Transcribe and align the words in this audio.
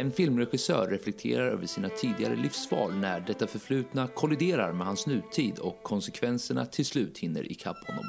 En 0.00 0.12
filmregissör 0.12 0.86
reflekterar 0.86 1.46
över 1.46 1.66
sina 1.66 1.88
tidigare 1.88 2.36
livsval 2.36 2.94
när 2.94 3.20
detta 3.20 3.46
förflutna 3.46 4.06
kolliderar 4.06 4.72
med 4.72 4.86
hans 4.86 5.06
nutid 5.06 5.58
och 5.58 5.82
konsekvenserna 5.82 6.66
till 6.66 6.86
slut 6.86 7.18
hinner 7.18 7.52
ikapp 7.52 7.76
honom. 7.86 8.04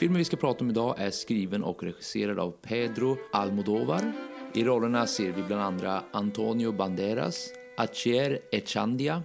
Filmen 0.00 0.18
vi 0.18 0.24
ska 0.24 0.36
prata 0.36 0.64
om 0.64 0.70
idag 0.70 0.94
är 0.98 1.10
skriven 1.10 1.64
och 1.64 1.82
regisserad 1.82 2.38
av 2.38 2.50
Pedro 2.50 3.18
Almodovar. 3.32 4.12
I 4.54 4.64
rollerna 4.64 5.06
ser 5.06 5.32
vi 5.32 5.42
bland 5.42 5.62
andra 5.62 6.02
Antonio 6.12 6.72
Banderas, 6.72 7.48
Acher 7.76 8.38
Echandia, 8.52 9.22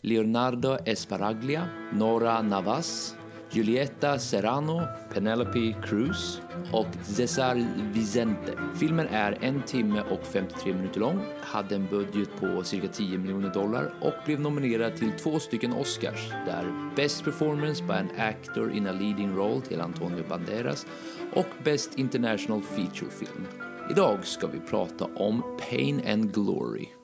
Leonardo 0.00 0.76
Esparaglia, 0.86 1.68
Nora 1.92 2.42
Navas, 2.42 3.16
Julieta 3.54 4.18
Serrano, 4.18 4.82
Penelope 5.12 5.74
Cruz 5.82 6.40
och 6.72 6.86
Cesar 7.02 7.66
Vicente. 7.92 8.52
Filmen 8.80 9.06
är 9.10 9.38
en 9.40 9.62
timme 9.62 10.02
och 10.10 10.26
53 10.26 10.74
minuter 10.74 11.00
lång, 11.00 11.20
hade 11.40 11.74
en 11.74 11.86
budget 11.86 12.28
på 12.40 12.64
cirka 12.64 12.88
10 12.88 13.18
miljoner 13.18 13.54
dollar 13.54 13.92
och 14.00 14.12
blev 14.26 14.40
nominerad 14.40 14.96
till 14.96 15.12
två 15.12 15.38
stycken 15.38 15.72
Oscars 15.72 16.30
där 16.46 16.92
Best 16.96 17.24
Performance 17.24 17.84
by 17.84 17.92
an 17.92 18.10
Actor 18.18 18.72
in 18.72 18.86
a 18.86 18.92
Leading 18.92 19.36
Role 19.36 19.60
till 19.60 19.80
Antonio 19.80 20.24
Banderas 20.28 20.86
och 21.32 21.48
Best 21.64 21.98
International 21.98 22.62
Feature 22.62 23.10
Film. 23.10 23.46
Idag 23.90 24.26
ska 24.26 24.46
vi 24.46 24.60
prata 24.60 25.04
om 25.04 25.42
Pain 25.70 26.02
and 26.08 26.34
Glory. 26.34 27.03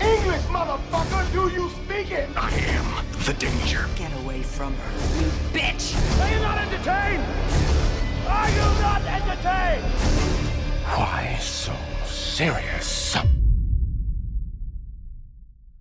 English, 0.00 0.44
motherfucker! 0.48 1.32
Do 1.32 1.48
you 1.48 1.70
speak 1.70 2.10
it? 2.10 2.28
I 2.36 2.50
am 2.76 2.86
the 3.24 3.32
danger. 3.32 3.84
Get 3.96 4.12
away 4.24 4.42
from 4.42 4.72
her, 4.74 4.92
you 5.20 5.28
bitch! 5.52 5.94
Are 6.20 6.30
you 6.34 6.40
not 6.40 6.58
entertained? 6.58 7.24
Are 8.28 8.50
you 8.50 8.66
not 8.80 9.02
entertained? 9.02 9.84
Why 10.84 11.36
so 11.40 11.72
serious? 12.06 13.16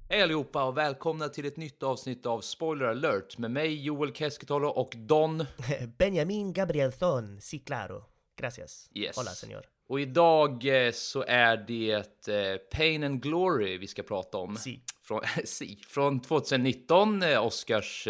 Hej 0.09 0.21
allihopa 0.21 0.63
och 0.63 0.77
välkomna 0.77 1.29
till 1.29 1.45
ett 1.45 1.57
nytt 1.57 1.83
avsnitt 1.83 2.25
av 2.25 2.41
Spoiler 2.41 2.85
alert 2.85 3.37
med 3.37 3.51
mig 3.51 3.83
Joel 3.83 4.13
Keskitalo 4.13 4.67
och 4.67 4.93
Don. 4.97 5.45
Benjamin 5.97 6.53
Gabrielsson, 6.53 7.41
sí 7.41 7.59
claro. 7.59 8.03
Gracias. 8.37 8.89
Yes. 8.95 9.17
Hola, 9.17 9.31
señor. 9.31 9.78
Och 9.89 9.99
idag 9.99 10.85
eh, 10.85 10.91
så 10.91 11.23
är 11.27 11.57
det 11.57 12.27
eh, 12.27 12.57
Pain 12.71 13.03
and 13.03 13.23
Glory 13.23 13.77
vi 13.77 13.87
ska 13.87 14.03
prata 14.03 14.37
om. 14.37 14.55
Si. 14.55 14.79
Från, 15.03 15.21
si. 15.43 15.79
Från 15.87 16.21
2019, 16.21 17.23
eh, 17.23 17.45
Oscars... 17.45 18.07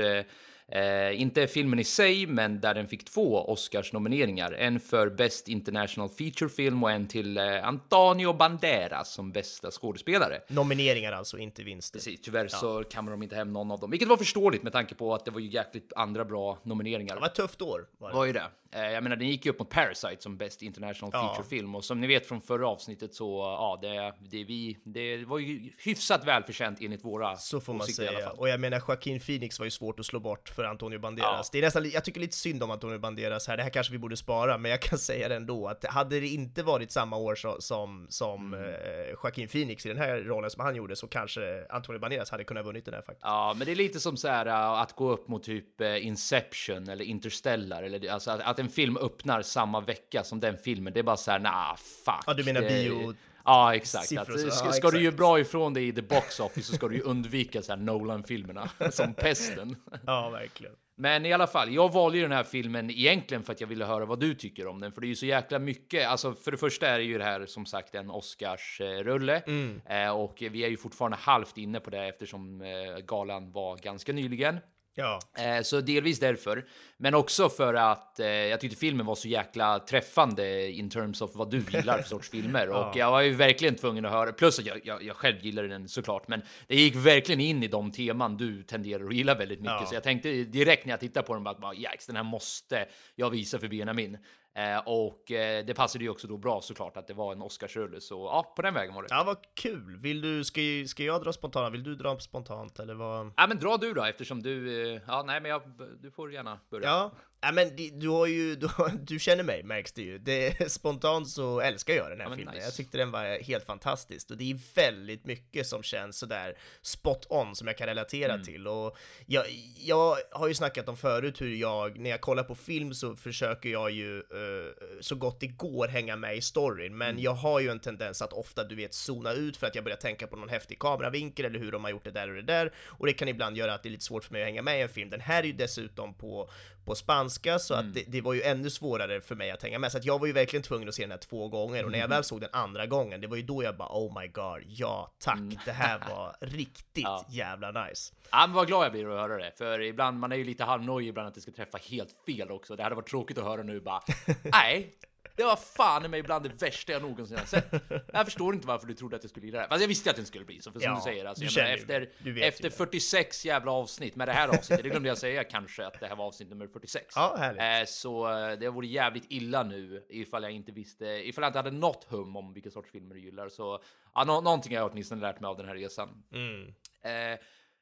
Eh, 0.71 1.21
inte 1.21 1.48
filmen 1.48 1.80
i 1.80 1.83
sig, 1.83 2.27
men 2.27 2.59
där 2.59 2.73
den 2.73 2.87
fick 2.87 3.05
två 3.05 3.45
Oscars-nomineringar. 3.48 4.52
En 4.53 4.80
för 4.80 5.09
Best 5.09 5.48
International 5.48 6.09
Feature 6.09 6.49
Film 6.49 6.83
och 6.83 6.92
en 6.92 7.08
till 7.08 7.37
eh, 7.37 7.67
Antonio 7.67 8.33
Banderas 8.33 9.14
som 9.14 9.32
bästa 9.32 9.71
skådespelare. 9.71 10.42
Nomineringar 10.48 11.11
alltså, 11.11 11.37
inte 11.37 11.64
vinster. 11.64 11.99
Precis, 11.99 12.21
tyvärr 12.21 12.48
så 12.48 12.83
kammade 12.83 13.14
de 13.14 13.23
inte 13.23 13.36
hem 13.36 13.53
någon 13.53 13.71
av 13.71 13.80
dem, 13.80 13.92
vilket 13.92 14.08
var 14.08 14.17
förståeligt 14.17 14.64
med 14.64 14.73
tanke 14.73 14.95
på 14.95 15.14
att 15.14 15.26
det 15.26 15.32
var 15.32 15.39
ju 15.39 15.48
jäkligt 15.48 15.93
andra 15.95 16.26
bra 16.26 16.58
nomineringar. 16.64 17.15
Det 17.15 17.21
var 17.21 17.27
ett 17.27 17.36
tufft 17.36 17.61
år. 17.61 17.87
Var 17.98 18.09
det. 18.09 18.15
var 18.15 18.26
ju 18.26 18.33
det. 18.33 18.43
Eh, 18.71 18.91
Jag 18.91 19.03
menar, 19.03 19.15
den 19.15 19.27
gick 19.27 19.45
ju 19.45 19.52
upp 19.52 19.59
mot 19.59 19.69
Parasite 19.69 20.17
som 20.21 20.37
Best 20.37 20.61
International 20.61 21.09
Ja. 21.13 21.27
Feature 21.35 21.49
Film 21.49 21.75
och 21.75 21.85
som 21.85 22.02
ni 22.02 22.07
vet 22.07 22.25
från 22.27 22.41
förra 22.41 22.67
avsnittet 22.67 23.13
så 23.15 23.39
ja, 23.39 23.80
det, 23.81 24.13
det, 24.30 24.43
vi, 24.43 24.77
det 24.83 25.25
var 25.25 25.39
ju 25.39 25.71
hyfsat 25.83 26.25
välförtjänt 26.25 26.77
enligt 26.81 27.05
våra 27.05 27.35
Så 27.35 27.61
får 27.61 27.73
man 27.73 27.81
åsikter 27.81 28.03
i 28.03 28.08
alla 28.08 28.17
säga. 28.17 28.27
fall. 28.29 28.37
Och 28.37 28.49
jag 28.49 28.59
menar, 28.59 28.81
Joaquin 28.87 29.19
Phoenix 29.19 29.59
var 29.59 29.65
ju 29.65 29.71
svårt 29.71 29.99
att 29.99 30.05
slå 30.05 30.19
bort 30.19 30.49
för 30.49 30.63
Antonio 30.63 30.99
Banderas. 30.99 31.29
Ja. 31.31 31.49
Det 31.52 31.58
är 31.58 31.61
nästan, 31.61 31.89
jag 31.89 32.05
tycker 32.05 32.19
lite 32.21 32.35
synd 32.35 32.63
om 32.63 32.71
Antonio 32.71 32.99
Banderas 32.99 33.47
här. 33.47 33.58
Det 33.58 33.63
här 33.63 33.69
kanske 33.69 33.91
vi 33.93 33.99
borde 33.99 34.17
spara, 34.17 34.58
men 34.58 34.71
jag 34.71 34.81
kan 34.81 34.99
säga 35.09 35.27
det 35.29 35.35
ändå 35.35 35.67
att 35.67 35.85
hade 35.85 36.19
det 36.19 36.27
inte 36.27 36.63
varit 36.63 36.91
samma 36.91 37.17
år 37.17 37.35
så, 37.35 37.61
som, 37.61 38.08
som 38.09 38.53
Mm. 38.53 38.63
eh, 38.69 39.09
Joaquin 39.23 39.47
Phoenix 39.47 39.85
i 39.85 39.89
den 39.89 39.97
här 39.97 40.17
rollen 40.17 40.49
som 40.49 40.63
han 40.63 40.75
gjorde 40.75 40.95
så 40.95 41.08
kanske 41.08 41.65
Antonio 41.69 41.99
Banderas 41.99 42.29
hade 42.31 42.43
kunnat 42.43 42.65
vunnit 42.65 42.85
den 42.85 42.93
här 42.93 43.02
faktiskt. 43.02 43.21
Ja, 43.25 43.53
men 43.58 43.65
det 43.65 43.71
är 43.71 43.75
lite 43.75 43.99
som 43.99 44.17
så 44.17 44.27
här 44.27 44.45
äh, 44.45 44.55
att 44.81 44.95
gå 44.95 45.11
upp 45.11 45.27
mot 45.27 45.43
typ 45.43 45.81
Inception 46.19 46.89
eller 46.89 47.05
Interstellar 47.05 47.83
eller 47.83 48.09
alltså 48.11 48.31
att, 48.31 48.41
att 48.41 48.58
en 48.59 48.70
film 48.70 48.97
öppnar 48.97 49.42
samma 49.42 49.80
vecka 49.81 50.23
som 50.23 50.39
den 50.39 50.58
filmen. 50.58 50.93
Det 50.93 50.99
är 50.99 51.03
bara 51.03 51.17
så 51.17 51.31
här, 51.31 51.39
nah, 51.39 51.75
fuck. 52.05 52.23
Ja, 52.27 52.33
du 52.33 52.43
menar 52.43 52.61
bio- 52.61 53.14
Ja, 53.45 53.75
exakt. 53.75 54.17
Att, 54.17 54.27
så- 54.42 54.52
ska, 54.52 54.65
ja, 54.65 54.71
ska 54.71 54.89
du 54.92 54.99
ju 54.99 55.08
exakt. 55.08 55.17
bra 55.17 55.39
ifrån 55.39 55.73
dig 55.73 55.87
i 55.87 55.92
the 55.93 56.02
box 56.02 56.39
office 56.39 56.67
så 56.67 56.73
ska 56.75 56.87
du 56.87 56.95
ju 56.95 57.02
undvika 57.02 57.61
så 57.61 57.71
här 57.71 57.80
Nolan-filmerna 57.80 58.70
som 58.92 59.14
pesten. 59.14 59.75
Ja, 60.05 60.30
verkligen. 60.30 60.73
Men 60.97 61.25
i 61.25 61.33
alla 61.33 61.47
fall, 61.47 61.73
jag 61.73 61.93
valde 61.93 62.17
ju 62.17 62.23
den 62.23 62.31
här 62.31 62.43
filmen 62.43 62.89
egentligen 62.92 63.43
för 63.43 63.53
att 63.53 63.61
jag 63.61 63.67
ville 63.67 63.86
höra 63.86 64.05
vad 64.05 64.20
du 64.20 64.36
tycker 64.36 64.67
om 64.67 64.80
den, 64.80 64.91
för 64.91 65.02
det 65.02 65.08
är 65.08 65.09
ju 65.09 65.15
så 65.15 65.26
jäkla 65.26 65.59
mycket. 65.59 66.08
Alltså, 66.08 66.33
för 66.33 66.52
det 66.52 66.58
första 66.58 66.87
är 66.87 66.97
det 66.97 67.03
ju 67.03 67.17
det 67.17 67.23
här 67.23 67.45
som 67.45 67.65
sagt 67.65 67.95
en 67.95 68.09
Oscars-rulle 68.09 69.41
eh, 69.89 70.09
och 70.11 70.37
vi 70.52 70.64
är 70.64 70.70
ju 70.70 70.77
fortfarande 70.77 71.17
halvt 71.17 71.58
inne 71.58 71.80
på 71.80 71.89
det 71.89 72.05
eftersom 72.08 72.61
eh, 72.61 72.97
galan 73.05 73.52
var 73.52 73.77
ganska 73.77 74.14
nyligen. 74.14 74.58
Ja. 74.99 75.20
Eh, 75.58 75.61
Så 75.61 75.82
delvis 75.82 76.20
därför, 76.20 76.65
men 76.98 77.14
också 77.15 77.49
för 77.49 77.73
att 77.73 78.20
eh, 78.20 78.27
jag 78.27 78.60
tyckte 78.60 78.77
filmen 78.77 79.05
var 79.05 79.15
så 79.15 79.27
jäkla 79.27 79.80
träffande 79.80 80.71
in 80.71 80.89
terms 80.89 81.21
of 81.21 81.32
vad 81.36 81.52
du 81.52 81.64
gillar 81.71 81.98
för 81.98 82.10
sorts 82.10 82.30
filmer. 82.30 82.70
Och 82.89 82.95
jag 82.95 83.11
var 83.11 83.21
ju 83.21 83.33
verkligen 83.33 83.76
tvungen 83.76 84.05
att 84.05 84.11
höra, 84.11 84.32
plus 84.32 84.59
att 84.59 84.65
jag, 84.65 84.80
jag, 84.83 85.04
jag 85.04 85.15
själv 85.15 85.45
gillade 85.45 85.67
den 85.67 85.88
såklart, 85.89 86.27
men 86.27 86.42
det 86.67 86.76
gick 86.76 86.95
verkligen 86.95 87.42
in 87.42 87.64
i 87.64 87.67
de 87.67 87.92
teman 87.92 88.38
du 88.38 88.64
tenderar 88.64 89.05
att 89.08 89.15
gilla 89.15 89.36
väldigt 89.36 89.59
mycket. 89.59 89.77
Ja. 89.82 89.86
Så 89.86 89.95
jag 89.95 90.04
tänkte 90.04 90.30
direkt 90.43 90.86
när 90.86 90.93
jag 90.93 90.99
tittade 90.99 91.27
på 91.27 91.33
den 91.33 91.43
bara, 91.43 91.55
bara 91.59 91.73
den 92.08 92.15
här 92.15 92.23
måste 92.23 92.86
jag 93.15 93.30
visa 93.30 93.59
för 93.59 93.67
Benjamin. 93.67 94.17
Eh, 94.58 94.77
och 94.86 95.32
eh, 95.32 95.65
det 95.65 95.73
passade 95.73 96.04
ju 96.04 96.10
också 96.10 96.27
då 96.27 96.37
bra 96.37 96.61
såklart 96.61 96.98
att 96.98 97.08
det 97.08 97.14
var 97.14 97.32
en 97.32 97.42
Oscarsrulle, 97.42 98.02
så 98.02 98.26
ja, 98.26 98.54
på 98.55 98.61
den 98.61 98.73
vägen 98.73 98.95
var 98.95 99.02
det. 99.02 99.08
Ja, 99.11 99.23
vad 99.23 99.37
kul! 99.54 99.98
Vill 99.98 100.21
du, 100.21 100.43
ska, 100.43 100.61
ska 100.87 101.04
jag 101.04 101.23
dra 101.23 101.33
spontant? 101.33 101.73
Vill 101.73 101.83
du 101.83 101.95
dra 101.95 102.20
spontant 102.20 102.80
eller 102.80 102.93
vad? 102.93 103.32
Ja, 103.38 103.48
men 103.48 103.59
dra 103.59 103.77
du 103.77 103.93
då, 103.93 104.04
eftersom 104.04 104.43
du, 104.43 104.83
eh, 104.95 105.02
ja, 105.08 105.23
nej, 105.27 105.42
men 105.42 105.52
jag, 105.52 105.61
du 106.02 106.11
får 106.11 106.32
gärna 106.32 106.59
börja. 106.70 106.88
Ja, 106.88 107.11
ja 107.42 107.52
men 107.52 107.76
du 108.00 108.08
har 108.10 108.26
ju, 108.27 108.55
du, 108.55 108.70
du 109.02 109.20
känner 109.20 109.44
mig 109.44 109.64
märks 109.64 109.92
det 109.92 110.02
ju. 110.02 110.17
Det, 110.17 110.72
spontant 110.72 111.30
så 111.30 111.60
älskar 111.61 111.94
jag 111.94 112.10
den 112.10 112.17
här 112.20 112.26
Ja, 112.26 112.30
men 112.30 112.38
filmen. 112.38 112.54
nice. 112.55 112.66
Jag 112.66 112.73
tyckte 112.76 112.98
den 112.98 113.11
var 113.11 113.44
helt 113.44 113.66
fantastisk 113.66 114.32
och 114.32 114.38
det 114.38 114.52
är 114.52 114.58
väldigt 114.76 115.26
mycket 115.26 115.67
som 115.67 115.83
känns 115.83 116.17
sådär 116.20 116.58
spot 116.82 117.26
on 117.30 117.55
som 117.55 117.67
jag 117.67 117.77
kan 117.77 117.88
relatera 117.88 118.33
Mm. 118.33 118.45
till. 118.45 118.67
Och 118.67 118.98
jag, 119.26 119.45
jag 119.77 120.17
har 120.32 120.48
ju 120.48 120.54
snackat 120.54 120.89
om 120.89 120.98
förut 120.98 121.42
hur 121.42 121.55
jag, 121.55 122.00
när 122.00 122.10
jag 122.10 122.22
kollar 122.22 122.44
på 122.44 122.55
film 122.55 122.94
så 122.94 123.16
försöker 123.16 123.70
jag 123.70 123.92
ju 123.92 124.17
eh, 124.20 124.73
så 125.02 125.16
gott 125.16 125.39
det 125.39 125.48
går 125.48 125.88
hänga 125.88 126.16
med 126.16 126.38
i 126.38 126.42
storyn, 126.42 126.98
men 126.98 127.10
Mm. 127.10 127.23
jag 127.23 127.33
har 127.33 127.60
ju 127.60 127.70
en 127.70 127.80
tendens 127.80 128.21
att 128.21 128.33
ofta, 128.33 128.63
du 128.63 128.75
vet, 128.75 128.94
zona 128.94 129.33
ut 129.33 129.57
för 129.57 129.68
att 129.68 129.75
jag 129.75 129.83
börjar 129.83 129.97
tänka 129.97 130.27
på 130.27 130.35
någon 130.35 130.50
häftig 130.50 130.80
kameravinkel 130.80 131.45
eller 131.45 131.59
hur 131.59 131.71
de 131.71 131.83
har 131.83 131.92
gjort 131.92 132.03
det 132.03 132.12
där 132.12 132.30
och 132.30 132.35
det 132.35 132.42
där, 132.42 132.74
och 132.88 133.06
det 133.06 133.13
kan 133.13 133.27
ibland 133.27 133.57
göra 133.57 133.74
att 133.74 133.83
det 133.83 133.89
är 133.89 133.92
lite 133.92 134.03
svårt 134.06 134.24
för 134.24 134.33
mig 134.33 134.42
att 134.42 134.45
hänga 134.47 134.62
med 134.62 134.80
i 134.80 134.81
en 134.81 134.89
film. 134.89 135.09
Den 135.09 135.21
här 135.21 135.44
är 135.44 135.47
ju 135.47 135.53
dessutom 135.53 136.13
på, 136.13 136.50
på 136.85 136.95
spanska, 136.95 137.59
så 137.59 137.73
att 137.73 137.93
det, 137.93 138.03
det 138.07 138.21
var 138.21 138.33
ju 138.33 138.41
ännu 138.41 138.69
svårare 138.69 139.21
för 139.21 139.35
mig 139.35 139.51
att 139.51 139.63
hänga 139.63 139.79
med, 139.79 139.91
så 139.91 139.97
att 139.97 140.05
jag 140.05 140.19
var 140.19 140.27
ju 140.27 140.33
verkligen 140.33 140.63
tvungen 140.63 140.89
att 140.89 140.95
se 140.95 141.03
den 141.03 141.11
här 141.11 141.17
två 141.17 141.47
gånger, 141.47 141.85
och 141.85 141.91
när 141.91 141.99
jag 141.99 142.07
väl 142.07 142.23
såg 142.23 142.41
den 142.41 142.49
andra 142.53 142.85
gången, 142.85 143.21
det 143.21 143.27
var 143.27 143.37
ju 143.37 143.43
då 143.43 143.63
jag 143.63 143.77
bara 143.77 143.89
oh 143.89 144.21
my 144.21 144.27
god, 144.27 144.63
ja 144.67 145.11
tack, 145.19 145.39
det 145.65 145.71
här 145.71 145.99
var 146.09 146.35
riktigt 146.41 147.03
Ja. 147.03 147.25
jävla 147.29 147.71
nice. 147.85 148.13
Ja, 148.31 148.37
men 148.47 148.53
vad 148.53 148.67
glad 148.67 148.85
jag 148.85 148.91
blir 148.91 149.09
att 149.13 149.29
höra 149.29 149.37
det, 149.43 149.51
för 149.57 149.81
ibland 149.81 150.19
man 150.19 150.31
är 150.31 150.35
ju 150.35 150.43
lite 150.43 150.63
halvnojig 150.63 151.07
ibland 151.09 151.27
att 151.27 151.35
det 151.35 151.41
ska 151.41 151.51
träffa 151.51 151.77
helt 151.77 152.09
fel 152.25 152.51
också. 152.51 152.75
Det 152.75 152.83
hade 152.83 152.95
varit 152.95 153.07
tråkigt 153.09 153.37
att 153.37 153.43
höra 153.43 153.63
nu 153.63 153.79
bara. 153.79 154.01
Nej, 154.43 154.93
det 155.36 155.44
var 155.44 155.56
fan 155.56 156.06
i 156.06 156.07
mig 156.07 156.24
bland 156.24 156.45
det 156.45 156.62
värsta 156.66 156.92
jag 156.92 157.01
någonsin 157.01 157.38
har 157.38 157.45
sett. 157.45 157.71
Jag 158.13 158.25
förstår 158.25 158.56
inte 158.56 158.68
varför 158.68 158.88
du 158.88 158.94
trodde 158.94 159.16
att 159.16 159.24
jag 159.24 159.30
skulle 159.30 159.45
gilla 159.45 159.60
det. 159.62 159.68
Fast 159.68 159.81
jag 159.81 159.88
visste 159.88 160.10
att 160.10 160.16
den 160.16 160.25
skulle 160.25 160.45
bli 160.45 160.62
så, 160.62 160.71
för 160.71 160.80
som 160.80 160.89
Ja, 160.89 160.95
du 160.95 161.01
säger, 161.01 161.25
alltså, 161.25 161.45
du 161.45 161.62
menar, 161.62 161.74
efter. 161.74 162.10
Du 162.19 162.42
efter 162.42 162.63
det. 162.63 162.71
46 162.71 163.45
jävla 163.45 163.71
avsnitt 163.71 164.16
med 164.16 164.27
det 164.27 164.31
här 164.33 164.48
avsnittet, 164.48 164.83
det 164.83 164.89
glömde 164.89 165.10
jag 165.10 165.18
säga 165.18 165.44
kanske 165.44 165.86
att 165.88 166.00
det 166.00 166.07
här 166.07 166.16
var 166.16 166.25
avsnitt 166.25 166.50
nummer 166.50 166.68
46. 166.68 167.06
Ja, 167.16 167.36
härligt. 167.39 167.62
Eh, 167.62 167.92
så 167.94 168.31
eh, 168.50 168.60
det 168.60 168.69
vore 168.69 168.88
jävligt 168.88 169.25
illa 169.30 169.63
nu 169.63 170.06
ifall 170.10 170.44
jag 170.44 170.51
inte 170.51 170.71
visste, 170.71 171.06
ifall 171.06 171.42
jag 171.42 171.50
inte 171.50 171.60
hade 171.60 171.71
något 171.71 172.04
hum 172.10 172.36
om 172.36 172.54
vilken 172.54 172.71
sorts 172.71 172.92
filmer 172.92 173.16
du 173.16 173.21
gillar. 173.21 173.50
Så 173.50 173.81
ja, 174.16 174.24
nå- 174.24 174.42
någonting 174.42 174.75
har 174.75 174.83
jag 174.83 174.92
åtminstone 174.92 175.21
lärt 175.21 175.39
mig 175.39 175.48
av 175.48 175.57
den 175.57 175.68
här 175.68 175.75
resan. 175.75 176.24
Mm. 176.33 176.68
Eh, 177.04 177.39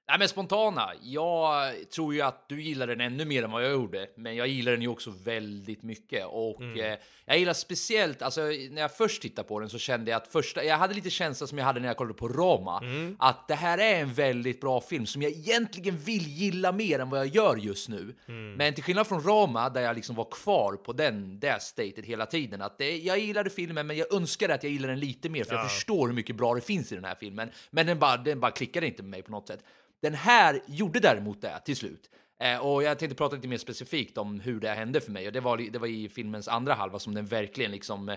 Nej, 0.10 0.20
men 0.20 0.28
spontana. 0.30 0.90
Jag 1.02 1.74
tror 1.90 2.14
ju 2.14 2.22
att 2.22 2.50
du 2.50 2.62
gillar 2.62 2.88
den 2.88 3.02
ännu 3.02 3.26
mer 3.26 3.44
än 3.44 3.52
vad 3.52 3.64
jag 3.66 3.72
gjorde, 3.72 4.08
men 4.16 4.36
jag 4.36 4.48
gillar 4.48 4.72
den 4.72 4.82
ju 4.82 4.88
också 4.88 5.14
väldigt 5.24 5.84
mycket 5.84 6.26
och 6.26 6.62
Mm. 6.62 6.80
eh, 6.94 6.98
jag 7.26 7.38
gillar 7.40 7.54
speciellt. 7.54 8.22
Alltså, 8.22 8.42
när 8.42 8.82
jag 8.82 8.96
först 8.98 9.22
tittade 9.22 9.48
på 9.48 9.60
den 9.60 9.70
så 9.70 9.78
kände 9.78 10.12
jag 10.12 10.22
att 10.22 10.28
första. 10.28 10.64
Jag 10.64 10.78
hade 10.78 10.94
lite 10.94 11.10
känsla 11.10 11.48
som 11.48 11.58
jag 11.58 11.66
hade 11.66 11.80
när 11.80 11.88
jag 11.88 11.98
kollade 11.98 12.14
på 12.14 12.28
Roma, 12.28 12.80
Mm. 12.84 13.16
att 13.20 13.48
det 13.48 13.56
här 13.56 13.78
är 13.78 14.02
en 14.02 14.14
väldigt 14.14 14.62
bra 14.62 14.82
film 14.82 15.06
som 15.06 15.22
jag 15.22 15.32
egentligen 15.32 15.98
vill 15.98 16.28
gilla 16.28 16.72
mer 16.72 17.00
än 17.00 17.10
vad 17.10 17.20
jag 17.20 17.28
gör 17.28 17.56
just 17.58 17.90
nu. 17.90 18.16
Mm. 18.28 18.54
Men 18.54 18.74
till 18.74 18.84
skillnad 18.84 19.08
från 19.08 19.22
Roma, 19.22 19.70
där 19.70 19.82
jag 19.82 19.96
liksom 19.96 20.16
var 20.16 20.28
kvar 20.32 20.74
på 20.74 20.94
den 20.94 21.40
det 21.40 21.62
statet 21.62 22.06
hela 22.06 22.26
tiden, 22.26 22.62
att 22.62 22.78
det, 22.78 22.98
jag 22.98 23.20
gillade 23.20 23.50
filmen, 23.50 23.88
men 23.88 23.98
jag 23.98 24.14
önskade 24.14 24.54
att 24.54 24.64
jag 24.64 24.72
gillade 24.72 24.94
den 24.94 25.00
lite 25.00 25.30
mer, 25.30 25.44
för 25.44 25.56
jag 25.56 25.72
förstår 25.72 26.08
hur 26.08 26.14
mycket 26.16 26.36
bra 26.36 26.54
det 26.56 26.62
finns 26.62 26.92
i 26.92 26.96
den 26.96 27.06
här 27.06 27.16
filmen. 27.20 27.50
Men 27.70 27.86
den 27.86 28.00
bara, 28.00 28.18
den 28.18 28.40
bara 28.40 28.52
klickade 28.52 28.88
inte 28.88 29.04
med 29.04 29.10
mig 29.10 29.22
på 29.22 29.32
något 29.32 29.48
sätt. 29.48 29.64
Den 30.02 30.14
här 30.14 30.62
gjorde 30.66 31.00
däremot 31.00 31.42
det 31.42 31.60
till 31.66 31.76
slut. 31.76 32.10
Eh, 32.40 32.58
och 32.58 32.84
jag 32.84 33.00
tänkte 33.00 33.16
prata 33.16 33.36
lite 33.36 33.48
mer 33.48 33.58
specifikt 33.58 34.18
om 34.18 34.40
hur 34.40 34.60
det 34.60 34.70
hände 34.70 35.02
för 35.02 35.12
mig. 35.12 35.28
Och 35.28 35.34
det 35.34 35.40
var, 35.40 35.58
det 35.58 35.80
var 35.80 35.88
i 35.88 36.10
filmens 36.10 36.48
andra 36.48 36.74
halva 36.74 37.00
som 37.00 37.14
den 37.14 37.26
verkligen 37.26 37.72
liksom, 37.72 38.10
eh, 38.10 38.16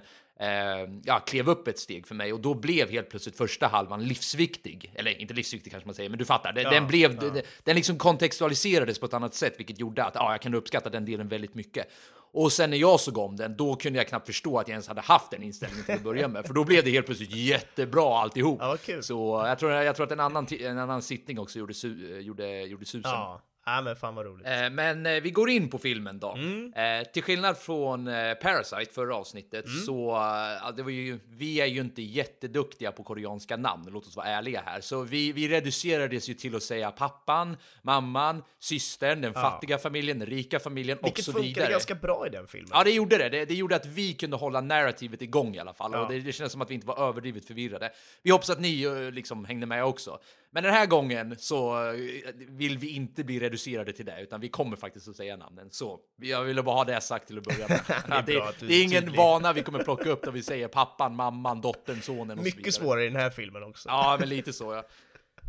ja, 1.04 1.18
klev 1.18 1.48
upp 1.48 1.68
ett 1.68 1.78
steg 1.78 2.06
för 2.06 2.14
mig. 2.14 2.32
Och 2.32 2.40
då 2.40 2.54
blev 2.54 2.90
helt 2.90 3.08
plötsligt 3.10 3.36
första 3.36 3.66
halvan 3.66 4.04
livsviktig. 4.04 4.92
Eller 4.94 5.20
inte 5.20 5.34
livsviktig 5.34 5.72
kanske 5.72 5.86
man 5.86 5.94
säger, 5.94 6.10
men 6.10 6.18
du 6.18 6.24
fattar. 6.24 6.52
Den, 6.52 6.70
den 6.70 6.86
blev, 6.86 7.16
den, 7.16 7.42
den 7.64 7.76
liksom 7.76 7.98
kontextualiserades 7.98 8.98
på 8.98 9.06
ett 9.06 9.14
annat 9.14 9.34
sätt, 9.34 9.54
vilket 9.58 9.80
gjorde 9.80 10.04
att 10.04 10.14
ja, 10.14 10.32
jag 10.32 10.40
kan 10.40 10.54
uppskatta 10.54 10.90
den 10.90 11.04
delen 11.04 11.28
väldigt 11.28 11.54
mycket. 11.54 11.86
Och 12.32 12.52
sen 12.52 12.70
när 12.70 12.76
jag 12.76 13.00
såg 13.00 13.18
om 13.18 13.36
den, 13.36 13.56
då 13.56 13.76
kunde 13.76 13.98
jag 13.98 14.08
knappt 14.08 14.26
förstå 14.26 14.58
att 14.58 14.68
jag 14.68 14.72
ens 14.72 14.88
hade 14.88 15.00
haft 15.00 15.30
den 15.30 15.42
inställningen 15.42 15.84
till 15.84 15.94
att 15.94 16.02
börja 16.02 16.28
med. 16.28 16.46
För 16.46 16.54
då 16.54 16.64
blev 16.64 16.84
det 16.84 16.90
helt 16.90 17.06
plötsligt 17.06 17.34
jättebra 17.34 18.18
alltihop. 18.18 18.58
Ja. 18.60 18.76
Så 19.02 19.44
jag 19.46 19.58
tror, 19.58 19.72
jag 19.72 19.96
tror 19.96 20.06
att 20.06 20.12
en 20.12 20.20
annan, 20.20 20.46
en 20.50 20.78
annan 20.78 21.02
sittning 21.02 21.38
också 21.38 21.58
gjorde, 21.58 21.74
su, 21.74 22.20
gjorde, 22.20 22.62
gjorde 22.62 22.84
susen. 22.84 23.10
Ja, 23.10 23.40
ja 23.76 23.82
men 23.82 23.96
fan 23.96 24.14
vad 24.14 24.26
roligt. 24.26 24.46
Eh, 24.46 24.70
Men 24.70 25.06
eh, 25.06 25.20
vi 25.22 25.30
går 25.30 25.50
in 25.50 25.70
på 25.70 25.78
filmen 25.78 26.18
då. 26.18 26.32
Mm. 26.32 26.72
Eh, 26.74 27.06
till 27.12 27.22
skillnad 27.22 27.58
från 27.58 28.08
eh, 28.08 28.34
Parasite 28.34 28.92
förra 28.92 29.16
avsnittet 29.16 29.64
Mm. 29.66 29.80
så 29.80 30.10
eh, 30.10 30.22
ja, 30.62 30.72
det 30.76 30.82
var 30.82 30.90
ju, 30.90 31.18
vi 31.26 31.60
är 31.60 31.66
ju 31.66 31.80
inte 31.80 32.02
jätteduktiga 32.02 32.92
på 32.92 33.02
koreanska 33.02 33.56
namn, 33.56 33.88
låt 33.90 34.06
oss 34.06 34.16
vara 34.16 34.26
ärliga 34.26 34.62
här. 34.66 34.80
Så 34.80 35.02
vi, 35.02 35.32
vi 35.32 35.48
reducerades 35.48 36.28
ju 36.28 36.34
till 36.34 36.56
att 36.56 36.62
säga 36.62 36.90
pappan, 36.90 37.56
mamman, 37.82 38.42
systern, 38.58 39.20
den 39.20 39.34
fattiga 39.34 39.78
familjen, 39.78 40.18
den 40.18 40.28
rika 40.28 40.60
familjen 40.60 40.98
och 40.98 41.06
Vilket 41.06 41.24
så 41.24 41.32
funkade 41.32 41.48
vidare. 41.54 41.70
ganska 41.72 41.94
bra 41.94 42.26
i 42.26 42.30
den 42.30 42.46
filmen. 42.46 42.70
Ja, 42.72 42.84
det 42.84 42.90
gjorde 42.90 43.18
det. 43.18 43.28
det. 43.28 43.44
Det 43.44 43.54
gjorde 43.54 43.76
att 43.76 43.86
vi 43.86 44.12
kunde 44.12 44.36
hålla 44.36 44.60
narrativet 44.60 45.22
igång 45.22 45.54
i 45.54 45.58
alla 45.58 45.74
fall. 45.74 45.90
Ja. 45.94 46.00
Och 46.02 46.12
det, 46.12 46.20
det 46.20 46.32
kändes 46.32 46.52
som 46.52 46.60
att 46.62 46.70
vi 46.70 46.74
inte 46.74 46.86
var 46.86 47.08
överdrivet 47.08 47.44
förvirrade. 47.44 47.90
Vi 48.22 48.30
hoppas 48.30 48.50
att 48.50 48.60
ni 48.60 48.82
eh, 48.82 49.10
liksom 49.12 49.44
hängde 49.44 49.66
med 49.66 49.84
också. 49.84 50.18
Men 50.52 50.62
den 50.62 50.72
här 50.72 50.86
gången 50.86 51.34
så 51.38 51.90
eh, 51.92 51.94
vill 52.34 52.78
vi 52.78 52.88
inte 52.88 53.24
bli 53.24 53.40
reducerade 53.40 53.92
till 53.92 54.06
det, 54.06 54.22
utan 54.22 54.40
vi 54.40 54.48
kommer 54.48 54.76
faktiskt 54.76 55.08
att 55.08 55.16
säga 55.16 55.36
namnen. 55.36 55.68
Så 55.70 56.00
jag 56.16 56.44
ville 56.44 56.62
bara 56.62 56.74
ha 56.74 56.84
det 56.84 57.00
sagt 57.00 57.26
till 57.26 57.38
att 57.38 57.44
börja 57.44 57.68
med. 57.68 57.80
Det, 58.26 58.42
att 58.42 58.58
du 58.58 58.66
det 58.66 58.74
är 58.74 58.78
är 58.80 58.84
ingen 58.84 59.02
tydlig. 59.02 59.18
vana 59.18 59.52
vi 59.52 59.62
kommer 59.62 59.84
plocka 59.84 60.10
upp 60.10 60.22
där 60.22 60.30
vi 60.32 60.42
säger 60.42 60.68
pappan, 60.68 61.16
mamman, 61.16 61.60
dottern, 61.60 62.02
sonen 62.02 62.20
och 62.20 62.38
så 62.38 62.44
vidare. 62.44 62.56
Mycket 62.58 62.74
svårare 62.74 63.04
i 63.04 63.08
den 63.08 63.16
här 63.20 63.30
filmen 63.30 63.62
också. 63.62 63.88
Ja, 63.88 64.16
men 64.20 64.28
lite 64.28 64.52
så 64.52 64.72
ja. 64.72 64.84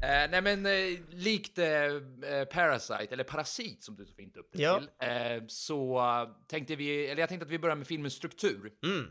Eh, 0.03 0.29
nej 0.31 0.41
men 0.41 0.65
eh, 0.65 0.99
likt 1.09 1.57
eh, 1.57 1.65
eh, 1.65 2.45
Parasite, 2.51 3.07
eller 3.11 3.23
Parasit 3.23 3.83
som 3.83 3.95
du 3.95 4.05
så 4.05 4.13
fint 4.13 4.37
upp 4.37 4.49
det 4.53 4.61
Ja. 4.61 4.79
till, 4.79 4.87
eh, 5.09 5.43
så 5.47 6.01
tänkte 6.47 6.75
vi, 6.75 7.07
eller 7.07 7.19
jag 7.19 7.29
tänkte 7.29 7.45
att 7.45 7.51
vi 7.51 7.59
börjar 7.59 7.75
med 7.75 7.87
filmens 7.87 8.13
struktur. 8.13 8.71
Mm. 8.83 9.05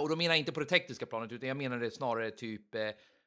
Och 0.00 0.08
då 0.08 0.16
menar 0.16 0.30
jag 0.30 0.38
inte 0.38 0.52
på 0.52 0.60
det 0.60 0.66
tekniska 0.66 1.06
planet, 1.06 1.32
utan 1.32 1.48
jag 1.48 1.56
menar 1.56 1.78
det 1.78 1.90
snarare 1.90 2.30
typ 2.30 2.74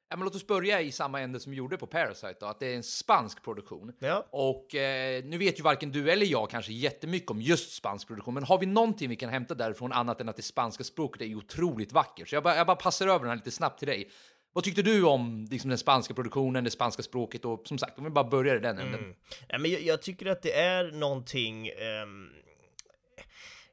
Ja, 0.10 0.18
men 0.18 0.26
låt 0.26 0.36
oss 0.36 0.48
börja 0.48 0.82
i 0.82 0.92
samma 0.92 1.22
ände 1.22 1.40
som 1.40 1.52
vi 1.52 1.58
gjorde 1.58 1.78
på 1.78 1.88
Parasite 1.88 2.36
då, 2.40 2.46
att 2.46 2.60
det 2.60 2.68
är 2.68 2.76
en 2.76 2.84
spansk 2.84 3.44
produktion. 3.44 3.94
Ja. 4.00 4.28
Och 4.32 4.76
eh, 4.76 5.24
nu 5.24 5.38
vet 5.38 5.60
ju 5.60 5.64
varken 5.64 5.92
du 5.92 6.12
eller 6.12 6.26
jag 6.26 6.50
kanske 6.50 6.74
jättemycket 6.74 7.32
om 7.32 7.42
just 7.42 7.74
spansk 7.74 8.08
produktion, 8.08 8.34
men 8.34 8.44
har 8.44 8.60
vi 8.60 8.66
någonting 8.66 9.10
vi 9.10 9.16
kan 9.16 9.30
hämta 9.30 9.56
därifrån 9.56 9.92
annat 9.92 10.22
än 10.22 10.30
att 10.30 10.36
det 10.36 10.42
spanska 10.42 10.84
språket 10.84 11.22
är 11.22 11.36
otroligt 11.36 11.92
vackert? 11.92 12.30
Så 12.30 12.36
jag 12.36 12.44
bara, 12.44 12.56
jag 12.56 12.68
bara 12.68 12.76
passar 12.76 13.08
över 13.08 13.20
den 13.20 13.30
här 13.30 13.36
lite 13.36 13.52
snabbt 13.52 13.80
till 13.80 13.88
dig. 13.88 14.10
Vad 14.54 14.64
tyckte 14.64 14.82
du 14.82 15.04
om 15.04 15.48
liksom, 15.52 15.70
den 15.70 15.78
spanska 15.78 16.14
produktionen, 16.14 16.64
det 16.64 16.72
spanska 16.72 17.04
språket 17.04 17.46
och 17.46 17.68
som 17.68 17.78
sagt, 17.78 17.98
om 17.98 18.04
vi 18.04 18.10
bara 18.10 18.30
börjar 18.30 18.56
i 18.56 18.60
den 18.60 18.80
änden. 18.80 19.16
Ja, 19.48 19.58
men 19.58 19.72
jag, 19.72 19.82
jag 19.82 20.02
tycker 20.02 20.26
att 20.26 20.42
det 20.42 20.54
är 20.54 20.92
någonting 20.92 21.68
ehm, 21.68 22.30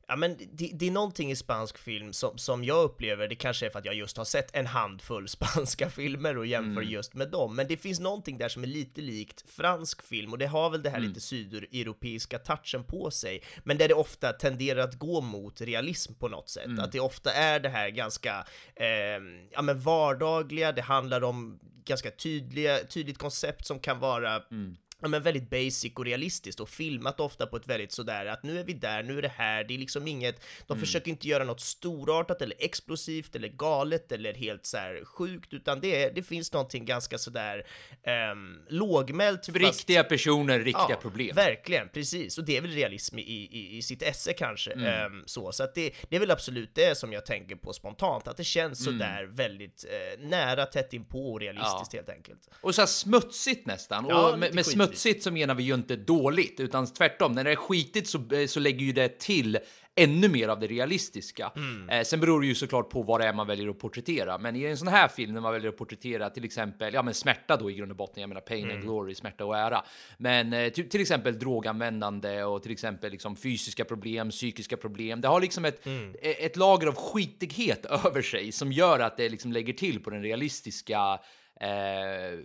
Ja 0.09 0.17
men 0.17 0.37
det, 0.53 0.71
det 0.75 0.87
är 0.87 0.91
någonting 0.91 1.31
i 1.31 1.37
spansk 1.37 1.79
film 1.79 2.13
som, 2.13 2.39
som 2.39 2.65
jag 2.65 2.85
upplever, 2.85 3.29
det 3.29 3.35
kanske 3.35 3.67
är 3.67 3.71
för 3.71 3.79
att 3.79 3.85
jag 3.85 3.95
just 3.95 4.17
har 4.17 4.25
sett 4.25 4.57
en 4.57 4.67
handfull 4.67 5.29
spanska 5.39 5.91
filmer 5.91 6.39
och 6.39 6.47
jämför 6.47 6.83
just 6.83 7.15
med 7.15 7.31
dem, 7.31 7.57
men 7.57 7.69
det 7.69 7.77
finns 7.77 8.01
någonting 8.01 8.39
där 8.39 8.49
som 8.49 8.63
är 8.63 8.67
lite 8.67 9.01
likt 9.01 9.45
fransk 9.51 10.03
film 10.03 10.33
och 10.33 10.39
det 10.39 10.47
har 10.47 10.71
väl 10.71 10.83
det 10.83 10.91
här 10.91 11.01
lite 11.01 11.21
sydeuropeiska 11.21 12.39
touchen 12.39 12.85
på 12.85 13.11
sig, 13.11 13.43
men 13.65 13.79
där 13.79 13.89
det 13.89 13.95
ofta 13.95 14.33
tenderar 14.33 14.81
att 14.81 14.95
gå 14.95 15.21
mot 15.21 15.61
realism 15.61 16.15
på 16.15 16.29
något 16.29 16.49
sätt, 16.49 16.67
att 16.79 16.93
det 16.93 17.01
ofta 17.01 17.33
är 17.33 17.61
det 17.61 17.69
här 17.69 17.89
ganska, 17.91 18.47
ehm, 18.77 19.49
ja 19.51 19.63
men 19.63 19.81
vardagliga, 19.81 20.73
det 20.73 20.83
handlar 20.83 21.25
om 21.25 21.59
ganska 21.85 22.11
tydliga, 22.11 22.79
tydligt 22.85 23.19
koncept 23.19 23.67
som 23.67 23.79
kan 23.81 23.99
vara 23.99 24.43
Ja, 25.07 25.11
men 25.11 25.23
väldigt 25.23 25.51
basic 25.51 25.93
och 25.97 26.05
realistiskt 26.05 26.61
och 26.61 26.69
filmat 26.69 27.21
ofta 27.21 27.47
på 27.47 27.57
ett 27.57 27.67
väldigt 27.69 27.93
sådär 27.93 28.27
att 28.27 28.43
nu 28.43 28.61
är 28.61 28.65
vi 28.65 28.73
där, 28.73 29.03
nu 29.03 29.19
är 29.19 29.23
det 29.23 29.33
här, 29.37 29.65
det 29.65 29.75
är 29.75 29.79
liksom 29.79 30.09
inget, 30.09 30.41
de 30.67 30.81
försöker 30.81 31.11
inte 31.11 31.29
göra 31.29 31.45
något 31.45 31.61
storartat 31.61 32.43
eller 32.43 32.57
explosivt 32.59 33.37
eller 33.37 33.49
galet 33.49 34.13
eller 34.13 34.35
helt 34.35 34.67
så 34.67 34.77
här 34.77 35.05
sjukt, 35.05 35.53
utan 35.55 35.81
det, 35.81 36.09
det 36.15 36.23
finns 36.23 36.53
någonting 36.53 36.85
ganska 36.85 37.19
sådär 37.19 37.67
um, 38.33 38.59
lågmält. 38.69 39.47
fast- 39.47 39.57
Riktiga 39.59 40.05
personer, 40.05 40.59
riktiga 40.61 40.87
Ja, 40.89 40.97
problem. 40.97 41.37
Verkligen, 41.37 41.89
precis. 41.89 42.39
Och 42.39 42.45
det 42.45 42.57
är 42.57 42.61
väl 42.61 42.71
realism 42.71 43.19
i, 43.19 43.23
i, 43.23 43.77
i 43.77 43.83
sitt 43.83 44.03
esse 44.03 44.33
kanske. 44.33 44.73
Mm. 44.73 44.87
ehm, 44.87 45.23
så 45.27 45.53
så 45.53 45.63
att 45.65 45.75
det, 45.75 45.93
det 46.09 46.17
är 46.17 46.21
väl 46.21 46.31
absolut 46.31 46.75
det 46.75 46.99
som 46.99 47.13
jag 47.13 47.27
tänker 47.27 47.57
på 47.57 47.73
spontant, 47.73 48.29
att 48.29 48.37
det 48.37 48.45
känns 48.45 48.87
Mm. 48.87 48.99
sådär 48.99 49.25
väldigt 49.25 49.85
eh, 49.91 50.25
nära, 50.27 50.67
tätt 50.67 50.93
inpå 50.93 51.33
och 51.33 51.41
realistiskt 51.41 51.93
helt 51.95 52.09
enkelt. 52.09 52.49
Och 52.61 52.75
så 52.75 52.81
här 52.81 52.87
smutsigt 52.87 53.67
nästan. 53.67 54.07
Ja, 54.09 54.33
och 54.33 54.39
med, 54.39 54.55
lite 54.55 54.77
med 54.77 54.87
skitigt. 54.87 54.96
Smutsigt 54.97 55.23
så 55.23 55.31
menar 55.31 55.55
vi 55.55 55.63
ju 55.63 55.75
inte 55.75 55.97
dåligt, 55.97 56.61
utan 56.61 56.87
tvärtom. 56.87 57.33
När 57.33 57.45
det 57.45 57.51
är 57.53 57.57
skitigt 57.57 58.09
så, 58.09 58.19
eh, 58.35 58.47
så 58.47 58.61
lägger 58.61 58.87
ju 58.87 58.93
det 58.93 59.19
till 59.19 59.59
ännu 59.99 60.29
mer 60.29 60.49
av 60.49 60.61
det 60.61 60.67
realistiska. 60.67 61.53
Mm. 61.57 61.89
Eh, 61.89 62.03
sen 62.05 62.21
beror 62.21 62.41
det 62.41 62.47
ju 62.47 62.55
såklart 62.55 62.91
på 62.91 63.03
vad 63.03 63.21
det 63.21 63.27
är 63.27 63.33
man 63.33 63.47
väljer 63.47 63.69
att 63.69 63.79
porträttera. 63.79 64.39
Men 64.39 64.57
i 64.57 64.63
en 64.65 64.77
sån 64.77 64.89
här 64.89 65.09
film 65.09 65.35
när 65.35 65.41
man 65.41 65.53
väljer 65.53 65.69
att 65.69 65.77
porträttera 65.77 66.31
till 66.31 66.45
exempel, 66.45 66.95
ja 66.95 67.03
men 67.03 67.15
smärta 67.15 67.57
då 67.57 67.71
i 67.71 67.75
grund 67.75 67.91
och 67.91 67.97
botten, 67.97 68.21
jag 68.21 68.29
menar 68.29 68.41
pain 68.41 68.65
Mm. 68.65 68.77
and 68.77 68.85
glory, 68.85 69.15
smärta 69.15 69.45
och 69.45 69.57
ära. 69.57 69.85
Men 70.19 70.53
eh, 70.53 70.69
till, 70.69 70.89
till 70.89 71.01
exempel 71.01 71.39
droganvändande 71.39 72.45
och 72.45 72.63
till 72.63 72.73
exempel 72.73 73.11
liksom 73.11 73.37
fysiska 73.37 73.85
problem, 73.85 74.31
psykiska 74.31 74.77
problem. 74.77 75.21
Det 75.21 75.29
har 75.29 75.41
liksom 75.41 75.65
ett, 75.65 75.87
Mm. 75.87 76.15
e- 76.23 76.45
ett 76.47 76.57
lager 76.57 76.87
av 76.87 76.95
skitighet 76.95 77.85
över 78.05 78.23
sig 78.23 78.53
som 78.53 78.73
gör 78.73 78.99
att 79.01 79.17
det 79.17 79.29
liksom 79.29 79.53
lägger 79.53 79.73
till 79.73 80.01
på 80.03 80.11
den 80.11 80.23
realistiska 80.23 81.19
eh, 81.61 81.69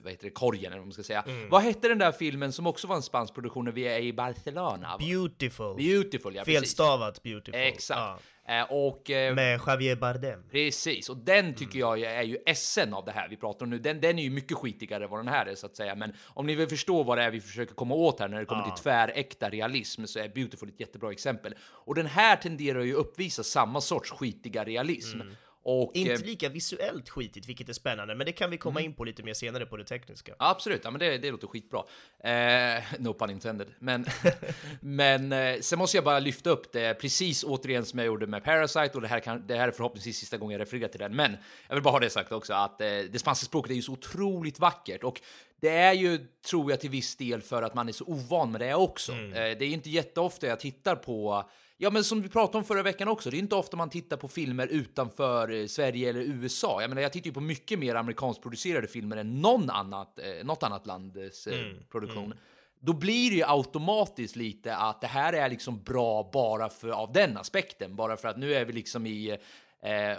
vad 0.04 0.12
heter 0.12 0.24
det, 0.24 0.30
korgen 0.30 0.66
eller 0.66 0.78
vad 0.78 0.88
man 0.88 0.94
ska 0.94 1.04
säga. 1.04 1.22
Mm. 1.28 1.50
Vad 1.50 1.62
hette 1.62 1.88
den 1.88 1.98
där 1.98 2.12
filmen 2.12 2.52
som 2.52 2.68
också 2.68 2.88
var 2.88 2.96
en 2.96 3.02
spansk 3.02 3.34
produktion 3.34 3.66
när 3.66 3.72
vi 3.72 3.84
är 3.84 4.00
i 4.00 4.14
Barcelona? 4.14 4.98
Beautiful. 5.00 5.76
Beautiful, 5.76 6.36
ja 6.36 6.44
precis. 6.44 6.60
Felstavat 6.60 7.24
beautiful. 7.24 7.62
Exakt. 7.62 8.24
Eh, 8.48 8.64
och 8.70 9.10
eh, 9.10 9.36
Med 9.36 9.62
Javier 9.68 9.96
Bardem. 9.96 10.44
Precis, 10.52 11.10
och 11.10 11.18
den 11.18 11.56
tycker 11.56 11.80
jag 11.80 12.02
är 12.02 12.24
ju 12.24 12.38
essen 12.46 12.94
av 12.94 13.06
det 13.06 13.12
här 13.12 13.30
vi 13.30 13.38
pratar 13.38 13.66
om 13.66 13.70
nu. 13.70 13.80
Den, 13.80 14.02
den 14.02 14.20
är 14.20 14.24
ju 14.24 14.30
mycket 14.30 14.58
skitigare 14.58 15.04
än 15.04 15.10
vad 15.10 15.20
den 15.20 15.28
här 15.28 15.46
är 15.46 15.56
så 15.56 15.66
att 15.66 15.76
säga. 15.76 15.96
Men 15.96 16.14
om 16.28 16.48
ni 16.48 16.56
vill 16.56 16.68
förstå 16.68 17.04
vad 17.04 17.18
det 17.18 17.24
är 17.24 17.32
vi 17.32 17.42
försöker 17.42 17.76
komma 17.76 17.96
åt 17.96 18.20
här 18.20 18.28
när 18.28 18.40
det 18.40 18.46
kommer 18.46 18.64
till 18.64 18.84
tväräkta 18.84 19.50
realism 19.50 20.06
så 20.06 20.20
är 20.20 20.30
Beautiful 20.30 20.70
ett 20.70 20.80
jättebra 20.80 21.12
exempel. 21.12 21.56
Och 21.62 21.96
den 21.96 22.06
här 22.06 22.36
tenderar 22.36 22.82
ju 22.82 22.94
uppvisa 22.94 23.44
samma 23.44 23.82
sorts 23.82 24.12
skitiga 24.12 24.64
realism. 24.64 25.20
Och, 25.64 25.92
Inte 25.96 26.14
eh, 26.14 26.22
lika 26.22 26.50
visuellt 26.50 27.10
skitigt, 27.10 27.50
vilket 27.50 27.70
är 27.70 27.74
spännande, 27.74 28.16
men 28.16 28.26
det 28.26 28.32
kan 28.32 28.50
vi 28.50 28.58
komma 28.58 28.80
Mm. 28.80 28.92
in 28.92 28.96
på 28.96 29.04
lite 29.04 29.24
mer 29.24 29.34
senare 29.34 29.66
på 29.66 29.78
det 29.78 29.84
tekniska. 29.84 30.36
Absolut, 30.40 30.82
ja, 30.84 30.92
men 30.92 31.00
det, 31.00 31.18
det 31.18 31.32
låter 31.32 31.48
skitbra. 31.48 31.84
Eh, 32.24 32.84
no 33.00 33.14
pun 33.14 33.30
intended. 33.30 33.68
Men, 33.80 34.06
men 34.82 35.32
eh, 35.32 35.60
sen 35.60 35.80
måste 35.80 35.98
jag 35.98 36.04
bara 36.04 36.20
lyfta 36.20 36.50
upp 36.50 36.72
det 36.72 36.94
precis 36.94 37.44
återigen 37.44 37.86
som 37.86 38.00
jag 38.00 38.06
gjorde 38.06 38.28
med 38.28 38.44
Parasite 38.44 38.92
och 38.94 39.02
det 39.02 39.08
här, 39.08 39.20
kan, 39.20 39.48
det 39.48 39.56
här 39.56 39.68
är 39.68 39.72
förhoppningsvis 39.72 40.18
sista 40.18 40.38
gången 40.38 40.52
jag 40.52 40.62
refererar 40.62 40.88
till 40.88 41.00
den. 41.00 41.16
Men 41.16 41.38
jag 41.68 41.76
vill 41.76 41.84
bara 41.84 41.92
ha 41.92 42.00
det 42.00 42.10
sagt 42.10 42.32
också 42.32 42.54
att 42.54 42.82
eh, 42.82 42.88
det 42.88 43.20
spanska 43.20 43.46
språket 43.46 43.72
är 43.72 43.76
ju 43.76 43.82
så 43.82 43.92
otroligt 43.92 44.60
vackert 44.60 45.04
och 45.04 45.22
det 45.62 45.70
är 45.70 45.94
ju, 45.94 46.18
tror 46.50 46.72
jag, 46.72 46.80
till 46.80 46.90
viss 46.90 47.16
del 47.16 47.42
för 47.42 47.64
att 47.64 47.74
man 47.74 47.88
är 47.90 47.94
så 47.94 48.06
ovan 48.06 48.52
med 48.52 48.62
det 48.62 48.76
också. 48.76 49.12
Eh, 49.12 49.32
det 49.34 49.62
är 49.66 49.70
inte 49.70 49.90
jätteofta 49.90 50.48
jag 50.48 50.60
tittar 50.60 50.96
på 50.96 51.50
Ja, 51.84 51.90
men 51.90 52.04
som 52.04 52.22
vi 52.22 52.30
pratade 52.30 52.58
om 52.58 52.64
förra 52.64 52.84
veckan 52.84 53.08
också, 53.08 53.30
det 53.30 53.38
är 53.38 53.40
inte 53.40 53.56
ofta 53.56 53.78
man 53.78 53.90
tittar 53.90 54.18
på 54.18 54.28
filmer 54.28 54.68
utanför 54.68 55.52
eh, 55.52 55.66
Sverige 55.68 56.10
eller 56.10 56.20
USA. 56.20 56.82
Jag 56.82 56.90
menar, 56.90 57.02
jag 57.02 57.14
tittar 57.14 57.26
ju 57.26 57.34
på 57.34 57.42
mycket 57.42 57.80
mer 57.80 57.96
amerikanskproducerade 57.96 58.88
filmer 58.88 59.18
än 59.18 59.42
någon 59.42 59.70
annat, 59.70 60.20
eh, 60.20 60.46
något 60.46 60.64
annat 60.64 60.88
lands 60.88 61.48
eh, 61.48 61.60
produktion. 61.92 62.34
Då 62.80 62.94
blir 62.94 63.30
det 63.30 63.36
ju 63.36 63.44
automatiskt 63.48 64.36
lite 64.36 64.76
att 64.76 65.02
det 65.02 65.08
här 65.08 65.34
är 65.34 65.50
liksom 65.50 65.84
bra 65.84 66.30
bara 66.34 66.70
för 66.70 66.90
av 66.90 67.14
den 67.14 67.38
aspekten, 67.38 67.96
bara 67.96 68.18
för 68.18 68.28
att 68.28 68.38
nu 68.38 68.54
är 68.54 68.66
vi 68.66 68.74
liksom 68.74 69.06
i 69.06 69.30
eh, 69.82 70.18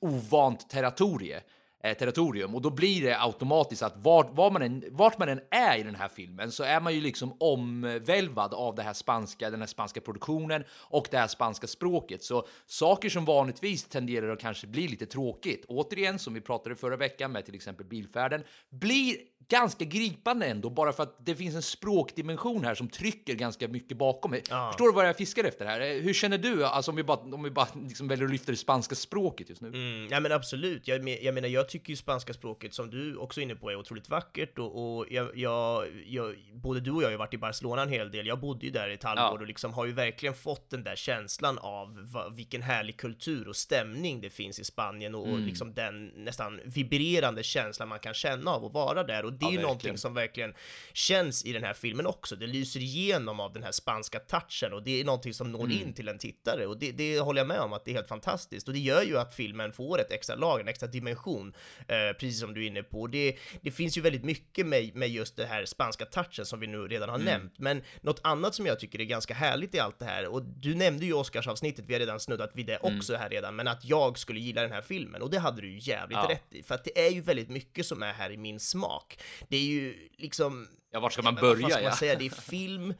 ovant 0.00 0.70
territorie 0.70 1.40
eh, 1.82 1.96
territorium 1.96 2.54
och 2.54 2.62
då 2.62 2.70
blir 2.70 3.02
det 3.02 3.22
automatiskt 3.22 3.82
att 3.82 3.96
vart, 3.96 4.36
var 4.36 4.50
man 4.50 4.62
än, 4.62 4.84
vart 4.90 5.18
man 5.18 5.28
än 5.28 5.40
är 5.50 5.78
i 5.78 5.82
den 5.82 5.94
här 5.94 6.08
filmen 6.08 6.52
så 6.52 6.62
är 6.62 6.80
man 6.80 6.94
ju 6.94 7.00
liksom 7.00 7.36
omvälvad 7.40 8.54
av 8.54 8.74
det 8.74 8.82
här 8.82 8.92
spanska, 8.92 9.50
den 9.50 9.60
här 9.60 9.66
spanska 9.66 10.00
produktionen 10.00 10.64
och 10.70 11.08
det 11.10 11.18
här 11.18 11.26
spanska 11.26 11.66
språket. 11.66 12.24
Så 12.24 12.46
saker 12.66 13.08
som 13.08 13.24
vanligtvis 13.24 13.84
tenderar 13.84 14.28
att 14.28 14.40
kanske 14.40 14.66
bli 14.66 14.88
lite 14.88 15.06
tråkigt, 15.06 15.64
återigen 15.68 16.18
som 16.18 16.34
vi 16.34 16.40
pratade 16.40 16.76
förra 16.76 16.96
veckan 16.96 17.32
med 17.32 17.44
till 17.44 17.54
exempel 17.54 17.86
bilfärden, 17.86 18.42
blir 18.70 19.16
ganska 19.48 19.84
gripande 19.84 20.46
ändå, 20.46 20.70
bara 20.70 20.92
för 20.92 21.02
att 21.02 21.16
det 21.26 21.34
finns 21.34 21.54
en 21.54 21.62
språkdimension 21.62 22.64
här 22.64 22.74
som 22.74 22.88
trycker 22.88 23.34
ganska 23.34 23.68
mycket 23.68 23.98
bakom. 23.98 24.34
Ja. 24.50 24.68
Förstår 24.72 24.86
du 24.86 24.92
vad 24.92 25.08
jag 25.08 25.16
fiskar 25.16 25.44
efter 25.44 25.66
här? 25.66 26.00
Hur 26.00 26.14
känner 26.14 26.38
du, 26.38 26.64
alltså 26.64 26.90
om 26.90 26.96
vi 26.96 27.02
bara, 27.02 27.18
om 27.18 27.42
vi 27.42 27.50
bara 27.50 27.66
liksom 27.88 28.08
väljer 28.08 28.24
att 28.24 28.32
lyfta 28.32 28.52
det 28.52 28.58
spanska 28.58 28.94
språket 28.94 29.48
just 29.48 29.60
nu? 29.62 29.68
Mm, 29.68 30.08
ja 30.10 30.20
men 30.20 30.32
absolut, 30.32 30.88
jag, 30.88 31.08
jag 31.08 31.34
menar 31.34 31.48
jag 31.48 31.68
tycker 31.68 31.90
ju 31.90 31.96
spanska 31.96 32.34
språket 32.34 32.74
som 32.74 32.90
du 32.90 33.16
också 33.16 33.40
är 33.40 33.42
inne 33.42 33.54
på 33.54 33.70
är 33.70 33.76
otroligt 33.76 34.08
vackert 34.08 34.58
och, 34.58 34.98
och 34.98 35.06
jag, 35.10 35.36
jag, 35.36 35.86
jag, 36.06 36.34
både 36.54 36.80
du 36.80 36.90
och 36.90 37.02
jag 37.02 37.06
har 37.06 37.12
ju 37.12 37.16
varit 37.16 37.34
i 37.34 37.38
Barcelona 37.38 37.82
en 37.82 37.88
hel 37.88 38.10
del, 38.10 38.26
jag 38.26 38.40
bodde 38.40 38.66
ju 38.66 38.72
där 38.72 38.88
i 38.88 38.94
ett 38.94 39.02
halvår 39.02 39.24
ja. 39.24 39.40
och 39.40 39.46
liksom 39.46 39.72
har 39.72 39.86
ju 39.86 39.92
verkligen 39.92 40.34
fått 40.34 40.70
den 40.70 40.84
där 40.84 40.96
känslan 40.96 41.58
av 41.58 42.12
va, 42.12 42.28
vilken 42.28 42.62
härlig 42.62 42.96
kultur 42.96 43.48
och 43.48 43.56
stämning 43.56 44.20
det 44.20 44.30
finns 44.30 44.58
i 44.58 44.64
Spanien 44.64 45.14
och, 45.14 45.26
mm. 45.26 45.34
och 45.34 45.40
liksom 45.40 45.74
den 45.74 46.06
nästan 46.06 46.60
vibrerande 46.64 47.42
känslan 47.42 47.88
man 47.88 47.98
kan 47.98 48.14
känna 48.14 48.50
av 48.50 48.64
att 48.64 48.72
vara 48.72 49.04
där 49.04 49.24
och 49.24 49.37
det 49.38 49.46
är 49.46 49.50
ju 49.50 49.60
någonting 49.60 49.98
som 49.98 50.14
verkligen 50.14 50.54
känns 50.92 51.44
i 51.44 51.52
den 51.52 51.64
här 51.64 51.74
filmen 51.74 52.06
också. 52.06 52.36
Det 52.36 52.46
lyser 52.46 52.80
igenom 52.80 53.40
av 53.40 53.52
den 53.52 53.62
här 53.62 53.72
spanska 53.72 54.18
touchen 54.18 54.72
och 54.72 54.82
det 54.82 55.00
är 55.00 55.04
någonting 55.04 55.34
som 55.34 55.52
når 55.52 55.64
mm. 55.64 55.82
in 55.82 55.92
till 55.92 56.08
en 56.08 56.18
tittare 56.18 56.66
och 56.66 56.78
det, 56.78 56.92
det, 56.92 57.20
håller 57.20 57.40
jag 57.40 57.48
med 57.48 57.60
om 57.60 57.72
att 57.72 57.84
det 57.84 57.90
är 57.90 57.94
helt 57.94 58.08
fantastiskt 58.08 58.68
och 58.68 58.74
det 58.74 58.80
gör 58.80 59.02
ju 59.02 59.18
att 59.18 59.34
filmen 59.34 59.72
får 59.72 60.00
ett 60.00 60.12
extra 60.12 60.36
lager, 60.36 60.62
en 60.62 60.68
extra 60.68 60.88
dimension, 60.88 61.54
eh, 61.88 62.12
precis 62.12 62.40
som 62.40 62.54
du 62.54 62.62
är 62.64 62.66
inne 62.66 62.82
på. 62.82 63.06
Det, 63.06 63.36
det 63.60 63.70
finns 63.70 63.98
ju 63.98 64.00
väldigt 64.00 64.24
mycket 64.24 64.66
med, 64.66 64.94
med 64.94 65.08
just 65.08 65.36
det 65.36 65.46
här 65.46 65.64
spanska 65.64 66.04
touchen 66.04 66.46
som 66.46 66.60
vi 66.60 66.66
nu 66.66 66.78
redan 66.78 67.08
har 67.08 67.16
mm. 67.16 67.26
nämnt, 67.26 67.58
men 67.58 67.82
något 68.00 68.20
annat 68.24 68.54
som 68.54 68.66
jag 68.66 68.80
tycker 68.80 69.00
är 69.00 69.04
ganska 69.04 69.34
härligt 69.34 69.74
i 69.74 69.78
allt 69.78 69.98
det 69.98 70.04
här 70.04 70.26
och 70.26 70.42
du 70.42 70.74
nämnde 70.74 71.06
ju 71.06 71.12
Oscarsavsnittet, 71.12 71.84
vi 71.88 71.92
har 71.92 72.00
redan 72.00 72.20
snuddat 72.20 72.50
vid 72.54 72.66
det 72.66 72.76
mm. 72.76 72.98
också 72.98 73.16
här 73.16 73.28
redan, 73.30 73.56
men 73.56 73.68
att 73.68 73.84
jag 73.84 74.18
skulle 74.18 74.40
gilla 74.40 74.62
den 74.62 74.72
här 74.72 74.82
filmen 74.82 75.22
och 75.22 75.30
det 75.30 75.38
hade 75.38 75.60
du 75.60 75.70
ju 75.70 75.78
jävligt 75.78 76.18
ja. 76.18 76.28
rätt 76.30 76.54
i, 76.54 76.62
för 76.62 76.74
att 76.74 76.84
det 76.84 77.06
är 77.06 77.10
ju 77.10 77.20
väldigt 77.20 77.48
mycket 77.48 77.86
som 77.86 78.02
är 78.02 78.12
här 78.12 78.30
i 78.30 78.36
min 78.36 78.60
smak 78.60 79.18
det 79.48 79.56
är 79.56 79.62
ju 79.62 80.08
liksom... 80.16 80.68
Ja, 80.92 81.00
var 81.00 81.10
ska 81.10 81.22
man 81.22 81.34
börja? 81.34 81.62
Vad 81.62 81.72
ska 81.72 81.82
man 81.82 81.92
säga? 81.92 82.14
Det 82.14 82.26
är 82.26 82.30
film 82.30 82.94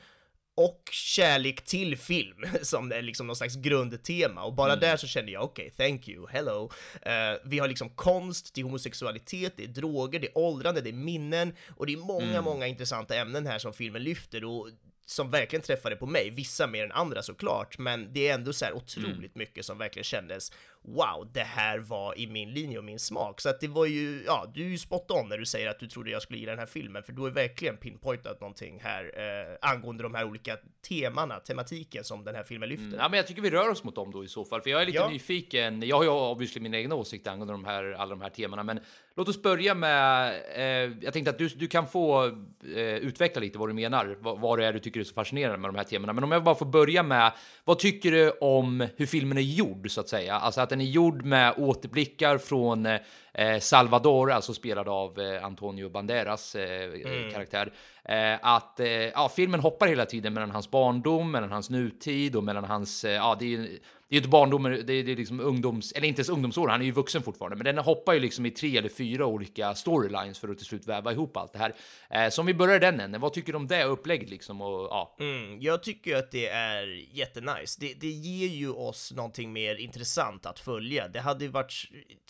och 0.58 0.88
kärlek 0.92 1.64
till 1.64 1.96
film 1.96 2.44
som 2.62 2.92
är 2.92 3.02
liksom 3.02 3.26
någon 3.26 3.36
slags 3.36 3.56
grundtema 3.56 4.42
och 4.42 4.54
bara 4.54 4.72
mm. 4.72 4.80
där 4.80 4.96
så 4.96 5.06
kände 5.06 5.32
jag 5.32 5.42
okej, 5.42 5.70
okay, 5.74 5.88
thank 5.88 6.08
you, 6.08 6.26
hello. 6.30 6.70
Uh, 7.06 7.38
vi 7.44 7.58
har 7.58 7.68
liksom 7.68 7.90
konst, 7.90 8.54
det 8.54 8.60
är 8.60 8.64
homosexualitet, 8.64 9.52
det 9.56 9.64
är 9.64 9.68
droger, 9.68 10.20
det 10.20 10.26
är 10.26 10.38
åldrande, 10.38 10.80
det 10.80 10.90
är 10.90 10.92
minnen 10.92 11.54
och 11.76 11.86
det 11.86 11.92
är 11.92 11.96
många, 11.96 12.24
mm. 12.24 12.44
många 12.44 12.66
intressanta 12.66 13.14
ämnen 13.14 13.46
här 13.46 13.58
som 13.58 13.72
filmen 13.72 14.02
lyfter 14.02 14.44
och 14.44 14.68
som 15.06 15.30
verkligen 15.30 15.62
träffade 15.62 15.96
på 15.96 16.06
mig, 16.06 16.30
vissa 16.30 16.66
mer 16.66 16.84
än 16.84 16.92
andra 16.92 17.22
såklart, 17.22 17.78
men 17.78 18.12
det 18.12 18.28
är 18.28 18.34
ändå 18.34 18.52
så 18.52 18.64
här 18.64 18.72
otroligt 18.72 19.16
mm. 19.16 19.30
mycket 19.34 19.64
som 19.64 19.78
verkligen 19.78 20.04
kändes 20.04 20.52
wow, 20.82 21.30
det 21.32 21.40
här 21.40 21.78
var 21.78 22.18
i 22.18 22.26
min 22.26 22.50
linje 22.50 22.78
och 22.78 22.84
min 22.84 22.98
smak. 22.98 23.40
Så 23.40 23.48
att 23.48 23.60
det 23.60 23.68
var 23.68 23.86
ju, 23.86 24.22
ja, 24.26 24.46
du 24.54 24.64
är 24.64 24.68
ju 24.68 24.78
spot 24.78 25.10
on 25.10 25.28
när 25.28 25.38
du 25.38 25.46
säger 25.46 25.68
att 25.68 25.78
du 25.78 25.86
trodde 25.86 26.10
jag 26.10 26.22
skulle 26.22 26.38
gilla 26.38 26.52
den 26.52 26.58
här 26.58 26.66
filmen, 26.66 27.02
för 27.02 27.12
du 27.12 27.22
har 27.22 27.30
verkligen 27.30 27.76
pinpointat 27.76 28.40
någonting 28.40 28.80
här 28.82 29.04
eh, 29.14 29.70
angående 29.70 30.02
de 30.02 30.14
här 30.14 30.24
olika 30.24 30.56
temana, 30.88 31.40
tematiken 31.40 32.04
som 32.04 32.24
den 32.24 32.34
här 32.34 32.42
filmen 32.42 32.68
lyfter. 32.68 32.86
Mm, 32.86 32.98
ja, 32.98 33.08
men 33.08 33.16
jag 33.16 33.26
tycker 33.26 33.42
vi 33.42 33.50
rör 33.50 33.70
oss 33.70 33.84
mot 33.84 33.94
dem 33.94 34.10
då 34.10 34.24
i 34.24 34.28
så 34.28 34.44
fall, 34.44 34.60
för 34.60 34.70
jag 34.70 34.82
är 34.82 34.86
lite 34.86 34.98
ja. 34.98 35.08
nyfiken. 35.08 35.82
Jag 35.82 35.96
har 35.96 36.02
ju 36.02 36.10
obviously 36.10 36.60
min 36.60 36.74
egna 36.74 36.94
åsikt 36.94 37.26
angående 37.26 37.54
de 37.54 37.64
här, 37.64 37.92
alla 37.92 38.10
de 38.10 38.20
här 38.20 38.30
temana, 38.30 38.62
men 38.62 38.80
låt 39.16 39.28
oss 39.28 39.42
börja 39.42 39.74
med, 39.74 40.34
eh, 40.54 40.92
jag 41.00 41.12
tänkte 41.12 41.30
att 41.30 41.38
du, 41.38 41.48
du 41.48 41.68
kan 41.68 41.88
få 41.88 42.26
eh, 42.74 42.80
utveckla 42.80 43.40
lite 43.40 43.58
vad 43.58 43.68
du 43.68 43.72
menar, 43.72 44.16
vad, 44.20 44.40
vad 44.40 44.58
det 44.58 44.66
är 44.66 44.72
du 44.72 44.78
tycker 44.78 45.00
är 45.00 45.04
så 45.04 45.14
fascinerande 45.14 45.58
med 45.58 45.68
de 45.68 45.76
här 45.76 45.84
temana. 45.84 46.12
Men 46.12 46.24
om 46.24 46.32
jag 46.32 46.44
bara 46.44 46.54
får 46.54 46.66
börja 46.66 47.02
med, 47.02 47.32
vad 47.64 47.78
tycker 47.78 48.10
du 48.12 48.30
om 48.30 48.86
hur 48.96 49.06
filmen 49.06 49.38
är 49.38 49.42
gjord 49.42 49.90
så 49.90 50.00
att 50.00 50.08
säga? 50.08 50.34
Alltså 50.34 50.60
att 50.60 50.70
den 50.70 50.77
är 50.80 50.84
gjord 50.84 51.24
med 51.24 51.54
återblickar 51.56 52.38
från 52.38 52.86
eh, 52.86 53.58
Salvador, 53.60 54.32
alltså 54.32 54.54
spelad 54.54 54.88
av 54.88 55.20
eh, 55.20 55.44
Antonio 55.44 55.88
Banderas 55.88 56.54
eh, 56.54 56.84
mm. 56.84 57.30
karaktär. 57.30 57.72
Eh, 58.04 58.38
att 58.42 58.80
eh, 58.80 58.88
ja, 58.88 59.30
filmen 59.36 59.60
hoppar 59.60 59.86
hela 59.86 60.06
tiden 60.06 60.34
mellan 60.34 60.50
hans 60.50 60.70
barndom, 60.70 61.30
mellan 61.30 61.52
hans 61.52 61.70
nutid 61.70 62.36
och 62.36 62.44
mellan 62.44 62.64
hans, 62.64 63.04
eh, 63.04 63.12
ja, 63.12 63.36
det 63.40 63.54
är 63.54 63.68
det 64.08 64.12
är 64.12 64.16
ju 64.16 64.18
inte 64.18 64.28
barndomen, 64.28 64.72
det 64.86 64.92
är, 64.92 65.04
det 65.04 65.12
är 65.12 65.16
liksom 65.16 65.40
ungdoms, 65.40 65.92
eller 65.92 66.08
inte 66.08 66.20
ens 66.20 66.28
ungdomsår, 66.28 66.68
han 66.68 66.80
är 66.80 66.84
ju 66.84 66.92
vuxen 66.92 67.22
fortfarande, 67.22 67.56
men 67.56 67.64
den 67.64 67.84
hoppar 67.84 68.12
ju 68.12 68.20
liksom 68.20 68.46
i 68.46 68.50
tre 68.50 68.78
eller 68.78 68.88
fyra 68.88 69.26
olika 69.26 69.74
storylines 69.74 70.38
för 70.38 70.48
att 70.48 70.58
till 70.58 70.66
slut 70.66 70.86
väva 70.86 71.12
ihop 71.12 71.36
allt 71.36 71.52
det 71.52 71.58
här. 71.58 71.74
Eh, 72.10 72.30
så 72.30 72.42
om 72.42 72.46
vi 72.46 72.54
börjar 72.54 72.80
den 72.80 73.00
änden, 73.00 73.20
vad 73.20 73.32
tycker 73.32 73.52
du 73.52 73.56
om 73.56 73.66
det 73.66 73.84
upplägget 73.84 74.30
liksom? 74.30 74.60
Och, 74.60 74.88
ja. 74.90 75.16
Mm, 75.20 75.60
jag 75.60 75.82
tycker 75.82 76.16
att 76.16 76.30
det 76.30 76.48
är 76.48 77.06
jättenice. 77.12 77.76
Det, 77.80 77.94
det 77.94 78.10
ger 78.10 78.48
ju 78.48 78.70
oss 78.70 79.12
någonting 79.12 79.52
mer 79.52 79.74
intressant 79.74 80.46
att 80.46 80.58
följa. 80.58 81.08
Det 81.08 81.20
hade 81.20 81.44
ju 81.44 81.50
varit, 81.50 81.72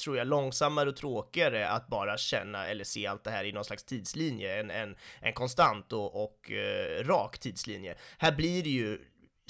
tror 0.02 0.16
jag, 0.16 0.26
långsammare 0.26 0.88
och 0.88 0.96
tråkigare 0.96 1.68
att 1.68 1.88
bara 1.88 2.16
känna 2.16 2.66
eller 2.66 2.84
se 2.84 3.06
allt 3.06 3.24
det 3.24 3.30
här 3.30 3.44
i 3.44 3.52
någon 3.52 3.64
slags 3.64 3.84
tidslinje, 3.84 4.60
en, 4.60 4.70
en, 4.70 4.96
en 5.20 5.32
konstant 5.32 5.92
och, 5.92 6.24
och 6.24 6.50
eh, 6.50 7.04
rak 7.04 7.38
tidslinje. 7.38 7.94
Här 8.18 8.32
blir 8.32 8.62
det 8.62 8.70
ju 8.70 8.98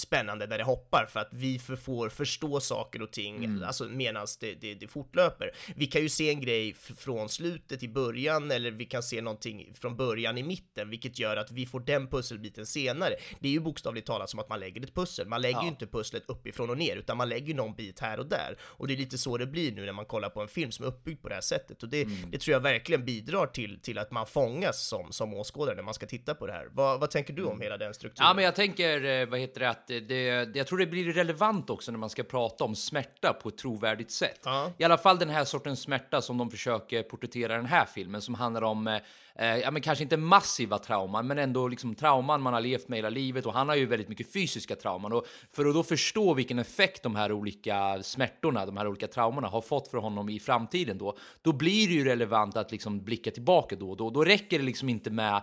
spännande 0.00 0.46
där 0.46 0.58
det 0.58 0.64
hoppar 0.64 1.06
för 1.10 1.20
att 1.20 1.28
vi 1.30 1.58
får 1.58 2.08
förstå 2.08 2.60
saker 2.60 3.02
och 3.02 3.10
ting, 3.10 3.44
mm. 3.44 3.62
alltså 3.62 3.84
medan 3.84 4.26
det, 4.40 4.54
det, 4.54 4.74
det 4.74 4.88
fortlöper. 4.88 5.50
Vi 5.76 5.86
kan 5.86 6.02
ju 6.02 6.08
se 6.08 6.30
en 6.30 6.40
grej 6.40 6.74
från 6.74 7.28
slutet 7.28 7.82
i 7.82 7.88
början 7.88 8.50
eller 8.50 8.70
vi 8.70 8.84
kan 8.84 9.02
se 9.02 9.22
någonting 9.22 9.74
från 9.74 9.96
början 9.96 10.38
i 10.38 10.42
mitten, 10.42 10.90
vilket 10.90 11.18
gör 11.18 11.36
att 11.36 11.50
vi 11.50 11.66
får 11.66 11.80
den 11.80 12.06
pusselbiten 12.06 12.66
senare. 12.66 13.14
Det 13.40 13.48
är 13.48 13.52
ju 13.52 13.60
bokstavligt 13.60 14.06
talat 14.06 14.30
som 14.30 14.40
att 14.40 14.48
man 14.48 14.60
lägger 14.60 14.82
ett 14.82 14.94
pussel. 14.94 15.28
Man 15.28 15.42
lägger 15.42 15.58
ja. 15.58 15.62
ju 15.62 15.68
inte 15.68 15.86
pusslet 15.86 16.22
uppifrån 16.26 16.70
och 16.70 16.78
ner, 16.78 16.96
utan 16.96 17.16
man 17.16 17.28
lägger 17.28 17.54
någon 17.54 17.74
bit 17.74 18.00
här 18.00 18.20
och 18.20 18.26
där. 18.26 18.56
Och 18.60 18.86
det 18.86 18.94
är 18.94 18.96
lite 18.96 19.18
så 19.18 19.36
det 19.36 19.46
blir 19.46 19.72
nu 19.72 19.86
när 19.86 19.92
man 19.92 20.04
kollar 20.04 20.30
på 20.30 20.42
en 20.42 20.48
film 20.48 20.72
som 20.72 20.84
är 20.84 20.88
uppbyggd 20.88 21.22
på 21.22 21.28
det 21.28 21.34
här 21.34 21.42
sättet. 21.42 21.82
Och 21.82 21.88
det, 21.88 22.02
mm. 22.02 22.30
det 22.30 22.38
tror 22.38 22.52
jag 22.52 22.60
verkligen 22.60 23.04
bidrar 23.04 23.46
till, 23.46 23.80
till 23.80 23.98
att 23.98 24.10
man 24.10 24.26
fångas 24.26 24.86
som, 24.86 25.12
som 25.12 25.34
åskådare 25.34 25.76
när 25.76 25.82
man 25.82 25.94
ska 25.94 26.06
titta 26.06 26.34
på 26.34 26.46
det 26.46 26.52
här. 26.52 26.68
Vad, 26.72 27.00
vad 27.00 27.10
tänker 27.10 27.32
du 27.32 27.42
om 27.42 27.50
mm. 27.50 27.60
hela 27.60 27.76
den 27.76 27.94
strukturen? 27.94 28.28
Ja, 28.28 28.34
men 28.34 28.44
jag 28.44 28.54
tänker, 28.54 29.04
eh, 29.04 29.26
vad 29.26 29.40
heter 29.40 29.60
det, 29.60 29.68
att 29.68 29.87
det, 29.88 30.56
jag 30.56 30.66
tror 30.66 30.78
det 30.78 30.86
blir 30.86 31.12
relevant 31.12 31.70
också 31.70 31.92
när 31.92 31.98
man 31.98 32.10
ska 32.10 32.22
prata 32.22 32.64
om 32.64 32.76
smärta 32.76 33.32
på 33.32 33.48
ett 33.48 33.58
trovärdigt 33.58 34.10
sätt. 34.10 34.40
Ja. 34.44 34.72
I 34.78 34.84
alla 34.84 34.98
fall 34.98 35.18
den 35.18 35.30
här 35.30 35.44
sortens 35.44 35.80
smärta 35.80 36.22
som 36.22 36.38
de 36.38 36.50
försöker 36.50 37.02
porträttera 37.02 37.52
i 37.54 37.56
den 37.56 37.66
här 37.66 37.84
filmen 37.84 38.22
som 38.22 38.34
handlar 38.34 38.62
om, 38.62 38.86
eh, 39.34 39.56
ja 39.56 39.70
men 39.70 39.82
kanske 39.82 40.02
inte 40.02 40.16
massiva 40.16 40.78
trauman, 40.78 41.26
men 41.26 41.38
ändå 41.38 41.68
liksom 41.68 41.94
trauman 41.94 42.42
man 42.42 42.52
har 42.52 42.60
levt 42.60 42.88
med 42.88 42.96
hela 42.96 43.10
livet 43.10 43.46
och 43.46 43.52
han 43.52 43.68
har 43.68 43.76
ju 43.76 43.86
väldigt 43.86 44.08
mycket 44.08 44.32
fysiska 44.32 44.76
trauman 44.76 45.12
och 45.12 45.26
för 45.52 45.66
att 45.66 45.74
då 45.74 45.82
förstå 45.82 46.34
vilken 46.34 46.58
effekt 46.58 47.02
de 47.02 47.16
här 47.16 47.32
olika 47.32 48.02
smärtorna, 48.02 48.66
de 48.66 48.76
här 48.76 48.86
olika 48.86 49.06
traumorna 49.06 49.48
har 49.48 49.60
fått 49.60 49.88
för 49.88 49.98
honom 49.98 50.28
i 50.28 50.40
framtiden 50.40 50.98
då, 50.98 51.16
då 51.42 51.52
blir 51.52 51.88
det 51.88 51.94
ju 51.94 52.04
relevant 52.04 52.56
att 52.56 52.72
liksom 52.72 53.04
blicka 53.04 53.30
tillbaka 53.30 53.76
då 53.76 53.90
och 53.90 53.96
då. 53.96 54.10
Då 54.10 54.24
räcker 54.24 54.58
det 54.58 54.64
liksom 54.64 54.88
inte 54.88 55.10
med 55.10 55.42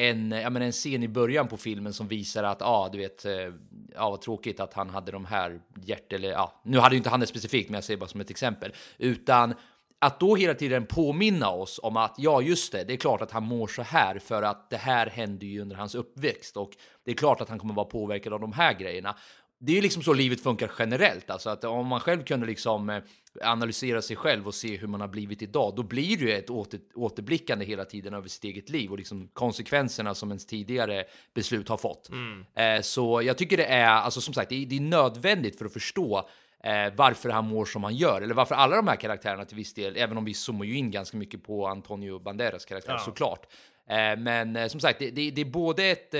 en, 0.00 0.30
ja, 0.30 0.50
men 0.50 0.62
en 0.62 0.72
scen 0.72 1.02
i 1.02 1.08
början 1.08 1.48
på 1.48 1.56
filmen 1.56 1.92
som 1.92 2.08
visar 2.08 2.44
att, 2.44 2.60
ja, 2.60 2.66
ah, 2.66 2.88
du 2.88 2.98
vet, 2.98 3.24
eh, 3.24 3.32
ja, 3.94 4.10
vad 4.10 4.20
tråkigt 4.20 4.60
att 4.60 4.74
han 4.74 4.90
hade 4.90 5.12
de 5.12 5.24
här 5.24 5.60
hjärt 5.84 6.12
eller 6.12 6.30
ja, 6.30 6.60
nu 6.64 6.78
hade 6.78 6.94
ju 6.94 6.96
inte 6.96 7.10
han 7.10 7.20
det 7.20 7.26
specifikt, 7.26 7.70
men 7.70 7.74
jag 7.74 7.84
säger 7.84 7.98
bara 8.00 8.08
som 8.08 8.20
ett 8.20 8.30
exempel, 8.30 8.72
utan 8.98 9.54
att 9.98 10.20
då 10.20 10.36
hela 10.36 10.54
tiden 10.54 10.86
påminna 10.86 11.50
oss 11.50 11.80
om 11.82 11.96
att 11.96 12.14
ja, 12.18 12.42
just 12.42 12.72
det, 12.72 12.84
det 12.84 12.92
är 12.92 12.96
klart 12.96 13.20
att 13.20 13.30
han 13.30 13.42
mår 13.42 13.66
så 13.66 13.82
här 13.82 14.18
för 14.18 14.42
att 14.42 14.70
det 14.70 14.76
här 14.76 15.06
hände 15.06 15.46
ju 15.46 15.60
under 15.60 15.76
hans 15.76 15.94
uppväxt 15.94 16.56
och 16.56 16.70
det 17.04 17.10
är 17.10 17.14
klart 17.14 17.40
att 17.40 17.48
han 17.48 17.58
kommer 17.58 17.74
vara 17.74 17.86
påverkad 17.86 18.32
av 18.32 18.40
de 18.40 18.52
här 18.52 18.74
grejerna 18.74 19.16
det 19.62 19.72
är 19.72 19.76
ju 19.76 19.82
liksom 19.82 20.02
så 20.02 20.12
livet 20.12 20.40
funkar 20.40 20.72
generellt, 20.78 21.30
alltså 21.30 21.50
att 21.50 21.64
om 21.64 21.86
man 21.86 22.00
själv 22.00 22.24
kunde 22.24 22.46
liksom 22.46 22.90
eh, 22.90 23.02
analysera 23.42 24.02
sig 24.02 24.16
själv 24.16 24.46
och 24.46 24.54
se 24.54 24.76
hur 24.76 24.88
man 24.88 25.00
har 25.00 25.08
blivit 25.08 25.42
idag, 25.42 25.72
då 25.76 25.82
blir 25.82 26.16
det 26.16 26.24
ju 26.24 26.32
ett 26.32 26.50
åter, 26.50 26.80
återblickande 26.94 27.64
hela 27.64 27.84
tiden 27.84 28.14
över 28.14 28.28
sitt 28.28 28.44
eget 28.44 28.68
liv 28.68 28.90
och 28.90 28.98
liksom 28.98 29.28
konsekvenserna 29.32 30.14
som 30.14 30.28
ens 30.30 30.46
tidigare 30.46 31.04
beslut 31.34 31.68
har 31.68 31.76
fått. 31.76 32.08
Mm. 32.08 32.44
Eh, 32.54 32.82
så 32.82 33.22
jag 33.22 33.38
tycker 33.38 33.56
det 33.56 33.64
är, 33.64 33.86
alltså 33.86 34.20
som 34.20 34.34
sagt, 34.34 34.48
det 34.48 34.62
är, 34.62 34.66
det 34.66 34.76
är 34.76 34.80
nödvändigt 34.80 35.58
för 35.58 35.64
att 35.64 35.72
förstå 35.72 36.28
eh, 36.64 36.94
varför 36.96 37.30
han 37.30 37.48
mår 37.48 37.64
som 37.64 37.84
han 37.84 37.96
gör, 37.96 38.22
eller 38.22 38.34
varför 38.34 38.54
alla 38.54 38.76
de 38.76 38.88
här 38.88 38.96
karaktärerna 38.96 39.44
till 39.44 39.56
viss 39.56 39.74
del, 39.74 39.96
även 39.96 40.16
om 40.18 40.24
vi 40.24 40.34
zoomar 40.34 40.64
ju 40.64 40.76
in 40.76 40.90
ganska 40.90 41.16
mycket 41.16 41.44
på 41.44 41.66
Antonio 41.66 42.18
Banderas 42.18 42.64
karaktär 42.64 42.92
ja. 42.92 42.98
såklart. 42.98 43.46
Eh, 43.88 44.16
men 44.18 44.56
eh, 44.56 44.68
som 44.68 44.80
sagt, 44.80 44.98
det, 44.98 45.10
det, 45.10 45.30
det 45.30 45.40
är 45.40 45.44
både 45.44 45.84
ett 45.84 46.14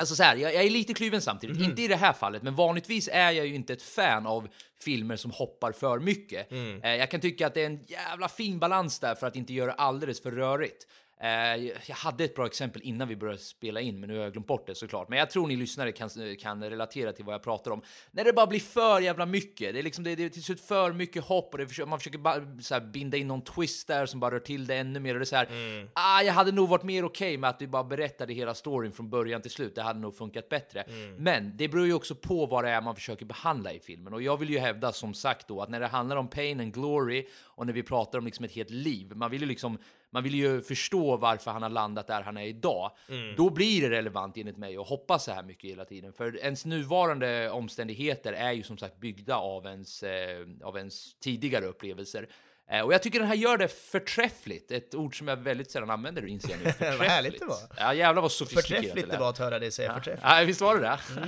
Alltså 0.00 0.14
så 0.14 0.22
här, 0.22 0.36
jag, 0.36 0.54
jag, 0.54 0.64
är 0.64 0.70
lite 0.70 0.94
kluven 0.94 1.22
samtidigt, 1.22 1.56
mm. 1.56 1.70
inte 1.70 1.82
i 1.82 1.88
det 1.88 1.96
här 1.96 2.12
fallet, 2.12 2.42
men 2.42 2.54
vanligtvis 2.54 3.08
är 3.12 3.30
jag 3.30 3.46
ju 3.46 3.54
inte 3.54 3.72
ett 3.72 3.82
fan 3.82 4.26
av 4.26 4.48
filmer 4.84 5.16
som 5.16 5.30
hoppar 5.30 5.72
för 5.72 5.98
mycket. 5.98 6.52
Mm. 6.52 6.82
Eh, 6.82 6.94
jag 6.94 7.10
kan 7.10 7.20
tycka 7.20 7.46
att 7.46 7.54
det 7.54 7.62
är 7.62 7.66
en 7.66 7.82
jävla 7.82 8.28
fin 8.28 8.58
balans 8.58 8.98
där 8.98 9.14
för 9.14 9.26
att 9.26 9.36
inte 9.36 9.52
göra 9.52 9.72
alldeles 9.72 10.22
för 10.22 10.30
rörigt. 10.30 10.86
Eh, 11.22 11.64
jag 11.86 11.96
hade 11.96 12.24
ett 12.24 12.34
bra 12.34 12.46
exempel 12.46 12.82
innan 12.82 13.08
vi 13.08 13.16
började 13.16 13.38
spela 13.38 13.80
in, 13.80 14.00
men 14.00 14.08
nu 14.08 14.16
har 14.16 14.22
jag 14.22 14.32
glömt 14.32 14.46
bort 14.46 14.66
det 14.66 14.74
såklart. 14.74 15.08
Men 15.08 15.18
jag 15.18 15.30
tror 15.30 15.46
ni 15.46 15.56
lyssnare 15.56 15.92
kan, 15.92 16.10
kan 16.40 16.64
relatera 16.64 17.12
till 17.12 17.24
vad 17.24 17.34
jag 17.34 17.42
pratar 17.42 17.70
om. 17.70 17.82
När 18.10 18.24
det 18.24 18.32
bara 18.32 18.46
blir 18.46 18.60
för 18.60 19.00
jävla 19.00 19.26
mycket. 19.26 19.72
Det 19.72 19.78
är 19.78 19.82
liksom 19.82 20.04
det, 20.04 20.14
det 20.14 20.24
är 20.24 20.28
till 20.28 20.42
slut 20.42 20.60
för 20.60 20.92
mycket 20.92 21.24
hopp 21.24 21.54
och 21.54 21.68
försöker, 21.68 21.88
man 21.88 21.98
försöker 21.98 22.18
bara 22.18 22.60
så 22.60 22.74
här, 22.74 22.80
binda 22.80 23.16
in 23.16 23.28
någon 23.28 23.42
twist 23.42 23.88
där 23.88 24.06
som 24.06 24.20
bara 24.20 24.34
rör 24.34 24.40
till 24.40 24.66
det 24.66 24.76
ännu 24.76 25.00
mer. 25.00 25.14
Och 25.14 25.20
det 25.20 25.24
är 25.24 25.26
så 25.26 25.36
här, 25.36 25.48
ah, 25.92 26.22
jag 26.22 26.32
hade 26.32 26.52
nog 26.52 26.68
varit 26.68 26.82
mer 26.82 27.04
okej 27.04 27.28
okay 27.28 27.38
med 27.38 27.50
att 27.50 27.62
vi 27.62 27.66
bara 27.66 27.84
berättade 27.84 28.32
hela 28.32 28.54
storyn 28.54 28.92
från 28.92 29.10
början 29.10 29.42
till 29.42 29.50
slut. 29.50 29.74
Det 29.74 29.82
hade 29.82 30.00
nog 30.00 30.16
funkat 30.16 30.48
bättre. 30.48 30.84
Men 31.16 31.56
det 31.56 31.68
beror 31.68 31.86
ju 31.86 31.94
också 31.94 32.14
på 32.14 32.46
vad 32.46 32.64
det 32.64 32.70
är 32.70 32.80
man 32.80 32.94
försöker 32.94 33.26
behandla 33.26 33.72
i 33.72 33.80
filmen. 33.80 34.14
Och 34.14 34.22
jag 34.22 34.36
vill 34.36 34.50
ju 34.50 34.58
hävda 34.58 34.92
som 34.92 35.14
sagt 35.14 35.48
då 35.48 35.62
att 35.62 35.68
när 35.68 35.80
det 35.80 35.86
handlar 35.86 36.16
om 36.16 36.28
pain 36.28 36.60
and 36.60 36.74
glory 36.74 37.26
och 37.42 37.66
när 37.66 37.72
vi 37.72 37.82
pratar 37.82 38.18
om 38.18 38.24
liksom 38.24 38.44
ett 38.44 38.52
helt 38.52 38.70
liv, 38.70 39.12
man 39.14 39.30
vill 39.30 39.40
ju 39.40 39.46
liksom 39.46 39.78
man 40.12 40.22
vill 40.22 40.34
ju 40.34 40.62
förstå 40.62 41.16
varför 41.16 41.50
han 41.50 41.62
har 41.62 41.68
landat 41.70 42.06
där 42.06 42.22
han 42.22 42.36
är 42.36 42.46
idag. 42.46 42.90
Då 43.36 43.50
blir 43.50 43.82
det 43.82 43.90
relevant 43.90 44.36
enligt 44.36 44.56
mig 44.56 44.76
att 44.76 44.88
hoppas 44.88 45.24
så 45.24 45.32
här 45.32 45.42
mycket 45.42 45.70
hela 45.70 45.84
tiden. 45.84 46.12
För 46.12 46.36
ens 46.38 46.64
nuvarande 46.64 47.50
omständigheter 47.50 48.32
är 48.32 48.52
ju 48.52 48.62
som 48.62 48.78
sagt 48.78 49.00
byggda 49.00 49.36
av 49.36 49.66
ens, 49.66 50.02
eh, 50.02 50.46
av 50.62 50.76
ens 50.76 51.14
tidigare 51.20 51.64
upplevelser. 51.66 52.28
Eh, 52.72 52.80
och 52.80 52.92
jag 52.94 53.02
tycker 53.02 53.18
den 53.18 53.28
här 53.28 53.34
gör 53.34 53.56
det 53.56 53.68
förträffligt. 53.68 54.70
Ett 54.70 54.94
ord 54.94 55.18
som 55.18 55.28
jag 55.28 55.36
väldigt 55.36 55.70
sällan 55.70 55.90
använder 55.90 56.26
inser 56.26 56.50
jag 56.50 56.58
nu. 56.58 56.96
Vad 56.98 57.06
härligt 57.06 57.40
det 57.40 57.46
var. 57.46 57.58
Ja 57.76 57.94
jävlar 57.94 58.22
vad 58.22 58.32
sofistikerat 58.32 58.80
Förträffligt 58.80 59.10
det 59.10 59.18
var 59.18 59.30
att 59.30 59.38
höra 59.38 59.58
dig 59.58 59.70
säga 59.70 59.94
förträffligt. 59.94 60.24
Ja, 60.24 60.42
visst 60.46 60.60
var 60.60 60.74
det 60.76 60.80
det? 60.80 60.98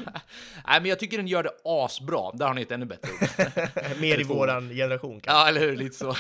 Nej, 0.67 0.81
men 0.81 0.85
jag 0.85 0.99
tycker 0.99 1.17
den 1.17 1.27
gör 1.27 1.43
det 1.43 1.51
asbra. 1.65 2.31
Där 2.33 2.47
har 2.47 2.55
ni 2.55 2.63
ett 2.63 2.71
ännu 2.71 2.87
bättre 2.87 3.13
ord. 3.13 3.99
Mer 4.01 4.21
i 4.21 4.25
våran 4.25 4.69
generation 4.69 5.21
kanske. 5.21 5.43
Ja, 5.43 5.49
eller 5.49 5.61
hur? 5.61 5.77
Lite 5.77 5.97
så. 5.97 6.17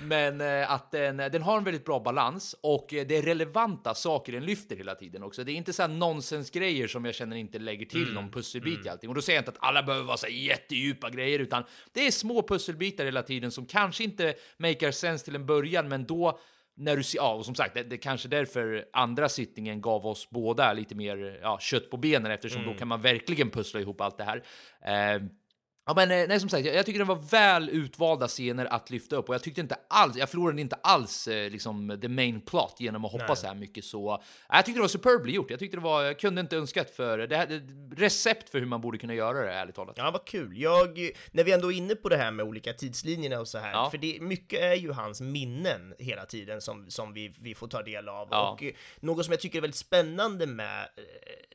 Men 0.00 0.40
eh, 0.40 0.72
att 0.72 0.90
den, 0.90 1.16
den 1.16 1.42
har 1.42 1.58
en 1.58 1.64
väldigt 1.64 1.84
bra 1.84 2.00
balans 2.00 2.56
och 2.60 2.94
eh, 2.94 3.06
det 3.06 3.16
är 3.16 3.22
relevanta 3.22 3.94
saker 3.94 4.32
den 4.32 4.44
lyfter 4.44 4.76
hela 4.76 4.94
tiden 4.94 5.22
också. 5.22 5.44
Det 5.44 5.52
är 5.52 5.56
inte 5.56 5.72
så 5.72 5.82
här 5.82 5.88
nonsensgrejer 5.88 6.88
som 6.88 7.04
jag 7.04 7.14
känner 7.14 7.36
inte 7.36 7.58
lägger 7.58 7.86
till 7.86 8.12
någon 8.12 8.30
pusselbit 8.30 8.86
i 8.86 8.88
allting. 8.88 9.08
Och 9.08 9.14
då 9.14 9.22
säger 9.22 9.36
jag 9.36 9.40
inte 9.40 9.50
att 9.50 9.68
alla 9.68 9.82
behöver 9.82 10.06
vara 10.06 10.16
så 10.16 10.26
här 10.26 10.34
jättedjupa 10.34 11.10
grejer, 11.10 11.38
utan 11.38 11.64
det 11.92 12.06
är 12.06 12.10
små 12.10 12.42
pusselbitar 12.42 13.04
hela 13.04 13.22
tiden 13.22 13.50
som 13.50 13.66
kanske 13.66 14.04
inte 14.04 14.19
makar 14.56 14.90
sense 14.90 15.24
till 15.24 15.34
en 15.34 15.46
början, 15.46 15.88
men 15.88 16.06
då 16.06 16.38
när 16.76 16.96
du 16.96 17.02
ser, 17.02 17.18
ja, 17.18 17.34
och 17.34 17.44
som 17.44 17.54
sagt, 17.54 17.74
det, 17.74 17.82
det 17.82 17.96
kanske 17.96 18.28
därför 18.28 18.84
andra 18.92 19.28
sittningen 19.28 19.80
gav 19.80 20.06
oss 20.06 20.30
båda 20.30 20.72
lite 20.72 20.94
mer 20.94 21.38
ja, 21.42 21.58
kött 21.60 21.90
på 21.90 21.96
benen 21.96 22.32
eftersom 22.32 22.64
då 22.64 22.74
kan 22.74 22.88
man 22.88 23.00
verkligen 23.00 23.50
pussla 23.50 23.80
ihop 23.80 24.00
allt 24.00 24.18
det 24.18 24.24
här. 24.24 24.42
Eh, 24.84 25.22
Ja, 25.86 25.94
men 25.94 26.10
eh, 26.10 26.28
nej, 26.28 26.40
som 26.40 26.48
sagt, 26.48 26.66
jag, 26.66 26.74
jag 26.74 26.86
tycker 26.86 26.98
det 26.98 27.04
var 27.04 27.22
väl 27.30 27.68
utvalda 27.70 28.28
scener 28.28 28.66
att 28.66 28.90
lyfta 28.90 29.16
upp 29.16 29.28
och 29.28 29.34
jag 29.34 29.42
tyckte 29.42 29.60
inte 29.60 29.76
alls, 29.88 30.16
jag 30.16 30.28
förlorade 30.30 30.60
inte 30.60 30.76
alls 30.82 31.28
eh, 31.28 31.50
liksom 31.50 31.98
the 32.02 32.08
main 32.08 32.40
plot 32.40 32.76
genom 32.78 33.04
att 33.04 33.12
hoppa 33.12 33.26
Nej. 33.26 33.36
så 33.36 33.46
här 33.46 33.54
mycket 33.54 33.84
så. 33.84 34.22
Jag 34.48 34.64
tyckte 34.64 34.78
det 34.78 34.82
var 34.82 34.88
superbly 34.88 35.32
gjort. 35.32 35.50
Jag 35.50 35.58
tyckte 35.58 35.76
det 35.76 35.80
var, 35.80 36.02
jag 36.02 36.18
kunde 36.18 36.40
inte 36.40 36.56
önskat 36.56 36.90
för 36.90 37.18
det 37.18 37.36
här, 37.36 37.62
recept 37.96 38.50
för 38.50 38.58
hur 38.58 38.66
man 38.66 38.80
borde 38.80 38.98
kunna 38.98 39.14
göra 39.14 39.46
det 39.46 39.52
ärligt 39.52 39.74
talat. 39.74 39.94
Ja, 39.98 40.10
vad 40.10 40.24
kul. 40.24 40.60
Jag, 40.60 41.10
när 41.30 41.44
vi 41.44 41.52
ändå 41.52 41.72
är 41.72 41.76
inne 41.76 41.94
på 41.94 42.08
det 42.08 42.16
här 42.16 42.30
med 42.30 42.46
olika 42.46 42.72
tidslinjerna 42.72 43.40
och 43.40 43.48
så 43.48 43.58
här, 43.58 43.72
Ja. 43.72 43.90
för 43.90 43.98
det, 43.98 44.18
mycket 44.20 44.60
är 44.60 44.74
ju 44.74 44.92
hans 44.92 45.20
minnen 45.20 45.94
hela 45.98 46.26
tiden 46.26 46.60
som, 46.60 46.90
som 46.90 47.12
vi, 47.12 47.34
vi 47.40 47.54
får 47.54 47.68
ta 47.68 47.82
del 47.82 48.08
av. 48.08 48.28
Ja. 48.30 48.50
Och 48.50 48.62
eh, 48.62 48.72
något 49.00 49.24
som 49.24 49.32
jag 49.32 49.40
tycker 49.40 49.58
är 49.58 49.62
väldigt 49.62 49.76
spännande 49.76 50.46
med 50.46 50.88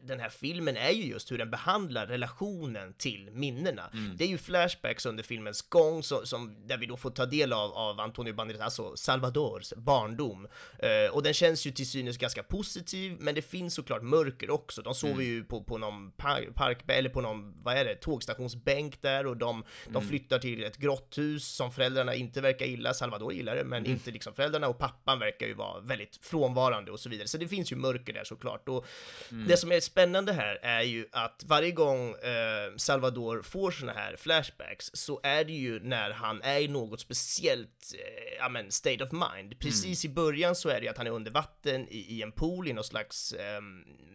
den 0.02 0.20
här 0.20 0.30
filmen 0.30 0.78
är 0.78 0.90
ju 0.92 1.04
just 1.04 1.32
hur 1.32 1.38
den 1.38 1.52
behandlar 1.52 2.08
relationen 2.08 2.94
till 2.94 3.30
minnena. 3.32 3.90
Mm. 3.94 4.15
Det 4.18 4.24
är 4.24 4.28
ju 4.28 4.38
flashbacks 4.38 5.06
under 5.06 5.24
filmens 5.24 5.62
gång 5.62 6.04
som, 6.04 6.26
som, 6.26 6.68
där 6.68 6.78
vi 6.78 6.86
då 6.86 6.98
får 6.98 7.10
ta 7.12 7.26
del 7.26 7.54
av, 7.54 7.72
av 7.74 8.00
Antonio 8.00 8.34
Banderas, 8.34 8.62
alltså 8.62 8.96
Salvadors 8.96 9.74
barndom. 9.78 10.48
Eh, 10.80 11.12
och 11.16 11.24
den 11.24 11.34
känns 11.34 11.68
ju 11.68 11.72
till 11.72 11.90
synes 11.90 12.18
ganska 12.18 12.44
positiv, 12.44 13.18
men 13.20 13.36
det 13.36 13.42
finns 13.42 13.74
såklart 13.76 14.02
mörker 14.04 14.50
också. 14.50 14.82
De 14.82 14.96
sover 14.96 15.14
Mm. 15.14 15.26
ju 15.26 15.44
på, 15.44 15.64
på 15.64 15.78
någon 15.78 16.12
par, 16.12 16.42
park, 16.56 16.78
eller 16.88 17.10
på 17.10 17.22
någon, 17.22 17.54
vad 17.64 17.78
är 17.78 17.86
det, 17.86 17.96
tågstationsbänk 17.96 19.02
där 19.02 19.26
och 19.28 19.38
de, 19.38 19.64
de 19.86 19.96
Mm. 19.96 20.08
flyttar 20.10 20.40
till 20.40 20.64
ett 20.64 20.78
grotthus 20.78 21.48
som 21.48 21.72
föräldrarna 21.72 22.16
inte 22.16 22.42
verkar 22.42 22.66
gilla. 22.66 22.94
Salvador 22.94 23.34
gillar 23.34 23.56
det, 23.56 23.64
men 23.64 23.80
Mm. 23.80 23.92
inte 23.92 24.12
liksom 24.12 24.34
föräldrarna 24.34 24.68
och 24.68 24.78
pappan 24.78 25.20
verkar 25.20 25.48
ju 25.48 25.54
vara 25.54 25.80
väldigt 25.80 26.20
frånvarande 26.26 26.92
och 26.92 27.00
så 27.00 27.10
vidare. 27.10 27.28
Så 27.28 27.38
det 27.38 27.48
finns 27.48 27.72
ju 27.72 27.76
mörker 27.76 28.14
där 28.14 28.24
såklart. 28.24 28.70
Och 28.70 28.86
Mm. 29.32 29.48
det 29.48 29.58
som 29.58 29.72
är 29.72 29.80
spännande 29.80 30.34
här 30.34 30.60
är 30.62 30.82
ju 30.82 31.08
att 31.12 31.44
varje 31.46 31.72
gång 31.72 32.10
eh, 32.10 32.76
Salvador 32.78 33.42
får 33.42 33.72
såna 33.72 33.92
här 33.94 34.05
flashbacks 34.18 34.92
så 34.94 35.20
är 35.24 35.44
det 35.44 35.54
ju 35.54 35.80
när 35.80 36.12
han 36.12 36.42
är 36.42 36.60
i 36.60 36.68
något 36.68 37.00
speciellt, 37.00 37.94
eh, 37.94 38.36
ja 38.40 38.50
men 38.50 38.72
state 38.72 39.04
of 39.04 39.12
mind. 39.12 39.60
Precis 39.60 40.06
i 40.06 40.10
början 40.10 40.56
så 40.56 40.70
är 40.70 40.76
det 40.76 40.82
ju 40.82 40.88
att 40.88 40.98
han 40.98 41.08
är 41.08 41.12
under 41.12 41.32
vatten 41.32 41.88
i, 41.90 41.98
i 41.98 42.22
en 42.22 42.32
pool 42.32 42.68
i 42.68 42.74
någon 42.74 42.84
slags 42.84 43.34
eh, 43.34 43.62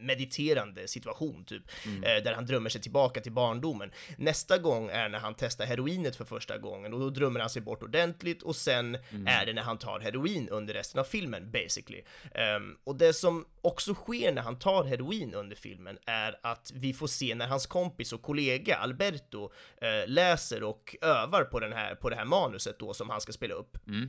mediterande 0.00 0.88
situation 0.88 1.44
typ, 1.44 1.62
eh, 1.85 2.22
där 2.24 2.35
han 2.35 2.46
drömmer 2.46 2.70
sig 2.70 2.81
tillbaka 2.81 3.20
till 3.20 3.33
barndomen. 3.33 3.90
Nästa 4.18 4.59
gång 4.59 4.88
är 4.88 5.09
när 5.09 5.18
han 5.18 5.35
testar 5.38 5.66
heroinet 5.66 6.16
för 6.16 6.24
första 6.24 6.59
gången 6.59 6.94
och 6.94 7.00
då 7.00 7.11
drömmer 7.11 7.40
han 7.40 7.50
sig 7.50 7.62
bort 7.62 7.83
ordentligt 7.83 8.42
och 8.42 8.57
sen 8.57 8.94
är 9.26 9.46
det 9.46 9.53
när 9.53 9.62
han 9.62 9.79
tar 9.79 10.00
heroin 10.00 10.48
under 10.48 10.74
resten 10.74 11.00
av 11.00 11.05
filmen 11.05 11.50
basically. 11.50 12.03
Ehm, 12.35 12.76
och 12.85 12.96
det 12.96 13.12
som 13.12 13.44
också 13.62 13.94
sker 13.94 14.33
när 14.33 14.42
han 14.42 14.59
tar 14.59 14.85
heroin 14.85 15.35
under 15.35 15.57
filmen 15.57 15.98
är 16.07 16.38
att 16.42 16.72
vi 16.74 16.92
får 16.92 17.07
se 17.07 17.35
när 17.35 17.46
hans 17.46 17.66
kompis 17.66 18.12
och 18.12 18.22
kollega 18.22 18.76
Alberto 18.76 19.53
Eh, 19.81 20.09
läser 20.09 20.62
och 20.62 20.97
övar 21.03 21.45
på, 21.45 21.61
den 21.61 21.73
här, 21.73 21.95
på 21.95 22.11
det 22.11 22.16
här 22.16 22.25
manuset 22.25 22.79
då 22.79 22.95
som 22.95 23.11
han 23.11 23.21
ska 23.21 23.33
spela 23.33 23.55
upp 23.55 23.87
Mm 23.88 24.09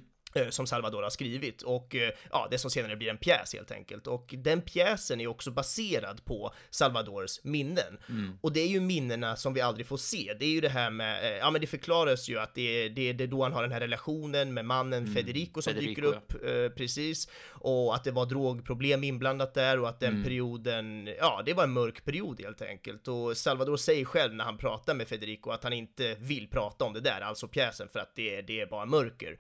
som 0.50 0.68
Salvador 0.68 1.04
har 1.04 1.10
skrivit 1.10 1.62
och 1.62 1.96
eh, 1.96 2.12
ja, 2.32 2.48
det 2.52 2.58
som 2.58 2.72
senare 2.72 2.96
blir 2.96 3.10
en 3.10 3.18
pjäs 3.18 3.54
helt 3.54 3.72
enkelt. 3.72 4.08
Och 4.08 4.36
den 4.38 4.62
pjäsen 4.62 5.22
är 5.22 5.28
också 5.28 5.52
baserad 5.52 6.26
på 6.26 6.54
Salvadors 6.70 7.40
minnen. 7.44 7.98
Och 8.42 8.54
det 8.54 8.60
är 8.60 8.68
ju 8.68 8.80
minnena 8.80 9.36
som 9.36 9.54
vi 9.54 9.62
aldrig 9.62 9.88
får 9.88 9.98
se. 9.98 10.36
Det 10.40 10.46
är 10.46 10.50
ju 10.50 10.62
det 10.62 10.70
här 10.70 10.90
med, 10.90 11.24
eh, 11.24 11.38
ja 11.38 11.52
men 11.52 11.62
det 11.62 11.68
förklaras 11.68 12.30
ju 12.30 12.40
att 12.40 12.56
det 12.56 12.86
är, 12.86 12.90
det 12.90 13.10
är 13.24 13.28
då 13.28 13.44
han 13.44 13.54
har 13.54 13.62
den 13.62 13.72
här 13.72 13.80
relationen 13.80 14.54
med 14.54 14.66
mannen 14.66 15.14
Federico 15.14 15.62
som 15.62 15.74
Federico, 15.74 16.02
dyker 16.02 16.18
upp 16.18 16.34
eh, 16.46 16.76
precis. 16.78 17.30
Och 17.50 17.96
att 17.96 18.04
det 18.04 18.12
var 18.12 18.26
drogproblem 18.26 19.04
inblandat 19.04 19.54
där 19.54 19.80
och 19.80 19.90
att 19.90 20.00
den 20.00 20.24
perioden, 20.24 21.10
ja 21.20 21.42
det 21.46 21.54
var 21.54 21.64
en 21.64 21.74
mörk 21.74 22.06
period 22.06 22.42
helt 22.42 22.62
enkelt. 22.62 23.08
Och 23.08 23.38
Salvador 23.38 23.78
säger 23.78 24.06
själv 24.06 24.34
när 24.34 24.44
han 24.44 24.58
pratar 24.58 24.94
med 24.94 25.08
Federico 25.08 25.50
att 25.50 25.64
han 25.64 25.74
inte 25.74 26.16
vill 26.20 26.48
prata 26.48 26.86
om 26.86 26.94
det 26.94 27.00
där, 27.00 27.22
alltså 27.22 27.48
pjäsen, 27.48 27.88
för 27.94 28.00
att 28.00 28.16
det, 28.16 28.42
det 28.42 28.62
är 28.62 28.66
bara 28.66 28.86
mörker. 28.86 29.40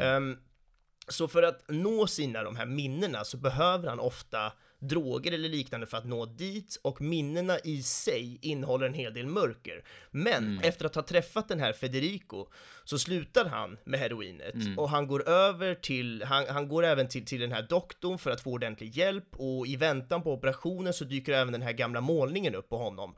Ehm, 0.00 0.29
så 1.12 1.28
för 1.28 1.42
att 1.42 1.64
nå 1.68 2.06
sina 2.06 2.42
de 2.42 2.56
här 2.56 2.66
minnena 2.66 3.24
så 3.24 3.36
behöver 3.36 3.88
han 3.88 4.00
ofta 4.00 4.52
droger 4.80 5.32
eller 5.32 5.48
liknande 5.48 5.86
för 5.86 5.96
att 5.96 6.04
nå 6.04 6.26
dit 6.26 6.78
och 6.82 7.00
minnena 7.00 7.58
i 7.58 7.82
sig 7.82 8.38
innehåller 8.42 8.86
en 8.86 8.94
hel 8.94 9.14
del 9.14 9.26
mörker. 9.26 9.84
Men 10.10 10.60
efter 10.62 10.84
att 10.84 10.94
ha 10.94 11.02
träffat 11.02 11.48
den 11.48 11.60
här 11.60 11.72
Federico 11.72 12.46
så 12.84 12.98
slutar 12.98 13.44
han 13.44 13.78
med 13.84 14.00
heroinet 14.00 14.54
och 14.76 14.90
han 14.90 15.06
går 15.06 15.28
över 15.28 15.74
till, 15.74 16.22
han, 16.22 16.44
han 16.48 16.68
går 16.68 16.84
även 16.84 17.08
till, 17.08 17.24
till 17.24 17.40
den 17.40 17.52
här 17.52 17.62
doktorn 17.62 18.18
för 18.18 18.30
att 18.30 18.40
få 18.40 18.50
ordentlig 18.52 18.96
hjälp 18.96 19.24
och 19.32 19.66
i 19.66 19.76
väntan 19.76 20.22
på 20.22 20.32
operationen 20.32 20.92
så 20.92 21.04
dyker 21.04 21.32
även 21.32 21.52
den 21.52 21.62
här 21.62 21.72
gamla 21.72 22.00
målningen 22.00 22.54
upp 22.54 22.68
på 22.68 22.78
honom. 22.78 23.14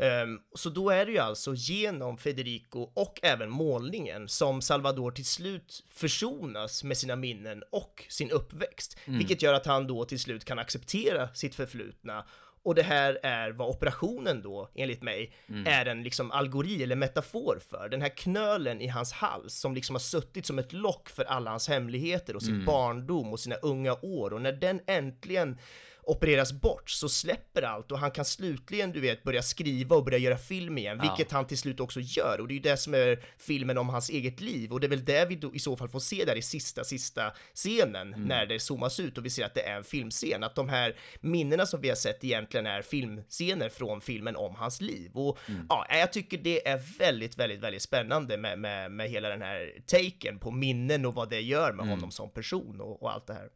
Ehm, 0.00 0.38
så 0.54 0.70
då 0.70 0.90
är 0.90 1.06
det 1.06 1.12
ju 1.12 1.18
alltså 1.18 1.54
genom 1.54 2.18
Federico 2.18 2.90
och 2.94 3.20
även 3.22 3.50
målningen 3.50 4.28
som 4.28 4.62
Salvador 4.62 5.10
till 5.10 5.24
slut 5.26 5.84
försonas 5.90 6.84
med 6.84 6.96
sina 6.96 7.16
minnen 7.16 7.62
och 7.70 8.04
sin 8.08 8.30
uppväxt, 8.30 8.98
vilket 9.18 9.42
gör 9.42 9.54
att 9.54 9.66
han 9.66 9.86
då 9.86 10.04
till 10.04 10.18
slut 10.20 10.44
kan 10.44 10.58
acceptera 10.58 11.01
sitt 11.34 11.54
förflutna 11.54 12.24
och 12.64 12.74
det 12.74 12.82
här 12.82 13.18
är 13.22 13.50
vad 13.50 13.68
operationen 13.68 14.42
då, 14.42 14.70
enligt 14.74 15.02
mig, 15.02 15.32
är 15.66 15.86
en 15.86 16.02
liksom 16.02 16.30
algori 16.30 16.82
eller 16.82 16.96
metafor 16.96 17.58
för. 17.70 17.88
Den 17.88 18.02
här 18.02 18.16
knölen 18.16 18.80
i 18.80 18.86
hans 18.86 19.12
hals 19.12 19.54
som 19.54 19.74
liksom 19.74 19.94
har 19.94 20.00
suttit 20.00 20.46
som 20.46 20.58
ett 20.58 20.72
lock 20.72 21.08
för 21.08 21.24
alla 21.24 21.50
hans 21.50 21.68
hemligheter 21.68 22.36
och 22.36 22.42
sin 22.42 22.64
barndom 22.64 23.32
och 23.32 23.40
sina 23.40 23.56
unga 23.56 23.96
år. 24.02 24.32
Och 24.32 24.40
när 24.42 24.52
den 24.52 24.80
äntligen 24.86 25.58
opereras 26.02 26.52
bort 26.52 26.90
så 26.90 27.08
släpper 27.08 27.62
allt 27.62 27.92
och 27.92 27.98
han 27.98 28.10
kan 28.10 28.24
slutligen, 28.24 28.92
du 28.92 29.00
vet, 29.00 29.22
börja 29.22 29.42
skriva 29.42 29.96
och 29.96 30.04
börja 30.04 30.18
göra 30.18 30.38
film 30.38 30.78
igen, 30.78 31.00
vilket 31.02 31.32
han 31.32 31.46
till 31.46 31.58
slut 31.58 31.80
också 31.80 32.00
gör. 32.00 32.40
Och 32.40 32.48
det 32.48 32.52
är 32.52 32.56
ju 32.56 32.60
det 32.62 32.76
som 32.76 32.94
är 32.94 33.24
filmen 33.38 33.78
om 33.78 33.88
hans 33.88 34.10
eget 34.10 34.40
liv 34.40 34.72
och 34.72 34.80
det 34.80 34.86
är 34.86 34.88
väl 34.88 35.04
det 35.04 35.26
vi 35.28 35.36
då 35.36 35.54
i 35.54 35.58
så 35.58 35.76
fall 35.76 35.88
får 35.88 36.00
se 36.00 36.24
där 36.24 36.36
i 36.36 36.42
sista, 36.42 36.84
sista 36.84 37.32
scenen 37.54 38.14
när 38.26 38.46
det 38.46 38.60
zoomas 38.60 39.00
ut 39.00 39.18
och 39.18 39.24
vi 39.24 39.30
ser 39.30 39.44
att 39.44 39.54
det 39.54 39.68
är 39.68 39.76
en 39.76 39.84
filmscen. 39.84 40.44
Att 40.44 40.54
de 40.54 40.68
här 40.68 40.96
minnena 41.20 41.66
som 41.66 41.80
vi 41.80 41.88
har 41.88 41.96
sett 41.96 42.24
egentligen 42.24 42.66
är 42.66 42.82
filmscener 42.82 43.68
från 43.68 44.00
filmen 44.00 44.36
om 44.36 44.54
hans 44.54 44.80
liv. 44.80 45.10
Och 45.14 45.38
ja, 45.68 45.86
jag 45.90 46.12
tycker 46.12 46.38
det 46.38 46.68
är 46.68 46.98
väldigt, 46.98 47.38
väldigt, 47.38 47.60
väldigt 47.60 47.82
spännande 47.82 48.36
med, 48.36 48.58
med, 48.58 48.92
med 48.92 49.10
hela 49.10 49.28
den 49.28 49.42
här 49.42 49.72
taken 49.86 50.38
på 50.38 50.50
minnen 50.50 51.06
och 51.06 51.14
vad 51.14 51.30
det 51.30 51.40
gör 51.40 51.72
med 51.72 51.86
honom 51.88 52.10
som 52.10 52.30
person 52.30 52.80
och, 52.80 53.02
och 53.02 53.12
allt 53.12 53.26
det 53.26 53.34
här. 53.34 53.48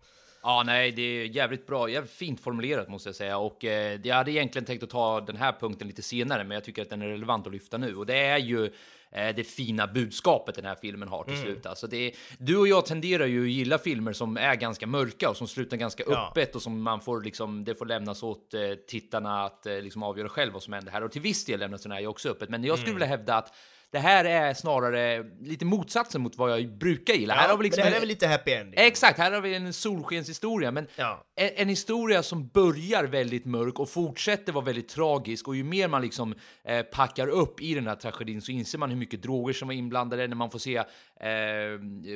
Ja, 0.47 0.63
nej, 0.67 0.93
det 0.93 1.03
är 1.03 1.25
jävligt 1.25 1.67
bra, 1.67 1.89
jävligt 1.91 2.13
fint 2.13 2.41
formulerat 2.41 2.89
måste 2.89 3.09
jag 3.09 3.17
säga. 3.17 3.39
Och 3.39 3.65
eh, 3.65 4.01
jag 4.05 4.15
hade 4.15 4.31
egentligen 4.31 4.65
tänkt 4.67 4.83
att 4.83 4.91
ta 4.91 5.21
den 5.21 5.37
här 5.37 5.53
punkten 5.61 5.87
lite 5.89 6.03
senare, 6.03 6.45
men 6.45 6.55
jag 6.55 6.65
tycker 6.65 6.83
att 6.83 6.91
den 6.91 7.03
är 7.03 7.09
relevant 7.09 7.47
att 7.47 7.53
lyfta 7.53 7.79
nu. 7.79 7.97
Och 7.97 8.07
det 8.07 8.17
är 8.19 8.39
ju 8.39 8.65
eh, 9.11 9.35
det 9.37 9.45
fina 9.45 9.87
budskapet 9.87 10.55
den 10.55 10.65
här 10.65 10.75
filmen 10.81 11.09
har 11.09 11.25
till 11.25 11.37
slut. 11.43 11.67
Alltså 11.67 11.87
det 11.87 11.97
är, 11.97 12.13
du 12.39 12.57
och 12.57 12.69
jag 12.69 12.87
tenderar 12.87 13.27
ju 13.27 13.43
att 13.45 13.51
gilla 13.51 13.79
filmer 13.79 14.13
som 14.13 14.37
är 14.37 14.55
ganska 14.55 14.87
mörka 14.87 15.31
och 15.31 15.37
som 15.37 15.49
slutar 15.49 15.77
ganska 15.77 16.05
Ja. 16.07 16.29
öppet 16.31 16.55
och 16.55 16.63
som 16.63 16.83
man 16.83 17.01
får 17.01 17.21
liksom, 17.23 17.65
det 17.65 17.75
får 17.75 17.87
lämnas 17.87 18.23
åt 18.23 18.55
eh, 18.55 18.61
tittarna 18.89 19.45
att 19.45 19.67
eh, 19.67 19.81
liksom 19.81 20.03
avgöra 20.03 20.29
själv 20.29 20.53
vad 20.53 20.63
som 20.63 20.73
händer 20.73 20.93
här. 20.93 21.05
Och 21.05 21.13
till 21.13 21.23
viss 21.23 21.45
del 21.45 21.61
lämnas 21.61 21.83
den 21.83 21.93
här 21.93 22.01
ju 22.01 22.07
också 22.07 22.29
öppet. 22.29 22.49
Men 22.49 22.65
jag 22.65 22.79
skulle 22.79 22.93
vilja 22.95 23.07
hävda 23.09 23.35
att 23.37 23.55
det 23.93 23.99
här 23.99 24.25
är 24.25 24.55
snarare 24.55 25.25
lite 25.41 25.65
motsatsen 25.65 26.21
mot 26.21 26.37
vad 26.39 26.51
jag 26.51 26.69
brukar 26.79 27.15
gilla. 27.15 27.35
Ja, 27.35 27.41
här 27.41 27.49
har 27.49 27.57
vi 27.57 27.65
liksom 27.65 27.81
det 27.83 27.89
här 27.89 27.97
är 27.97 28.01
väl 28.01 28.09
lite 28.09 28.27
happy 28.27 28.51
ending? 28.53 28.75
Exakt, 28.81 29.19
här 29.19 29.33
har 29.33 29.41
vi 29.41 29.55
en 29.55 29.73
solskenshistoria, 29.73 30.71
men 30.71 30.87
Ja. 30.97 31.25
en, 31.37 31.51
en 31.57 31.69
historia 31.69 32.23
som 32.23 32.49
börjar 32.49 33.05
väldigt 33.05 33.45
mörk 33.45 33.79
och 33.81 33.89
fortsätter 33.89 34.53
vara 34.53 34.65
väldigt 34.65 34.89
tragisk. 34.89 35.49
Och 35.49 35.57
ju 35.57 35.65
mer 35.65 35.89
man 35.89 36.03
liksom 36.03 36.35
eh, 36.65 36.83
packar 36.83 37.29
upp 37.29 37.61
i 37.63 37.75
den 37.75 37.87
här 37.87 37.95
tragedin 37.97 38.43
så 38.43 38.53
inser 38.53 38.79
man 38.79 38.91
hur 38.91 38.97
mycket 38.97 39.23
droger 39.23 39.53
som 39.55 39.69
var 39.69 39.75
inblandade. 39.75 40.27
När 40.27 40.37
man 40.37 40.51
får 40.51 40.59
se 40.59 40.77
eh, 40.77 40.85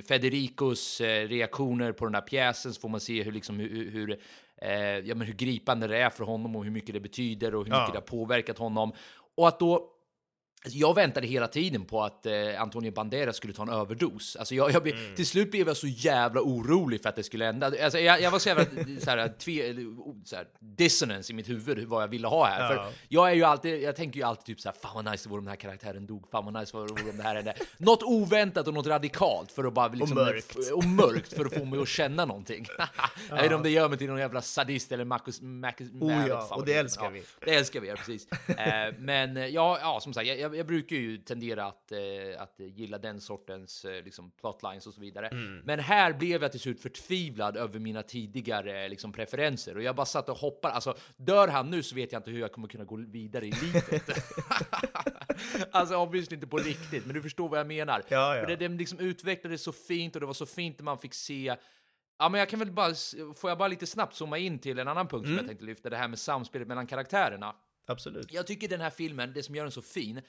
Federicos 0.09 1.01
eh, 1.01 1.29
reaktioner 1.29 1.93
på 1.93 2.05
den 2.05 2.15
här 2.15 2.23
pjäsen 2.23 2.75
så 2.75 2.81
får 2.81 2.89
man 2.89 3.01
se 3.01 3.23
hur, 3.23 3.33
liksom, 3.33 3.59
hur, 3.59 3.91
hur, 3.91 4.11
eh, 4.63 4.71
ja, 4.81 5.15
men 5.15 5.27
hur 5.27 5.35
gripande 5.35 5.87
det 5.87 5.99
är 5.99 6.11
för 6.11 6.25
honom 6.25 6.57
och 6.57 6.65
hur 6.65 6.71
mycket 6.71 6.95
det 6.95 7.01
betyder 7.01 7.55
och 7.55 7.65
hur 7.65 7.73
Ja. 7.73 7.81
mycket 7.81 7.93
det 7.93 7.99
har 8.13 8.19
påverkat 8.25 8.59
honom. 8.59 8.93
Och 9.37 9.49
att 9.49 9.61
då 9.61 9.89
Jag 10.65 10.95
väntade 10.95 11.27
hela 11.27 11.47
tiden 11.49 11.85
på 11.85 12.03
att 12.03 12.27
eh, 12.27 12.33
Antonio 12.63 12.93
Banderas 12.93 13.37
skulle 13.37 13.53
ta 13.53 13.63
en 13.63 13.69
överdos. 13.69 14.37
Alltså 14.37 14.55
jag, 14.55 14.71
jag, 14.73 14.83
blev- 14.83 14.91
Mm. 15.01 15.15
Till 15.17 15.27
slut 15.27 15.51
blev 15.51 15.67
jag 15.69 15.77
så 15.77 15.87
jävla 15.87 16.41
orolig 16.41 17.03
för 17.03 17.09
att 17.09 17.17
det 17.17 17.23
skulle 17.23 17.45
hända. 17.45 17.67
Alltså 17.67 17.99
jag, 17.99 18.21
jag 18.21 18.31
var 18.31 18.39
så 18.39 18.49
jävla 18.49 18.65
så 19.01 19.11
här, 19.11 19.29
tve, 19.39 19.75
så 20.25 20.37
här, 20.37 20.47
dissonance 20.61 21.33
i 21.33 21.37
mitt 21.37 21.49
huvud 21.49 21.89
vad 21.89 22.03
jag 22.03 22.09
ville 22.09 22.29
ha 22.29 22.47
här. 22.47 22.61
Ja. 22.63 22.69
För 22.85 22.93
jag 23.09 23.31
är 23.31 23.35
ju 23.35 23.45
alltid, 23.45 23.83
jag 23.83 23.97
tänker 23.97 24.21
ju 24.21 24.27
alltid 24.27 24.45
typ 24.45 24.61
så 24.61 24.69
här, 24.69 24.77
fan 24.83 25.05
vad 25.05 25.13
nice 25.13 25.25
det 25.25 25.31
vore 25.31 25.39
om 25.39 25.45
den 25.45 25.51
här 25.51 25.57
karaktären 25.57 26.07
dog, 26.07 26.29
fan 26.31 26.45
vad 26.45 26.55
nice 26.55 26.73
det 26.77 26.79
vore 26.79 27.11
om 27.11 27.17
det 27.17 27.23
här 27.23 27.35
hände. 27.35 27.55
Något 27.79 28.03
oväntat 28.03 28.69
och 28.69 28.75
något 28.75 28.87
radikalt 28.87 29.53
för 29.53 29.65
att 29.65 29.73
bara 29.75 29.89
liksom, 29.89 30.15
mörkt. 30.15 30.57
f- 30.59 30.73
och 30.75 30.85
mörkt 30.85 31.33
för 31.33 31.45
att 31.45 31.55
få 31.55 31.65
mig 31.65 31.81
att 31.81 31.89
känna 31.89 32.25
någonting. 32.25 32.67
jag 33.29 33.37
vet 33.37 33.45
inte 33.45 33.55
om 33.55 33.63
det 33.63 33.71
gör 33.71 33.89
mig 33.89 33.99
till 33.99 34.07
någon 34.09 34.19
jävla 34.21 34.43
sadist 34.43 34.93
eller 34.93 35.05
Marcus, 35.05 35.41
Marcus 35.41 35.89
Oh 36.01 36.29
ja, 36.29 36.49
och 36.55 36.65
det 36.67 36.75
älskar 36.75 37.11
vi. 37.11 37.23
Det 37.45 37.55
älskar 37.55 37.81
vi, 37.81 37.89
ja, 37.89 37.95
precis. 37.97 38.29
eh, 38.49 38.95
men 38.99 39.37
eh, 39.37 39.47
ja, 39.47 39.79
ja, 39.83 40.01
som 40.03 40.15
sagt, 40.15 40.27
jag, 40.27 40.50
jag, 40.51 40.59
jag 40.59 40.67
brukar 40.67 40.97
ju 40.97 41.19
tendera 41.19 41.65
att, 41.65 41.93
eh, 41.93 41.99
att 42.43 42.55
gilla 42.59 42.99
den 42.99 43.21
sortens 43.21 43.85
eh, 43.85 44.05
liksom, 44.05 44.31
plotlines 44.31 44.87
och 44.87 44.95
så 44.95 45.01
vidare. 45.01 45.29
Mm. 45.29 45.59
Men 45.65 45.81
här 45.81 46.13
blev 46.13 46.43
jag 46.43 46.51
till 46.51 46.61
slut 46.61 46.81
förtvivlad 46.81 47.57
över 47.57 47.79
mina 47.79 48.03
tidigare 48.03 48.89
liksom, 48.89 49.13
preferenser 49.13 49.77
och 49.77 49.83
jag 49.83 49.97
bara 49.97 50.07
satt 50.07 50.29
och 50.29 50.37
hoppade. 50.37 50.75
Alltså, 50.75 50.95
dör 51.17 51.49
han 51.49 51.71
nu 51.71 51.83
så 51.83 51.95
vet 51.95 52.13
jag 52.13 52.19
inte 52.21 52.31
hur 52.31 52.41
jag 52.41 52.53
kommer 52.53 52.69
kunna 52.69 52.85
gå 52.85 52.97
vidare 52.97 53.47
i 53.47 53.53
livet. 53.63 54.11
alltså, 55.71 55.97
obviously 55.97 56.35
inte 56.35 56.47
på 56.47 56.59
riktigt, 56.59 57.07
men 57.07 57.15
du 57.15 57.23
förstår 57.23 57.49
vad 57.49 57.59
jag 57.59 57.67
menar. 57.67 58.03
Ja, 58.09 58.37
ja. 58.37 58.47
Det, 58.47 58.57
det 58.57 58.69
liksom 58.69 58.99
utvecklades 58.99 59.63
så 59.63 59.73
fint 59.73 60.15
och 60.15 60.21
det 60.21 60.27
var 60.27 60.35
så 60.35 60.47
fint 60.47 60.79
när 60.79 60.85
man 60.85 60.99
fick 60.99 61.15
se 61.15 61.57
Ja, 62.19 62.29
men 62.29 62.39
jag 62.39 62.49
kan 62.49 62.59
väl 62.59 62.73
bara, 62.73 62.95
får 63.35 63.51
jag 63.51 63.59
bara 63.59 63.69
lite 63.69 63.87
snabbt 63.87 64.15
zooma 64.15 64.39
in 64.39 64.59
till 64.59 64.79
en 64.79 64.89
annan 64.89 65.09
punkt 65.09 65.25
som 65.27 65.33
Mm. 65.33 65.37
jag 65.45 65.47
tänkte 65.47 65.65
lyfta, 65.65 65.91
det 65.91 65.97
här 65.97 66.09
med 66.09 66.19
samspelet 66.19 66.69
mellan 66.69 66.87
karaktärerna. 66.87 67.55
Absolut. 67.87 68.33
Jag 68.33 68.47
tycker 68.47 68.69
den 68.69 68.81
här 68.81 68.91
filmen, 68.91 69.33
det 69.33 69.43
som 69.43 69.55
gör 69.55 69.65
den 69.65 69.73
så 69.73 69.83
fin, 69.83 70.21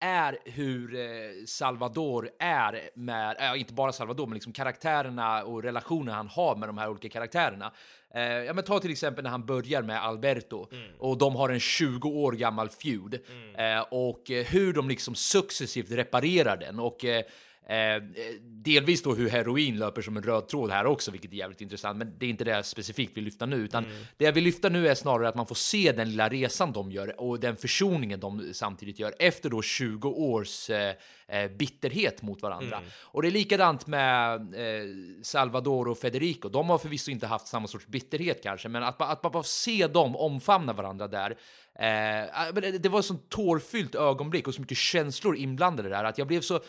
är 0.00 0.38
hur 0.44 0.94
eh, 0.94 1.06
Salvador 1.46 2.30
är 2.38 2.90
med, 2.94 3.36
äh, 3.40 3.60
inte 3.60 3.72
bara 3.72 3.92
Salvador, 3.92 4.26
men 4.26 4.34
liksom 4.34 4.52
karaktärerna 4.52 5.42
och 5.44 5.62
relationen 5.62 6.14
han 6.14 6.28
har 6.28 6.56
med 6.56 6.68
de 6.68 6.78
här 6.78 6.88
olika 6.90 7.08
karaktärerna. 7.08 7.72
Eh, 8.14 8.22
ja, 8.22 8.52
men 8.52 8.64
ta 8.64 8.80
till 8.80 8.90
exempel 8.90 9.24
när 9.24 9.30
han 9.30 9.46
börjar 9.46 9.82
med 9.82 10.04
Alberto 10.04 10.66
och 10.98 11.18
de 11.18 11.36
har 11.36 11.48
en 11.48 11.60
20 11.60 12.08
år 12.08 12.32
gammal 12.32 12.68
feud 12.68 13.14
eh, 13.58 13.80
och 13.90 14.30
eh, 14.30 14.46
hur 14.46 14.72
de 14.72 14.88
liksom 14.88 15.14
successivt 15.14 15.90
reparerar 15.90 16.56
den. 16.56 16.80
Och 16.80 17.04
eh, 17.04 17.22
Eh, 17.68 18.02
delvis 18.42 19.02
då 19.02 19.14
hur 19.14 19.28
heroin 19.28 19.78
löper 19.78 20.02
som 20.02 20.16
en 20.16 20.22
röd 20.22 20.48
tråd 20.48 20.70
här 20.70 20.86
också, 20.86 21.10
vilket 21.10 21.32
är 21.32 21.36
jävligt 21.36 21.60
intressant. 21.60 21.98
Men 21.98 22.14
det 22.18 22.26
är 22.26 22.30
inte 22.30 22.44
det 22.44 22.50
jag 22.50 22.66
specifikt 22.66 23.16
vill 23.16 23.24
lyfta 23.24 23.46
nu, 23.46 23.56
utan 23.56 23.84
det 24.16 24.24
jag 24.24 24.32
vill 24.32 24.44
lyfta 24.44 24.68
nu 24.68 24.88
är 24.88 24.94
snarare 24.94 25.28
att 25.28 25.34
man 25.34 25.46
får 25.46 25.54
se 25.54 25.92
den 25.92 26.10
lilla 26.10 26.28
resan 26.28 26.72
de 26.72 26.92
gör 26.92 27.20
och 27.20 27.40
den 27.40 27.56
försoningen 27.56 28.20
de 28.20 28.50
samtidigt 28.54 28.98
gör 28.98 29.14
efter 29.18 29.50
då 29.50 29.62
20 29.62 30.08
års 30.08 30.70
eh, 30.70 30.94
eh, 31.28 31.50
bitterhet 31.50 32.22
mot 32.22 32.42
varandra. 32.42 32.80
Och 33.00 33.22
det 33.22 33.28
är 33.28 33.32
likadant 33.32 33.86
med 33.86 34.34
eh, 34.54 34.84
Salvador 35.22 35.88
och 35.88 35.98
Federico. 35.98 36.48
De 36.48 36.70
har 36.70 36.78
förvisso 36.78 37.10
inte 37.10 37.26
haft 37.26 37.46
samma 37.46 37.66
sorts 37.66 37.86
bitterhet 37.86 38.42
kanske, 38.42 38.68
men 38.68 38.82
att, 38.82 38.98
ba- 38.98 39.04
att 39.06 39.22
bara 39.22 39.42
se 39.42 39.86
dem 39.86 40.16
omfamna 40.16 40.72
varandra 40.72 41.08
där. 41.08 41.30
Eh, 41.78 42.28
men 42.54 42.82
det, 42.82 42.88
var 42.88 42.98
ett 42.98 43.04
sånt 43.04 43.28
tårfyllt 43.28 43.94
ögonblick 43.94 44.48
och 44.48 44.54
så 44.54 44.60
mycket 44.60 44.78
känslor 44.78 45.36
inblandade 45.36 45.88
där 45.88 46.04
att 46.04 46.18
jag 46.18 46.26
blev 46.26 46.40
så 46.40 46.60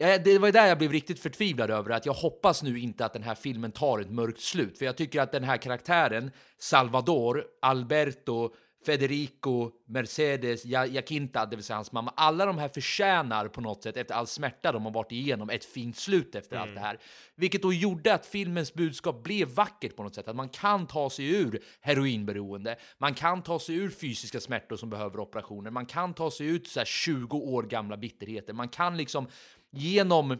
det 0.00 0.38
var 0.38 0.48
ju 0.48 0.52
där 0.52 0.66
jag 0.66 0.78
blev 0.78 0.92
riktigt 0.92 1.20
förtvivlad 1.20 1.70
över 1.70 1.90
att 1.90 2.06
jag 2.06 2.12
hoppas 2.12 2.62
nu 2.62 2.78
inte 2.78 3.04
att 3.04 3.12
den 3.12 3.22
här 3.22 3.34
filmen 3.34 3.72
tar 3.72 3.98
ett 3.98 4.10
mörkt 4.10 4.40
slut. 4.40 4.78
För 4.78 4.84
jag 4.84 4.96
tycker 4.96 5.20
att 5.20 5.32
den 5.32 5.44
här 5.44 5.56
karaktären, 5.56 6.30
Salvador, 6.58 7.44
Alberto, 7.62 8.50
Federico, 8.86 9.70
Mercedes, 9.86 10.64
Ja- 10.64 10.86
Jacinta, 10.86 11.46
det 11.46 11.56
vill 11.56 11.64
säga 11.64 11.76
hans 11.76 11.92
mamma, 11.92 12.12
alla 12.16 12.46
de 12.46 12.58
här 12.58 12.68
förtjänar 12.68 13.48
på 13.48 13.60
något 13.60 13.82
sätt 13.82 13.96
efter 13.96 14.14
all 14.14 14.26
smärta 14.26 14.72
de 14.72 14.84
har 14.84 14.92
varit 14.92 15.12
igenom 15.12 15.50
ett 15.50 15.64
fint 15.64 15.96
slut 15.96 16.34
efter 16.34 16.56
allt 16.56 16.74
det 16.74 16.80
här. 16.80 16.98
Vilket 17.34 17.62
då 17.62 17.72
gjorde 17.72 18.14
att 18.14 18.26
filmens 18.26 18.74
budskap 18.74 19.22
blev 19.22 19.48
vackert 19.48 19.96
på 19.96 20.02
något 20.02 20.14
sätt. 20.14 20.28
Att 20.28 20.36
man 20.36 20.48
kan 20.48 20.86
ta 20.86 21.10
sig 21.10 21.34
ur 21.34 21.62
heroinberoende, 21.80 22.76
man 22.98 23.14
kan 23.14 23.42
ta 23.42 23.58
sig 23.58 23.74
ur 23.74 23.90
fysiska 23.90 24.40
smärtor 24.40 24.76
som 24.76 24.90
behöver 24.90 25.20
operationer, 25.20 25.70
man 25.70 25.86
kan 25.86 26.14
ta 26.14 26.30
sig 26.30 26.46
ut 26.46 26.68
så 26.68 26.80
här 26.80 26.84
20 26.84 27.36
år 27.36 27.62
gamla 27.62 27.96
bitterheter, 27.96 28.52
man 28.52 28.68
kan 28.68 28.96
liksom 28.96 29.26
genom 29.70 30.38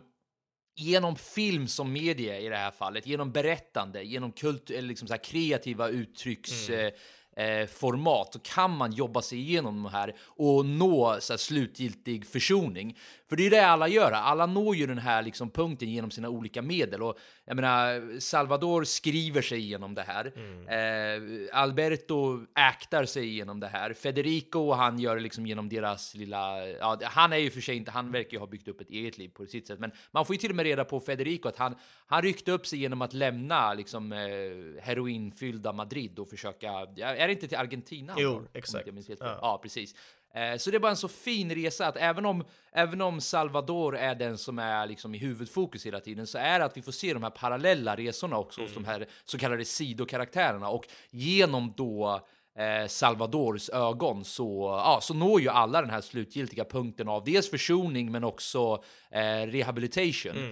genom 0.77 1.17
film 1.17 1.69
som 1.69 1.93
medie 1.93 2.41
i 2.41 2.49
det 2.49 2.57
här 2.57 2.71
fallet, 2.71 3.07
genom 3.07 3.33
berättande, 3.33 4.03
genom 4.03 4.33
kult, 4.33 4.71
eller 4.71 4.89
liksom 4.89 5.09
så 5.09 5.19
kreativa 5.19 5.89
uttrycksformat 5.89 6.95
eh, 6.95 7.01
eh, 7.37 7.67
format, 7.67 8.33
så 8.33 8.39
kan 8.39 8.77
man 8.77 8.93
jobba 8.93 9.23
sig 9.23 9.39
igenom 9.39 9.83
de 9.83 9.91
här 9.91 10.15
och 10.21 10.67
nå 10.67 11.17
så 11.21 11.33
här, 11.33 11.39
slutgiltig 11.39 12.27
försoning. 12.27 12.99
För 13.29 13.37
det 13.37 13.47
är 13.47 13.51
det 13.51 13.67
alla 13.67 13.89
gör, 13.89 14.13
alla 14.13 14.47
når 14.47 14.77
ju 14.77 14.87
den 14.87 14.99
här 14.99 15.23
liksom, 15.23 15.51
punkten 15.51 15.91
genom 15.91 16.11
sina 16.11 16.29
olika 16.29 16.63
medel. 16.63 17.03
Och 17.03 17.19
jag 17.45 17.57
menar, 17.57 18.21
Salvador 18.21 18.85
skriver 18.85 19.43
sig 19.43 19.59
igenom 19.59 19.95
det 19.95 20.03
här. 20.03 20.33
Eh, 20.69 21.21
Alberto 21.53 22.47
aktar 22.53 23.05
sig 23.05 23.29
igenom 23.29 23.61
det 23.61 23.69
här. 23.69 23.93
Federico, 23.93 24.73
han 24.73 24.99
gör 24.99 25.17
det 25.17 25.23
liksom 25.23 25.47
genom 25.47 25.69
deras 25.69 26.15
lilla... 26.15 26.67
Ja, 26.69 26.99
han 27.03 27.33
är 27.33 27.37
ju 27.37 27.51
för 27.51 27.61
sig 27.61 27.77
inte... 27.77 27.91
Han 27.91 28.13
verkar 28.13 28.33
ju 28.33 28.39
ha 28.39 28.47
byggt 28.47 28.69
upp 28.69 28.81
ett 28.81 28.91
eget 28.91 29.19
liv 29.19 29.29
på 29.29 29.47
sitt 29.47 29.67
sätt. 29.67 29.79
Men 29.79 29.93
man 30.11 30.27
får 30.27 30.35
ju 30.35 30.41
till 30.41 30.51
och 30.51 30.57
med 30.57 30.65
reda 30.65 30.85
på 30.85 31.01
Federico 31.01 31.49
att 31.49 31.57
han, 31.57 31.75
han 32.07 32.23
ryckte 32.23 32.53
upp 32.53 32.67
sig 32.67 32.79
genom 32.79 33.03
att 33.03 33.13
lämna 33.13 33.75
liksom, 33.75 34.13
eh, 34.13 34.19
heroinfyllda 34.83 35.73
Madrid 35.73 36.19
och 36.19 36.29
försöka... 36.29 36.69
Är 36.97 37.29
det 37.31 37.35
inte 37.35 37.49
till 37.49 37.59
Argentina? 37.59 38.13
han 38.13 38.23
Jo, 38.23 38.37
om 38.37 38.49
exakt. 38.55 38.87
Ja. 39.21 39.39
Ja, 39.43 39.59
precis. 39.63 39.95
Eh, 40.35 40.57
Så 40.59 40.71
det 40.71 40.77
är 40.77 40.79
bara 40.81 40.91
en 40.91 40.97
så 40.97 41.09
fin 41.09 41.55
resa 41.55 41.87
att 41.87 41.97
även 41.97 42.27
om, 42.27 42.45
även 42.73 43.01
om 43.01 43.21
Salvador 43.21 43.97
är 43.97 44.15
den 44.15 44.39
som 44.39 44.59
är 44.59 44.87
liksom 44.87 45.15
i 45.15 45.19
huvudfokus 45.19 45.87
hela 45.87 46.01
tiden 46.01 46.27
så 46.27 46.39
är 46.39 46.59
det 46.59 46.65
att 46.65 46.77
vi 46.77 46.83
får 46.83 46.93
se 46.93 47.13
de 47.15 47.23
här 47.23 47.31
parallella 47.31 47.97
resorna 47.97 48.37
också 48.39 48.61
hos 48.63 48.75
de 48.75 48.85
här 48.85 49.07
så 49.25 49.39
kallade 49.39 49.65
sidokaraktärerna 49.65 50.69
och 50.69 50.85
genom 51.11 51.75
då 51.77 52.21
eh, 52.59 52.87
Salvadors 52.89 53.71
ögon 53.71 54.25
så, 54.25 54.81
ja, 54.85 54.99
så 55.03 55.15
når 55.15 55.41
ju 55.41 55.49
alla 55.49 55.81
den 55.81 55.91
här 55.91 56.01
slutgiltiga 56.01 56.65
punkten 56.65 57.09
av 57.09 57.25
dels 57.25 57.51
försoning 57.51 58.13
men 58.13 58.25
också 58.25 58.83
eh, 59.11 59.21
rehabilitation. 59.47 60.37
Eh, 60.39 60.51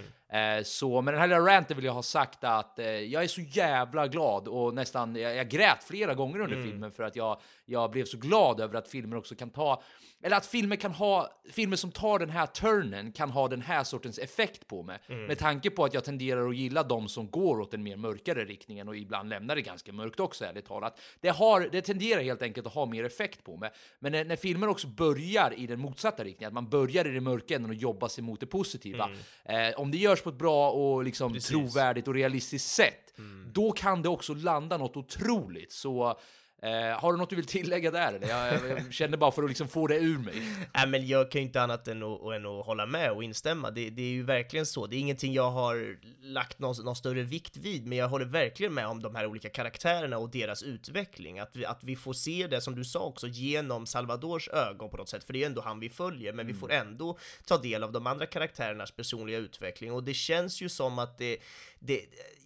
så 0.63 1.01
med 1.01 1.15
den 1.15 1.21
här 1.21 1.29
lilla 1.29 1.41
ranten 1.41 1.77
vill 1.77 1.85
jag 1.85 1.93
ha 1.93 2.03
sagt 2.03 2.45
att 2.45 2.79
eh, 2.79 2.87
jag 2.87 3.25
är 3.25 3.29
så 3.29 3.41
jävla 3.41 4.09
glad 4.09 4.49
och 4.49 4.75
nästan, 4.75 5.17
jag, 5.17 5.37
jag 5.37 5.49
grät 5.49 5.85
flera 5.85 6.15
gånger 6.15 6.41
under 6.41 6.63
filmen 6.63 6.93
för 6.93 7.03
att 7.03 7.17
jag, 7.17 7.41
jag 7.65 7.91
blev 7.91 8.05
så 8.05 8.17
glad 8.17 8.61
över 8.61 8.79
att 8.79 8.89
filmer 8.89 9.17
också 9.17 9.35
kan 9.35 9.51
ta, 9.51 9.83
eller 10.23 10.37
att 10.37 10.47
filmer 10.47 10.77
kan 10.77 10.93
ha, 10.93 11.29
filmer 11.51 11.77
som 11.77 11.91
tar 11.91 12.19
den 12.19 12.31
här 12.31 12.47
turnen 12.47 13.13
kan 13.13 13.31
ha 13.31 13.49
den 13.49 13.63
här 13.63 13.85
sortens 13.85 14.19
effekt 14.19 14.67
på 14.69 14.83
mig. 14.83 14.99
Med 15.29 15.39
tanke 15.39 15.71
på 15.71 15.85
att 15.85 15.95
jag 15.95 16.05
tenderar 16.05 16.49
att 16.49 16.57
gilla 16.57 16.83
de 16.83 17.09
som 17.09 17.31
går 17.31 17.61
åt 17.61 17.71
den 17.71 17.83
mer 17.83 17.97
mörkare 17.97 18.45
riktningen 18.45 18.89
och 18.89 18.97
ibland 18.97 19.29
lämnar 19.29 19.57
det 19.57 19.63
ganska 19.63 19.93
mörkt 19.93 20.21
också 20.21 20.45
ärligt 20.45 20.67
talat. 20.67 21.01
Det, 21.21 21.29
har, 21.29 21.69
det 21.73 21.83
tenderar 21.83 22.23
helt 22.23 22.43
enkelt 22.43 22.67
att 22.67 22.75
ha 22.75 22.87
mer 22.87 23.05
effekt 23.05 23.45
på 23.45 23.57
mig. 23.57 23.71
Men 23.99 24.13
när, 24.13 24.25
när 24.25 24.37
filmer 24.37 24.69
också 24.69 24.87
börjar 24.87 25.55
i 25.57 25.67
den 25.67 25.81
motsatta 25.81 26.25
riktningen, 26.25 26.49
att 26.49 26.55
man 26.55 26.69
börjar 26.69 27.07
i 27.07 27.11
den 27.11 27.25
mörka 27.25 27.57
änden 27.57 27.71
och 27.71 27.77
jobbar 27.77 28.09
sig 28.09 28.25
mot 28.25 28.41
det 28.41 28.47
positiva. 28.47 29.11
Eh, 29.45 29.81
om 29.81 29.91
det 29.91 29.99
görs 29.99 30.23
på 30.23 30.29
ett 30.29 30.39
bra 30.39 30.71
och 30.71 31.05
liksom 31.05 31.33
Precis. 31.33 31.49
trovärdigt 31.49 32.09
och 32.09 32.15
realistiskt 32.15 32.69
sätt, 32.71 33.15
då 33.53 33.73
kan 33.73 34.03
det 34.03 34.09
också 34.09 34.35
landa 34.35 34.77
något 34.77 34.97
otroligt. 34.97 35.73
Så 35.73 36.19
Eh, 36.63 37.01
har 37.01 37.13
du 37.13 37.19
något 37.19 37.31
du 37.31 37.37
vill 37.37 37.47
tillägga 37.47 37.91
där? 37.91 38.13
Eller? 38.13 38.29
Jag, 38.29 38.71
jag, 38.71 38.93
kände 38.93 39.17
bara 39.17 39.33
för 39.33 39.43
att 39.43 39.49
liksom 39.49 39.69
få 39.69 39.87
det 39.87 39.99
ur 39.99 40.19
mig. 40.19 40.35
Nej, 40.75 40.89
men 40.89 41.07
jag 41.07 41.31
kan 41.31 41.41
ju 41.41 41.47
inte 41.47 41.63
annat 41.63 41.89
än 41.89 42.03
att, 42.03 42.21
än 42.21 42.47
att 42.47 42.67
hålla 42.67 42.87
med 42.87 43.13
och 43.13 43.25
instämma. 43.25 43.71
Det, 43.71 43.91
det 43.91 44.03
är 44.03 44.11
ju 44.11 44.23
verkligen 44.23 44.67
så. 44.67 44.87
Det 44.87 44.97
är 44.97 45.01
ingenting 45.01 45.33
jag 45.33 45.51
har 45.51 45.97
lagt 46.23 46.59
någon, 46.59 46.75
någon, 46.85 46.97
större 46.97 47.23
vikt 47.23 47.57
vid, 47.57 47.87
men 47.87 47.99
jag 47.99 48.09
håller 48.09 48.25
verkligen 48.25 48.75
med 48.75 48.87
om 48.87 49.03
de 49.03 49.15
här 49.15 49.27
olika 49.27 49.49
karaktärerna 49.49 50.19
och 50.19 50.31
deras 50.31 50.63
utveckling. 50.63 51.39
Att 51.39 51.57
vi, 51.57 51.67
att 51.67 51.85
vi 51.85 51.97
får 51.97 52.13
se 52.13 52.47
det, 52.47 52.61
som 52.61 52.75
du 52.75 52.85
sa 52.85 53.01
också, 53.01 53.27
genom 53.27 53.87
Salvadors 53.87 54.49
ögon 54.49 54.91
på 54.91 54.97
något 54.97 55.09
sätt, 55.09 55.25
för 55.25 55.33
det 55.33 55.37
är 55.39 55.41
ju 55.41 55.47
ändå 55.47 55.61
han 55.61 55.81
vi 55.81 55.89
följer, 55.89 56.33
men 56.33 56.47
mm. 56.47 56.55
vi 56.55 56.61
får 56.61 56.73
ändå 56.73 57.19
ta 57.45 57.59
del 57.59 57.85
av 57.85 57.93
de 57.93 58.07
andra 58.07 58.27
karaktärernas 58.27 58.91
personliga 58.91 59.39
utveckling 59.39 59.93
och 59.93 60.05
det 60.05 60.15
känns 60.15 60.61
ju 60.61 60.69
som 60.69 60.99
att 60.99 61.19
det, 61.19 61.39
det 61.79 62.01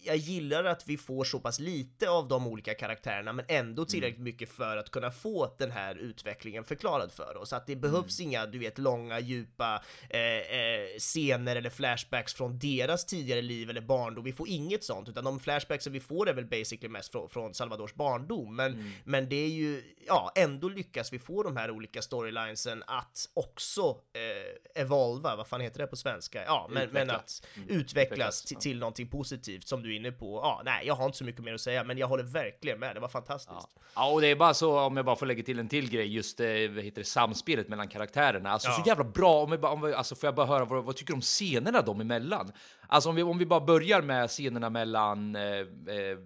jag 0.05 0.17
gillar 0.17 0.63
att 0.63 0.87
vi 0.87 0.97
får 0.97 1.23
så 1.23 1.39
pass 1.39 1.59
lite 1.59 2.09
av 2.09 2.27
de 2.27 2.47
olika 2.47 2.73
karaktärerna, 2.73 3.33
men 3.33 3.45
ändå 3.47 3.81
mm. 3.81 3.87
tillräckligt 3.87 4.17
mm. 4.17 4.23
mycket 4.23 4.49
för 4.49 4.77
att 4.77 4.91
kunna 4.91 5.11
få 5.11 5.55
den 5.57 5.71
här 5.71 5.95
utvecklingen 5.95 6.63
förklarad 6.63 7.11
för 7.11 7.37
oss. 7.37 7.53
Att 7.53 7.67
det 7.67 7.75
behövs 7.75 8.19
mm. 8.19 8.29
inga, 8.29 8.45
du 8.45 8.59
vet, 8.59 8.77
långa, 8.77 9.19
djupa 9.19 9.83
eh, 10.09 10.21
eh, 10.21 10.97
scener 10.97 11.55
eller 11.55 11.69
flashbacks 11.69 12.33
från 12.33 12.59
deras 12.59 13.05
tidigare 13.05 13.41
liv 13.41 13.69
eller 13.69 13.81
barndom. 13.81 14.23
Vi 14.23 14.33
får 14.33 14.49
inget 14.49 14.83
sånt, 14.83 15.09
utan 15.09 15.23
de 15.23 15.39
flashbacksen 15.39 15.93
vi 15.93 15.99
får 15.99 16.29
är 16.29 16.33
väl 16.33 16.45
basically 16.45 16.89
mest 16.89 17.11
från, 17.11 17.29
från 17.29 17.53
Salvadors 17.53 17.93
barndom. 17.93 18.55
Men, 18.55 18.73
mm. 18.73 18.91
men 19.03 19.29
det 19.29 19.35
är 19.35 19.49
ju, 19.49 19.83
ja, 20.07 20.31
ändå 20.35 20.69
lyckas 20.69 21.13
vi 21.13 21.19
få 21.19 21.43
de 21.43 21.57
här 21.57 21.71
olika 21.71 22.01
storylinesen 22.01 22.83
att 22.87 23.29
också 23.33 23.97
eh, 24.13 24.81
evolva, 24.81 25.35
vad 25.35 25.47
fan 25.47 25.61
heter 25.61 25.79
det 25.79 25.87
på 25.87 25.95
svenska? 25.95 26.43
Ja, 26.45 26.69
men, 26.71 26.89
men 26.89 27.09
att 27.09 27.45
mm. 27.55 27.69
utvecklas, 27.69 27.79
utvecklas 27.79 28.43
till, 28.43 28.57
till 28.57 28.79
någonting 28.79 29.07
positivt 29.07 29.22
som 29.67 29.83
du 29.83 29.95
inne 29.95 30.11
på. 30.11 30.39
Ja, 30.43 30.61
nej, 30.65 30.87
jag 30.87 30.95
har 30.95 31.05
inte 31.05 31.17
så 31.17 31.23
mycket 31.23 31.43
mer 31.43 31.53
att 31.53 31.61
säga, 31.61 31.83
men 31.83 31.97
jag 31.97 32.07
håller 32.07 32.23
verkligen 32.23 32.79
med. 32.79 32.95
Det 32.95 32.99
var 32.99 33.07
fantastiskt. 33.07 33.69
Ja, 33.73 33.81
ja 33.95 34.11
och 34.11 34.21
det 34.21 34.27
är 34.27 34.35
bara 34.35 34.53
så 34.53 34.79
om 34.79 34.97
jag 34.97 35.05
bara 35.05 35.15
får 35.15 35.25
lägga 35.25 35.43
till 35.43 35.59
en 35.59 35.67
till 35.67 35.89
grej, 35.89 36.15
just 36.15 36.39
eh, 36.39 36.47
vad 36.47 36.83
heter 36.83 37.01
det, 37.01 37.03
samspelet 37.07 37.67
mellan 37.67 37.87
karaktärerna. 37.87 38.49
Alltså 38.49 38.67
ja. 38.67 38.73
så 38.83 38.89
jävla 38.89 39.03
bra. 39.03 39.43
Om 39.43 39.51
jag 39.51 39.61
bara, 39.61 39.71
om 39.71 39.81
vi, 39.81 39.93
alltså 39.93 40.15
får 40.15 40.27
jag 40.27 40.35
bara 40.35 40.45
höra 40.45 40.65
vad, 40.65 40.83
vad 40.83 40.95
tycker 40.95 41.13
du 41.13 41.15
om 41.15 41.21
scenerna 41.21 41.81
dem 41.81 42.01
emellan? 42.01 42.51
Alltså 42.87 43.09
om 43.09 43.15
vi, 43.15 43.23
om 43.23 43.37
vi 43.37 43.45
bara 43.45 43.61
börjar 43.61 44.01
med 44.01 44.29
scenerna 44.29 44.69
mellan 44.69 45.35
eh, 45.35 45.43
eh, 45.43 46.17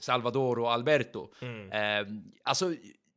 Salvador 0.00 0.58
och 0.58 0.72
Alberto. 0.72 1.28
Mm. 1.40 1.72
Eh, 1.72 2.06
alltså 2.42 2.74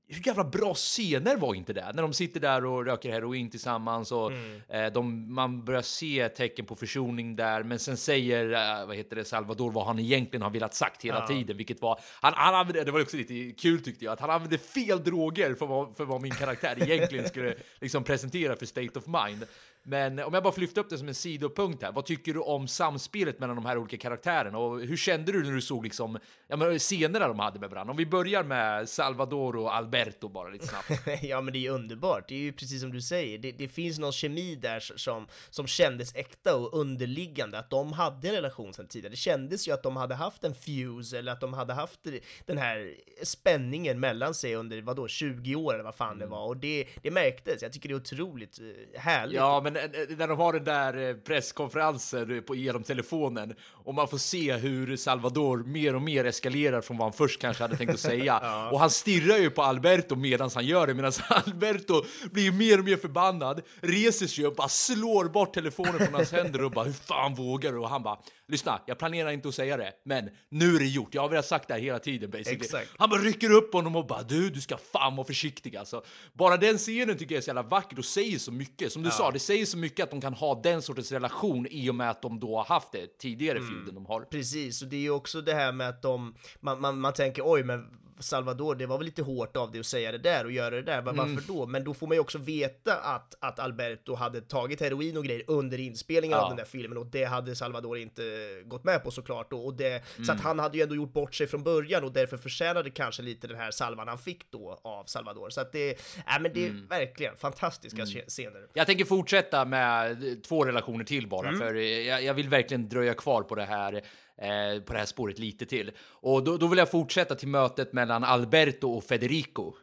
hur 0.08 0.28
jävla 0.28 0.44
bra 0.44 0.74
scener 0.74 1.38
var 1.38 1.56
inte 1.56 1.74
det? 1.74 1.92
När 1.94 2.02
de 2.02 2.14
sitter 2.14 2.40
där 2.40 2.66
och 2.66 2.86
röker 2.86 3.12
heroin 3.12 3.50
tillsammans 3.50 4.12
och 4.12 4.32
mm. 4.32 4.62
eh, 4.70 4.94
de, 4.94 5.34
man 5.34 5.66
börjar 5.66 5.82
se 5.82 6.30
tecken 6.30 6.66
på 6.66 6.76
försoning 6.76 7.36
där. 7.36 7.64
Men 7.64 7.80
sen 7.80 7.98
säger 7.98 8.54
eh, 8.54 8.88
vad 8.88 8.96
heter 8.96 9.16
det, 9.16 9.26
Salvador 9.26 9.72
vad 9.72 9.86
han 9.86 10.00
egentligen 10.00 10.42
har 10.42 10.50
velat 10.50 10.74
sagt 10.74 11.06
hela 11.06 11.20
ja. 11.20 11.28
tiden, 11.28 11.58
vilket 11.58 11.82
var 11.82 12.00
han, 12.22 12.34
han 12.36 12.56
använde, 12.56 12.84
det 12.84 12.92
var 12.92 13.02
också 13.02 13.18
lite 13.18 13.62
kul 13.62 13.84
tyckte 13.84 14.06
jag, 14.06 14.12
att 14.12 14.20
han 14.20 14.30
använde 14.30 14.58
fel 14.58 15.04
droger 15.04 15.54
för 15.54 15.66
vad, 15.66 15.98
för 15.98 16.06
vad 16.06 16.22
min 16.22 16.32
karaktär 16.32 16.84
egentligen 16.84 17.28
skulle 17.28 17.56
liksom 17.82 18.04
presentera 18.04 18.56
för 18.56 18.66
state 18.66 19.00
of 19.00 19.06
mind. 19.08 19.46
Men 19.88 20.20
om 20.20 20.34
jag 20.34 20.44
bara 20.44 20.54
får 20.54 20.62
lyfta 20.62 20.82
upp 20.82 20.90
det 20.90 20.98
som 20.98 21.08
en 21.08 21.16
sidopunkt 21.16 21.84
här, 21.84 21.92
vad 21.92 22.06
tycker 22.06 22.34
du 22.34 22.40
om 22.40 22.68
samspelet 22.68 23.40
mellan 23.40 23.56
de 23.56 23.66
här 23.66 23.78
olika 23.78 23.98
karaktärerna 23.98 24.58
och 24.58 24.80
hur 24.80 24.98
kände 24.98 25.32
du 25.32 25.44
när 25.44 25.52
du 25.52 25.62
såg 25.62 25.84
liksom, 25.84 26.18
ja, 26.48 26.56
men 26.56 26.80
scenerna 26.80 27.28
de 27.28 27.40
hade 27.40 27.60
med 27.60 27.70
varandra? 27.70 27.92
Om 27.92 27.98
vi 27.98 28.06
börjar 28.06 28.44
med 28.44 28.90
Salvador 28.90 29.56
och 29.56 29.76
Alberto 29.76 30.30
bara 30.30 30.50
lite 30.50 30.68
snabbt. 30.68 31.08
ja, 31.22 31.42
men 31.42 31.54
det 31.54 31.60
är 31.60 31.62
ju 31.62 31.70
underbart. 31.70 32.30
Det 32.30 32.36
är 32.36 32.40
ju 32.40 32.54
precis 32.54 32.82
som 32.82 32.92
du 32.92 33.02
säger. 33.02 33.38
Det, 33.38 33.52
det, 33.52 33.68
finns 33.68 34.00
någon 34.00 34.12
kemi 34.12 34.56
där 34.56 34.80
som, 34.80 35.28
som 35.50 35.68
kändes 35.68 36.16
äkta 36.16 36.56
och 36.56 36.80
underliggande, 36.80 37.60
att 37.60 37.70
de 37.70 37.94
hade 37.94 38.28
en 38.28 38.36
relation 38.36 38.74
sedan 38.74 38.88
tidigare. 38.88 39.12
Det 39.12 39.18
kändes 39.18 39.68
ju 39.68 39.72
att 39.72 39.84
de 39.84 39.96
hade 39.96 40.16
haft 40.16 40.44
en 40.44 40.56
fuse 40.56 41.20
eller 41.20 41.32
att 41.32 41.42
de 41.42 41.54
hade 41.54 41.74
haft 41.74 42.00
den 42.46 42.58
här 42.58 42.96
spänningen 43.24 44.00
mellan 44.00 44.34
sig 44.34 44.56
under 44.56 44.82
vadå, 44.82 45.08
20 45.08 45.56
år 45.56 45.74
eller 45.74 45.84
vad 45.84 45.96
fan 45.96 46.08
mm. 46.08 46.20
det 46.20 46.26
var 46.26 46.46
och 46.46 46.58
det, 46.58 46.88
det 47.02 47.12
märktes. 47.12 47.62
Jag 47.62 47.74
tycker 47.74 47.90
det 47.90 47.96
är 47.96 47.98
otroligt 47.98 48.60
eh, 48.60 49.02
härligt. 49.02 49.36
Ja, 49.36 49.62
men 49.64 49.75
när 50.18 50.28
de 50.28 50.38
har 50.38 50.54
den 50.54 50.64
där 50.64 51.10
eh, 51.10 51.16
presskonferensen 51.16 52.44
på, 52.48 52.56
genom 52.56 52.84
telefonen 52.84 53.56
och 53.72 53.94
man 53.94 54.08
får 54.08 54.18
se 54.18 54.54
hur 54.54 54.98
Salvador 54.98 55.58
mer 55.58 55.96
och 55.96 56.02
mer 56.02 56.26
eskalerar 56.26 56.82
från 56.82 56.98
vad 56.98 57.06
han 57.06 57.14
först 57.14 57.42
kanske 57.42 57.64
hade 57.64 57.78
tänkt 57.78 57.94
att 57.94 58.00
säga. 58.00 58.26
ja. 58.44 58.70
Och 58.72 58.80
han 58.80 58.90
stirrar 58.90 59.38
ju 59.38 59.50
på 59.50 59.64
Alberto 59.64 60.16
medan 60.16 60.50
han 60.56 60.66
gör 60.66 60.88
det, 60.88 60.94
medan 60.94 61.12
Alberto 61.30 62.06
blir 62.32 62.52
mer 62.52 62.80
och 62.80 62.86
mer 62.86 62.98
förbannad, 62.98 63.62
reser 63.82 64.28
sig 64.28 64.46
upp, 64.46 64.56
bara 64.56 64.70
slår 64.70 65.26
bort 65.26 65.54
telefonen 65.54 66.00
från 66.00 66.14
hans 66.14 66.32
händer 66.32 66.64
och 66.64 66.72
bara 66.72 66.86
hur 66.86 66.94
fan 66.94 67.36
vågar 67.36 67.72
du? 67.72 67.78
Och 67.78 67.90
han 67.90 68.04
bara 68.04 68.20
lyssna, 68.48 68.82
jag 68.86 68.98
planerar 68.98 69.32
inte 69.32 69.48
att 69.48 69.56
säga 69.56 69.78
det, 69.78 69.92
men 70.04 70.30
nu 70.50 70.76
är 70.76 70.80
det 70.80 70.86
gjort. 70.86 71.14
Jag 71.14 71.22
har 71.22 71.30
velat 71.30 71.46
sagt 71.46 71.68
det 71.68 71.74
här 71.74 71.82
hela 71.82 72.00
tiden 72.00 72.30
basically. 72.30 72.58
Exakt. 72.58 72.90
Han 72.98 73.10
bara 73.10 73.22
rycker 73.22 73.52
upp 73.52 73.74
honom 73.74 73.96
och 73.96 74.08
bara 74.08 74.24
du, 74.24 74.50
du 74.50 74.62
ska 74.62 74.78
fan 74.78 75.16
vara 75.16 75.28
försiktig 75.28 75.76
alltså. 75.76 76.04
Bara 76.34 76.58
den 76.58 76.78
scenen 76.78 77.18
tycker 77.18 77.36
jag 77.36 77.38
är 77.40 77.44
så 77.44 77.50
jävla 77.50 77.64
vackert 77.64 78.00
och 78.00 78.06
säger 78.06 78.40
så 78.40 78.52
mycket. 78.52 78.92
Som 78.92 79.04
du 79.04 79.10
ja. 79.10 79.16
sa, 79.16 79.32
det 79.32 79.40
säger 79.40 79.65
så 79.66 79.78
mycket 79.78 80.04
att 80.04 80.12
de 80.12 80.22
kan 80.22 80.34
ha 80.34 80.62
den 80.62 80.82
sortens 80.82 81.12
relation 81.12 81.68
i 81.70 81.90
och 81.90 81.96
med 81.96 82.10
att 82.10 82.22
de 82.22 82.40
då 82.40 82.58
har 82.58 82.66
haft 82.66 82.92
det 82.92 83.18
tidigare 83.18 83.58
mm. 83.58 83.70
feuden 83.70 83.96
de 83.96 84.06
har. 84.06 84.22
Precis, 84.22 84.82
och 84.82 84.88
det 84.88 84.96
är 84.96 85.02
ju 85.02 85.12
också 85.12 85.42
det 85.42 85.54
här 85.54 85.72
med 85.72 85.90
att 85.90 86.02
de, 86.02 86.36
man, 86.60 86.82
man, 86.82 87.00
man 87.00 87.14
tänker 87.14 87.44
oj, 87.46 87.64
men 87.64 88.05
Salvador, 88.20 88.76
det 88.76 88.86
var 88.86 88.98
väl 88.98 89.06
lite 89.06 89.22
hårt 89.22 89.58
av 89.58 89.72
dig 89.72 89.80
att 89.80 89.86
säga 89.86 90.12
det 90.12 90.18
där 90.18 90.46
och 90.46 90.52
göra 90.52 90.76
det 90.76 90.82
där, 90.82 91.02
men 91.02 91.20
mm. 91.20 91.36
varför 91.36 91.54
då? 91.54 91.66
Men 91.66 91.84
då 91.84 91.94
får 91.94 92.08
man 92.08 92.16
ju 92.16 92.22
också 92.22 92.38
veta 92.38 92.96
att, 92.96 93.36
att 93.40 93.60
Alberto 93.60 94.16
hade 94.16 94.42
tagit 94.42 94.82
heroin 94.82 95.18
och 95.18 95.26
grejer 95.26 95.44
under 95.48 95.80
inspelningen 95.80 96.38
ja. 96.38 96.44
av 96.44 96.50
den 96.50 96.58
där 96.58 96.66
filmen 96.66 96.98
och 96.98 97.06
det 97.06 97.24
hade 97.24 97.56
Salvador 97.56 97.98
inte 97.98 98.24
gått 98.66 98.84
med 98.84 99.04
på 99.04 99.12
såklart 99.12 99.52
då, 99.52 99.60
och 99.60 99.74
det, 99.74 99.88
mm. 99.88 100.26
så 100.26 100.32
att 100.32 100.40
mm. 100.40 100.46
han 100.46 100.60
hade 100.60 100.78
ju 100.78 100.84
ändå 100.84 100.96
gjort 100.96 101.14
bort 101.14 101.36
sig 101.36 101.48
från 101.48 101.64
början 101.64 102.04
och 102.04 102.14
därför 102.14 102.38
förtjänade 102.38 102.90
kanske 102.90 103.22
lite 103.22 103.48
den 103.48 103.58
här 103.58 103.72
salvan 103.72 104.08
han 104.08 104.18
fick 104.18 104.52
då 104.52 104.80
av 104.84 105.04
Salvador. 105.06 105.50
Så 105.50 105.62
att 105.62 105.72
det, 105.72 105.92
äh, 105.92 106.42
men 106.42 106.54
det 106.54 106.66
är 106.66 106.70
mm. 106.70 106.88
verkligen 106.88 107.36
fantastiska 107.38 108.02
mm. 108.02 108.24
scener. 108.28 108.68
Jag 108.74 108.88
tänker 108.88 109.06
fortsätta 109.06 109.66
med 109.66 110.44
två 110.44 110.66
relationer 110.66 111.04
till 111.04 111.28
bara, 111.28 111.48
mm. 111.48 111.60
för 111.60 111.74
jag, 111.76 112.24
jag 112.24 112.34
vill 112.34 112.50
verkligen 112.50 112.90
dröja 112.90 113.14
kvar 113.14 113.44
på 113.44 113.56
det 113.56 113.66
här 113.66 114.02
eh, 114.42 114.82
på 114.82 114.94
det 114.94 115.00
här 115.00 115.06
spåret 115.06 115.40
lite 115.40 115.66
till. 115.66 115.92
Och 116.00 116.44
då, 116.44 116.58
då 116.58 116.68
vill 116.68 116.80
jag 116.80 116.92
fortsätta 116.92 117.36
till 117.36 117.48
mötet 117.48 117.94
mellan 117.94 118.24
Alberto 118.24 118.90
och 118.90 119.04
Federico. 119.04 119.74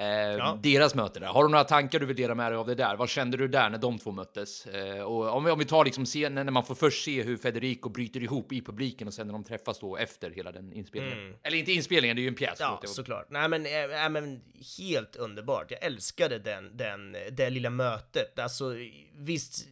Eh, 0.00 0.06
ja. 0.06 0.58
Deras 0.62 0.94
möte 0.94 1.20
där. 1.20 1.26
Har 1.26 1.44
du 1.44 1.50
några 1.50 1.64
tankar 1.64 1.98
du 1.98 2.06
vill 2.06 2.16
dela 2.16 2.34
med 2.34 2.52
dig 2.52 2.58
av 2.58 2.66
det 2.66 2.74
där? 2.74 2.96
Vad 2.96 3.08
kände 3.08 3.36
du 3.36 3.48
där 3.48 3.70
när 3.70 3.78
de 3.78 3.98
två 3.98 4.12
möttes? 4.12 4.66
Eh, 4.66 5.02
och 5.02 5.36
om 5.36 5.44
vi, 5.44 5.50
om 5.50 5.58
vi 5.58 5.64
tar 5.64 5.84
liksom 5.84 6.04
scenen 6.04 6.46
när 6.46 6.52
man 6.52 6.64
får 6.64 6.74
först 6.74 7.04
se 7.04 7.22
hur 7.22 7.36
Federico 7.36 7.88
bryter 7.88 8.22
ihop 8.22 8.52
i 8.52 8.60
publiken 8.60 9.08
och 9.08 9.14
sen 9.14 9.26
när 9.26 9.32
de 9.32 9.44
träffas 9.44 9.80
då 9.80 9.96
efter 9.96 10.30
hela 10.30 10.52
den 10.52 10.72
inspelningen. 10.72 11.18
Mm. 11.18 11.36
Eller 11.42 11.58
inte 11.58 11.72
inspelningen, 11.72 12.16
det 12.16 12.20
är 12.20 12.22
ju 12.22 12.28
en 12.28 12.34
pjäs. 12.34 12.56
Ja, 12.60 12.80
såklart. 12.84 13.26
Nej 13.30 13.48
men, 13.48 13.66
äh, 13.66 14.08
men 14.10 14.40
helt 14.78 15.16
underbart. 15.16 15.70
Jag 15.70 15.84
älskade 15.84 16.38
den, 16.38 16.76
den, 16.76 17.16
det 17.32 17.50
lilla 17.50 17.70
mötet. 17.70 18.38
Alltså 18.38 18.74
visst, 19.14 19.68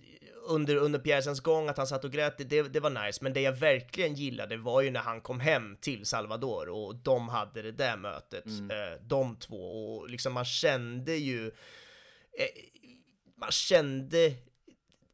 under, 0.48 0.76
under 0.76 0.98
pjäsens 0.98 1.40
gång, 1.40 1.68
att 1.68 1.76
han 1.76 1.86
satt 1.86 2.04
och 2.04 2.12
grät, 2.12 2.34
det, 2.38 2.62
det 2.62 2.80
var 2.80 3.06
nice, 3.06 3.24
men 3.24 3.32
det 3.32 3.40
jag 3.40 3.52
verkligen 3.52 4.14
gillade 4.14 4.56
var 4.56 4.82
ju 4.82 4.90
när 4.90 5.00
han 5.00 5.20
kom 5.20 5.40
hem 5.40 5.76
till 5.80 6.06
Salvador 6.06 6.68
och 6.68 6.96
de 6.96 7.28
hade 7.28 7.62
det 7.62 7.72
där 7.72 7.96
mötet, 7.96 8.46
mm. 8.46 8.70
eh, 8.70 9.00
de 9.00 9.36
två, 9.36 9.96
och 9.96 10.10
liksom 10.10 10.32
man 10.32 10.44
kände 10.44 11.16
ju 11.16 11.46
eh, 11.46 12.46
man 13.40 13.50
kände 13.50 14.34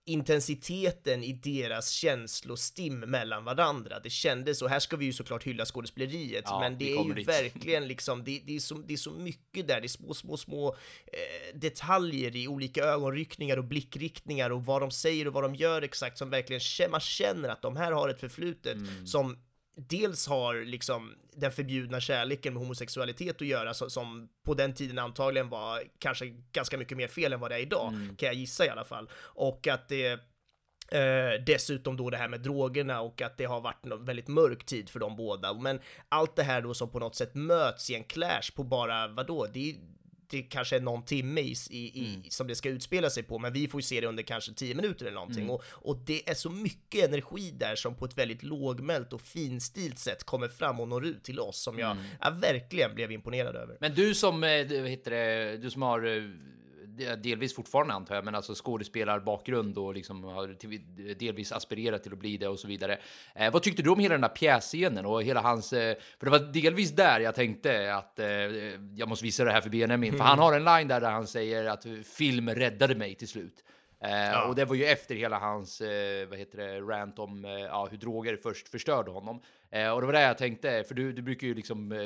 intensiteten 0.07 1.25
i 1.25 1.33
deras 1.33 1.91
känslostim 1.91 3.01
mellan 3.01 3.45
varandra. 3.45 4.01
Det 4.01 4.11
kändes 4.11 4.59
så, 4.59 4.69
här 4.69 4.79
ska 4.79 4.97
vi 4.97 5.05
ju 5.05 5.13
såklart 5.13 5.45
hylla 5.45 5.65
skådespeleriet, 5.65 6.45
ja, 6.47 6.61
men 6.61 6.79
det 6.79 6.93
är 6.93 7.05
ju 7.05 7.15
dit. 7.15 7.29
verkligen 7.29 7.89
liksom, 7.89 8.25
det, 8.25 8.41
det, 8.47 8.57
är 8.57 8.61
så, 8.61 8.75
det 8.75 8.93
är 8.93 8.99
så 8.99 9.11
mycket 9.11 9.69
där, 9.69 9.81
det 9.81 9.87
är 9.87 9.89
små, 9.89 10.15
små, 10.15 10.37
små 10.37 10.77
eh, 11.07 11.59
detaljer 11.59 12.37
i 12.37 12.49
olika 12.49 12.85
ögonryckningar 12.85 13.57
och 13.57 13.65
blickriktningar 13.65 14.51
och 14.51 14.65
vad 14.65 14.83
de 14.83 14.91
säger 14.91 15.27
och 15.27 15.33
vad 15.33 15.45
de 15.45 15.55
gör 15.55 15.83
exakt 15.83 16.19
som 16.19 16.31
verkligen, 16.31 16.91
man 16.91 17.01
känner 17.01 17.49
att 17.49 17.63
de 17.63 17.77
här 17.77 17.93
har 17.93 18.09
ett 18.09 18.21
förflutet 18.21 18.77
mm. 18.77 19.07
som 19.07 19.37
dels 19.77 20.27
har 20.27 20.55
liksom 20.55 21.15
den 21.37 21.53
förbjudna 21.53 22.01
kärleken 22.01 22.55
med 22.55 22.63
homosexualitet 22.63 23.37
att 23.37 23.47
göra, 23.47 23.75
som 23.75 24.29
på 24.45 24.55
den 24.55 24.75
tiden 24.75 24.99
antagligen 24.99 25.49
var 25.49 25.83
kanske 25.99 26.35
ganska 26.53 26.79
mycket 26.79 26.97
mer 26.97 27.09
fel 27.09 27.33
än 27.33 27.41
vad 27.41 27.51
det 27.51 27.55
är 27.55 27.61
idag, 27.61 27.89
mm. 27.93 28.17
kan 28.17 28.27
jag 28.27 28.35
gissa 28.35 28.67
i 28.67 28.69
alla 28.69 28.85
fall. 28.85 29.11
Och 29.17 29.67
att 29.67 29.89
det 29.89 30.21
Eh, 30.89 31.41
dessutom 31.47 31.97
då 31.97 32.11
det 32.11 32.17
här 32.17 32.29
med 32.29 32.41
drogerna 32.41 33.01
och 33.01 33.23
att 33.23 33.37
det 33.37 33.45
har 33.45 33.61
varit 33.61 33.87
en 33.87 34.05
väldigt 34.05 34.29
mörk 34.29 34.65
tid 34.65 34.89
för 34.89 35.01
de 35.01 35.17
båda. 35.17 35.55
Men 35.55 35.81
allt 36.09 36.37
det 36.37 36.43
här 36.43 36.63
då 36.63 36.75
som 36.75 36.91
på 36.91 36.99
något 36.99 37.15
sätt 37.15 37.35
möts 37.35 37.91
i 37.91 37.95
en 37.95 38.05
clash 38.05 38.55
på 38.57 38.63
bara, 38.63 39.09
vadå, 39.09 39.47
det 39.53 39.71
är 39.71 39.77
det 40.31 40.43
kanske 40.43 40.77
är 40.77 40.81
någon 40.81 41.05
timme 41.05 41.41
i, 41.41 41.55
i, 41.71 42.09
mm. 42.15 42.23
som 42.29 42.47
det 42.47 42.55
ska 42.55 42.69
utspela 42.69 43.11
sig 43.11 43.23
på, 43.23 43.39
men 43.39 43.53
vi 43.53 43.69
får 43.69 43.79
ju 43.81 43.83
se 43.83 44.01
det 44.01 44.07
under 44.07 44.23
kanske 44.23 44.53
tio 44.53 44.75
minuter 44.75 45.07
eller 45.07 45.15
någonting. 45.15 45.51
Och, 45.51 45.63
och 45.71 45.97
det 45.97 46.29
är 46.29 46.35
så 46.35 46.51
mycket 46.51 47.05
energi 47.05 47.51
där 47.51 47.77
som 47.77 47.95
på 47.95 48.05
ett 48.05 48.19
väldigt 48.19 48.43
lågmält 48.43 49.13
och 49.13 49.21
finstilt 49.21 49.99
sätt 49.99 50.25
kommer 50.25 50.49
fram 50.49 50.81
och 50.81 50.89
når 50.89 51.07
ut 51.07 51.25
till 51.25 51.41
oss 51.41 51.59
som 51.63 51.79
jag, 51.79 51.91
mm. 51.91 52.05
jag 52.21 52.31
verkligen 52.31 52.95
blev 52.95 53.13
imponerad 53.13 53.57
över. 53.57 53.77
Men 53.81 53.95
du 53.95 54.15
som, 54.15 54.45
eh, 54.45 54.67
vad 54.81 54.91
heter 54.91 55.11
det, 55.11 55.57
du 55.57 55.71
som 55.71 55.83
har 55.83 56.07
eh, 56.07 56.23
delvis 57.23 57.55
fortfarande 57.55 57.95
antar 57.95 58.15
jag, 58.15 58.25
men 58.25 58.35
alltså 58.35 58.55
skådespelarbakgrund 58.55 59.79
och 59.79 59.95
liksom 59.95 60.25
har 60.25 60.57
delvis 61.15 61.53
aspirerat 61.53 62.03
till 62.03 62.13
att 62.13 62.19
bli 62.19 62.37
det 62.37 62.49
och 62.49 62.59
så 62.59 62.69
vidare. 62.69 62.99
Eh, 63.35 63.53
vad 63.53 63.63
tyckte 63.63 63.83
du 63.83 63.91
om 63.91 63.99
hela 63.99 64.15
den 64.15 64.21
där 64.21 64.29
pjässcenen 64.29 65.07
och 65.07 65.23
hela 65.23 65.41
hans, 65.41 65.73
eh, 65.73 65.97
för 66.19 66.27
det 66.27 66.31
var 66.31 66.53
delvis 66.53 66.91
där 66.91 67.21
jag 67.21 67.35
tänkte 67.35 67.95
att 67.95 68.19
eh, 68.19 68.27
jag 68.97 69.09
måste 69.09 69.25
visa 69.25 69.45
det 69.45 69.53
här 69.53 69.61
för 69.61 69.71
Benjamin, 69.71 70.09
mm. 70.09 70.19
för 70.19 70.25
han 70.25 70.39
har 70.39 70.53
en 70.53 70.65
line 70.65 70.89
där, 70.89 71.01
där 71.01 71.11
han 71.11 71.27
säger 71.27 71.65
att 71.65 71.87
film 72.17 72.51
räddade 72.51 72.95
mig 72.95 73.15
till 73.15 73.29
slut. 73.29 73.65
Eh, 74.05 74.11
ja. 74.11 74.45
Och 74.45 74.55
det 74.55 74.65
var 74.65 74.75
ju 74.75 74.85
efter 74.85 75.15
hela 75.15 75.39
hans, 75.39 75.81
eh, 75.81 76.29
vad 76.29 76.39
heter 76.39 76.59
det, 76.59 76.81
rant 76.81 77.19
om 77.19 77.45
eh, 77.45 77.51
ja, 77.51 77.89
hur 77.91 77.99
droger 77.99 78.39
först 78.43 78.69
förstörde 78.69 79.11
honom. 79.11 79.41
Eh, 79.75 79.91
och 79.91 80.01
det 80.01 80.07
var 80.07 80.13
det 80.13 80.21
jag 80.21 80.39
tänkte, 80.39 80.85
för 80.89 80.95
du, 80.95 81.13
du 81.13 81.23
brukar 81.23 81.47
ju 81.47 81.55
liksom 81.55 81.93
eh, 81.93 81.99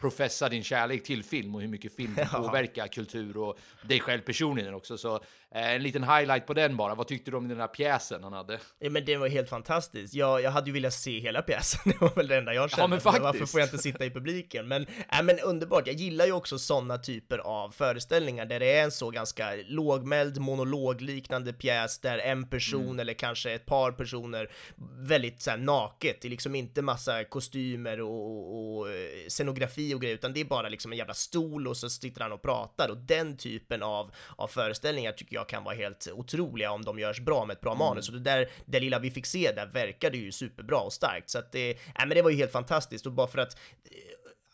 professa 0.00 0.48
din 0.48 0.64
kärlek 0.64 1.04
till 1.04 1.24
film 1.24 1.54
och 1.54 1.60
hur 1.60 1.68
mycket 1.68 1.96
film 1.96 2.16
ja. 2.32 2.38
påverkar 2.38 2.86
kultur 2.86 3.36
och 3.36 3.58
dig 3.82 4.00
själv 4.00 4.20
personligen 4.20 4.74
också. 4.74 4.98
Så 4.98 5.14
eh, 5.54 5.74
en 5.74 5.82
liten 5.82 6.04
highlight 6.04 6.46
på 6.46 6.54
den 6.54 6.76
bara. 6.76 6.94
Vad 6.94 7.08
tyckte 7.08 7.30
du 7.30 7.36
om 7.36 7.48
den 7.48 7.60
här 7.60 7.66
pjäsen 7.66 8.24
han 8.24 8.32
hade? 8.32 8.58
Ja, 8.78 8.90
men 8.90 9.04
det 9.04 9.16
var 9.16 9.28
helt 9.28 9.48
fantastiskt. 9.48 10.14
Jag, 10.14 10.42
jag 10.42 10.50
hade 10.50 10.66
ju 10.66 10.72
velat 10.72 10.92
se 10.92 11.18
hela 11.20 11.42
pjäsen. 11.42 11.80
Det 11.94 12.00
var 12.00 12.14
väl 12.14 12.28
det 12.28 12.36
enda 12.36 12.54
jag 12.54 12.70
kände. 12.70 12.82
Ja, 12.82 12.86
men 12.86 13.00
faktiskt. 13.00 13.22
Varför 13.22 13.46
får 13.46 13.60
jag 13.60 13.66
inte 13.66 13.78
sitta 13.78 14.04
i 14.04 14.10
publiken? 14.10 14.68
Men, 14.68 14.86
äh, 15.12 15.22
men 15.22 15.38
underbart. 15.38 15.86
Jag 15.86 15.96
gillar 15.96 16.26
ju 16.26 16.32
också 16.32 16.58
sådana 16.58 16.98
typer 16.98 17.38
av 17.38 17.70
föreställningar 17.70 18.46
där 18.46 18.60
det 18.60 18.78
är 18.78 18.84
en 18.84 18.90
så 18.90 19.10
ganska 19.10 19.54
lågmäld 19.66 20.40
monologliknande 20.40 21.52
pjäs 21.52 21.98
där 21.98 22.18
en 22.18 22.48
person 22.48 22.84
mm. 22.84 23.00
eller 23.00 23.14
kanske 23.14 23.52
ett 23.52 23.66
par 23.66 23.92
personer 23.92 24.50
väldigt 24.98 25.42
så 25.42 25.50
här, 25.50 25.58
naket, 25.58 26.20
det 26.20 26.28
liksom 26.28 26.54
inte 26.54 26.63
massa 26.82 27.24
kostymer 27.24 28.00
och, 28.00 28.30
och, 28.30 28.78
och 28.78 28.90
eh, 28.90 29.28
scenografi 29.28 29.94
och 29.94 30.00
grejer, 30.00 30.14
utan 30.14 30.32
det 30.32 30.40
är 30.40 30.44
bara 30.44 30.68
liksom 30.68 30.92
en 30.92 30.98
jävla 30.98 31.14
stol 31.14 31.68
och 31.68 31.76
så 31.76 31.90
sitter 31.90 32.20
han 32.20 32.32
och 32.32 32.42
pratar 32.42 32.88
och 32.88 32.96
den 32.96 33.36
typen 33.36 33.82
av, 33.82 34.10
av 34.36 34.48
föreställningar 34.48 35.12
tycker 35.12 35.36
jag 35.36 35.48
kan 35.48 35.64
vara 35.64 35.74
helt 35.74 36.08
otroliga 36.12 36.70
om 36.70 36.84
de 36.84 36.98
görs 36.98 37.20
bra 37.20 37.44
med 37.44 37.54
ett 37.54 37.60
bra 37.60 37.72
mm. 37.72 37.78
manus. 37.78 38.08
Och 38.08 38.14
det 38.14 38.20
där, 38.20 38.48
det 38.64 38.80
lilla 38.80 38.98
vi 38.98 39.10
fick 39.10 39.26
se 39.26 39.52
där 39.52 39.66
verkade 39.66 40.16
ju 40.16 40.32
superbra 40.32 40.80
och 40.80 40.92
starkt, 40.92 41.30
så 41.30 41.38
att 41.38 41.52
det, 41.52 41.70
äh, 41.70 41.76
men 41.96 42.08
det 42.08 42.22
var 42.22 42.30
ju 42.30 42.36
helt 42.36 42.52
fantastiskt 42.52 43.06
och 43.06 43.12
bara 43.12 43.26
för 43.26 43.38
att 43.38 43.56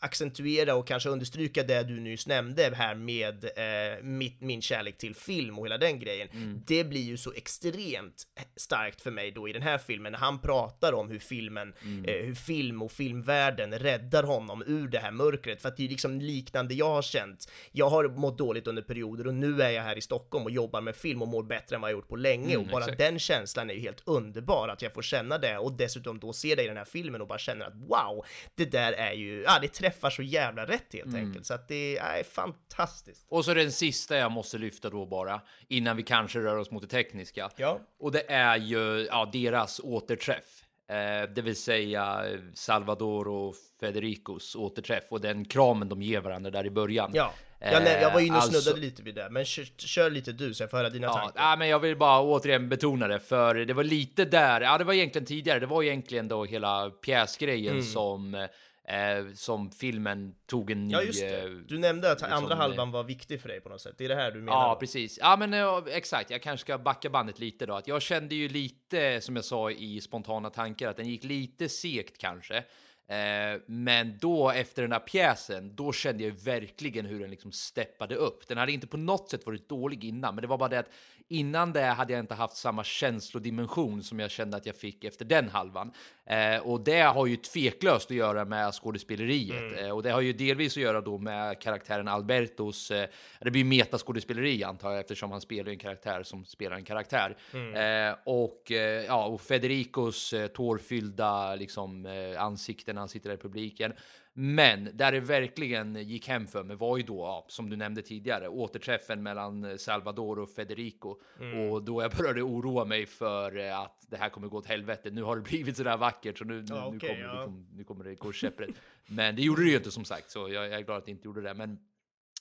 accentuera 0.01 0.75
och 0.75 0.87
kanske 0.87 1.09
understryka 1.09 1.63
det 1.63 1.83
du 1.83 1.99
nyss 1.99 2.27
nämnde 2.27 2.71
här 2.75 2.95
med 2.95 3.43
eh, 3.43 4.03
mitt, 4.03 4.41
min 4.41 4.61
kärlek 4.61 4.97
till 4.97 5.15
film 5.15 5.59
och 5.59 5.65
hela 5.65 5.77
den 5.77 5.99
grejen. 5.99 6.27
Mm. 6.33 6.61
Det 6.67 6.83
blir 6.83 7.01
ju 7.01 7.17
så 7.17 7.33
extremt 7.33 8.23
starkt 8.55 9.01
för 9.01 9.11
mig 9.11 9.31
då 9.31 9.49
i 9.49 9.53
den 9.53 9.61
här 9.61 9.77
filmen 9.77 10.11
när 10.11 10.19
han 10.19 10.39
pratar 10.41 10.93
om 10.93 11.09
hur 11.09 11.19
filmen, 11.19 11.73
mm. 11.83 12.05
eh, 12.05 12.25
hur 12.25 12.35
film 12.35 12.81
och 12.81 12.91
filmvärlden 12.91 13.79
räddar 13.79 14.23
honom 14.23 14.63
ur 14.67 14.87
det 14.87 14.99
här 14.99 15.11
mörkret. 15.11 15.61
För 15.61 15.69
att 15.69 15.77
det 15.77 15.85
är 15.85 15.89
liksom 15.89 16.21
liknande 16.21 16.73
jag 16.73 16.89
har 16.89 17.01
känt. 17.01 17.51
Jag 17.71 17.89
har 17.89 18.07
mått 18.07 18.37
dåligt 18.37 18.67
under 18.67 18.81
perioder 18.81 19.27
och 19.27 19.33
nu 19.33 19.61
är 19.61 19.69
jag 19.69 19.83
här 19.83 19.97
i 19.97 20.01
Stockholm 20.01 20.45
och 20.45 20.51
jobbar 20.51 20.81
med 20.81 20.95
film 20.95 21.21
och 21.21 21.27
mår 21.27 21.43
bättre 21.43 21.75
än 21.75 21.81
vad 21.81 21.91
jag 21.91 21.95
gjort 21.95 22.09
på 22.09 22.15
länge 22.15 22.53
mm, 22.53 22.61
och 22.61 22.71
bara 22.71 22.83
exakt. 22.83 22.97
den 22.97 23.19
känslan 23.19 23.69
är 23.69 23.73
ju 23.73 23.79
helt 23.79 24.03
underbar 24.05 24.67
att 24.67 24.81
jag 24.81 24.93
får 24.93 25.01
känna 25.01 25.37
det 25.37 25.57
och 25.57 25.71
dessutom 25.71 26.19
då 26.19 26.33
se 26.33 26.55
det 26.55 26.63
i 26.63 26.67
den 26.67 26.77
här 26.77 26.85
filmen 26.85 27.21
och 27.21 27.27
bara 27.27 27.39
känna 27.39 27.65
att 27.65 27.75
wow, 27.75 28.25
det 28.55 28.65
där 28.65 28.93
är 28.93 29.13
ju, 29.13 29.41
ja, 29.41 29.59
det 29.61 29.67
träffar 29.67 29.90
så 29.91 30.21
jävla 30.21 30.65
rätt 30.65 30.93
helt 30.93 31.05
mm. 31.05 31.25
enkelt. 31.25 31.45
Så 31.45 31.53
att 31.53 31.67
det 31.67 31.97
är 31.97 32.23
fantastiskt. 32.23 33.25
Och 33.29 33.45
så 33.45 33.53
den 33.53 33.71
sista 33.71 34.17
jag 34.17 34.31
måste 34.31 34.57
lyfta 34.57 34.89
då 34.89 35.05
bara, 35.05 35.41
innan 35.67 35.97
vi 35.97 36.03
kanske 36.03 36.39
rör 36.39 36.57
oss 36.57 36.71
mot 36.71 36.81
det 36.81 36.87
tekniska. 36.87 37.49
Ja. 37.55 37.79
Och 37.99 38.11
det 38.11 38.31
är 38.31 38.57
ju 38.57 39.07
ja, 39.09 39.29
deras 39.33 39.79
återträff. 39.83 40.63
Eh, 40.87 41.29
det 41.35 41.41
vill 41.41 41.55
säga 41.55 42.25
Salvador 42.53 43.27
och 43.27 43.55
Federicos 43.79 44.55
återträff 44.55 45.03
och 45.09 45.21
den 45.21 45.45
kramen 45.45 45.89
de 45.89 46.01
ger 46.01 46.21
varandra 46.21 46.51
där 46.51 46.65
i 46.65 46.69
början. 46.69 47.11
Ja. 47.13 47.33
Jag, 47.59 48.01
jag 48.01 48.13
var 48.13 48.19
inne 48.19 48.37
och 48.37 48.43
alltså, 48.43 48.61
snuddade 48.61 48.81
lite 48.81 49.03
vid 49.03 49.15
det, 49.15 49.29
men 49.29 49.45
kör, 49.45 49.63
kör, 49.77 50.09
lite 50.09 50.31
du 50.31 50.53
så 50.53 50.63
jag 50.63 50.69
får 50.69 50.77
höra 50.77 50.89
dina 50.89 51.07
ja, 51.07 51.13
tankar. 51.13 51.41
Ja, 51.41 51.55
men 51.55 51.67
jag 51.67 51.79
vill 51.79 51.97
bara 51.97 52.21
återigen 52.21 52.69
betona 52.69 53.07
det, 53.07 53.19
för 53.19 53.55
det 53.55 53.73
var 53.73 53.83
lite 53.83 54.25
där, 54.25 54.61
ja 54.61 54.77
det 54.77 54.83
var 54.83 54.93
egentligen 54.93 55.25
tidigare, 55.25 55.59
det 55.59 55.65
var 55.65 55.83
egentligen 55.83 56.27
då 56.27 56.45
hela 56.45 56.89
pjäsgrejen 56.89 57.73
mm. 57.73 57.85
som 57.85 58.47
Eh, 58.87 59.33
som 59.33 59.71
filmen 59.71 60.35
tog 60.45 60.71
en 60.71 60.87
ny... 60.87 60.93
Ja, 60.93 61.01
just 61.01 61.21
det. 61.21 61.41
Eh, 61.41 61.49
du 61.49 61.79
nämnde 61.79 62.11
att 62.11 62.21
liksom, 62.21 62.37
andra 62.37 62.55
halvan 62.55 62.91
var 62.91 63.03
viktig 63.03 63.41
för 63.41 63.49
dig 63.49 63.61
på 63.61 63.69
något 63.69 63.81
sätt. 63.81 63.95
Det 63.97 64.05
är 64.05 64.09
det 64.09 64.15
här 64.15 64.31
du 64.31 64.41
menar? 64.41 64.57
Ja, 64.57 64.77
precis. 64.79 65.17
Ja, 65.21 65.35
men 65.39 65.53
eh, 65.53 65.83
exakt. 65.87 66.29
Jag 66.29 66.41
kanske 66.41 66.65
ska 66.65 66.77
backa 66.77 67.09
bandet 67.09 67.39
lite 67.39 67.65
då. 67.65 67.73
Att 67.73 67.87
jag 67.87 68.01
kände 68.01 68.35
ju 68.35 68.49
lite, 68.49 69.21
som 69.21 69.35
jag 69.35 69.45
sa 69.45 69.71
i 69.71 70.01
spontana 70.01 70.49
tankar, 70.49 70.89
att 70.89 70.97
den 70.97 71.09
gick 71.09 71.23
lite 71.23 71.69
segt 71.69 72.17
kanske. 72.17 72.63
Eh, 73.11 73.59
men 73.65 74.17
då 74.17 74.51
efter 74.51 74.81
den 74.81 74.91
här 74.91 74.99
pjäsen, 74.99 75.75
då 75.75 75.93
kände 75.93 76.23
jag 76.23 76.31
verkligen 76.31 77.05
hur 77.05 77.19
den 77.19 77.29
liksom 77.29 77.51
steppade 77.51 78.15
upp. 78.15 78.47
Den 78.47 78.57
hade 78.57 78.71
inte 78.71 78.87
på 78.87 78.97
något 78.97 79.29
sätt 79.29 79.45
varit 79.45 79.69
dålig 79.69 80.03
innan, 80.03 80.35
men 80.35 80.41
det 80.41 80.47
var 80.47 80.57
bara 80.57 80.69
det 80.69 80.79
att 80.79 80.89
innan 81.31 81.73
det 81.73 81.85
hade 81.85 82.13
jag 82.13 82.19
inte 82.19 82.33
haft 82.33 82.57
samma 82.57 82.83
känslodimension 82.83 84.03
som 84.03 84.19
jag 84.19 84.31
kände 84.31 84.57
att 84.57 84.65
jag 84.65 84.75
fick 84.75 85.03
efter 85.03 85.25
den 85.25 85.49
halvan. 85.49 85.91
Eh, 86.25 86.57
och 86.57 86.81
det 86.81 87.01
har 87.01 87.25
ju 87.25 87.35
tveklöst 87.35 88.11
att 88.11 88.17
göra 88.17 88.45
med 88.45 88.73
skådespeleriet 88.73 89.71
mm. 89.73 89.85
eh, 89.85 89.91
och 89.91 90.03
det 90.03 90.09
har 90.09 90.21
ju 90.21 90.33
delvis 90.33 90.77
att 90.77 90.83
göra 90.83 91.01
då 91.01 91.17
med 91.17 91.61
karaktären 91.61 92.07
Albertos. 92.07 92.91
Eh, 92.91 93.09
det 93.39 93.51
blir 93.51 93.63
metaskådespeleri 93.63 94.63
antar 94.63 94.91
jag 94.91 94.99
eftersom 94.99 95.31
han 95.31 95.41
spelar 95.41 95.71
en 95.71 95.79
karaktär 95.79 96.23
som 96.23 96.45
spelar 96.45 96.75
en 96.75 96.83
karaktär 96.83 97.37
mm. 97.53 97.71
Eh, 97.71 98.15
och 98.23 98.71
eh, 98.71 99.05
ja, 99.05 99.25
och 99.25 99.41
Federicos 99.41 100.33
eh, 100.33 100.47
tårfyllda 100.47 101.55
liksom 101.55 102.07
ansikten 102.37 102.97
han 103.01 103.09
sitter 103.09 103.29
där 103.29 103.37
i 103.37 103.39
publiken. 103.39 103.93
Men 104.33 104.89
där 104.93 105.11
det 105.11 105.19
verkligen 105.19 105.95
gick 105.95 106.27
hem 106.27 106.47
för 106.47 106.63
mig 106.63 106.75
var 106.75 106.97
ju 106.97 107.03
då, 107.03 107.17
ja, 107.17 107.45
som 107.47 107.69
du 107.69 107.75
nämnde 107.75 108.01
tidigare, 108.01 108.47
återträffen 108.47 109.23
mellan 109.23 109.79
Salvador 109.79 110.39
och 110.39 110.49
Federico. 110.49 111.15
Mm. 111.39 111.59
Och 111.59 111.83
då 111.83 112.01
jag 112.01 112.11
började 112.11 112.41
oroa 112.41 112.85
mig 112.85 113.05
för 113.05 113.57
eh, 113.57 113.79
att 113.79 114.05
det 114.09 114.17
här 114.17 114.29
kommer 114.29 114.47
gå 114.47 114.57
åt 114.57 114.65
helvete. 114.65 115.09
Nu 115.11 115.23
har 115.23 115.35
det 115.35 115.41
blivit 115.49 115.77
så 115.77 115.83
där 115.83 115.97
vackert 115.97 116.37
så 116.37 116.45
nu, 116.45 116.65
ja, 116.67 116.89
nu, 116.89 116.97
okay, 116.97 117.09
kommer, 117.09 117.21
ja. 117.21 117.39
nu, 117.39 117.45
kommer, 117.45 117.65
nu 117.73 117.83
kommer 117.83 118.03
det 118.03 118.15
gå 118.15 118.31
käpprätt. 118.31 118.75
Men 119.07 119.35
det 119.35 119.41
gjorde 119.41 119.63
det 119.63 119.69
ju 119.69 119.77
inte 119.77 119.91
som 119.91 120.05
sagt, 120.05 120.31
så 120.31 120.39
jag, 120.39 120.65
jag 120.65 120.73
är 120.73 120.81
glad 120.81 120.97
att 120.97 121.05
det 121.05 121.11
inte 121.11 121.27
gjorde 121.27 121.41
det. 121.41 121.53
Men 121.53 121.79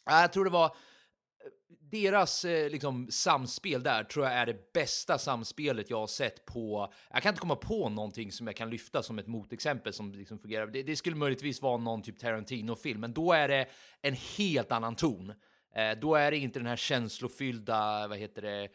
jag 0.05 0.33
tror 0.33 0.45
det 0.45 0.51
var 0.51 0.77
deras 1.91 2.45
eh, 2.45 2.71
liksom, 2.71 3.11
samspel 3.11 3.83
där 3.83 4.05
tror 4.05 4.27
jag 4.27 4.35
är 4.35 4.47
det 4.47 4.73
bästa 4.73 5.19
samspelet 5.19 5.91
jag 5.91 6.01
har 6.01 6.07
sett 6.07 6.47
på. 6.47 6.93
Jag 7.11 7.23
kan 7.23 7.31
inte 7.31 7.41
komma 7.41 7.57
på 7.57 7.89
någonting 7.89 8.33
som 8.33 8.47
jag 8.47 8.57
kan 8.57 8.71
lyfta 8.71 9.03
som 9.03 9.19
ett 9.19 9.27
motexempel 9.27 9.93
som 9.93 10.13
liksom 10.13 10.39
fungerar. 10.39 10.67
Det, 10.67 10.83
det 10.83 10.97
skulle 10.97 11.17
möjligtvis 11.17 11.63
vara 11.63 11.77
någon 11.77 12.03
typ 12.03 12.19
Tarantino-film, 12.19 13.01
men 13.01 13.13
då 13.13 13.33
är 13.33 13.49
det 13.49 13.67
en 14.03 14.15
helt 14.15 14.73
annan 14.73 14.97
ton. 14.97 15.33
Eh, 15.75 15.99
då 16.01 16.15
är 16.15 16.31
det 16.31 16.37
inte 16.37 16.59
den 16.59 16.67
här 16.67 16.77
känslofyllda, 16.77 18.09
vad 18.09 18.19
heter 18.19 18.43
det? 18.43 18.69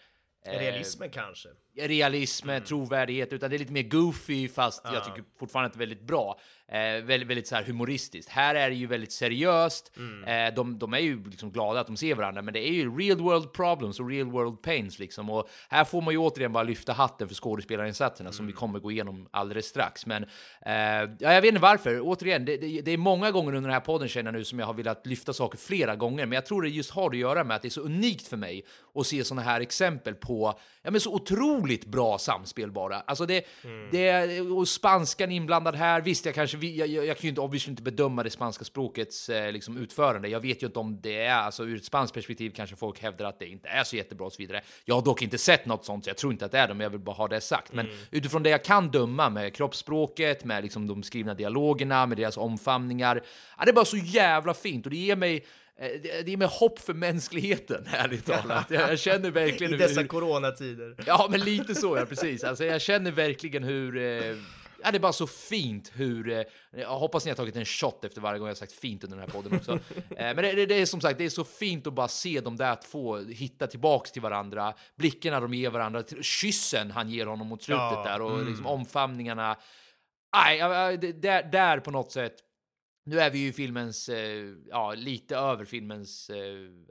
Eh, 0.46 0.60
Realismen 0.60 1.10
kanske? 1.10 1.50
Realism, 1.78 2.50
mm. 2.50 2.64
trovärdighet, 2.64 3.34
utan 3.34 3.50
det 3.50 3.56
är 3.56 3.60
lite 3.60 3.74
mer 3.74 3.84
goofy, 3.84 4.48
fast 4.50 4.82
ja. 4.84 4.94
jag 4.94 5.06
tycker 5.06 5.24
fortfarande 5.40 5.68
att 5.68 5.74
det 5.74 5.78
är 5.78 5.88
väldigt 5.88 6.08
bra. 6.08 6.40
Eh, 6.68 7.04
väldigt, 7.04 7.28
väldigt 7.28 7.48
så 7.48 7.56
här 7.56 7.64
humoristiskt. 7.64 8.32
Här 8.32 8.56
är 8.56 8.70
det 8.70 8.76
ju 8.76 8.88
väldigt 8.88 9.12
seriöst. 9.12 9.92
Mm. 9.98 10.24
Eh, 10.24 10.56
de, 10.56 10.80
de, 10.80 10.94
är 10.94 11.00
ju 11.00 11.24
liksom 11.24 11.52
glada 11.52 11.80
att 11.80 11.88
de 11.88 11.98
ser 11.98 12.16
varandra, 12.16 12.42
men 12.42 12.54
det 12.54 12.68
är 12.68 12.74
ju 12.74 12.98
real 12.98 13.18
world 13.18 13.54
problems 13.54 14.00
och 14.00 14.10
real 14.10 14.32
world 14.32 14.62
pains 14.62 15.00
liksom. 15.00 15.30
Och 15.30 15.50
här 15.70 15.86
får 15.86 16.02
man 16.02 16.14
ju 16.14 16.18
återigen 16.18 16.54
bara 16.54 16.64
lyfta 16.64 16.94
hatten 16.94 17.28
för 17.28 17.36
skådespelarinsatserna 17.36 18.28
mm. 18.28 18.34
som 18.34 18.46
vi 18.46 18.52
mm. 18.52 18.60
kommer 18.60 18.80
gå 18.80 18.92
igenom 18.92 19.28
alldeles 19.32 19.66
strax. 19.66 20.06
Men 20.06 20.24
eh, 20.66 20.74
ja, 21.20 21.34
jag 21.34 21.42
vet 21.42 21.50
inte 21.50 21.62
varför. 21.62 22.00
Återigen, 22.02 22.46
det, 22.46 22.58
det, 22.58 22.82
det, 22.82 22.92
är 22.92 22.98
många 22.98 23.32
gånger 23.32 23.50
under 23.56 23.70
den 23.70 23.74
här 23.74 23.80
podden 23.80 24.08
känner 24.08 24.32
jag 24.32 24.38
nu 24.38 24.46
som 24.46 24.60
jag 24.60 24.66
har 24.66 24.74
velat 24.74 25.08
lyfta 25.08 25.34
saker 25.34 25.58
flera 25.58 25.96
gånger, 25.96 26.26
men 26.26 26.36
jag 26.36 26.46
tror 26.46 26.62
det 26.62 26.70
just 26.70 26.92
har 26.92 27.10
att 27.10 27.18
göra 27.18 27.44
med 27.44 27.56
att 27.56 27.62
det 27.62 27.68
är 27.68 27.70
så 27.70 27.82
unikt 27.82 28.28
för 28.28 28.38
mig 28.38 28.66
att 28.96 29.08
se 29.08 29.24
sådana 29.24 29.42
här 29.42 29.62
exempel 29.62 30.14
på 30.14 30.60
ja, 30.82 30.92
men 30.92 31.02
så 31.02 31.14
otroligt 31.14 31.65
bra 31.86 32.18
samspel 32.18 32.72
bara. 32.72 33.00
Alltså 33.00 33.26
det, 33.26 33.46
mm. 33.64 33.90
det 33.92 34.42
och 34.42 34.68
spanskan 34.68 35.32
inblandad 35.32 35.76
här. 35.76 36.02
Visst, 36.02 36.26
jag 36.26 36.36
kanske 36.36 36.58
jag, 36.58 36.88
jag, 36.88 37.06
jag 37.06 37.18
kan 37.18 37.24
ju 37.24 37.30
inte, 37.30 37.42
obviously 37.42 37.72
inte 37.72 37.84
bedöma 37.84 38.24
det 38.24 38.30
spanska 38.30 38.66
språkets 38.66 39.30
eh, 39.30 39.52
liksom 39.52 39.78
utförande. 39.78 40.28
Jag 40.28 40.40
vet 40.40 40.64
ju 40.64 40.68
inte 40.68 40.80
om 40.80 41.02
det 41.02 41.26
är, 41.26 41.36
alltså 41.36 41.66
ur 41.66 41.78
ett 41.78 41.86
spanskt 41.86 42.14
perspektiv 42.14 42.50
kanske 42.56 42.76
folk 42.76 43.02
hävdar 43.02 43.26
att 43.26 43.40
det 43.40 43.48
inte 43.48 43.68
är 43.68 43.84
så 43.84 43.96
jättebra 43.96 44.26
och 44.26 44.34
så 44.34 44.42
vidare. 44.42 44.62
Jag 44.86 44.96
har 44.96 45.02
dock 45.02 45.22
inte 45.22 45.38
sett 45.38 45.66
något 45.66 45.86
sånt, 45.86 46.04
så 46.04 46.10
jag 46.10 46.18
tror 46.18 46.34
inte 46.34 46.46
att 46.46 46.52
det 46.52 46.60
är 46.60 46.68
det, 46.68 46.74
men 46.74 46.84
jag 46.84 46.90
vill 46.90 47.00
bara 47.00 47.16
ha 47.16 47.28
det 47.28 47.42
sagt. 47.42 47.74
Men 47.74 47.86
mm. 47.86 47.98
utifrån 48.12 48.44
det 48.44 48.50
jag 48.50 48.64
kan 48.64 48.92
döma 48.92 49.30
med 49.30 49.56
kroppsspråket, 49.56 50.44
med 50.44 50.64
liksom 50.64 50.88
de 50.88 51.04
skrivna 51.04 51.34
dialogerna, 51.34 52.06
med 52.06 52.18
deras 52.18 52.38
omfamningar. 52.38 53.22
Ja, 53.58 53.66
det 53.66 53.72
är 53.72 53.74
bara 53.74 53.86
så 53.86 53.98
jävla 53.98 54.54
fint 54.54 54.86
och 54.86 54.92
det 54.92 54.98
ger 54.98 55.16
mig 55.16 55.46
det 55.78 56.34
är 56.34 56.38
med 56.38 56.48
hopp 56.48 56.80
för 56.80 56.94
mänskligheten, 56.94 57.88
ärligt 57.92 58.26
talat. 58.26 58.72
Jag 58.72 59.00
känner 59.00 59.32
verkligen 59.32 59.74
I 59.74 59.78
dessa 59.78 60.02
hur... 60.02 60.08
coronatider. 60.08 60.96
Ja, 61.06 61.28
men 61.30 61.40
lite 61.40 61.76
så, 61.76 61.98
ja, 61.98 62.06
precis. 62.06 62.44
Alltså, 62.44 62.66
jag 62.66 62.82
känner 62.82 63.12
verkligen 63.12 63.64
hur... 63.64 63.98
Eh... 63.98 64.38
Ja, 64.84 64.92
det 64.92 64.98
är 64.98 65.00
bara 65.00 65.14
så 65.14 65.28
fint 65.28 65.92
hur... 65.96 66.30
Eh... 66.30 66.44
Jag 66.72 67.00
hoppas 67.00 67.26
ni 67.26 67.32
har 67.32 67.36
tagit 67.36 67.56
en 67.56 67.66
shot 67.66 68.06
efter 68.06 68.22
varje 68.22 68.40
gång 68.40 68.48
jag 68.48 68.58
sagt 68.58 68.72
fint 68.72 69.04
under 69.04 69.18
den 69.18 69.30
här 69.30 69.34
podden 69.34 69.58
också. 69.58 69.72
eh, 70.10 70.16
men 70.18 70.36
det, 70.36 70.52
det, 70.54 70.66
det, 70.66 70.76
är 70.76 70.86
som 70.86 71.02
sagt, 71.02 71.18
det 71.18 71.26
är 71.26 71.30
så 71.30 71.44
fint 71.44 71.88
att 71.88 71.94
bara 71.94 72.08
se 72.08 72.42
dem 72.42 72.58
där 72.58 72.76
två 72.76 73.18
hitta 73.18 73.68
tillbaks 73.68 74.12
till 74.12 74.22
varandra. 74.22 74.74
Blickarna 74.96 75.40
de 75.40 75.54
ger 75.54 75.70
varandra, 75.70 76.04
kyssen 76.22 76.92
han 76.92 77.10
ger 77.10 77.26
honom 77.26 77.48
mot 77.48 77.64
slutet 77.64 77.82
ja, 77.82 78.04
där 78.04 78.22
och 78.22 78.34
mm. 78.34 78.48
liksom 78.48 78.66
omfamningarna. 78.66 79.58
Nej, 80.36 80.98
där, 80.98 81.52
där 81.52 81.80
på 81.80 81.92
något 81.92 82.12
sätt 82.12 82.45
nu 83.08 83.20
är 83.20 83.30
vi 83.30 83.40
ju 83.40 83.48
i 83.48 83.54
filmens, 83.54 84.10
eh, 84.10 84.54
ja, 84.70 84.94
lite 84.94 85.36
över 85.36 85.66
filmens 85.66 86.30
eh, 86.30 86.36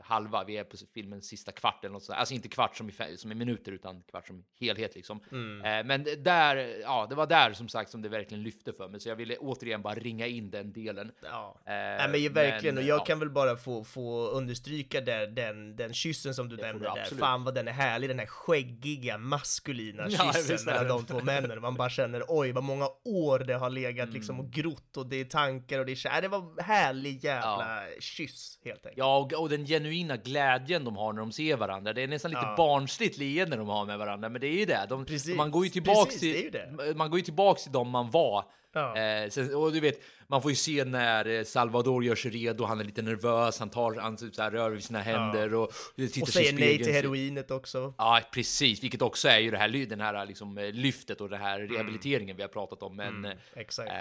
halva. 0.03 0.45
Vi 0.45 0.57
är 0.57 0.65
på 0.65 0.77
filmens 0.95 1.27
sista 1.29 1.53
kvart 1.53 1.85
eller 1.85 1.93
något 1.93 2.03
sånt. 2.03 2.19
Alltså 2.19 2.35
inte 2.35 2.49
kvart 2.49 2.77
som 2.77 2.89
i, 2.89 3.17
som 3.17 3.33
i 3.33 3.35
minuter, 3.35 3.73
utan 3.73 4.03
kvart 4.03 4.27
som 4.27 4.45
helhet 4.61 4.95
liksom. 4.95 5.21
Eh, 5.65 5.87
men 5.87 6.07
där, 6.19 6.57
ja, 6.83 7.07
det 7.09 7.15
var 7.15 7.27
där 7.27 7.53
som 7.53 7.69
sagt 7.69 7.91
som 7.91 8.03
det 8.03 8.09
verkligen 8.09 8.43
lyfte 8.43 8.73
för 8.73 8.89
mig. 8.89 9.01
Så 9.01 9.09
jag 9.09 9.17
ville 9.17 9.37
återigen 9.37 9.83
bara 9.83 9.95
ringa 9.95 10.27
in 10.27 10.51
den 10.51 10.73
delen. 10.73 11.13
Ja. 11.23 11.61
Nej 11.67 12.09
men 12.09 12.23
ju 12.23 12.29
verkligen, 12.29 12.75
men, 12.75 12.85
och 12.85 12.89
jag 12.91 13.01
ja. 13.01 13.05
kan 13.05 13.19
väl 13.19 13.31
bara 13.31 13.57
få, 13.57 13.85
få 13.85 14.29
understryka 14.29 15.01
där, 15.01 15.27
den, 15.27 15.77
den 15.77 15.95
kyssen 15.95 16.35
som 16.35 16.49
du 16.49 16.57
får 16.57 16.65
nämnde 16.65 16.85
där. 16.85 17.01
absolut. 17.01 17.21
Fan 17.21 17.45
vad 17.45 17.55
den 17.55 17.69
är 17.69 17.73
härlig, 17.73 18.11
den 18.11 18.19
här 18.19 18.27
skäggiga, 18.27 19.19
maskulina 19.19 20.07
Ja, 20.11 20.33
kyssen 20.33 20.67
mellan 20.67 20.89
de 20.89 21.07
två 21.07 21.21
männen. 21.21 21.61
Man 21.61 21.75
bara 21.75 21.91
känner 21.91 22.25
oj 22.29 22.53
vad 22.53 22.65
många 22.65 22.89
år 23.05 23.39
det 23.39 23.55
har 23.55 23.71
legat 23.71 24.13
liksom 24.13 24.35
Mm. 24.35 24.47
och 24.47 24.53
grott 24.53 24.97
och 24.97 25.07
det 25.07 25.17
är 25.17 25.25
tankar 25.25 25.79
och 25.79 25.87
det 25.87 25.93
är 25.93 25.97
kär. 26.05 26.23
Det 26.23 26.29
var 26.29 26.63
härlig 26.63 27.25
jävla 27.25 27.83
kyss 28.01 28.59
helt 28.65 28.77
enkelt. 28.87 28.99
Ja, 28.99 29.19
och, 29.19 29.33
och 29.33 29.49
den 29.49 29.67
genuina 29.67 30.17
glädjen 30.17 30.85
de 30.85 30.97
har 30.97 31.13
när 31.13 31.21
de 31.21 31.33
ser 31.33 31.57
varandra. 31.57 31.93
Det 31.93 32.03
är 32.03 32.09
nästan 32.09 32.31
lite 32.31 32.43
Ja. 32.43 32.55
barnsligt 32.57 33.19
leende 33.19 33.57
de 33.57 33.69
har 33.69 33.85
med 33.87 33.99
varandra, 33.99 34.29
men 34.29 34.41
det 34.41 34.47
är 34.47 34.59
ju 34.59 34.65
det. 34.65 34.87
De, 34.89 35.07
man 35.37 35.51
går 35.51 35.65
ju 35.65 35.71
tillbaks 35.71 36.15
precis, 36.15 36.51
till, 36.51 36.61
man 36.97 37.11
går 37.11 37.19
ju 37.19 37.25
tillbaks 37.25 37.63
till 37.63 37.73
dem 37.73 37.91
man 37.91 38.11
var. 38.11 38.45
Ja. 38.75 38.97
Eh, 38.97 39.29
sen, 39.29 39.55
och 39.55 39.73
du 39.73 39.81
vet, 39.81 40.01
man 40.35 40.43
får 40.43 40.51
ju 40.51 40.57
se 40.57 40.85
när 40.85 41.27
eh, 41.39 41.45
Salvador 41.45 42.05
gör 42.05 42.15
sig 42.17 42.31
redo, 42.31 42.65
han 42.65 42.81
är 42.81 42.85
lite 42.85 43.03
nervös, 43.03 43.59
han 43.59 43.71
tar, 43.71 43.95
han 43.95 44.17
typ 44.17 44.35
så 44.35 44.43
här, 44.43 44.51
rör 44.51 44.71
vid 44.71 44.85
sina 44.85 45.01
händer 45.01 45.55
och 45.55 45.73
tittar 45.97 46.23
Och 46.23 46.29
säger 46.29 46.53
nej 46.53 46.79
till 46.85 46.93
heroinet 46.93 47.51
också. 47.51 47.95
Ja, 47.99 48.21
precis, 48.33 48.83
vilket 48.83 49.03
också 49.03 49.29
är 49.29 49.39
ju 49.39 49.51
det 49.51 49.59
här, 49.59 49.87
den 49.87 50.01
här 50.01 50.27
liksom, 50.27 50.59
eh, 50.59 50.73
lyftet 50.73 51.21
och 51.21 51.29
det 51.29 51.37
här 51.37 51.61
Mm. 51.61 51.73
rehabiliteringen 51.73 52.37
vi 52.37 52.43
har 52.43 52.49
pratat 52.49 52.83
om. 52.83 52.97
Men 52.97 53.25
eh, 53.25 53.31
exakt. 53.57 53.91
eh, 53.91 53.97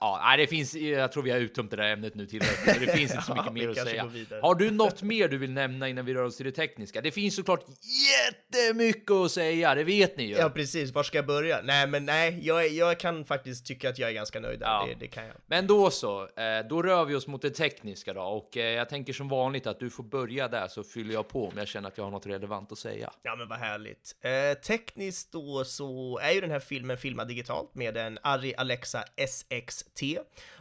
ja, 0.00 0.34
det 0.38 0.46
finns. 0.46 0.74
Jag 0.74 1.12
tror 1.12 1.22
vi 1.22 1.30
har 1.30 1.38
uttömt 1.38 1.70
det 1.70 1.76
där 1.76 1.92
ämnet 1.92 2.14
nu 2.14 2.26
tillräckligt. 2.26 2.80
Det 2.86 2.96
finns 2.96 3.10
inte 3.10 3.24
så 3.26 3.32
Ja, 3.36 3.50
mycket 3.52 3.62
vi 3.62 3.66
mer 3.66 3.82
att 3.82 3.88
säga. 3.88 4.40
Har 4.42 4.54
du 4.54 4.70
något 4.70 5.02
mer 5.02 5.28
du 5.28 5.38
vill 5.38 5.50
nämna 5.52 5.88
innan 5.88 6.04
vi 6.04 6.14
rör 6.14 6.24
oss 6.24 6.36
till 6.36 6.46
det 6.46 6.52
tekniska? 6.52 7.00
Det 7.00 7.10
finns 7.10 7.36
såklart 7.36 7.64
jättemycket 8.10 9.10
att 9.10 9.30
säga, 9.30 9.74
det 9.74 9.84
vet 9.84 10.16
ni 10.16 10.24
ju. 10.24 10.34
Ja 10.36 10.50
precis, 10.50 10.92
var 10.94 11.02
ska 11.02 11.18
jag 11.18 11.26
börja? 11.26 11.60
Nej 11.64 11.86
men 11.86 12.04
nej, 12.06 12.40
jag, 12.42 12.68
jag 12.68 13.00
kan 13.00 13.24
faktiskt 13.24 13.66
tycka 13.66 13.88
att 13.88 13.98
jag 13.98 14.10
är 14.10 14.14
ganska 14.14 14.40
nöjd 14.40 14.60
där, 14.60 14.66
Ja. 14.66 14.86
det, 14.88 14.94
det 15.00 15.06
kan 15.06 15.24
jag. 15.26 15.34
Men 15.46 15.66
då 15.66 15.75
då 15.76 15.90
så, 15.90 16.22
eh, 16.22 16.66
då 16.68 16.82
rör 16.82 17.04
vi 17.04 17.14
oss 17.14 17.26
mot 17.26 17.42
det 17.42 17.50
tekniska 17.50 18.14
då 18.14 18.22
och 18.22 18.56
eh, 18.56 18.64
jag 18.64 18.88
tänker 18.88 19.12
som 19.12 19.28
vanligt 19.28 19.66
att 19.66 19.80
du 19.80 19.90
får 19.90 20.02
börja 20.02 20.48
där 20.48 20.68
så 20.68 20.84
fyller 20.84 21.14
jag 21.14 21.28
på 21.28 21.48
om 21.48 21.58
jag 21.58 21.68
känner 21.68 21.88
att 21.88 21.98
jag 21.98 22.04
har 22.04 22.10
något 22.10 22.26
relevant 22.26 22.72
att 22.72 22.78
säga. 22.78 23.12
Ja 23.22 23.36
men 23.36 23.48
vad 23.48 23.58
härligt. 23.58 24.16
Eh, 24.20 24.60
tekniskt 24.62 25.32
då 25.32 25.64
så 25.64 26.18
är 26.18 26.30
ju 26.30 26.40
den 26.40 26.50
här 26.50 26.60
filmen 26.60 26.98
filmad 26.98 27.28
digitalt 27.28 27.74
med 27.74 27.96
en 27.96 28.18
Arri 28.22 28.54
Alexa 28.56 29.04
SXT 29.28 30.02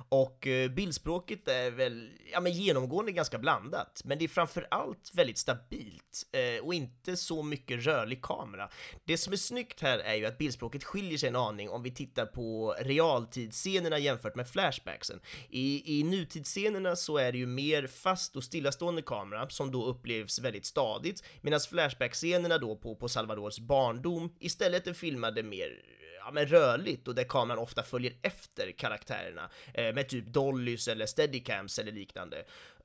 och 0.10 0.48
eh, 0.48 0.72
bildspråket 0.72 1.48
är 1.48 1.72
väl 1.72 2.10
ja, 2.32 2.40
men 2.40 2.52
genomgående 2.52 3.12
ganska 3.12 3.38
blandat, 3.38 4.02
men 4.06 4.18
det 4.18 4.26
är 4.26 4.30
framför 4.30 4.68
allt 4.72 5.12
väldigt 5.14 5.38
stabilt 5.38 6.24
eh, 6.32 6.66
och 6.66 6.74
inte 6.74 7.18
så 7.18 7.44
mycket 7.44 7.86
rörlig 7.86 8.22
kamera. 8.22 8.70
Det 9.06 9.18
som 9.18 9.34
är 9.34 9.38
snyggt 9.38 9.82
här 9.82 10.00
är 10.00 10.16
ju 10.16 10.26
att 10.26 10.38
bildspråket 10.38 10.84
skiljer 10.84 11.18
sig 11.18 11.30
en 11.30 11.36
aning 11.36 11.70
om 11.70 11.84
vi 11.84 11.92
tittar 11.92 12.26
på 12.26 12.76
realtidsscenerna 12.80 14.00
jämfört 14.00 14.36
med 14.36 14.50
Flashback 14.50 14.95
flashbacksen. 14.96 15.20
I, 15.50 16.00
i 16.00 16.04
nutidsscenerna 16.04 16.96
så 16.96 17.18
är 17.18 17.32
det 17.32 17.38
ju 17.38 17.46
mer 17.46 17.88
fast 17.88 18.36
och 18.36 18.44
stillastående 18.44 19.02
kamera 19.02 19.50
som 19.50 19.72
då 19.72 19.86
upplevs 19.86 20.40
väldigt 20.40 20.66
stadigt, 20.66 21.24
medan 21.42 21.60
Flashback-scenerna 21.60 22.58
då 22.58 22.76
på, 22.76 22.96
på 22.96 23.10
Salvadors 23.10 23.60
barndom 23.60 24.30
istället 24.40 24.88
är 24.88 24.94
filmade 24.94 25.44
mer 25.44 25.82
ja, 26.20 26.32
men 26.32 26.46
rörligt 26.46 27.08
och 27.08 27.16
där 27.16 27.24
kameran 27.24 27.60
ofta 27.60 27.84
följer 27.84 28.14
efter 28.22 28.72
karaktärerna 28.72 29.50
eh, 29.74 29.94
med 29.94 30.08
typ 30.08 30.28
dollys 30.28 30.88
eller 30.88 31.06
steadicams 31.06 31.80
eller 31.80 31.92
liknande. 31.92 32.38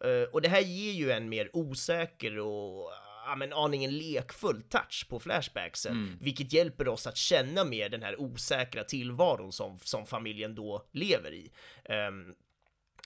Eh, 0.04 0.28
och 0.32 0.42
det 0.42 0.48
här 0.48 0.60
ger 0.60 0.92
ju 0.92 1.10
en 1.10 1.28
mer 1.28 1.48
osäker 1.52 2.38
och 2.38 2.90
ja, 3.26 3.36
men 3.36 3.52
aningen 3.52 3.98
lekfull 3.98 4.62
touch 4.62 5.06
på 5.08 5.20
flashbacksen, 5.20 5.96
vilket 6.20 6.52
hjälper 6.52 6.88
oss 6.88 7.06
att 7.06 7.16
känna 7.16 7.64
mer 7.64 7.88
den 7.88 8.02
här 8.02 8.20
osäkra 8.20 8.84
tillvaron 8.84 9.52
som, 9.52 9.78
som 9.78 10.06
familjen 10.06 10.54
då 10.54 10.88
lever 10.92 11.32
i. 11.32 11.50
Ehm, 11.84 12.34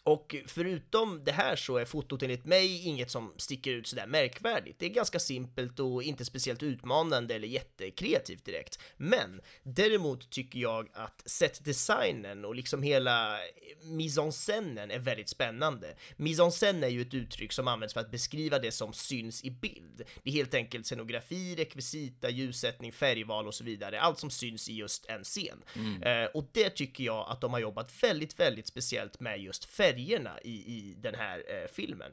och 0.05 0.37
förutom 0.47 1.25
det 1.25 1.33
här 1.33 1.57
så 1.57 1.77
är 1.77 1.85
fotot 1.85 2.23
enligt 2.23 2.45
mig 2.45 2.87
inget 2.87 3.11
som 3.11 3.33
sticker 3.37 3.71
ut 3.71 3.87
sådär 3.87 4.07
märkvärdigt. 4.07 4.79
Det 4.79 4.87
är 4.87 4.91
ganska 4.91 5.19
simpelt 5.19 5.81
och 5.81 6.03
inte 6.03 6.25
speciellt 6.25 6.63
utmanande 6.63 7.35
eller 7.35 7.49
jättekreativt 7.49 8.45
direkt. 8.45 8.79
Men 8.97 9.41
däremot 9.63 10.31
tycker 10.31 10.59
jag 10.59 10.89
att 10.93 11.23
setdesignen 11.27 12.45
och 12.45 12.55
liksom 12.55 12.83
hela 12.83 13.39
mise 13.83 14.21
en 14.21 14.31
scènen 14.31 14.93
är 14.93 14.99
väldigt 14.99 15.29
spännande. 15.29 15.97
Mise 16.17 16.43
en 16.43 16.51
scène 16.51 16.87
är 16.87 16.91
ju 16.91 17.03
ett 17.03 17.15
uttryck 17.15 17.53
som 17.53 17.69
används 17.69 17.95
för 17.95 18.01
att 18.01 18.11
beskriva 18.11 18.59
det 18.59 18.73
som 18.73 18.93
syns 18.93 19.45
i 19.45 19.51
bild. 19.51 20.03
Det 20.23 20.31
är 20.31 20.35
helt 20.35 20.55
enkelt 20.55 20.87
scenografi, 20.87 21.55
rekvisita, 21.57 22.31
ljussättning, 22.31 22.93
färgval 22.93 23.47
och 23.47 23.55
så 23.55 23.65
vidare. 23.65 24.01
Allt 24.01 24.19
som 24.19 24.31
syns 24.31 24.69
i 24.69 24.75
just 24.75 25.07
en 25.07 25.25
scen. 25.25 25.63
Eh, 26.03 26.25
och 26.25 26.49
det 26.53 26.71
tycker 26.71 27.05
jag 27.05 27.31
att 27.31 27.41
de 27.41 27.53
har 27.53 27.61
jobbat 27.61 28.03
väldigt, 28.03 28.41
väldigt 28.41 28.67
speciellt 28.67 29.21
med 29.21 29.41
just 29.41 29.65
färgerna 29.95 30.39
i, 30.43 30.53
i 30.53 30.95
den 31.01 31.15
här 31.15 31.43
eh, 31.49 31.69
filmen. 31.69 32.13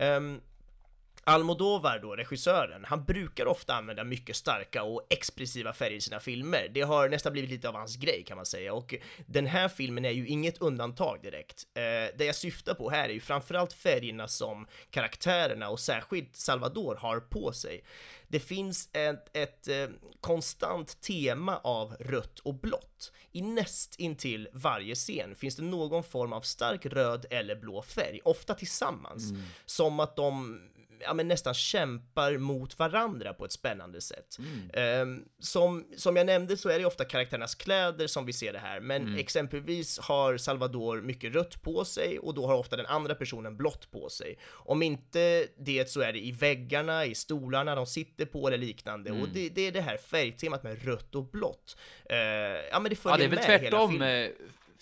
Um, 0.00 0.40
Almodovar 1.24 1.98
då, 1.98 2.16
regissören, 2.16 2.84
han 2.84 3.04
brukar 3.04 3.46
ofta 3.46 3.74
använda 3.74 4.04
mycket 4.04 4.36
starka 4.36 4.82
och 4.82 5.06
expressiva 5.10 5.72
färger 5.72 5.96
i 5.96 6.00
sina 6.00 6.20
filmer. 6.20 6.70
Det 6.74 6.80
har 6.82 7.08
nästan 7.08 7.32
blivit 7.32 7.50
lite 7.50 7.68
av 7.68 7.74
hans 7.74 7.96
grej 7.96 8.24
kan 8.26 8.36
man 8.36 8.46
säga 8.46 8.74
och 8.74 8.94
den 9.26 9.46
här 9.46 9.68
filmen 9.68 10.04
är 10.04 10.10
ju 10.10 10.26
inget 10.26 10.58
undantag 10.58 11.18
direkt. 11.22 11.66
Eh, 11.74 12.16
det 12.18 12.24
jag 12.24 12.34
syftar 12.34 12.74
på 12.74 12.90
här 12.90 13.08
är 13.08 13.12
ju 13.12 13.20
framförallt 13.20 13.72
färgerna 13.72 14.28
som 14.28 14.66
karaktärerna 14.90 15.68
och 15.68 15.80
särskilt 15.80 16.36
Salvador 16.36 16.96
har 16.96 17.20
på 17.20 17.52
sig. 17.52 17.84
Det 18.28 18.40
finns 18.40 18.88
ett, 18.92 19.36
ett 19.36 19.68
eh, 19.68 19.88
konstant 20.20 21.00
tema 21.00 21.56
av 21.56 21.96
rött 22.00 22.38
och 22.38 22.54
blått. 22.54 23.12
I 23.32 23.42
näst 23.42 23.94
intill 23.98 24.48
varje 24.52 24.94
scen 24.94 25.34
finns 25.34 25.56
det 25.56 25.62
någon 25.62 26.04
form 26.04 26.32
av 26.32 26.40
stark 26.40 26.86
röd 26.86 27.26
eller 27.30 27.56
blå 27.56 27.82
färg, 27.82 28.20
ofta 28.24 28.54
tillsammans. 28.54 29.32
Som 29.66 30.00
att 30.00 30.16
de 30.16 30.60
ja, 31.00 31.14
men 31.14 31.28
nästan 31.28 31.54
kämpar 31.54 32.38
mot 32.38 32.78
varandra 32.78 33.34
på 33.34 33.44
ett 33.44 33.52
spännande 33.52 34.00
sätt. 34.00 34.36
Ehm, 34.72 35.24
som, 35.38 35.86
som 35.96 36.16
jag 36.16 36.26
nämnde 36.26 36.56
så 36.56 36.68
är 36.68 36.78
det 36.78 36.84
ofta 36.84 37.04
karaktärernas 37.04 37.54
kläder 37.54 38.06
som 38.06 38.26
vi 38.26 38.32
ser 38.32 38.52
det 38.52 38.58
här, 38.58 38.80
men 38.80 39.18
exempelvis 39.18 39.98
har 39.98 40.36
Salvador 40.36 41.00
mycket 41.00 41.34
rött 41.34 41.62
på 41.62 41.84
sig 41.84 42.18
och 42.18 42.34
då 42.34 42.46
har 42.46 42.54
ofta 42.54 42.76
den 42.76 42.86
andra 42.86 43.14
personen 43.14 43.56
blått 43.56 43.90
på 43.90 44.08
sig. 44.08 44.38
Om 44.50 44.82
inte 44.82 45.46
det 45.58 45.90
så 45.90 46.00
är 46.00 46.12
det 46.12 46.18
i 46.18 46.32
väggarna, 46.32 47.06
i 47.06 47.14
stolarna 47.14 47.74
de 47.74 47.86
sitter 47.86 48.26
på 48.26 48.46
eller 48.46 48.58
liknande 48.58 49.10
och 49.10 49.28
det, 49.28 49.48
det 49.48 49.66
är 49.66 49.72
det 49.72 49.80
här 49.80 49.96
färgtemat 49.96 50.62
med 50.62 50.84
rött 50.84 51.14
och 51.14 51.24
blått. 51.30 51.76
Eh, 52.04 52.18
ja 52.70 52.80
men 52.80 52.90
det 52.90 52.96
följer 52.96 53.18
Ja, 53.18 53.18
det 53.18 53.24
är 53.24 53.28
väl 53.28 53.38
med 53.38 53.46
hela 53.46 53.58
tvärtom. 53.58 53.90
filmen. 53.90 54.30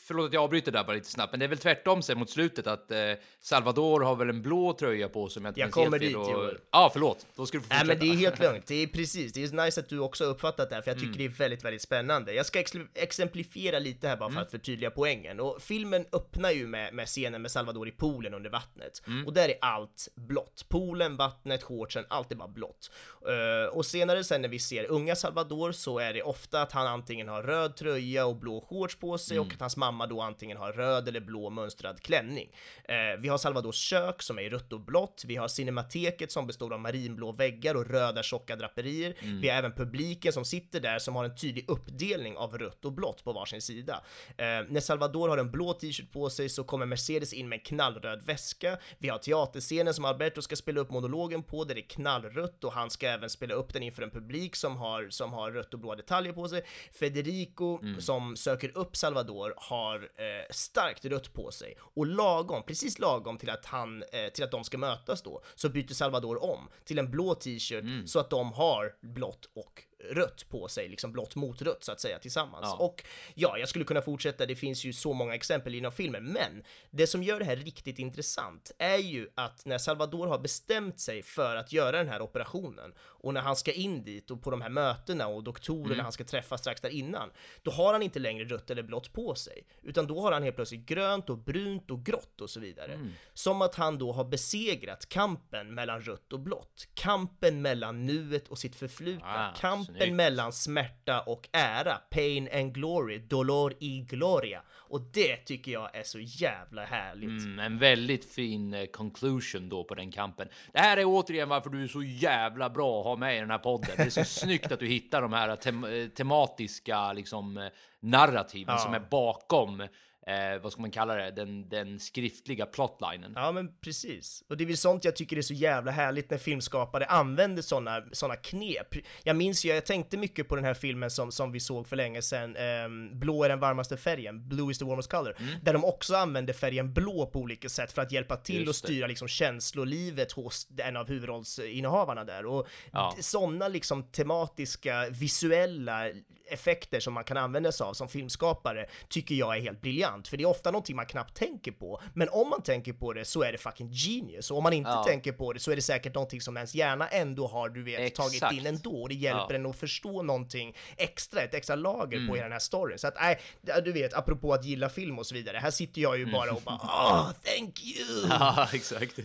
Förlåt 0.09 0.27
att 0.27 0.33
jag 0.33 0.43
avbryter 0.43 0.73
där 0.73 0.85
bara 0.85 0.93
lite 0.93 1.11
snabbt, 1.11 1.33
men 1.33 1.41
det 1.41 1.47
är 1.47 1.49
väl 1.49 1.59
tvärtom 1.59 2.03
sen 2.03 2.19
mot 2.19 2.31
slutet 2.31 2.67
att 2.67 2.91
eh, 2.91 2.99
Salvador 3.41 4.01
har 4.01 4.17
väl 4.17 4.29
en 4.29 4.43
blå 4.43 4.73
tröja 4.73 5.09
på 5.09 5.29
sig 5.29 5.41
om 5.41 5.45
jag 5.45 5.51
inte 5.51 5.61
Jag 5.61 5.71
kommer 5.71 5.99
dit, 5.99 6.17
och... 6.17 6.31
Joel. 6.31 6.59
Ja, 6.73 6.91
förlåt. 6.93 7.27
Då 7.37 7.47
ska 7.47 7.59
du 7.59 7.65
få 7.65 7.75
Nej 7.75 7.87
men 7.87 7.99
det 7.99 8.07
är 8.07 8.15
helt 8.15 8.39
lugnt, 8.39 8.65
det 8.67 8.83
är 8.83 8.87
precis, 8.87 9.33
det 9.33 9.45
är 9.45 9.65
nice 9.65 9.81
att 9.81 9.89
du 9.89 9.99
också 9.99 10.25
har 10.25 10.31
uppfattat 10.31 10.69
det 10.69 10.75
här 10.75 10.83
för 10.83 10.91
jag 10.91 11.01
tycker 11.01 11.19
det 11.19 11.25
är 11.25 11.29
väldigt, 11.29 11.65
väldigt 11.65 11.83
spännande. 11.83 12.33
Jag 12.33 12.47
ska 12.47 12.61
ex- 12.61 12.73
exemplifiera 12.95 13.79
lite 13.79 14.09
här 14.09 14.17
bara 14.17 14.31
för 14.31 14.41
att 14.41 14.51
förtydliga 14.51 14.91
poängen. 14.91 15.41
Och 15.41 15.63
filmen 15.63 16.05
öppnar 16.13 16.51
ju 16.51 16.67
med, 16.67 16.95
med 16.95 17.07
scenen 17.07 17.43
med 17.43 17.51
Salvador 17.51 17.89
i 17.89 17.91
poolen 17.91 18.35
under 18.35 18.51
vattnet. 18.51 19.03
Och 19.27 19.33
där 19.33 19.49
är 19.49 19.59
allt 19.61 20.09
blått. 20.15 20.65
Poolen, 20.69 21.17
vattnet, 21.17 21.63
shortsen, 21.63 22.05
allt 22.09 22.33
är 22.33 22.37
bara 22.37 22.49
blått. 22.49 22.91
Eh, 23.27 23.77
och 23.77 23.87
senare 23.87 24.25
sen 24.25 24.43
när 24.43 24.49
vi 24.49 24.59
ser 24.59 24.85
unga 24.91 25.17
Salvador 25.17 25.73
så 25.73 25.99
är 25.99 26.15
det 26.15 26.23
ofta 26.23 26.63
att 26.63 26.73
han 26.73 26.87
antingen 26.87 27.29
har 27.29 27.43
röd 27.43 27.77
tröja 27.77 28.27
och 28.27 28.37
blå 28.37 28.61
shorts 28.61 28.97
på 28.97 29.19
sig 29.19 29.39
och 29.39 29.53
att 29.53 29.61
hans 29.61 29.77
mamma 29.77 29.98
då 30.07 30.21
antingen 30.21 30.57
har 30.57 30.73
röd 30.73 31.09
eller 31.09 31.21
blå 31.21 31.51
mönstrad 31.51 32.01
klänning. 32.01 32.49
Eh, 32.85 33.21
vi 33.21 33.29
har 33.29 33.39
Salvadors 33.39 33.77
kök 33.77 34.23
som 34.23 34.39
är 34.39 34.43
i 34.43 34.49
rött 34.49 34.73
och 34.73 34.81
blått. 34.81 35.25
Vi 35.27 35.37
har 35.37 35.49
cinemateket 35.49 36.33
som 36.33 36.47
består 36.47 36.73
av 36.73 36.81
marinblå 36.81 37.33
väggar 37.33 37.75
och 37.75 37.87
röda 37.87 38.23
tjocka 38.23 38.57
draperier. 38.57 39.15
Vi 39.41 39.49
har 39.49 39.59
även 39.59 39.73
publiken 39.73 40.33
som 40.33 40.45
sitter 40.45 40.81
där 40.81 40.99
som 40.99 41.17
har 41.17 41.25
en 41.25 41.37
tydlig 41.37 41.65
uppdelning 41.69 42.37
av 42.37 42.59
rött 42.59 42.85
och 42.85 42.93
blått 42.93 43.25
på 43.25 43.33
varsin 43.33 43.63
sida. 43.63 44.03
Eh, 44.29 44.45
när 44.45 44.81
Salvador 44.81 45.29
har 45.29 45.39
en 45.39 45.51
blå 45.51 45.73
t-shirt 45.73 46.13
på 46.13 46.31
sig 46.31 46.49
så 46.49 46.65
kommer 46.65 46.87
Mercedes 46.87 47.33
in 47.33 47.49
med 47.49 47.57
en 47.57 47.65
knallröd 47.65 48.23
väska. 48.23 48.79
Vi 48.99 49.09
har 49.09 49.19
teaterscenen 49.19 49.95
som 49.95 50.05
Alberto 50.05 50.43
ska 50.43 50.57
spela 50.57 50.81
upp 50.81 50.91
monologen 50.91 51.43
på 51.43 51.65
där 51.65 51.75
det 51.75 51.81
är 51.81 51.89
knallrött 51.89 52.65
och 52.65 52.73
han 52.73 52.91
ska 52.91 53.07
även 53.09 53.31
spela 53.31 53.55
upp 53.55 53.73
den 53.73 53.83
inför 53.83 54.03
en 54.03 54.11
publik 54.11 54.57
som 54.57 54.77
har, 54.77 55.07
som 55.11 55.33
har 55.33 55.51
rött 55.51 55.75
och 55.75 55.81
blå 55.81 55.95
detaljer 55.95 56.33
på 56.33 56.49
sig. 56.49 56.63
Federico 56.93 57.79
som 57.99 58.37
söker 58.37 58.79
upp 58.79 58.97
Salvador 58.97 59.55
har 59.57 59.88
eh, 59.97 60.47
starkt 60.51 61.05
rött 61.05 61.33
på 61.33 61.51
sig 61.51 61.77
och 61.81 62.07
lagom, 62.07 62.63
precis 62.63 62.99
lagom 62.99 63.39
till 63.39 63.51
att 63.51 63.67
han, 63.67 64.03
eh, 64.03 64.29
till 64.35 64.45
att 64.45 64.51
de 64.51 64.65
ska 64.65 64.79
mötas 64.79 65.23
då, 65.23 65.43
så 65.55 65.69
byter 65.69 65.95
Salvador 65.95 66.45
om 66.45 66.69
till 66.85 66.99
en 66.99 67.11
blå 67.11 67.35
t-shirt 67.35 68.09
så 68.09 68.19
att 68.19 68.31
de 68.31 68.53
har 68.53 68.95
blått 69.01 69.51
och 69.55 69.83
rött 70.11 70.49
på 70.49 70.69
sig, 70.69 70.89
liksom 70.89 71.13
blått 71.13 71.37
mot 71.37 71.63
rött 71.63 71.85
så 71.85 71.93
att 71.93 72.01
säga 72.01 72.19
tillsammans. 72.19 72.63
Ja. 72.65 72.77
Och 72.85 73.05
ja, 73.35 73.59
jag 73.59 73.69
skulle 73.69 73.85
kunna 73.85 74.03
fortsätta, 74.03 74.47
det 74.47 74.57
finns 74.57 74.85
ju 74.85 74.93
så 74.93 75.13
många 75.13 75.35
exempel 75.35 75.75
inom 75.75 75.93
filmen, 75.93 76.25
men 76.25 76.63
det 76.91 77.07
som 77.07 77.23
gör 77.23 77.39
det 77.39 77.45
här 77.45 77.57
riktigt 77.57 77.99
intressant 77.99 78.73
är 78.79 78.97
ju 78.97 79.29
att 79.35 79.65
när 79.67 79.79
Salvador 79.79 80.27
har 80.27 80.39
bestämt 80.39 81.01
sig 81.01 81.23
för 81.23 81.57
att 81.57 81.73
göra 81.73 81.97
den 81.99 82.09
här 82.09 82.21
operationen 82.23 82.95
och 83.01 83.35
när 83.35 83.41
han 83.41 83.57
ska 83.57 83.73
in 83.73 84.05
dit 84.05 84.31
och 84.31 84.43
på 84.43 84.51
de 84.51 84.61
här 84.61 84.69
mötena 84.69 85.27
och 85.27 85.45
doktorerna 85.45 85.89
Mm. 85.99 86.03
han 86.05 86.13
ska 86.13 86.25
träffa 86.25 86.59
strax 86.59 86.81
där 86.81 86.89
innan, 86.91 87.31
då 87.63 87.71
har 87.71 87.93
han 87.93 88.03
inte 88.03 88.19
längre 88.19 88.45
rött 88.45 88.71
eller 88.71 88.83
blått 88.83 89.13
på 89.13 89.35
sig, 89.35 89.67
utan 89.83 90.07
då 90.07 90.21
har 90.21 90.33
han 90.33 90.43
helt 90.43 90.57
plötsligt 90.57 90.87
grönt 90.87 91.31
och 91.31 91.39
brunt 91.39 91.91
och 91.91 92.05
grått 92.05 92.41
och 92.41 92.51
så 92.51 92.61
vidare. 92.61 92.93
Mm. 92.93 93.13
Som 93.35 93.63
att 93.63 93.75
han 93.75 93.99
då 93.99 94.13
har 94.13 94.25
besegrat 94.25 95.09
kampen 95.09 95.75
mellan 95.75 96.01
rött 96.01 96.33
och 96.33 96.41
blått, 96.41 96.89
kampen 96.95 97.63
mellan 97.63 98.07
nuet 98.07 98.49
och 98.49 98.59
sitt 98.59 98.77
förflutna, 98.77 99.49
Ah, 99.51 99.55
kampen 99.61 99.88
snyggt. 99.97 100.15
mellan 100.15 100.53
smärta 100.53 101.21
och 101.21 101.49
ära, 101.53 101.95
pain 102.11 102.49
and 102.55 102.75
glory, 102.75 103.19
dolor 103.19 103.75
y 103.81 104.01
gloria. 104.01 104.63
Och 104.91 105.01
det 105.01 105.37
tycker 105.37 105.73
jag 105.73 105.97
är 105.97 106.03
så 106.03 106.19
jävla 106.21 106.85
härligt. 106.85 107.29
Mm, 107.45 107.59
en 107.59 107.79
väldigt 107.79 108.33
fin 108.33 108.75
eh, 108.75 108.87
conclusion 108.87 109.69
då 109.69 109.85
på 109.85 109.95
den 109.95 110.11
kampen. 110.13 110.49
Det 110.73 110.79
här 110.79 110.97
är 110.97 111.05
återigen 111.07 111.49
varför 111.49 111.71
du 111.71 111.83
är 111.83 111.89
så 111.89 112.03
jävla 112.03 112.71
bra 112.71 112.99
att 113.01 113.05
ha 113.07 113.17
med 113.17 113.37
i 113.37 113.41
den 113.41 113.51
här 113.51 113.59
podden. 113.59 113.91
Det 113.97 114.03
är 114.03 114.11
så 114.11 114.25
snyggt 114.41 114.73
att 114.73 114.81
du 114.81 114.87
hittar 114.87 115.23
de 115.23 115.33
här 115.33 115.57
tem 115.57 115.85
eh, 115.85 116.07
tematiska 116.09 117.13
liksom 117.13 117.57
eh, 117.57 117.69
narrativen 118.01 118.75
Ja. 118.75 118.79
som 118.79 118.95
är 118.95 119.01
bakom 119.11 119.89
eh, 120.29 120.59
vad 120.63 120.73
ska 120.73 120.81
man 120.81 120.91
kalla 120.91 121.15
det, 121.15 121.31
den, 121.31 121.69
den 121.69 122.01
skriftliga 122.01 122.67
plotlinen. 122.67 123.33
Ja 123.37 123.53
men 123.53 123.73
precis. 123.81 124.45
Och 124.49 124.57
det 124.57 124.65
är 124.65 124.67
väl 124.67 124.77
sånt 124.77 125.05
jag 125.05 125.17
tycker 125.17 125.37
är 125.37 125.43
så 125.43 125.55
jävla 125.55 125.91
härligt 125.91 126.31
när 126.31 126.39
filmskapare 126.39 127.05
använder 127.07 127.63
såna, 127.63 128.03
såna 128.13 128.37
knep. 128.37 128.95
Jag 129.25 129.37
minns 129.37 129.65
ju, 129.65 129.69
jag 129.69 129.87
tänkte 129.87 130.17
mycket 130.17 130.49
på 130.49 130.57
den 130.57 130.65
här 130.65 130.75
filmen 130.75 131.11
som, 131.11 131.33
som 131.33 131.53
vi 131.53 131.61
såg 131.61 131.89
för 131.89 131.97
länge 131.97 132.23
sedan, 132.23 132.57
ehm, 132.57 133.19
Blå 133.19 133.45
är 133.45 133.49
den 133.49 133.61
varmaste 133.61 133.97
färgen, 133.97 134.49
Blue 134.49 134.71
is 134.73 134.79
the 134.79 134.85
warmest 134.85 135.11
color, 135.11 135.37
där 135.63 135.73
de 135.73 135.85
också 135.85 136.15
använde 136.17 136.53
färgen 136.53 136.93
blå 136.95 137.27
på 137.27 137.39
olika 137.39 137.69
sätt 137.69 137.93
för 137.93 138.03
att 138.03 138.13
hjälpa 138.13 138.37
till 138.37 138.55
Just 138.67 138.69
och 138.85 138.89
det. 138.89 138.95
styra 138.95 139.07
liksom 139.07 139.29
känslolivet 139.29 140.33
hos 140.33 140.69
en 140.77 140.97
av 140.97 141.09
huvudrollsinnehavarna 141.09 142.25
där. 142.25 142.47
Och 142.47 142.69
Ja. 142.93 143.15
såna 143.21 143.69
liksom 143.69 144.03
tematiska, 144.03 145.09
visuella 145.11 146.11
effekter 146.51 147.01
som 147.01 147.15
man 147.15 147.25
kan 147.25 147.37
använda 147.37 147.73
sig 147.73 147.85
av 147.85 147.93
som 147.95 148.09
filmskapare 148.09 148.87
tycker 149.09 149.35
jag 149.35 149.57
är 149.57 149.61
helt 149.61 149.81
briljant, 149.81 150.29
för 150.29 150.37
det 150.37 150.43
är 150.45 150.49
ofta 150.49 150.71
någonting 150.71 150.97
man 150.97 151.07
knappt 151.07 151.37
tänker 151.37 151.73
på. 151.73 152.01
Men 152.15 152.29
om 152.29 152.49
man 152.51 152.63
tänker 152.63 152.93
på 152.93 153.13
det 153.13 153.25
så 153.25 153.43
är 153.43 153.53
det 153.53 153.59
fucking 153.59 153.91
genius, 153.93 154.51
och 154.51 154.57
om 154.57 154.63
man 154.63 154.73
inte 154.73 154.91
Ja. 154.91 155.05
tänker 155.05 155.33
på 155.33 155.53
det 155.53 155.61
så 155.61 155.71
är 155.71 155.77
det 155.77 155.83
säkert 155.83 156.15
någonting 156.15 156.41
som 156.41 156.57
ens 156.57 156.75
hjärna 156.75 157.09
ändå 157.09 157.47
har, 157.47 157.69
du 157.69 157.83
vet, 157.83 158.15
tagit 158.15 158.33
Exakt. 158.35 158.55
in 158.55 158.67
ändå, 158.67 159.03
och 159.03 159.09
det 159.09 159.15
hjälper 159.15 159.55
Ja. 159.55 159.55
en 159.55 159.67
att 159.67 159.77
förstå 159.77 160.23
någonting 160.23 160.77
extra, 160.97 161.41
ett 161.43 161.55
extra 161.55 161.77
lager 161.77 162.17
Mm. 162.17 162.29
på 162.29 162.35
hela 162.35 162.45
den 162.45 162.53
här 162.53 162.59
storyn. 162.59 162.99
Så 162.99 163.07
att, 163.09 163.15
nej, 163.21 163.39
du 163.85 163.93
vet, 163.93 164.15
apropå 164.15 164.53
att 164.55 164.65
gilla 164.65 164.89
film 164.89 165.19
och 165.19 165.27
så 165.27 165.35
vidare, 165.35 165.57
här 165.59 165.71
sitter 165.71 166.01
jag 166.03 166.17
ju 166.17 166.23
Mm. 166.23 166.33
bara 166.33 166.53
och 166.53 166.63
bara 166.63 166.77
åh, 166.83 167.31
thank 167.45 167.81
you! 167.85 168.27
Ja, 168.31 168.69
exakt. 168.73 169.17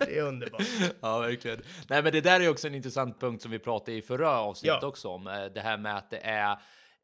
det 0.00 0.18
är 0.18 0.22
underbart. 0.22 0.62
Ja, 1.00 1.18
verkligen. 1.18 1.62
Nej, 1.88 2.02
men 2.02 2.12
det 2.12 2.20
där 2.20 2.40
är 2.40 2.48
också 2.48 2.66
en 2.66 2.74
intressant 2.74 3.20
punkt 3.20 3.42
som 3.42 3.50
vi 3.50 3.58
pratade 3.58 3.96
i 3.96 4.02
förra 4.02 4.38
avsnittet 4.40 4.78
Ja. 4.82 4.88
också 4.88 5.08
om. 5.08 5.26
eh, 5.26 5.44
Det 5.54 5.60
här 5.60 5.76
med 5.78 5.89
att 5.96 6.10
det 6.10 6.18
är 6.18 6.58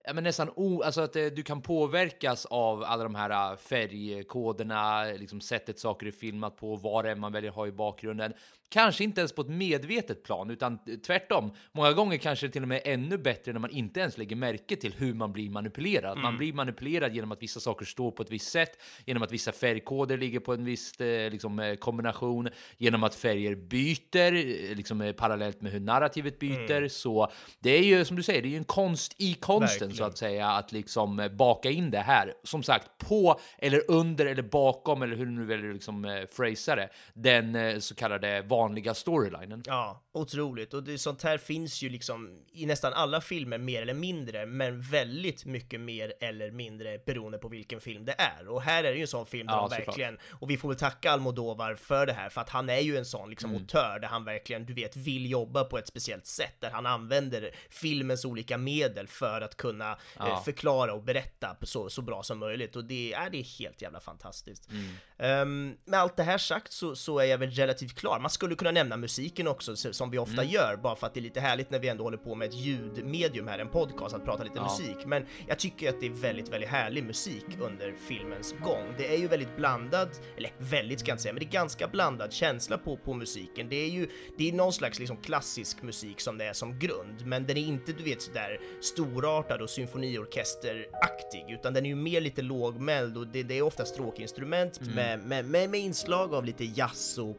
ja, 0.07 0.12
men 0.12 0.24
nästan 0.24 0.51
o, 0.57 0.82
alltså 0.82 1.01
att 1.01 1.12
du 1.12 1.43
kan 1.43 1.62
påverkas 1.62 2.47
av 2.47 2.84
alla 2.84 3.03
de 3.03 3.14
här 3.14 3.53
äh, 3.53 3.57
färgkoderna, 3.57 5.05
liksom 5.05 5.41
sättet 5.41 5.78
saker 5.78 6.07
är 6.07 6.11
filmat 6.11 6.57
på, 6.57 6.76
vad 6.76 7.05
det 7.05 7.11
är 7.11 7.14
man 7.14 7.32
väljer 7.32 7.51
ha 7.51 7.66
i 7.66 7.72
bakgrunden. 7.72 8.32
Kanske 8.69 9.05
inte 9.05 9.21
ens 9.21 9.33
på 9.33 9.43
ett 9.43 9.49
medvetet 9.49 10.23
plan, 10.23 10.51
utan 10.51 10.79
tvärtom. 11.07 11.53
Många 11.73 11.93
gånger 11.93 12.17
kanske 12.19 12.49
till 12.49 12.62
och 12.62 12.69
med 12.69 12.81
ännu 12.85 13.19
bättre 13.19 13.53
när 13.53 13.61
man 13.61 13.71
inte 13.71 14.01
ens 14.01 14.19
lägger 14.19 14.37
märke 14.37 14.77
till 14.77 14.95
hur 14.99 15.14
man 15.14 15.33
blir 15.33 15.51
manipulerad. 15.51 16.19
Man 16.19 16.37
blir 16.39 16.53
manipulerad 16.53 17.14
genom 17.14 17.33
att 17.33 17.43
vissa 17.43 17.61
saker 17.61 17.87
står 17.87 18.11
på 18.11 18.23
ett 18.23 18.31
visst 18.31 18.51
sätt, 18.51 18.83
genom 19.05 19.23
att 19.23 19.33
vissa 19.33 19.53
färgkoder 19.53 20.19
ligger 20.19 20.41
på 20.41 20.55
en 20.55 20.64
viss 20.64 21.01
eh, 21.01 21.31
liksom, 21.31 21.59
eh, 21.59 21.75
kombination, 21.75 22.49
genom 22.77 23.05
att 23.05 23.14
färger 23.14 23.55
byter, 23.55 24.35
eh, 24.35 24.77
liksom 24.77 25.14
parallellt 25.17 25.61
med 25.61 25.73
hur 25.73 25.81
narrativet 25.81 26.39
byter. 26.39 26.89
Så 26.89 27.31
det 27.61 27.71
är 27.71 27.83
ju 27.83 28.05
som 28.05 28.17
du 28.17 28.23
säger, 28.23 28.43
det 28.43 28.49
är 28.49 28.51
ju 28.51 28.57
en 28.57 28.64
konst 28.64 29.14
i 29.19 29.35
konsten 29.35 29.79
så 29.79 29.87
Verkligen. 29.87 30.09
att 30.09 30.19
säga, 30.19 30.49
att 30.49 30.73
liksom 30.73 31.29
baka 31.33 31.71
in 31.71 31.91
det 31.91 31.99
här. 31.99 32.35
Som 32.45 32.62
sagt, 32.62 32.99
på 32.99 33.41
eller 33.59 33.91
under 33.91 34.27
eller 34.27 34.43
bakom 34.43 35.03
eller 35.03 35.17
hur 35.17 35.27
du 35.27 35.33
nu 35.33 35.45
väljer 35.45 35.73
liksom 35.73 36.05
eh, 36.05 36.25
phrasa 36.37 36.77
det, 36.77 36.89
den 37.14 37.83
så 37.83 37.95
kallade 37.95 38.43
vanliga 38.57 38.95
storylinen. 38.95 39.63
Ja, 39.67 40.03
otroligt. 40.13 40.75
Och 40.75 40.83
det, 40.83 40.99
sånt 40.99 41.23
här 41.23 41.39
finns 41.39 41.83
ju 41.83 41.89
liksom 41.89 42.45
i 42.53 42.67
nästan 42.67 42.93
alla 42.93 43.21
filmer 43.21 43.59
mer 43.59 43.83
eller 43.83 43.95
mindre, 43.95 44.47
men 44.47 44.81
väldigt 44.81 45.45
mycket 45.45 45.81
mer 45.81 46.13
eller 46.21 46.51
mindre 46.51 46.99
beroende 47.07 47.39
på 47.39 47.49
vilken 47.49 47.81
film 47.81 48.05
det 48.05 48.15
är. 48.19 48.49
Och 48.49 48.63
här 48.63 48.85
är 48.85 48.91
det 48.91 48.97
ju 48.97 49.01
en 49.03 49.09
sån 49.09 49.27
film 49.27 49.47
där 49.47 49.55
Ja, 49.55 49.69
de 49.71 49.77
verkligen, 49.85 50.19
och 50.41 50.51
vi 50.51 50.57
får 50.57 50.69
väl 50.69 50.79
tacka 50.79 51.11
Almodovar 51.13 51.75
för 51.75 52.07
det 52.07 52.13
här, 52.13 52.29
för 52.29 52.41
att 52.41 52.49
han 52.51 52.69
är 52.71 52.81
ju 52.81 52.97
en 52.97 53.05
sån 53.05 53.31
liksom 53.31 53.51
Mm. 53.51 53.63
autör 53.63 53.99
där 53.99 54.09
han 54.09 54.25
verkligen, 54.25 54.67
du 54.67 54.75
vet, 54.75 54.97
vill 54.97 55.31
jobba 55.31 55.65
på 55.65 55.79
ett 55.79 55.87
speciellt 55.89 56.27
sätt, 56.27 56.57
där 56.61 56.71
han 56.71 56.87
använder 56.87 57.51
filmens 57.71 58.25
olika 58.25 58.59
medel 58.59 59.09
för 59.09 59.41
att 59.41 59.57
kunna 59.57 59.91
eh, 59.93 59.97
Ja. 60.19 60.43
förklara 60.45 60.93
och 60.95 61.03
berätta 61.03 61.57
så, 61.63 61.89
så 61.91 62.03
bra 62.03 62.23
som 62.23 62.39
möjligt. 62.39 62.77
Och 62.77 62.85
det 62.85 63.13
är, 63.13 63.31
det 63.31 63.39
är 63.39 63.59
helt 63.59 63.83
jävla 63.83 64.01
fantastiskt. 64.01 64.69
Mm. 64.71 64.87
Ehm, 65.19 65.77
med 65.85 66.01
allt 66.01 66.17
det 66.17 66.23
här 66.23 66.39
sagt 66.39 66.73
så, 66.73 66.97
så 66.97 67.19
är 67.19 67.25
jag 67.25 67.39
väl 67.39 67.51
relativt 67.51 67.95
klar. 67.99 68.19
Man 68.21 68.31
skulle 68.47 68.57
kunna 68.57 68.70
nämna 68.70 68.97
musiken 68.97 69.49
också, 69.49 69.76
så- 69.76 69.92
som 69.92 70.11
vi 70.11 70.18
ofta 70.18 70.42
Mm. 70.42 70.49
gör, 70.55 70.76
bara 70.82 70.97
för 70.97 71.07
att 71.07 71.14
det 71.14 71.20
är 71.20 71.22
lite 71.22 71.40
härligt 71.40 71.70
när 71.70 71.78
vi 71.78 71.88
ändå 71.88 72.05
håller 72.05 72.16
på 72.18 72.34
med 72.34 72.49
ett 72.49 72.55
ljudmedium 72.55 73.49
här, 73.49 73.59
en 73.59 73.68
podcast, 73.68 74.14
att 74.14 74.24
prata 74.24 74.42
lite 74.44 74.57
Ja. 74.57 74.62
musik. 74.62 75.07
Men 75.07 75.26
jag 75.49 75.59
tycker 75.59 75.88
att 75.88 76.01
det 76.01 76.07
är 76.07 76.11
väldigt, 76.11 76.49
väldigt 76.53 76.70
härlig 76.70 77.05
musik 77.05 77.44
under 77.61 77.94
filmens 78.09 78.53
gång. 78.64 78.94
Det 78.99 79.14
är 79.14 79.18
ju 79.18 79.28
väldigt 79.28 79.57
blandad, 79.57 80.09
eller 80.36 80.51
väldigt 80.59 81.01
ska 81.01 81.09
jag 81.11 81.14
inte 81.14 81.22
säga, 81.22 81.32
men 81.32 81.40
det 81.40 81.47
är 81.47 81.51
ganska 81.51 81.88
blandad 81.88 82.32
känsla 82.32 82.78
på, 82.78 82.97
på 82.97 83.14
musiken. 83.14 83.68
Det 83.68 83.76
är 83.76 83.88
ju, 83.88 84.09
det 84.38 84.49
är 84.49 84.53
någon 84.53 84.72
slags 84.72 84.99
liksom 84.99 85.16
klassisk 85.16 85.82
musik 85.82 86.20
som 86.20 86.38
det 86.38 86.44
är 86.44 86.53
som 86.53 86.78
grund, 86.78 87.26
men 87.26 87.47
den 87.47 87.57
är 87.57 87.61
inte, 87.66 87.92
du 87.92 88.05
vet, 88.05 88.22
sådär 88.22 88.61
storartad 88.80 89.62
och 89.62 89.70
symfoniorkesteraktig, 89.70 91.44
utan 91.49 91.74
den 91.74 91.84
är 91.84 91.88
ju 91.88 91.94
mer 91.97 92.20
lite 92.20 92.42
lågmäld 92.42 93.16
och 93.16 93.26
det, 93.26 93.42
det 93.42 93.59
är 93.59 93.62
ofta 93.62 93.84
stråkinstrument 93.84 94.80
med, 94.80 95.18
med, 95.18 95.44
med, 95.44 95.70
med 95.70 95.80
inslag 95.80 96.34
av 96.34 96.44
lite 96.44 96.64
jazz 96.64 97.18
och 97.18 97.36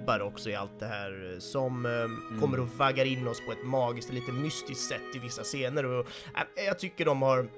piano-vibbar 0.00 0.20
också 0.20 0.50
i 0.50 0.54
allt 0.54 0.80
det 0.80 0.86
här 0.86 1.32
eh, 1.32 1.38
som 1.38 1.86
eh, 1.86 2.40
kommer 2.40 2.60
och 2.60 2.68
vaggar 2.68 3.04
in 3.04 3.28
oss 3.28 3.40
på 3.46 3.52
ett 3.52 3.64
magiskt, 3.64 4.12
lite 4.12 4.32
mystiskt 4.32 4.88
sätt 4.88 5.14
i 5.14 5.18
vissa 5.18 5.42
scener. 5.42 5.84
Och 5.84 6.06
äh, 6.56 6.64
jag 6.64 6.78
tycker 6.78 7.04
de 7.04 7.22
har 7.22 7.48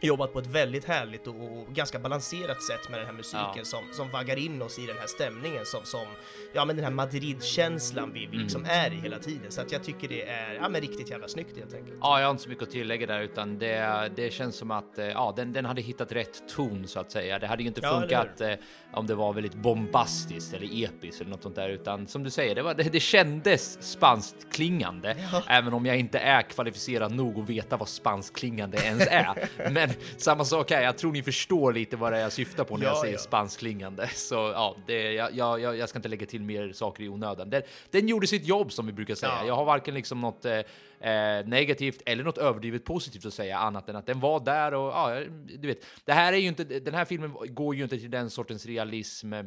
jobbat 0.00 0.32
på 0.32 0.38
ett 0.38 0.46
väldigt 0.46 0.84
härligt 0.84 1.26
och, 1.26 1.34
och 1.34 1.74
ganska 1.74 1.98
balanserat 1.98 2.62
sätt 2.62 2.88
med 2.90 2.98
den 3.00 3.06
här 3.06 3.12
musiken 3.14 3.48
Ja. 3.56 3.64
som, 3.64 3.84
som 3.92 4.10
vaggar 4.10 4.36
in 4.36 4.62
oss 4.62 4.78
i 4.78 4.86
den 4.86 4.96
här 4.98 5.06
stämningen 5.06 5.66
som, 5.66 5.80
som 5.84 6.06
ja 6.54 6.64
men 6.64 6.76
den 6.76 6.84
här 6.84 6.92
Madrid-känslan 6.92 8.12
vi, 8.12 8.26
vi 8.26 8.36
liksom 8.36 8.64
är 8.68 8.90
i 8.92 8.94
hela 8.94 9.18
tiden. 9.18 9.50
Så 9.52 9.60
att 9.60 9.72
jag 9.72 9.84
tycker 9.84 10.08
det 10.08 10.28
är, 10.28 10.54
ja 10.54 10.68
men 10.68 10.80
riktigt 10.80 11.10
jävla 11.10 11.28
snyggt 11.28 11.56
helt 11.58 11.74
enkelt. 11.74 11.98
Ja, 12.00 12.18
jag 12.20 12.26
har 12.26 12.30
inte 12.30 12.42
så 12.42 12.48
mycket 12.48 12.62
att 12.64 12.70
tillägga 12.70 13.06
där, 13.06 13.20
utan 13.20 13.58
det, 13.58 14.10
det 14.16 14.32
känns 14.32 14.56
som 14.56 14.70
att 14.70 14.98
eh, 14.98 15.06
ja, 15.06 15.32
den, 15.36 15.52
den 15.52 15.64
hade 15.64 15.80
hittat 15.82 16.12
rätt 16.12 16.48
ton 16.48 16.86
så 16.86 17.00
att 17.00 17.10
säga. 17.12 17.38
Det 17.38 17.46
hade 17.46 17.62
ju 17.62 17.68
inte 17.68 17.80
Ja, 17.82 18.00
funkat 18.00 18.40
eh, 18.40 18.52
om 18.92 19.06
det 19.06 19.14
var 19.14 19.32
väldigt 19.32 19.54
bombastiskt 19.54 20.54
eller 20.54 20.84
episkt 20.84 21.20
eller 21.20 21.30
något 21.30 21.42
sånt 21.42 21.56
där, 21.56 21.68
utan 21.68 22.06
som 22.06 22.22
du 22.24 22.30
säger, 22.30 22.54
det, 22.54 22.62
var, 22.62 22.74
det, 22.74 22.82
det 22.92 23.00
kändes 23.00 23.82
spanskt 23.92 24.52
klingande, 24.52 25.16
även 25.48 25.72
om 25.72 25.86
jag 25.86 25.96
inte 25.96 26.18
är 26.18 26.42
kvalificerad 26.42 27.12
nog 27.14 27.38
att 27.40 27.48
veta 27.48 27.76
vad 27.76 27.88
spanskt 27.88 28.36
klingande 28.36 28.78
ens 28.78 29.06
är. 29.06 29.48
Men 29.70 29.87
samma 30.16 30.44
sak 30.44 30.70
här, 30.70 30.82
jag 30.82 30.98
tror 30.98 31.12
ni 31.12 31.22
förstår 31.22 31.72
lite 31.72 31.96
vad 31.96 32.12
det 32.12 32.16
är 32.16 32.22
jag 32.22 32.32
syftar 32.32 32.64
på 32.64 32.76
när 32.76 32.84
jag 32.86 32.96
Ja, 32.96 33.00
säger 33.00 33.14
ja. 33.14 33.18
spanskt 33.18 33.58
klingande. 33.58 34.08
Så 34.14 34.34
ja, 34.34 34.76
det, 34.86 35.12
jag, 35.12 35.34
jag, 35.34 35.60
jag 35.60 35.76
jag 35.76 35.88
ska 35.88 35.98
inte 35.98 36.08
lägga 36.08 36.26
till 36.26 36.42
mer 36.42 36.72
saker 36.72 37.02
i 37.04 37.08
onödan. 37.08 37.50
Den, 37.50 37.62
den 37.90 38.08
gjorde 38.08 38.26
sitt 38.26 38.46
jobb 38.46 38.72
som 38.72 38.86
vi 38.86 38.92
brukar 38.92 39.14
säga. 39.14 39.32
Ja. 39.40 39.46
Jag 39.46 39.56
har 39.56 39.64
varken 39.64 39.94
liksom 39.94 40.20
något 40.20 40.44
eh, 40.44 40.58
eh, 41.00 41.46
negativt 41.46 42.02
eller 42.06 42.24
något 42.24 42.38
överdrivet 42.38 42.84
positivt 42.84 43.26
att 43.26 43.34
säga 43.34 43.58
annat 43.58 43.88
än 43.88 43.96
att 43.96 44.06
den 44.06 44.20
var 44.20 44.40
där 44.40 44.74
och 44.74 44.92
ja, 44.92 45.20
du 45.58 45.68
vet, 45.68 45.84
det 46.04 46.12
här 46.12 46.32
är 46.32 46.36
ju 46.36 46.48
inte, 46.48 46.64
den 46.64 46.94
här 46.94 47.04
filmen 47.04 47.34
går 47.48 47.74
ju 47.74 47.82
inte 47.82 47.98
till 47.98 48.10
den 48.10 48.30
sortens 48.30 48.66
realism 48.66 49.32
eh, 49.32 49.42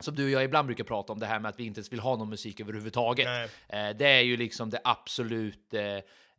som 0.00 0.14
du 0.14 0.24
och 0.24 0.30
jag 0.30 0.44
ibland 0.44 0.66
brukar 0.66 0.84
prata 0.84 1.12
om, 1.12 1.18
det 1.18 1.26
här 1.26 1.40
med 1.40 1.48
att 1.48 1.58
vi 1.58 1.64
inte 1.64 1.78
ens 1.78 1.92
vill 1.92 2.00
ha 2.00 2.16
någon 2.16 2.28
musik 2.30 2.60
överhuvudtaget. 2.60 3.26
Nej. 3.26 3.88
Eh, 3.88 3.96
det 3.96 4.06
är 4.06 4.20
ju 4.20 4.36
liksom 4.36 4.70
det 4.70 4.80
absolut 4.84 5.74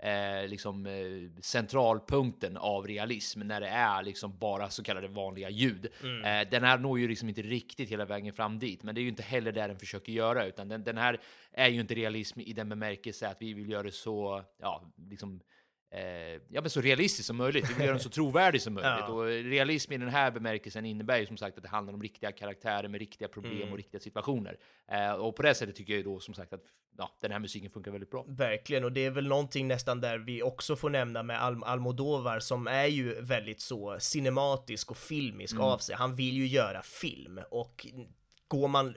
eh, 0.03 0.47
liksom, 0.47 0.85
eh, 0.85 1.41
centralpunkten 1.41 2.57
av 2.57 2.87
realism 2.87 3.39
när 3.39 3.61
det 3.61 3.67
är 3.67 4.03
liksom 4.03 4.37
bara 4.37 4.69
så 4.69 4.83
kallade 4.83 5.07
vanliga 5.07 5.49
ljud. 5.49 5.87
Eh, 6.25 6.49
den 6.49 6.63
här 6.63 6.77
når 6.77 6.99
ju 6.99 7.07
liksom 7.07 7.29
inte 7.29 7.41
riktigt 7.41 7.89
hela 7.89 8.05
vägen 8.05 8.33
fram 8.33 8.59
dit, 8.59 8.83
men 8.83 8.95
det 8.95 9.01
är 9.01 9.03
ju 9.03 9.09
inte 9.09 9.23
heller 9.23 9.51
det 9.51 9.67
den 9.67 9.79
försöker 9.79 10.11
göra, 10.11 10.45
utan 10.45 10.67
den, 10.67 10.83
den 10.83 10.97
här 10.97 11.19
är 11.51 11.67
ju 11.67 11.81
inte 11.81 11.93
realism 11.93 12.39
i 12.39 12.53
den 12.53 12.69
bemärkelse 12.69 13.27
att 13.27 13.41
vi 13.41 13.53
vill 13.53 13.69
göra 13.69 13.83
det 13.83 13.91
så, 13.91 14.43
ja, 14.59 14.93
liksom 15.09 15.39
ja, 16.49 16.61
men 16.61 16.69
så 16.69 16.81
realistisk 16.81 17.27
som 17.27 17.37
möjligt. 17.37 17.69
Vi 17.69 17.73
vill 17.73 17.81
göra 17.83 17.93
den 17.93 17.99
så 18.03 18.09
trovärdig 18.19 18.61
som 18.61 18.73
möjligt. 18.73 18.91
Ja. 18.99 19.07
Och 19.07 19.25
realism 19.25 19.91
i 19.93 19.97
den 19.97 20.09
här 20.09 20.31
bemärkelsen 20.31 20.85
innebär 20.85 21.17
ju 21.17 21.25
som 21.25 21.37
sagt 21.37 21.57
att 21.57 21.63
det 21.63 21.69
handlar 21.69 21.93
om 21.93 22.01
riktiga 22.01 22.31
karaktärer 22.31 22.87
med 22.87 22.99
riktiga 22.99 23.27
problem 23.27 23.57
Mm. 23.57 23.71
och 23.71 23.77
riktiga 23.77 23.99
situationer. 24.01 24.57
Eh, 24.91 25.11
och 25.11 25.35
på 25.35 25.41
det 25.41 25.55
sättet 25.55 25.75
tycker 25.75 25.93
jag 25.93 25.97
ju 25.97 26.03
då 26.03 26.19
som 26.19 26.33
sagt 26.33 26.53
att 26.53 26.61
ja, 26.97 27.17
den 27.21 27.31
här 27.31 27.39
musiken 27.39 27.71
funkar 27.71 27.91
väldigt 27.91 28.11
bra. 28.11 28.25
Verkligen, 28.27 28.83
och 28.83 28.91
det 28.91 29.05
är 29.05 29.11
väl 29.11 29.27
någonting 29.27 29.67
nästan 29.67 30.01
där 30.01 30.17
vi 30.17 30.43
också 30.43 30.75
får 30.75 30.89
nämna 30.89 31.23
med 31.23 31.43
Al 31.43 31.63
Almodovar 31.63 32.39
som 32.39 32.67
är 32.67 32.85
ju 32.85 33.21
väldigt 33.21 33.61
så 33.61 33.97
cinematisk 33.99 34.91
och 34.91 34.97
filmisk 34.97 35.53
Mm. 35.53 35.65
av 35.65 35.77
sig. 35.77 35.95
Han 35.95 36.15
vill 36.15 36.37
ju 36.37 36.47
göra 36.47 36.81
film 36.81 37.39
och 37.51 37.85
går 38.53 38.67
man 38.67 38.87
eh, 38.87 38.93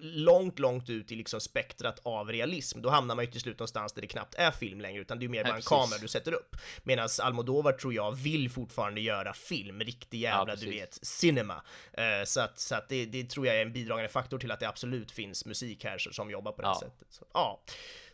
långt, 0.00 0.58
långt 0.58 0.90
ut 0.90 1.12
i 1.12 1.14
liksom 1.16 1.40
spektrat 1.40 2.00
av 2.04 2.28
realism, 2.32 2.80
då 2.82 2.88
hamnar 2.90 3.14
man 3.14 3.24
ju 3.24 3.30
till 3.30 3.40
slut 3.40 3.58
någonstans 3.58 3.92
där 3.92 4.00
det 4.02 4.06
knappt 4.08 4.34
är 4.34 4.50
film 4.50 4.80
längre, 4.80 5.00
utan 5.00 5.18
det 5.18 5.24
är 5.26 5.28
mer 5.28 5.36
Nej, 5.42 5.44
bara 5.44 5.48
en 5.50 5.54
precis. 5.56 5.68
kamera 5.68 5.98
du 6.00 6.08
sätter 6.08 6.32
upp. 6.32 6.56
Medan 6.82 7.08
Almodovar 7.22 7.72
tror 7.72 7.94
jag 7.94 8.12
vill 8.16 8.50
fortfarande 8.50 9.00
göra 9.00 9.32
film, 9.34 9.80
riktig 9.80 10.20
jävla, 10.20 10.54
du 10.54 10.60
precis. 10.66 10.80
vet, 10.82 10.98
cinema. 11.06 11.62
Eh, 11.92 12.24
så 12.24 12.40
att, 12.40 12.58
så 12.60 12.74
att 12.74 12.88
det, 12.88 13.06
det 13.06 13.30
tror 13.30 13.46
jag 13.46 13.56
är 13.56 13.62
en 13.62 13.72
bidragande 13.72 14.08
faktor 14.08 14.38
till 14.38 14.50
att 14.50 14.60
det 14.60 14.68
absolut 14.68 15.10
finns 15.10 15.46
musik 15.46 15.84
här 15.84 15.98
som 15.98 16.30
jobbar 16.30 16.52
på 16.52 16.62
det 16.62 16.68
Ja. 16.68 16.80
sättet. 16.80 17.06
Så, 17.10 17.24
ja. 17.34 17.62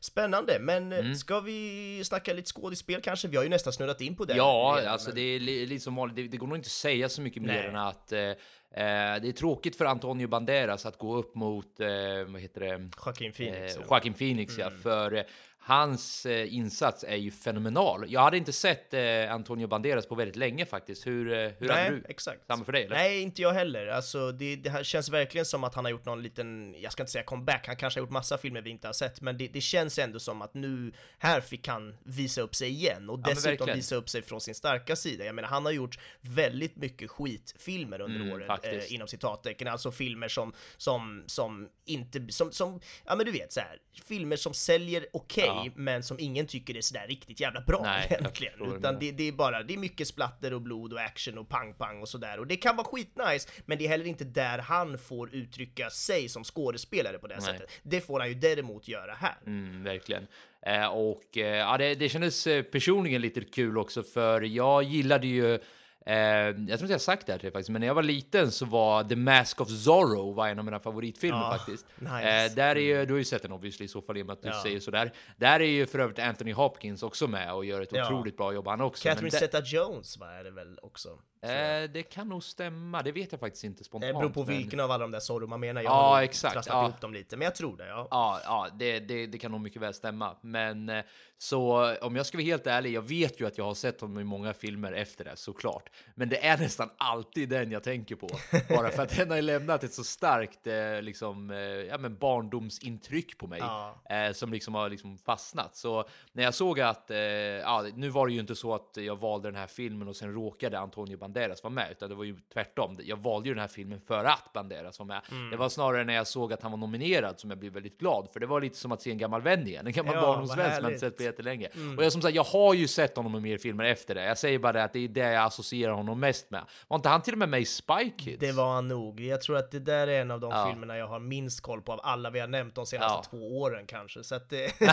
Spännande, 0.01 0.59
men 0.61 0.93
Mm. 0.93 1.11
eh, 1.11 1.14
ska 1.16 1.41
vi 1.41 2.03
snacka 2.05 2.32
lite 2.32 2.51
skådespel 2.53 3.01
kanske? 3.03 3.28
Vi 3.28 3.36
har 3.36 3.45
ju 3.45 3.51
nästan 3.51 3.72
snurrat 3.72 4.01
in 4.01 4.16
på 4.16 4.24
det. 4.24 4.36
Ja, 4.36 4.82
alltså 4.86 5.09
men- 5.09 5.14
det 5.16 5.22
är 5.22 5.41
li- 5.41 5.66
lite 5.66 5.84
som 5.84 5.95
vanligt. 5.97 6.16
Det, 6.16 6.28
det 6.28 6.36
går 6.36 6.47
nog 6.47 6.57
inte 6.59 6.66
att 6.66 6.70
säga 6.72 7.09
så 7.09 7.20
mycket 7.22 7.43
mer 7.43 7.49
Nej. 7.55 7.66
än 7.66 7.76
att 7.76 8.12
eh, 8.12 8.30
det 8.75 9.29
är 9.29 9.33
tråkigt 9.33 9.77
för 9.77 9.85
Antonio 9.85 10.29
Banderas 10.29 10.87
att 10.87 10.99
gå 10.99 11.16
upp 11.16 11.35
mot, 11.35 11.81
eh, 11.81 11.89
vad 12.27 12.41
heter 12.41 12.61
det? 12.61 12.91
Joaquin 13.07 13.33
Phoenix. 13.33 13.77
Eh. 13.77 13.83
Joaquin 13.91 14.14
Phoenix, 14.14 14.59
ja. 14.59 14.71
För 14.83 15.14
eh, 15.14 15.23
hans 15.71 16.27
eh, 16.27 16.55
insats 16.55 17.05
är 17.09 17.16
ju 17.16 17.31
fenomenal. 17.31 18.05
Jag 18.09 18.21
hade 18.21 18.37
inte 18.37 18.53
sett 18.53 18.95
eh, 18.95 19.33
Antonio 19.33 19.66
Banderas 19.66 20.07
på 20.07 20.14
väldigt 20.14 20.37
länge 20.37 20.66
faktiskt. 20.66 21.07
Hur, 21.07 21.33
eh, 21.33 21.37
hur 21.59 21.68
hade 21.68 21.83
Nej, 21.83 21.91
du? 21.91 22.05
exakt. 22.09 22.47
Samma 22.47 22.64
för 22.64 22.73
dig, 22.73 22.85
eller? 22.85 22.97
Nej, 22.97 23.21
inte 23.23 23.43
jag 23.43 23.53
heller. 23.53 23.87
Alltså, 23.87 24.33
det, 24.33 24.57
det 24.57 24.71
här 24.71 24.83
känns 24.83 25.09
verkligen 25.09 25.45
som 25.45 25.64
att 25.64 25.75
han 25.75 25.85
har 25.85 25.91
gjort 25.91 26.05
någon 26.05 26.23
liten, 26.23 26.75
jag 26.79 26.93
ska 26.93 27.03
inte 27.03 27.12
säga 27.12 27.25
comeback, 27.25 27.66
han 27.66 27.77
kanske 27.77 28.01
har 28.01 28.05
gjort 28.05 28.11
massa 28.12 28.39
filmer 28.39 28.62
vi 28.62 28.71
inte 28.71 28.89
har 28.89 28.93
sett, 28.93 29.21
men 29.21 29.39
det, 29.39 29.49
det 29.49 29.61
känns 29.61 29.99
ändå 29.99 30.18
som 30.18 30.43
att 30.43 30.55
nu, 30.55 30.93
här 31.18 31.41
fick 31.41 31.68
han 31.68 31.97
visa 32.05 32.41
upp 32.41 32.55
sig 32.55 32.68
igen 32.71 33.11
och 33.11 33.18
dessutom 33.18 33.51
verkligen. 33.51 33.77
visa 33.77 33.95
upp 33.97 34.09
sig 34.09 34.23
från 34.23 34.41
sin 34.41 34.55
starka 34.55 34.97
sida. 34.97 35.25
Jag 35.25 35.35
menar, 35.35 35.49
han 35.49 35.64
har 35.64 35.73
gjort 35.73 35.99
väldigt 36.21 36.77
mycket 36.77 37.11
skitfilmer 37.11 38.01
under 38.01 38.21
Mm, 38.21 38.33
året, 38.33 38.64
eh, 38.64 38.93
inom 38.95 39.09
citattecken, 39.09 39.68
alltså 39.68 39.93
filmer 39.93 40.29
som, 40.29 40.53
som, 40.77 41.25
som 41.27 41.68
inte, 41.85 42.27
som, 42.33 42.53
som, 42.53 42.81
ja 43.05 43.16
men 43.16 43.27
du 43.27 43.33
vet 43.33 43.53
så 43.53 43.61
här, 43.61 43.79
filmer 44.05 44.37
som 44.37 44.55
säljer 44.55 45.07
okej, 45.12 45.45
Ja. 45.47 45.60
Men 45.75 46.03
som 46.03 46.17
ingen 46.21 46.47
tycker 46.47 46.77
är 46.77 46.81
sådär 46.81 47.07
riktigt 47.09 47.41
jävla 47.41 47.61
bra 47.61 47.81
Nej, 47.83 48.07
egentligen, 48.11 48.77
utan 48.77 48.99
det, 48.99 49.13
det 49.13 49.29
är 49.29 49.33
bara, 49.33 49.63
det 49.63 49.75
är 49.75 49.79
mycket 49.79 50.09
splatter 50.09 50.55
och 50.55 50.61
blod 50.61 50.93
och 50.93 51.01
action 51.01 51.39
och 51.39 51.49
pang-pang 51.49 52.01
och 52.01 52.09
sådär. 52.09 52.39
Och 52.39 52.47
det 52.47 52.57
kan 52.57 52.77
vara 52.77 52.87
skitnice, 52.87 53.49
men 53.67 53.79
det 53.79 53.85
är 53.85 53.89
heller 53.89 54.07
inte 54.07 54.25
där 54.25 54.59
han 54.59 54.99
får 54.99 55.35
uttrycka 55.35 55.91
sig 55.91 56.29
som 56.29 56.45
skådespelare 56.45 57.19
på 57.19 57.27
det 57.27 57.35
Nej. 57.35 57.45
sättet. 57.45 57.71
Det 57.83 58.01
får 58.01 58.21
han 58.21 58.29
ju 58.29 58.35
däremot 58.35 58.89
göra 58.89 59.15
här. 59.15 59.37
Mm, 59.47 59.85
verkligen. 59.85 60.27
Eh, 60.67 60.87
och 60.87 61.37
eh, 61.37 61.57
ja, 61.57 61.79
det, 61.79 61.95
det 61.95 62.09
kändes 62.09 62.47
eh, 62.47 62.63
personligen 62.63 63.23
lite 63.23 63.41
kul 63.41 63.79
också, 63.79 64.03
för 64.03 64.43
jag 64.43 64.83
gillade 64.83 65.27
ju 65.27 65.59
Eh, 66.07 66.15
jag 66.17 66.55
tror 66.55 66.81
inte 66.83 66.93
jag 66.93 67.01
sagt 67.01 67.27
det 67.27 67.33
här 67.33 67.39
till 67.39 67.53
faktiskt, 67.53 67.71
men 67.71 67.81
när 67.81 67.87
jag 67.87 67.95
var 67.95 68.03
liten 68.03 68.51
så 68.51 68.67
var 68.67 69.05
The 69.05 69.17
Mask 69.17 69.61
of 69.61 69.69
Zorro 69.69 70.33
var 70.33 70.49
en 70.49 70.59
av 70.59 70.65
mina 70.65 70.81
favoritfilmer 70.81 71.39
Ja, 71.41 71.57
faktiskt. 71.59 71.87
nice. 71.99 72.13
Mm. 72.15 72.47
Eh, 72.51 72.55
där 72.55 72.77
är 72.77 72.81
ju, 72.81 73.07
du 73.07 73.13
har 73.13 73.19
ju 73.19 73.25
sett 73.25 73.43
den 73.43 73.53
obviously 73.53 73.85
i 73.85 73.89
så 73.89 74.03
fall 74.03 74.17
i 74.17 74.23
och 74.23 74.27
med 74.27 74.33
att 74.33 74.43
du 74.43 74.49
Ja. 74.49 74.63
säger 74.63 74.81
sådär. 74.81 75.13
Där 75.37 75.61
är 75.61 75.65
ju 75.65 75.87
för 75.87 75.99
övrigt 75.99 76.19
Anthony 76.19 76.53
Hopkins 76.53 77.03
också 77.03 77.27
med 77.27 77.53
och 77.55 77.65
gör 77.65 77.81
ett 77.81 77.89
Ja. 77.93 78.07
otroligt 78.07 78.37
bra 78.37 78.53
jobb 78.53 78.67
han 78.67 78.81
också. 78.81 79.09
Catherine 79.09 79.31
Zeta-Jones 79.31 80.19
va, 80.21 80.33
är 80.33 80.45
det 80.45 80.51
väl 80.51 80.79
också? 80.83 81.09
Eh, 81.43 81.91
det 81.91 82.03
kan 82.03 82.28
nog 82.28 82.43
stämma, 82.45 83.03
det 83.03 83.12
vet 83.12 83.32
jag 83.32 83.41
faktiskt 83.41 83.64
inte 83.64 83.80
det 83.80 83.84
spontant. 83.84 84.18
beror 84.18 84.30
på 84.30 84.45
men- 84.45 84.57
vilken 84.57 84.80
av 84.80 84.91
alla 84.91 85.05
de 85.05 85.11
där 85.11 85.20
Zorro 85.20 85.47
man 85.47 85.61
menar. 85.61 85.82
Jag 85.82 85.91
Ja, 85.93 86.09
har 86.14 86.22
exakt, 86.22 86.55
trasslat 86.55 86.76
ja. 86.76 86.82
ihop 86.88 87.01
dem 87.01 87.12
lite, 87.14 87.36
men 87.36 87.45
jag 87.45 87.55
tror 87.55 87.76
det, 87.76 87.86
ja. 87.88 88.09
Ja, 88.11 88.41
ja 88.45 88.68
det, 88.78 88.99
det, 89.01 89.26
det 89.26 89.38
kan 89.38 89.51
nog 89.53 89.61
mycket 89.61 89.82
väl 89.82 89.95
stämma. 89.95 90.36
Men 90.41 90.88
eh, 90.88 91.05
så 91.38 91.95
om 92.01 92.16
jag 92.16 92.26
ska 92.26 92.38
vara 92.38 92.45
helt 92.45 92.66
ärlig, 92.66 92.93
jag 92.93 93.03
vet 93.03 93.41
ju 93.41 93.47
att 93.47 93.59
jag 93.59 93.64
har 93.64 93.74
sett 93.74 94.01
honom 94.01 94.18
i 94.18 94.24
många 94.24 94.53
filmer 94.55 94.93
efter 94.93 95.24
det 95.24 95.36
såklart. 95.36 95.91
Men 96.14 96.28
det 96.28 96.47
är 96.47 96.59
nästan 96.59 96.91
alltid 96.97 97.49
den 97.49 97.70
jag 97.70 97.82
tänker 97.82 98.14
på. 98.16 98.28
Bara 98.68 98.88
för 98.91 99.03
att 99.03 99.16
den 99.16 99.30
har 99.30 99.43
lämnat 99.43 99.84
ett 99.84 99.95
så 99.95 100.05
starkt 100.05 100.66
eh, 100.66 101.03
liksom, 101.03 101.51
eh, 101.51 101.59
ja, 101.59 101.99
men 101.99 102.16
barndomsintryck 102.61 103.38
på 103.38 103.47
mig. 103.47 103.59
Ja. 103.59 103.95
Eh, 104.11 104.32
som 104.32 104.53
liksom 104.53 104.74
har 104.74 104.88
liksom 104.88 105.18
fastnat. 105.18 105.76
Så 105.76 106.05
när 106.32 106.43
jag 106.43 106.55
såg 106.55 106.80
att, 106.80 107.11
eh, 107.11 107.18
ja, 107.18 107.86
nu 107.95 108.09
var 108.09 108.26
det 108.26 108.32
ju 108.32 108.41
inte 108.41 108.55
så 108.57 108.74
att 108.74 108.97
jag 108.97 109.16
valde 109.16 109.49
den 109.49 109.57
här 109.57 109.66
filmen 109.66 110.09
och 110.09 110.16
sen 110.16 110.32
råkade 110.34 110.78
Antonio 110.78 111.16
Banderas 111.16 111.30
vara 111.62 111.70
med, 111.70 111.91
utan 111.91 112.09
det 112.09 112.14
var 112.14 112.24
ju 112.24 112.37
tvärtom. 112.53 112.97
Jag 113.05 113.16
valde 113.16 113.49
ju 113.49 113.55
den 113.55 113.61
här 113.61 113.68
filmen 113.68 114.01
för 114.07 114.24
att 114.24 114.53
Banderas 114.53 114.99
var 114.99 115.07
med. 115.07 115.20
Mm. 115.31 115.51
Det 115.51 115.57
var 115.57 115.68
snarare 115.68 116.05
när 116.05 116.14
jag 116.14 116.26
såg 116.26 116.53
att 116.53 116.62
han 116.62 116.70
var 116.70 116.78
nominerad 116.78 117.41
som 117.41 117.51
jag 117.51 117.59
blev 117.59 117.72
väldigt 117.72 117.99
glad, 117.99 118.28
för 118.33 118.41
det 118.41 118.47
var 118.47 118.61
lite 118.61 118.76
som 118.76 118.93
att 118.93 119.03
se 119.03 119.11
en 119.11 119.18
gammal 119.18 119.43
vän 119.43 119.66
igen. 119.66 119.87
En 119.87 119.93
gammal 119.93 120.14
Ja, 120.14 120.20
barndomsvän 120.20 120.74
som 120.74 120.85
jag 120.85 120.93
inte 120.93 121.01
sett 121.01 121.16
på 121.16 121.22
jättelänge. 121.22 121.68
Och 121.99 122.05
jag 122.05 122.12
som 122.12 122.22
sagt, 122.22 122.35
jag 122.35 122.45
har 122.45 122.74
ju 122.74 122.89
sett 122.89 123.16
honom 123.16 123.37
i 123.37 123.41
mer 123.41 123.59
filmer 123.59 123.85
efter 123.85 124.14
det. 124.14 124.24
Jag 124.24 124.39
säger 124.39 124.59
bara 124.59 124.72
det 124.72 124.85
att 124.85 124.93
det 124.93 125.05
är 125.05 125.09
det 125.09 125.20
jag 125.33 125.45
associerar 125.45 125.93
honom 125.93 126.20
mest 126.20 126.51
med. 126.51 126.64
Var 126.89 126.97
inte 126.97 127.09
han 127.09 127.22
till 127.22 127.33
och 127.33 127.39
med 127.39 127.49
med 127.49 127.61
i 127.61 127.64
Spy 127.64 128.11
Kids? 128.18 128.41
Det 128.41 128.53
var 128.53 128.72
han 128.74 128.89
nog. 128.89 129.20
Jag 129.20 129.41
tror 129.43 129.57
att 129.57 129.70
det 129.70 129.78
där 129.78 130.07
är 130.07 130.20
en 130.20 130.31
av 130.31 130.41
de 130.41 130.51
Ja. 130.51 130.68
filmerna 130.70 130.97
jag 130.97 131.07
har 131.07 131.18
minst 131.20 131.61
koll 131.61 131.83
på 131.83 131.93
av 131.93 132.01
alla 132.03 132.31
vi 132.31 132.41
har 132.41 132.49
nämnt 132.49 132.74
de 132.74 132.87
senaste 132.87 133.18
Ja. 133.18 133.39
två 133.39 133.61
åren 133.61 133.87
kanske. 133.87 134.24
Så 134.24 134.35
att 134.35 134.51
det... 134.51 134.78
det 134.78 134.85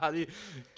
är 0.00 0.26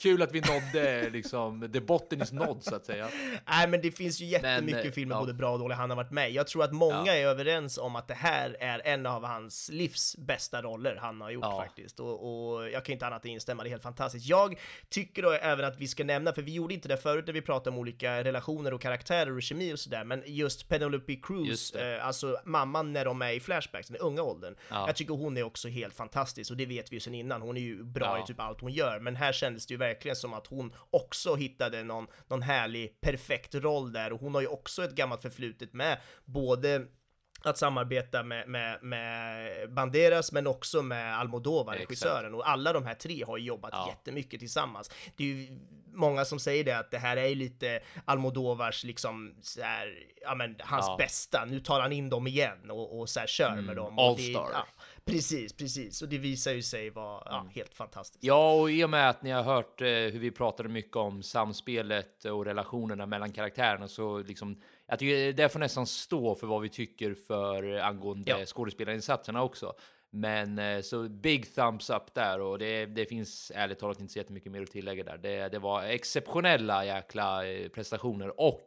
kul 0.03 0.23
att 0.23 0.33
vi 0.33 0.41
nådde 0.41 1.11
liksom, 1.11 1.73
the 1.73 1.81
botten 1.81 2.23
is 2.23 2.33
nådd 2.33 2.63
så 2.63 2.75
att 2.75 2.87
säga. 2.87 3.09
Nej 3.49 3.69
men 3.69 3.81
det 3.91 3.97
finns 3.97 4.21
ju 4.21 4.25
jättemycket 4.25 4.85
Men, 4.85 4.93
filmer, 4.93 5.15
ja. 5.15 5.21
både 5.21 5.35
bra 5.35 5.53
och 5.53 5.59
dåliga, 5.59 5.77
han 5.79 5.91
har 5.91 5.97
varit 5.97 6.11
med. 6.11 6.31
Jag 6.33 6.47
tror 6.47 6.65
att 6.65 6.73
många 6.73 7.07
Ja. 7.07 7.13
är 7.15 7.27
överens 7.27 7.79
om 7.79 7.97
att 7.97 8.09
det 8.09 8.15
här 8.15 8.57
är 8.61 8.83
en 8.85 9.07
av 9.07 9.25
hans 9.25 9.69
livs 9.73 10.17
bästa 10.19 10.63
roller 10.63 10.97
han 10.97 11.21
har 11.21 11.31
gjort 11.31 11.45
Ja. 11.45 11.63
faktiskt. 11.67 12.01
Och, 12.01 12.55
och 12.57 12.71
jag 12.71 12.85
kan 12.85 12.93
inte 12.93 13.07
annat 13.07 13.25
än 13.25 13.31
instämma, 13.31 13.63
det 13.63 13.69
är 13.69 13.71
helt 13.71 13.83
fantastiskt. 13.83 14.27
Jag 14.27 14.59
tycker 14.89 15.23
då 15.23 15.31
även 15.33 15.65
att 15.65 15.77
vi 15.81 15.89
ska 15.89 16.05
nämna, 16.05 16.33
för 16.33 16.43
vi 16.43 16.53
gjorde 16.55 16.75
inte 16.75 16.89
det 16.89 16.97
förut 16.97 17.27
när 17.27 17.33
vi 17.35 17.43
pratade 17.43 17.71
om 17.71 17.79
olika 17.79 18.25
relationer 18.25 18.75
och 18.75 18.81
karaktärer 18.81 19.37
och 19.37 19.43
kemi 19.43 19.73
och 19.75 19.79
sådär, 19.79 20.05
men 20.05 20.23
just 20.27 20.69
Penelope 20.69 21.17
Cruz, 21.17 21.71
eh, 21.75 22.07
alltså 22.07 22.37
mamman 22.45 22.93
när 22.93 23.05
de 23.05 23.23
är 23.23 23.33
i 23.33 23.41
flashbacks, 23.41 23.89
den 23.89 23.97
unga 23.97 24.23
åldern. 24.23 24.57
Ja. 24.71 24.87
Jag 24.87 24.97
tycker 24.97 25.15
hon 25.15 25.37
är 25.37 25.43
också 25.43 25.69
helt 25.69 25.95
fantastisk 25.95 26.51
och 26.51 26.57
det 26.57 26.67
vet 26.67 26.93
vi 26.93 26.97
ju 26.97 27.01
sedan 27.01 27.15
innan. 27.15 27.43
Hon 27.43 27.57
är 27.57 27.61
ju 27.61 27.85
bra 27.85 28.07
Ja. 28.19 28.25
i 28.25 28.27
typ 28.27 28.41
allt 28.41 28.61
hon 28.61 28.73
gör, 28.73 29.01
men 29.01 29.17
här 29.17 29.33
kändes 29.33 29.67
det 29.67 29.75
ju 29.75 29.79
verkligen 29.79 30.17
som 30.17 30.35
att 30.35 30.47
hon 30.47 30.73
också 30.91 31.35
hittade 31.35 31.85
någon, 31.85 32.07
någon 32.29 32.43
härlig, 32.43 33.01
perfekt 33.01 33.55
roll 33.55 33.76
där 33.85 34.13
och 34.13 34.21
hon 34.21 34.35
har 34.35 34.41
ju 34.41 34.47
också 34.47 34.85
ett 34.85 34.95
gammalt 34.95 35.23
förflutet 35.23 35.73
med 35.73 35.99
både 36.25 36.87
att 37.43 37.59
samarbeta 37.59 38.23
med, 38.23 38.49
med, 38.49 38.83
med 38.83 39.73
Banderas 39.73 40.33
men 40.33 40.47
också 40.47 40.83
med 40.83 41.19
Almodovar, 41.19 41.75
regissören. 41.77 42.35
Och 42.35 42.49
alla 42.49 42.73
de 42.73 42.85
här 42.87 42.95
tre 42.95 43.25
har 43.25 43.39
jobbat 43.39 43.71
Ja. 43.73 43.89
jättemycket 43.89 44.41
tillsammans. 44.41 44.91
Det 45.17 45.25
är 45.25 45.29
ju 45.29 45.59
många 45.93 46.25
som 46.25 46.39
säger 46.39 46.65
det, 46.65 46.79
att 46.79 46.91
det 46.91 46.99
här 46.99 47.17
är 47.17 47.27
ju 47.27 47.35
lite 47.35 47.81
Almodovars, 48.05 48.85
liksom, 48.85 49.35
så 49.43 49.63
här, 49.63 49.95
ja 50.23 50.35
men 50.35 50.57
hans 50.61 50.87
Ja. 50.89 50.97
bästa. 50.99 51.45
Nu 51.45 51.61
tar 51.61 51.81
han 51.81 51.93
in 51.93 52.09
dem 52.11 52.27
igen 52.27 52.71
och, 52.71 52.99
och 53.01 53.09
så 53.09 53.21
här 53.21 53.27
kör 53.27 53.57
med 53.57 53.77
dem. 53.77 53.99
Och 53.99 54.05
All 54.05 54.17
det- 54.17 54.23
star. 54.23 54.51
Ja, 54.53 54.67
precis, 55.07 55.53
precis. 55.53 56.03
Och 56.03 56.09
det 56.09 56.19
visar 56.19 56.53
ju 56.53 56.63
sig 56.63 56.91
vara 56.91 57.23
ja, 57.27 57.47
helt 57.55 57.75
fantastiskt. 57.75 58.25
Ja, 58.25 58.53
och 58.61 58.71
i 58.71 58.85
och 58.85 58.91
med 58.91 59.11
att 59.11 59.23
ni 59.23 59.31
har 59.31 59.43
hört 59.43 59.81
eh, 59.81 59.87
hur 59.87 60.19
vi 60.19 60.31
pratade 60.31 60.69
mycket 60.69 60.97
om 60.97 61.23
samspelet 61.23 62.25
och 62.25 62.45
relationerna 62.45 63.07
mellan 63.07 63.33
karaktärerna 63.33 63.89
så 63.89 64.19
liksom 64.19 64.61
jag 64.87 64.99
tycker 64.99 65.33
det 65.33 65.49
får 65.49 65.59
nästan 65.59 65.87
stå 65.87 66.35
för 66.35 66.47
vad 66.47 66.63
vi 66.63 66.69
tycker 66.69 67.15
för 67.15 67.79
angående 67.79 68.31
Ja. 68.31 68.47
skådespelarinsatserna 68.47 69.43
också. 69.43 69.75
Men 70.11 70.59
eh, 70.59 70.81
så 70.81 71.09
big 71.09 71.55
thumbs 71.55 71.91
up 71.91 72.15
där 72.15 72.41
och 72.41 72.59
det, 72.59 72.87
det 72.87 73.07
finns 73.07 73.53
ärligt 73.55 73.79
talat 73.79 74.01
inte 74.01 74.13
så 74.13 74.19
jättemycket 74.19 74.53
mer 74.53 74.63
att 74.63 74.71
tillägga 74.71 75.05
där. 75.05 75.19
Det, 75.19 75.49
det 75.49 75.59
var 75.59 75.83
exceptionella 75.83 76.85
jäkla 76.85 77.47
eh, 77.49 77.69
prestationer 77.69 78.41
och 78.41 78.65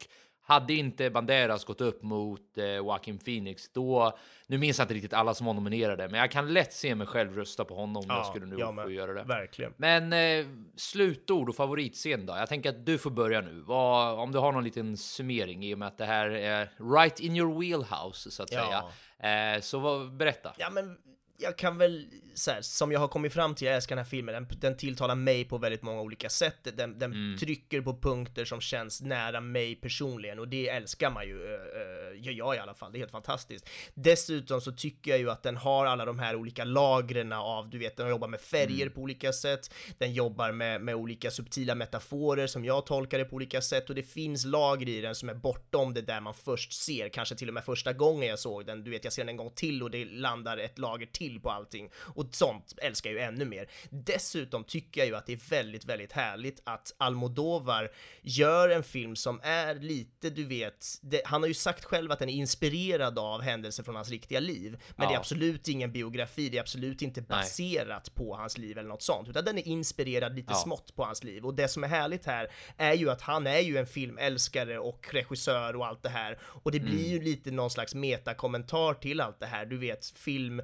hade 0.50 0.74
inte 0.74 1.10
Banderas 1.10 1.66
gått 1.66 1.82
upp 1.82 2.04
mot 2.04 2.58
eh, 2.58 2.66
Joaquin 2.66 3.18
Phoenix, 3.20 3.70
då, 3.74 4.18
nu 4.48 4.58
minns 4.58 4.78
jag 4.78 4.84
inte 4.86 4.94
riktigt 4.94 5.14
alla 5.14 5.34
som 5.34 5.46
var 5.46 5.54
nominerade, 5.54 6.10
men 6.10 6.20
jag 6.20 6.32
kan 6.32 6.54
lätt 6.54 6.74
se 6.74 6.96
mig 6.96 7.08
själv 7.08 7.36
rösta 7.36 7.66
på 7.66 7.76
honom 7.76 7.98
om 7.98 8.16
jag 8.16 8.26
skulle 8.26 8.46
nu 8.46 8.56
jag 8.60 8.76
få 8.84 8.92
göra 8.92 9.14
det. 9.14 9.24
Verkligen. 9.24 9.74
Men 9.78 10.14
eh, 10.14 10.46
slutord 10.76 11.50
och 11.50 11.56
favoritscen 11.56 12.26
då? 12.26 12.34
Jag 12.38 12.50
tänker 12.50 12.70
att 12.70 12.86
du 12.86 12.98
får 12.98 13.12
börja 13.12 13.42
nu. 13.42 13.64
Vad, 13.68 14.20
om 14.20 14.32
du 14.32 14.40
har 14.40 14.52
någon 14.52 14.64
liten 14.64 14.98
summering 14.98 15.66
i 15.66 15.74
och 15.74 15.80
med 15.80 15.88
att 15.88 15.98
det 15.98 16.06
här 16.06 16.30
är 16.30 16.72
right 16.98 17.20
in 17.20 17.36
your 17.36 17.60
wheelhouse 17.60 18.32
så 18.32 18.44
att 18.44 18.52
Ja. 18.52 18.92
säga. 19.20 19.56
Eh, 19.56 19.62
så 19.62 19.80
vad, 19.80 20.14
berätta. 20.18 20.54
Ja, 20.58 20.70
men 20.70 20.98
jag 21.42 21.58
kan 21.58 21.78
väl, 21.78 22.08
så 22.34 22.52
här, 22.52 22.62
som 22.62 22.92
jag 22.92 23.00
har 23.00 23.08
kommit 23.08 23.34
fram 23.34 23.56
till, 23.56 23.68
jag 23.68 23.76
älskar 23.76 23.96
den 23.96 24.06
här 24.06 24.10
filmen, 24.10 24.34
den, 24.34 24.48
den 24.60 24.78
tilltalar 24.78 25.16
mig 25.16 25.46
på 25.46 25.58
väldigt 25.58 25.82
många 25.82 26.02
olika 26.02 26.30
sätt, 26.30 26.56
den, 26.78 27.00
den 27.00 27.14
Mm. 27.14 27.38
trycker 27.38 27.82
på 27.82 27.98
punkter 28.00 28.46
som 28.46 28.62
känns 28.62 29.02
nära 29.02 29.42
mig 29.42 29.76
personligen, 29.76 30.40
och 30.40 30.48
det 30.48 30.70
älskar 30.70 31.10
man 31.12 31.28
ju, 31.28 31.44
ö, 31.44 32.14
gör 32.16 32.34
jag 32.34 32.56
i 32.56 32.60
alla 32.60 32.74
fall. 32.74 32.92
Det 32.92 32.98
är 32.98 33.00
helt 33.00 33.12
fantastiskt. 33.12 33.70
Dessutom 33.94 34.62
så 34.62 34.72
tycker 34.72 35.12
jag 35.12 35.20
ju 35.20 35.30
att 35.32 35.44
den 35.44 35.58
har 35.58 35.86
alla 35.86 36.06
de 36.06 36.20
här 36.20 36.36
olika 36.36 36.64
lagren 36.64 37.32
av, 37.34 37.70
du 37.70 37.78
vet, 37.78 37.98
den 37.98 38.10
jobbar 38.10 38.28
med 38.28 38.42
färger 38.42 38.82
Mm. 38.82 38.94
på 38.94 39.02
olika 39.02 39.34
sätt, 39.34 39.74
den 39.98 40.14
jobbar 40.14 40.52
med, 40.52 40.82
med 40.82 40.96
olika 40.96 41.32
subtila 41.32 41.76
metaforer 41.76 42.48
som 42.48 42.66
jag 42.66 42.86
tolkar 42.86 43.18
det 43.18 43.26
på 43.26 43.36
olika 43.36 43.62
sätt 43.62 43.90
och 43.90 43.96
det 43.96 44.04
finns 44.04 44.46
lager 44.46 44.90
i 44.90 45.02
den 45.02 45.16
som 45.16 45.30
är 45.30 45.34
bortom 45.34 45.94
det 45.94 46.02
där 46.02 46.22
man 46.22 46.34
först 46.34 46.74
ser, 46.74 47.10
kanske 47.10 47.36
till 47.36 47.48
och 47.48 47.54
med 47.54 47.64
första 47.64 47.94
gången 47.94 48.30
jag 48.30 48.40
såg 48.40 48.66
den. 48.66 48.84
Du 48.84 48.92
vet, 48.92 49.04
jag 49.04 49.14
ser 49.14 49.22
den 49.22 49.30
en 49.30 49.38
gång 49.38 49.52
till 49.56 49.84
och 49.84 49.92
det 49.92 50.06
landar 50.06 50.58
ett 50.58 50.78
lager 50.78 51.06
till 51.06 51.29
på 51.40 51.52
allting 51.52 51.90
och 52.16 52.28
sånt 52.32 52.74
älskar 52.82 53.10
jag 53.10 53.20
ju 53.20 53.26
ännu 53.26 53.46
mer. 53.46 53.70
Dessutom 53.90 54.64
tycker 54.64 55.02
jag 55.02 55.08
ju 55.08 55.16
att 55.16 55.26
det 55.26 55.34
är 55.34 55.50
väldigt, 55.50 55.86
väldigt 55.86 56.12
härligt 56.12 56.62
att 56.64 56.94
Almodovar 56.98 57.92
gör 58.22 58.70
en 58.70 58.84
film 58.84 59.16
som 59.16 59.40
är 59.44 59.76
lite, 59.76 60.30
du 60.30 60.46
vet, 60.46 60.86
det, 61.02 61.22
han 61.26 61.42
har 61.42 61.48
ju 61.48 61.54
sagt 61.54 61.86
själv 61.86 62.12
att 62.12 62.20
den 62.20 62.30
är 62.30 62.34
inspirerad 62.34 63.20
av 63.20 63.42
händelser 63.42 63.84
från 63.84 63.96
hans 63.96 64.10
riktiga 64.10 64.40
liv, 64.40 64.72
men 64.96 65.08
det 65.08 65.12
är 65.12 65.16
Ja. 65.16 65.20
absolut 65.20 65.68
ingen 65.68 65.92
biografi, 65.92 66.50
det 66.50 66.58
är 66.58 66.62
absolut 66.62 67.02
inte 67.02 67.22
baserat 67.22 68.16
på 68.16 68.36
hans 68.36 68.58
liv 68.58 68.78
eller 68.78 68.90
något 68.90 69.02
sånt, 69.02 69.28
utan 69.30 69.46
den 69.46 69.58
är 69.58 69.68
inspirerad 69.68 70.36
lite 70.36 70.52
Ja. 70.54 70.56
smått 70.56 70.96
på 70.96 71.04
hans 71.04 71.24
liv. 71.24 71.46
Och 71.46 71.54
det 71.54 71.68
som 71.68 71.84
är 71.84 71.88
härligt 71.88 72.26
här 72.26 72.52
är 72.78 72.94
ju 72.94 73.10
att 73.10 73.22
han 73.22 73.48
är 73.48 73.60
ju 73.60 73.78
en 73.78 73.88
filmälskare 73.88 74.80
och 74.80 75.08
regissör 75.14 75.76
och 75.76 75.88
allt 75.88 76.04
det 76.04 76.10
här, 76.10 76.40
och 76.42 76.72
det 76.72 76.80
blir 76.80 77.08
ju 77.08 77.22
lite 77.24 77.52
någon 77.52 77.70
slags 77.70 77.96
metakommentar 77.96 78.94
till 78.94 79.22
allt 79.22 79.40
det 79.40 79.46
här, 79.46 79.66
du 79.66 79.78
vet, 79.78 80.06
film 80.16 80.62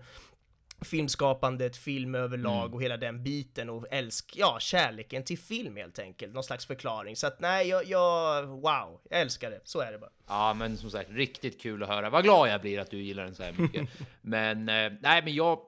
filmskapandet, 0.82 1.78
film 1.78 2.16
överlag 2.16 2.76
och 2.76 2.84
hela 2.84 2.98
den 2.98 3.24
biten 3.24 3.70
och 3.70 3.86
älsk, 3.92 4.34
ja, 4.36 4.58
kärleken 4.60 5.24
till 5.24 5.38
film 5.38 5.78
helt 5.78 6.00
enkelt, 6.00 6.34
någon 6.34 6.44
slags 6.44 6.66
förklaring. 6.66 7.16
Så 7.16 7.28
att 7.28 7.40
nej, 7.40 7.68
jag, 7.68 7.86
jag, 7.86 8.46
wow, 8.48 9.00
jag 9.10 9.22
älskar 9.22 9.52
det, 9.52 9.60
så 9.64 9.80
är 9.80 9.92
det 9.92 9.98
bara. 9.98 10.10
Ja, 10.28 10.54
men 10.54 10.78
som 10.78 10.92
sagt, 10.92 11.10
riktigt 11.10 11.62
kul 11.62 11.84
att 11.84 11.90
höra. 11.90 12.10
Vad 12.10 12.24
glad 12.24 12.50
jag 12.50 12.62
blir 12.62 12.80
att 12.80 12.92
du 12.92 13.02
gillar 13.02 13.24
den 13.24 13.36
så 13.36 13.44
här 13.44 13.54
mycket. 13.58 13.90
men 14.22 14.70
eh, 14.70 14.92
nej, 15.02 15.22
men 15.24 15.34
jag. 15.34 15.60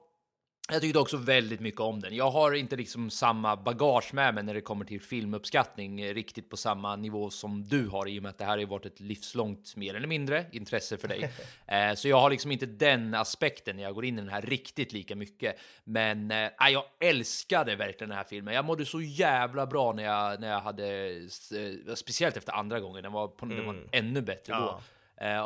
Jag 0.72 0.80
tyckte 0.80 0.98
också 0.98 1.16
väldigt 1.16 1.60
mycket 1.60 1.80
om 1.80 2.00
den. 2.00 2.14
Jag 2.14 2.30
har 2.30 2.52
inte 2.52 2.76
liksom 2.76 3.10
samma 3.10 3.56
bagage 3.56 4.14
med 4.14 4.34
mig 4.34 4.44
när 4.44 4.54
det 4.54 4.60
kommer 4.60 4.84
till 4.84 5.00
filmuppskattning 5.00 6.00
eh, 6.00 6.14
riktigt 6.14 6.50
på 6.50 6.56
samma 6.56 6.96
nivå 6.96 7.30
som 7.30 7.64
du 7.64 7.88
har 7.88 8.08
i 8.08 8.18
och 8.18 8.22
med 8.22 8.30
att 8.30 8.38
det 8.38 8.44
här 8.44 8.58
har 8.58 8.66
varit 8.66 8.86
ett 8.86 9.00
livslångt 9.00 9.76
mer 9.76 9.94
eller 9.94 10.08
mindre 10.08 10.46
intresse 10.52 10.98
för 10.98 11.08
dig. 11.08 11.32
eh, 11.66 11.94
så 11.94 12.08
jag 12.08 12.20
har 12.20 12.30
liksom 12.30 12.52
inte 12.52 12.66
den 12.66 13.14
aspekten 13.14 13.76
när 13.76 13.82
jag 13.82 13.94
går 13.94 14.04
in 14.04 14.18
i 14.18 14.20
den 14.20 14.30
här 14.30 14.42
riktigt 14.42 14.92
lika 14.92 15.16
mycket. 15.16 15.58
Men 15.84 16.30
eh, 16.30 16.48
jag 16.58 16.84
älskade 17.00 17.76
verkligen 17.76 18.08
den 18.08 18.18
här 18.18 18.24
filmen. 18.24 18.54
Jag 18.54 18.64
mådde 18.64 18.84
så 18.84 19.00
jävla 19.00 19.66
bra 19.66 19.92
när 19.92 20.04
jag 20.04 20.40
när 20.40 20.48
jag 20.48 20.60
hade 20.60 21.08
eh, 21.88 21.94
speciellt 21.94 22.36
efter 22.36 22.52
andra 22.52 22.80
gången. 22.80 23.02
Den 23.02 23.12
var, 23.12 23.28
på, 23.28 23.46
den 23.46 23.66
var 23.66 23.76
ännu 23.92 24.22
bättre 24.22 24.52
då. 24.52 24.58
Ja. 24.58 24.74
Eh, 24.76 24.82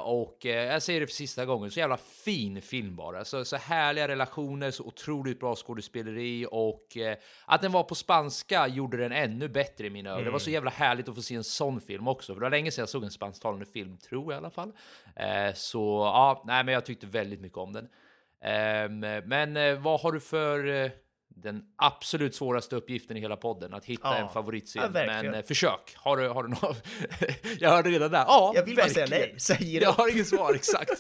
och 0.05 0.47
eh, 0.47 0.73
jag 0.73 0.83
säger 0.83 1.01
det 1.01 1.07
för 1.07 1.15
sista 1.15 1.45
gången, 1.45 1.71
så 1.71 1.81
jävla 1.81 1.97
fin 1.97 2.63
film 2.63 2.97
bara. 2.97 3.25
Så, 3.25 3.45
så 3.45 3.57
härliga 3.57 4.09
relationer, 4.09 4.71
så 4.71 4.85
otroligt 4.85 5.41
bra 5.41 5.57
skådespeleri 5.57 6.47
och 6.51 6.97
eh, 6.97 7.17
att 7.45 7.63
den 7.63 7.73
var 7.73 7.83
på 7.83 7.95
spanska 7.95 8.69
gjorde 8.69 8.97
den 8.97 9.13
ännu 9.13 9.49
bättre 9.49 9.87
i 9.87 9.91
mina 9.91 10.11
ögon. 10.11 10.25
Det 10.25 10.31
var 10.31 10.39
så 10.39 10.51
jävla 10.51 10.71
härligt 10.71 11.09
att 11.09 11.15
få 11.15 11.23
se 11.23 11.35
en 11.35 11.45
sån 11.45 11.81
film 11.81 12.09
också, 12.09 12.35
för 12.35 12.41
det 12.41 12.45
var 12.45 12.51
länge 12.51 12.71
sedan 12.71 12.83
jag 12.83 12.89
såg 12.89 13.05
en 13.05 13.11
spansktalande 13.11 13.67
film, 13.67 13.99
tror 13.99 14.33
jag 14.33 14.39
i 14.39 14.39
alla 14.39 14.51
fall. 14.51 14.73
Eh, 15.17 15.55
så 15.55 16.11
ja, 16.15 16.43
nej, 16.47 16.65
men 16.65 16.75
jag 16.75 16.87
tyckte 16.87 17.07
väldigt 17.07 17.41
mycket 17.41 17.59
om 17.59 17.73
den. 17.73 17.89
Ehm, 18.43 19.01
men 19.25 19.57
eh, 19.57 19.79
vad 19.79 20.01
har 20.01 20.13
du 20.13 20.21
för 20.21 20.67
eh, 20.67 20.91
den 21.37 21.63
absolut 21.77 22.35
svåraste 22.35 22.77
uppgiften 22.77 23.17
i 23.17 23.21
hela 23.21 23.37
podden, 23.37 23.75
att 23.75 23.85
hitta 23.85 24.09
Ja. 24.09 24.17
en 24.17 24.29
favoritscen. 24.29 24.83
Ja, 24.83 24.89
verkligen. 24.89 25.25
men 25.27 25.35
eh, 25.41 25.47
försök. 25.47 25.95
Har 25.97 26.17
du, 26.17 26.29
har 26.29 26.43
du 26.43 26.49
någon? 26.49 26.75
jag 27.59 27.71
hörde 27.71 27.91
redan 27.91 28.11
där. 28.11 28.25
Ja, 28.27 28.53
Jag 28.55 28.65
vill 28.65 28.77
bara 28.77 28.89
säga 28.89 29.07
verkligen. 29.07 29.31
nej, 29.31 29.41
säger 29.41 29.83
Jag 29.83 29.93
har 29.93 30.09
inget 30.13 30.29
svar 30.29 30.55
exakt. 30.55 30.91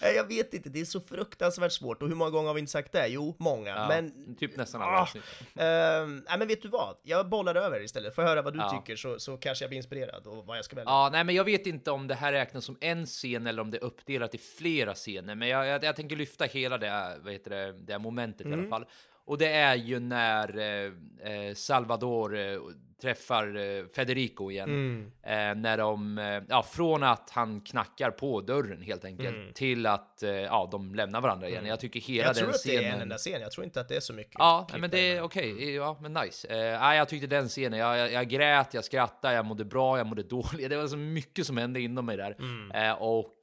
Jag 0.16 0.28
vet 0.28 0.54
inte, 0.54 0.68
det 0.68 0.80
är 0.80 0.84
så 0.84 1.00
fruktansvärt 1.00 1.72
svårt 1.72 2.02
och 2.02 2.08
hur 2.08 2.14
många 2.16 2.30
gånger 2.30 2.46
har 2.46 2.54
vi 2.54 2.60
inte 2.60 2.72
sagt 2.72 2.92
det? 2.92 3.06
Jo, 3.08 3.36
många, 3.38 3.70
Ja, 3.70 3.88
men 3.88 4.36
typ 4.36 4.56
nästan 4.56 4.82
alla 4.82 5.08
Ah, 5.56 6.04
nej 6.06 6.38
men 6.38 6.48
vet 6.48 6.62
du 6.62 6.68
vad? 6.68 6.96
Jag 7.02 7.28
bollar 7.28 7.54
över 7.54 7.84
istället, 7.84 8.14
får 8.14 8.22
höra 8.22 8.42
vad 8.42 8.52
du 8.54 8.60
tycker 8.78 8.96
så, 8.96 9.18
så 9.18 9.36
kanske 9.36 9.64
jag 9.64 9.70
blir 9.70 9.76
inspirerad 9.76 10.26
och 10.26 10.46
vad 10.46 10.58
jag 10.58 10.64
ska 10.64 10.76
välja. 10.76 10.90
Ja, 10.90 11.08
nej, 11.12 11.24
men 11.24 11.34
jag 11.34 11.44
vet 11.44 11.66
inte 11.66 11.90
om 11.90 12.08
det 12.08 12.14
här 12.14 12.32
räknas 12.32 12.64
som 12.64 12.76
en 12.80 13.06
scen 13.06 13.46
eller 13.46 13.62
om 13.62 13.70
det 13.70 13.76
är 13.78 13.84
uppdelat 13.84 14.34
i 14.34 14.38
flera 14.38 14.94
scener, 14.94 15.34
men 15.34 15.48
jag, 15.48 15.66
jag, 15.66 15.84
jag 15.84 15.96
tänker 15.96 16.16
lyfta 16.16 16.44
hela 16.44 16.78
det, 16.78 17.16
vad 17.22 17.32
heter 17.32 17.50
det, 17.50 17.72
det 17.72 17.98
momentet 17.98 18.46
i 18.46 18.52
alla 18.52 18.68
fall. 18.68 18.84
Och 19.24 19.38
det 19.38 19.52
är 19.52 19.74
ju 19.74 20.00
när 20.00 20.58
eh, 20.58 20.92
eh 21.32 21.54
Salvador 21.54 22.38
eh, 22.38 22.58
träffar 23.02 23.56
eh, 23.56 23.84
Federico 23.96 24.50
igen. 24.50 25.12
Eh, 25.22 25.32
när 25.32 25.78
de, 25.78 26.18
eh, 26.18 26.42
ja, 26.48 26.62
från 26.62 27.02
att 27.02 27.30
han 27.30 27.60
knackar 27.60 28.10
på 28.10 28.40
dörren 28.40 28.82
helt 28.82 29.04
enkelt 29.04 29.54
till 29.54 29.86
att 29.86 30.22
eh, 30.22 30.30
ja, 30.30 30.68
de 30.72 30.94
lämnar 30.94 31.20
varandra 31.20 31.48
igen. 31.48 31.66
Jag 31.66 31.80
tycker 31.80 32.00
hela 32.00 32.26
jag 32.26 32.36
tror 32.36 32.46
den 32.46 32.54
att 32.54 32.62
det 32.64 32.74
är 32.74 32.78
scenen. 32.78 32.94
en 32.94 33.02
enda 33.02 33.18
scen, 33.18 33.40
jag 33.40 33.52
tror 33.52 33.64
inte 33.64 33.80
att 33.80 33.88
det 33.88 33.96
är 33.96 34.00
så 34.00 34.12
mycket. 34.12 34.34
Ja, 34.38 34.68
men 34.78 34.90
det 34.90 34.98
är 34.98 35.22
okej. 35.22 35.74
Ja, 35.74 35.98
men 36.00 36.12
nice. 36.12 36.48
Eh, 36.48 36.94
jag 36.96 37.08
tyckte 37.08 37.26
den 37.26 37.48
scenen, 37.48 37.78
jag, 37.78 37.98
jag, 37.98 38.12
jag 38.12 38.28
grät, 38.28 38.74
jag 38.74 38.84
skrattade, 38.84 39.34
jag 39.34 39.44
mådde 39.46 39.64
bra, 39.64 39.98
jag 39.98 40.06
mådde 40.06 40.22
dåligt. 40.32 40.70
Det 40.70 40.76
var 40.76 40.86
så 40.86 40.96
mycket 40.96 41.46
som 41.46 41.56
hände 41.56 41.80
inom 41.80 42.06
mig 42.06 42.16
där. 42.16 42.36
Mm. 42.38 42.96
Och 42.98 43.38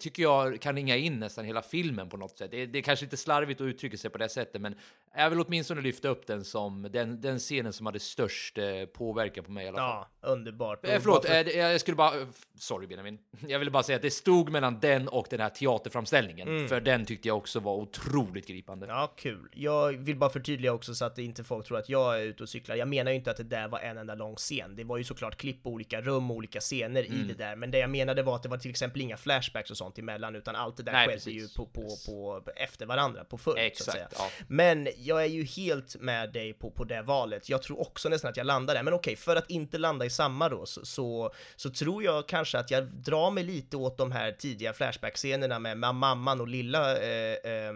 tycker 0.00 0.22
jag 0.22 0.60
kan 0.60 0.76
ringa 0.76 0.96
in 0.96 1.20
nästan 1.20 1.44
hela 1.44 1.62
filmen 1.62 2.08
på 2.08 2.16
något 2.16 2.38
sätt. 2.38 2.50
Det, 2.50 2.66
det 2.66 2.78
är 2.78 2.82
kanske 2.82 3.04
inte 3.04 3.16
slarvigt 3.16 3.60
att 3.60 3.64
uttrycka 3.64 3.96
sig 3.96 4.10
på 4.10 4.18
det 4.18 4.28
sättet, 4.28 4.60
men 4.60 4.74
jag 5.16 5.30
vill 5.30 5.40
åtminstone 5.40 5.80
lyfta 5.80 6.08
upp 6.08 6.26
den 6.26 6.44
som 6.44 6.88
den, 6.92 7.20
den 7.20 7.38
scenen 7.38 7.72
som 7.72 7.86
hade 7.86 8.00
störst 8.00 8.58
eh, 8.62 8.86
påverkan 8.86 9.44
på 9.44 9.50
mig 9.52 9.64
i 9.64 9.68
alla 9.68 9.78
fall. 9.78 10.06
Ja, 10.22 10.28
underbart. 10.28 10.86
Eh, 10.86 11.00
förlåt, 11.00 11.26
för- 11.26 11.32
eh, 11.34 11.56
jag 11.56 11.80
skulle 11.80 11.94
bara... 11.96 12.20
eh, 12.20 12.26
Sorry 12.58 12.86
Benjamin. 12.86 13.18
Jag 13.48 13.58
ville 13.58 13.70
bara 13.70 13.82
säga 13.82 13.96
att 13.96 14.02
det 14.02 14.10
stod 14.10 14.50
mellan 14.50 14.80
den 14.80 15.08
och 15.08 15.26
den 15.30 15.40
här 15.40 15.48
teaterframställningen. 15.50 16.68
För 16.68 16.80
den 16.80 17.04
tyckte 17.06 17.28
jag 17.28 17.36
också 17.36 17.60
var 17.60 17.74
otroligt 17.74 18.46
gripande. 18.46 18.86
Mm. 18.86 18.96
Ja, 18.96 19.12
kul. 19.16 19.48
Jag 19.52 19.92
vill 19.92 20.16
bara 20.16 20.30
förtydliga 20.30 20.72
också 20.72 20.94
så 20.94 21.04
att 21.04 21.18
inte 21.18 21.44
folk 21.44 21.66
tror 21.66 21.78
att 21.78 21.88
jag 21.88 22.20
är 22.20 22.24
ute 22.24 22.42
och 22.42 22.48
cyklar. 22.48 22.76
Jag 22.76 22.88
menar 22.88 23.10
ju 23.10 23.16
inte 23.16 23.30
att 23.30 23.36
det 23.36 23.42
där 23.42 23.68
var 23.68 23.78
en 23.78 23.98
enda 23.98 24.14
lång 24.14 24.36
scen. 24.36 24.76
Det 24.76 24.84
var 24.84 24.96
ju 24.98 25.04
såklart 25.04 25.36
klipp 25.36 25.62
på 25.62 25.70
olika 25.70 26.00
rum 26.00 26.30
och 26.30 26.36
olika 26.36 26.60
scener 26.60 27.02
Mm. 27.06 27.20
i 27.20 27.24
det 27.24 27.34
där. 27.34 27.56
Men 27.56 27.70
det 27.70 27.78
jag 27.78 27.90
menade 27.90 28.22
var 28.22 28.36
att 28.36 28.42
det 28.42 28.48
var 28.48 28.58
till 28.58 28.70
exempel 28.70 29.02
inga 29.02 29.16
flashbacks 29.16 29.70
och 29.70 29.76
sånt 29.76 29.98
emellan, 29.98 30.36
utan 30.36 30.56
allt 30.56 30.76
det 30.76 30.82
där 30.82 30.92
Nej, 30.92 31.06
skedde 31.06 31.16
precis. 31.16 31.42
ju 31.52 31.56
på, 31.56 31.66
på, 31.66 31.88
på, 32.06 32.42
efter 32.56 32.86
varandra, 32.86 33.24
på 33.24 33.38
fullt 33.38 33.56
så 33.56 33.60
att 33.60 33.66
Exakt, 33.66 33.92
säga. 33.92 34.08
ja. 34.18 34.28
Men 34.48 34.88
jag 34.96 35.22
är 35.22 35.26
ju 35.28 35.44
helt 35.44 35.96
med 36.00 36.32
dig 36.32 36.52
på, 36.52 36.70
på 36.70 36.84
det 36.84 37.02
valet. 37.02 37.48
Jag 37.48 37.62
tror 37.62 37.80
också 37.80 38.08
nästan 38.08 38.30
att 38.30 38.36
jag 38.36 38.46
landa 38.52 38.74
där. 38.74 38.82
Men 38.82 38.94
okej, 38.94 39.16
för 39.16 39.36
att 39.36 39.50
inte 39.50 39.78
landa 39.78 40.04
i 40.04 40.10
samma 40.10 40.48
då, 40.48 40.66
så, 40.66 40.84
så, 40.84 41.30
så 41.56 41.70
tror 41.70 42.04
jag 42.04 42.28
kanske 42.28 42.58
att 42.58 42.70
jag 42.70 42.84
drar 42.84 43.30
mig 43.30 43.44
lite 43.44 43.76
åt 43.76 43.96
de 43.98 44.12
här 44.12 44.32
tidiga 44.32 44.72
flashback-scenerna 44.72 45.58
med 45.58 45.94
mamman 45.94 46.40
och 46.40 46.48
lilla 46.48 46.96
eh, 46.96 47.36
eh, 47.52 47.72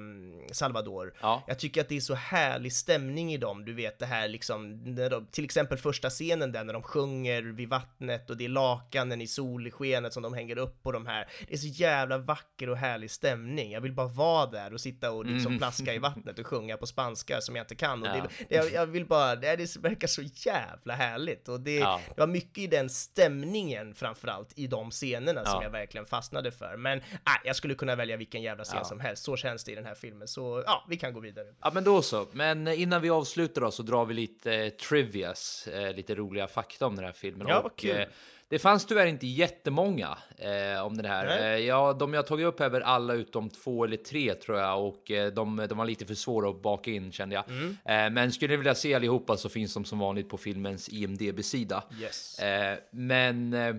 Salvador. 0.54 1.14
Ja. 1.20 1.44
Jag 1.46 1.58
tycker 1.58 1.80
att 1.80 1.88
det 1.88 1.96
är 1.96 2.00
så 2.00 2.14
härlig 2.14 2.72
stämning 2.72 3.32
i 3.32 3.36
dem, 3.36 3.64
du 3.64 3.72
vet 3.74 3.98
det 3.98 4.06
här 4.06 4.28
liksom, 4.28 4.82
när 4.94 5.10
de, 5.10 5.26
till 5.26 5.44
exempel 5.44 5.78
första 5.78 6.10
scenen 6.10 6.52
där 6.52 6.64
när 6.64 6.72
de 6.72 6.82
sjunger 6.82 7.42
vid 7.42 7.68
vattnet 7.68 8.30
och 8.30 8.36
det 8.36 8.44
är 8.44 8.48
lakanen 8.48 9.20
i 9.20 9.26
solskenet 9.26 10.12
som 10.12 10.22
de 10.22 10.34
hänger 10.34 10.58
upp 10.58 10.82
på 10.82 10.92
de 10.92 11.06
här. 11.06 11.28
Det 11.48 11.54
är 11.54 11.58
så 11.58 11.66
jävla 11.66 12.18
vacker 12.18 12.68
och 12.70 12.76
härlig 12.76 13.10
stämning. 13.10 13.70
Jag 13.72 13.80
vill 13.80 13.92
bara 13.92 14.08
vara 14.08 14.46
där 14.46 14.74
och 14.74 14.80
sitta 14.80 15.10
och 15.12 15.24
liksom 15.26 15.58
plaska 15.58 15.94
i 15.94 15.98
vattnet 15.98 16.38
och 16.38 16.46
sjunga 16.46 16.76
på 16.76 16.86
spanska 16.86 17.40
som 17.40 17.56
jag 17.56 17.62
inte 17.62 17.74
kan. 17.74 18.02
Och 18.02 18.08
Ja. 18.08 18.12
det, 18.14 18.28
det, 18.48 18.54
jag, 18.56 18.72
jag 18.72 18.86
vill 18.86 19.06
bara, 19.06 19.36
det, 19.36 19.56
det 19.56 19.76
verkar 19.76 20.08
så 20.08 20.22
jävla 20.34 20.94
härligt 20.94 21.48
och 21.48 21.60
det, 21.60 21.76
Ja. 21.76 22.00
det 22.14 22.20
var 22.20 22.26
mycket 22.26 22.58
i 22.58 22.66
den 22.66 22.90
stämningen 22.90 23.94
framförallt 23.94 24.52
i 24.58 24.66
de 24.66 24.90
scenerna 24.90 25.44
som 25.44 25.54
Ja. 25.54 25.62
jag 25.62 25.70
verkligen 25.70 26.06
fastnade 26.06 26.50
för. 26.52 26.76
Men 26.76 26.98
äh, 26.98 27.04
jag 27.44 27.56
skulle 27.56 27.74
kunna 27.74 27.96
välja 27.96 28.16
vilken 28.16 28.42
jävla 28.42 28.64
scen 28.64 28.84
som 28.84 29.00
helst. 29.00 29.24
Så 29.24 29.36
känns 29.36 29.64
det 29.64 29.72
i 29.72 29.74
den 29.74 29.84
här 29.86 29.94
filmen. 29.94 30.28
Så 30.36 30.62
ja, 30.66 30.84
vi 30.88 30.96
kan 30.96 31.12
gå 31.12 31.20
vidare. 31.20 31.46
Ja, 31.62 31.70
men 31.74 31.84
då 31.84 32.02
så. 32.02 32.26
Men 32.32 32.68
innan 32.68 33.02
vi 33.02 33.10
avslutar 33.10 33.60
då 33.60 33.70
så 33.70 33.82
drar 33.82 34.04
vi 34.04 34.14
lite 34.14 34.54
eh, 34.54 34.68
trivias, 34.70 35.68
eh, 35.68 35.94
lite 35.94 36.14
roliga 36.14 36.46
fakta 36.46 36.86
om 36.86 36.96
den 36.96 37.04
här 37.04 37.12
filmen. 37.12 37.46
Ja, 37.48 37.60
Och, 37.60 37.76
kul. 37.76 37.90
eh, 37.96 38.02
det 38.48 38.58
fanns 38.58 38.86
tyvärr 38.86 39.06
inte 39.06 39.26
jättemånga 39.26 40.18
eh, 40.38 40.86
om 40.86 40.96
den 40.96 41.06
här. 41.06 41.42
Eh, 41.42 41.58
ja, 41.58 41.92
de 41.92 42.14
jag 42.14 42.26
tagit 42.26 42.46
upp 42.46 42.60
är 42.60 42.68
väl 42.68 42.82
alla 42.82 43.14
utom 43.14 43.50
två 43.50 43.84
eller 43.84 43.96
tre 43.96 44.34
tror 44.34 44.58
jag 44.58 44.86
och 44.86 45.10
eh, 45.10 45.32
de, 45.32 45.66
de 45.68 45.78
var 45.78 45.84
lite 45.84 46.06
för 46.06 46.14
svåra 46.14 46.50
att 46.50 46.62
baka 46.62 46.90
in 46.90 47.12
kände 47.12 47.34
jag. 47.34 47.44
Mm. 47.48 47.76
Eh, 47.84 48.10
men 48.14 48.32
skulle 48.32 48.52
ni 48.52 48.56
vilja 48.56 48.74
se 48.74 48.94
allihopa 48.94 49.36
så 49.36 49.48
finns 49.48 49.74
de 49.74 49.84
som 49.84 49.98
vanligt 49.98 50.28
på 50.28 50.36
filmens 50.38 50.88
IMDB-sida. 50.88 51.84
Yes. 52.00 52.38
Eh, 52.38 52.78
men 52.90 53.52
eh, 53.54 53.76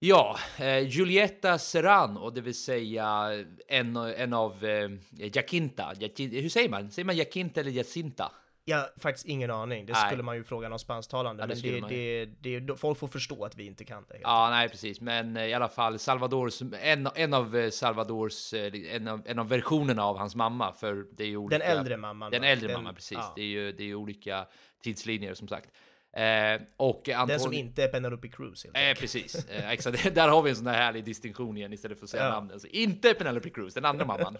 ja, 0.00 0.38
eh, 0.58 0.78
Julieta 0.78 1.58
Serrano, 1.58 2.30
det 2.30 2.40
vill 2.40 2.54
säga 2.54 3.30
en, 3.68 3.96
en 3.96 4.32
av 4.32 4.64
eh, 4.64 4.90
Jacinta. 5.10 5.92
Jaci- 5.94 6.40
Hur 6.42 6.48
säger 6.48 6.68
man? 6.68 6.90
Säger 6.90 7.06
man 7.06 7.16
Jacinta 7.16 7.60
eller 7.60 7.70
Jacinta? 7.70 8.32
Jag 8.64 8.78
har 8.78 8.90
faktiskt 9.00 9.26
ingen 9.26 9.50
aning. 9.50 9.86
Det 9.86 9.92
Nej. 9.92 10.06
skulle 10.06 10.22
man 10.22 10.36
ju 10.36 10.44
fråga 10.44 10.68
någon 10.68 10.78
spansktalande. 10.78 11.42
Ja, 11.42 11.46
det 11.46 11.80
men 11.80 11.88
det, 11.90 12.24
det, 12.40 12.60
det, 12.60 12.76
folk 12.76 12.98
får 12.98 13.08
förstå 13.08 13.44
att 13.44 13.56
vi 13.56 13.66
inte 13.66 13.84
kan 13.84 14.04
det. 14.08 14.18
Ja, 14.22 14.50
nej, 14.50 14.68
precis. 14.68 15.00
Men 15.00 15.36
eh, 15.36 15.44
i 15.44 15.54
alla 15.54 15.68
fall 15.68 15.98
Salvadors, 15.98 16.62
en, 16.82 17.08
en 17.14 17.34
av 17.34 17.56
eh, 17.56 17.70
Salvadors, 17.70 18.52
eh, 18.54 18.94
en 18.94 19.08
av, 19.08 19.22
en 19.26 19.38
av 19.38 19.48
versionerna 19.48 20.04
av 20.04 20.18
hans 20.18 20.36
mamma, 20.36 20.72
för 20.72 21.06
det 21.16 21.24
är 21.24 21.28
ju 21.28 21.36
olika. 21.36 21.58
Den 21.58 21.78
äldre 21.78 21.96
mamman. 21.96 22.30
Den 22.30 22.42
va? 22.42 22.48
äldre 22.48 22.72
mamman, 22.72 22.94
precis. 22.94 23.18
ja. 23.18 23.32
Det 23.36 23.42
är 23.42 23.46
ju 23.46 23.72
det 23.72 23.84
är 23.84 23.94
olika 23.94 24.46
tidslinjer 24.82 25.34
som 25.34 25.48
sagt. 25.48 25.70
Eh, 26.12 26.60
och 26.76 27.08
Anton... 27.08 27.28
Den 27.28 27.40
som 27.40 27.52
inte 27.52 27.84
är 27.84 27.88
Penelope 27.88 28.28
Cruz 28.28 28.64
Eh, 28.64 28.94
precis, 28.98 29.48
eh, 29.48 29.70
exakt. 29.70 30.14
Där 30.14 30.28
har 30.28 30.42
vi 30.42 30.50
en 30.50 30.56
sån 30.56 30.64
där 30.64 30.72
härlig 30.72 31.04
distinktion 31.04 31.56
igen 31.56 31.72
istället 31.72 31.98
för 31.98 32.04
att 32.06 32.10
säga 32.10 32.24
Ja. 32.24 32.30
namnen. 32.30 32.60
Så 32.60 32.66
inte 32.66 33.14
Penelope 33.14 33.50
Cruz, 33.50 33.74
den 33.74 33.84
andra 33.84 34.04
mamman. 34.04 34.36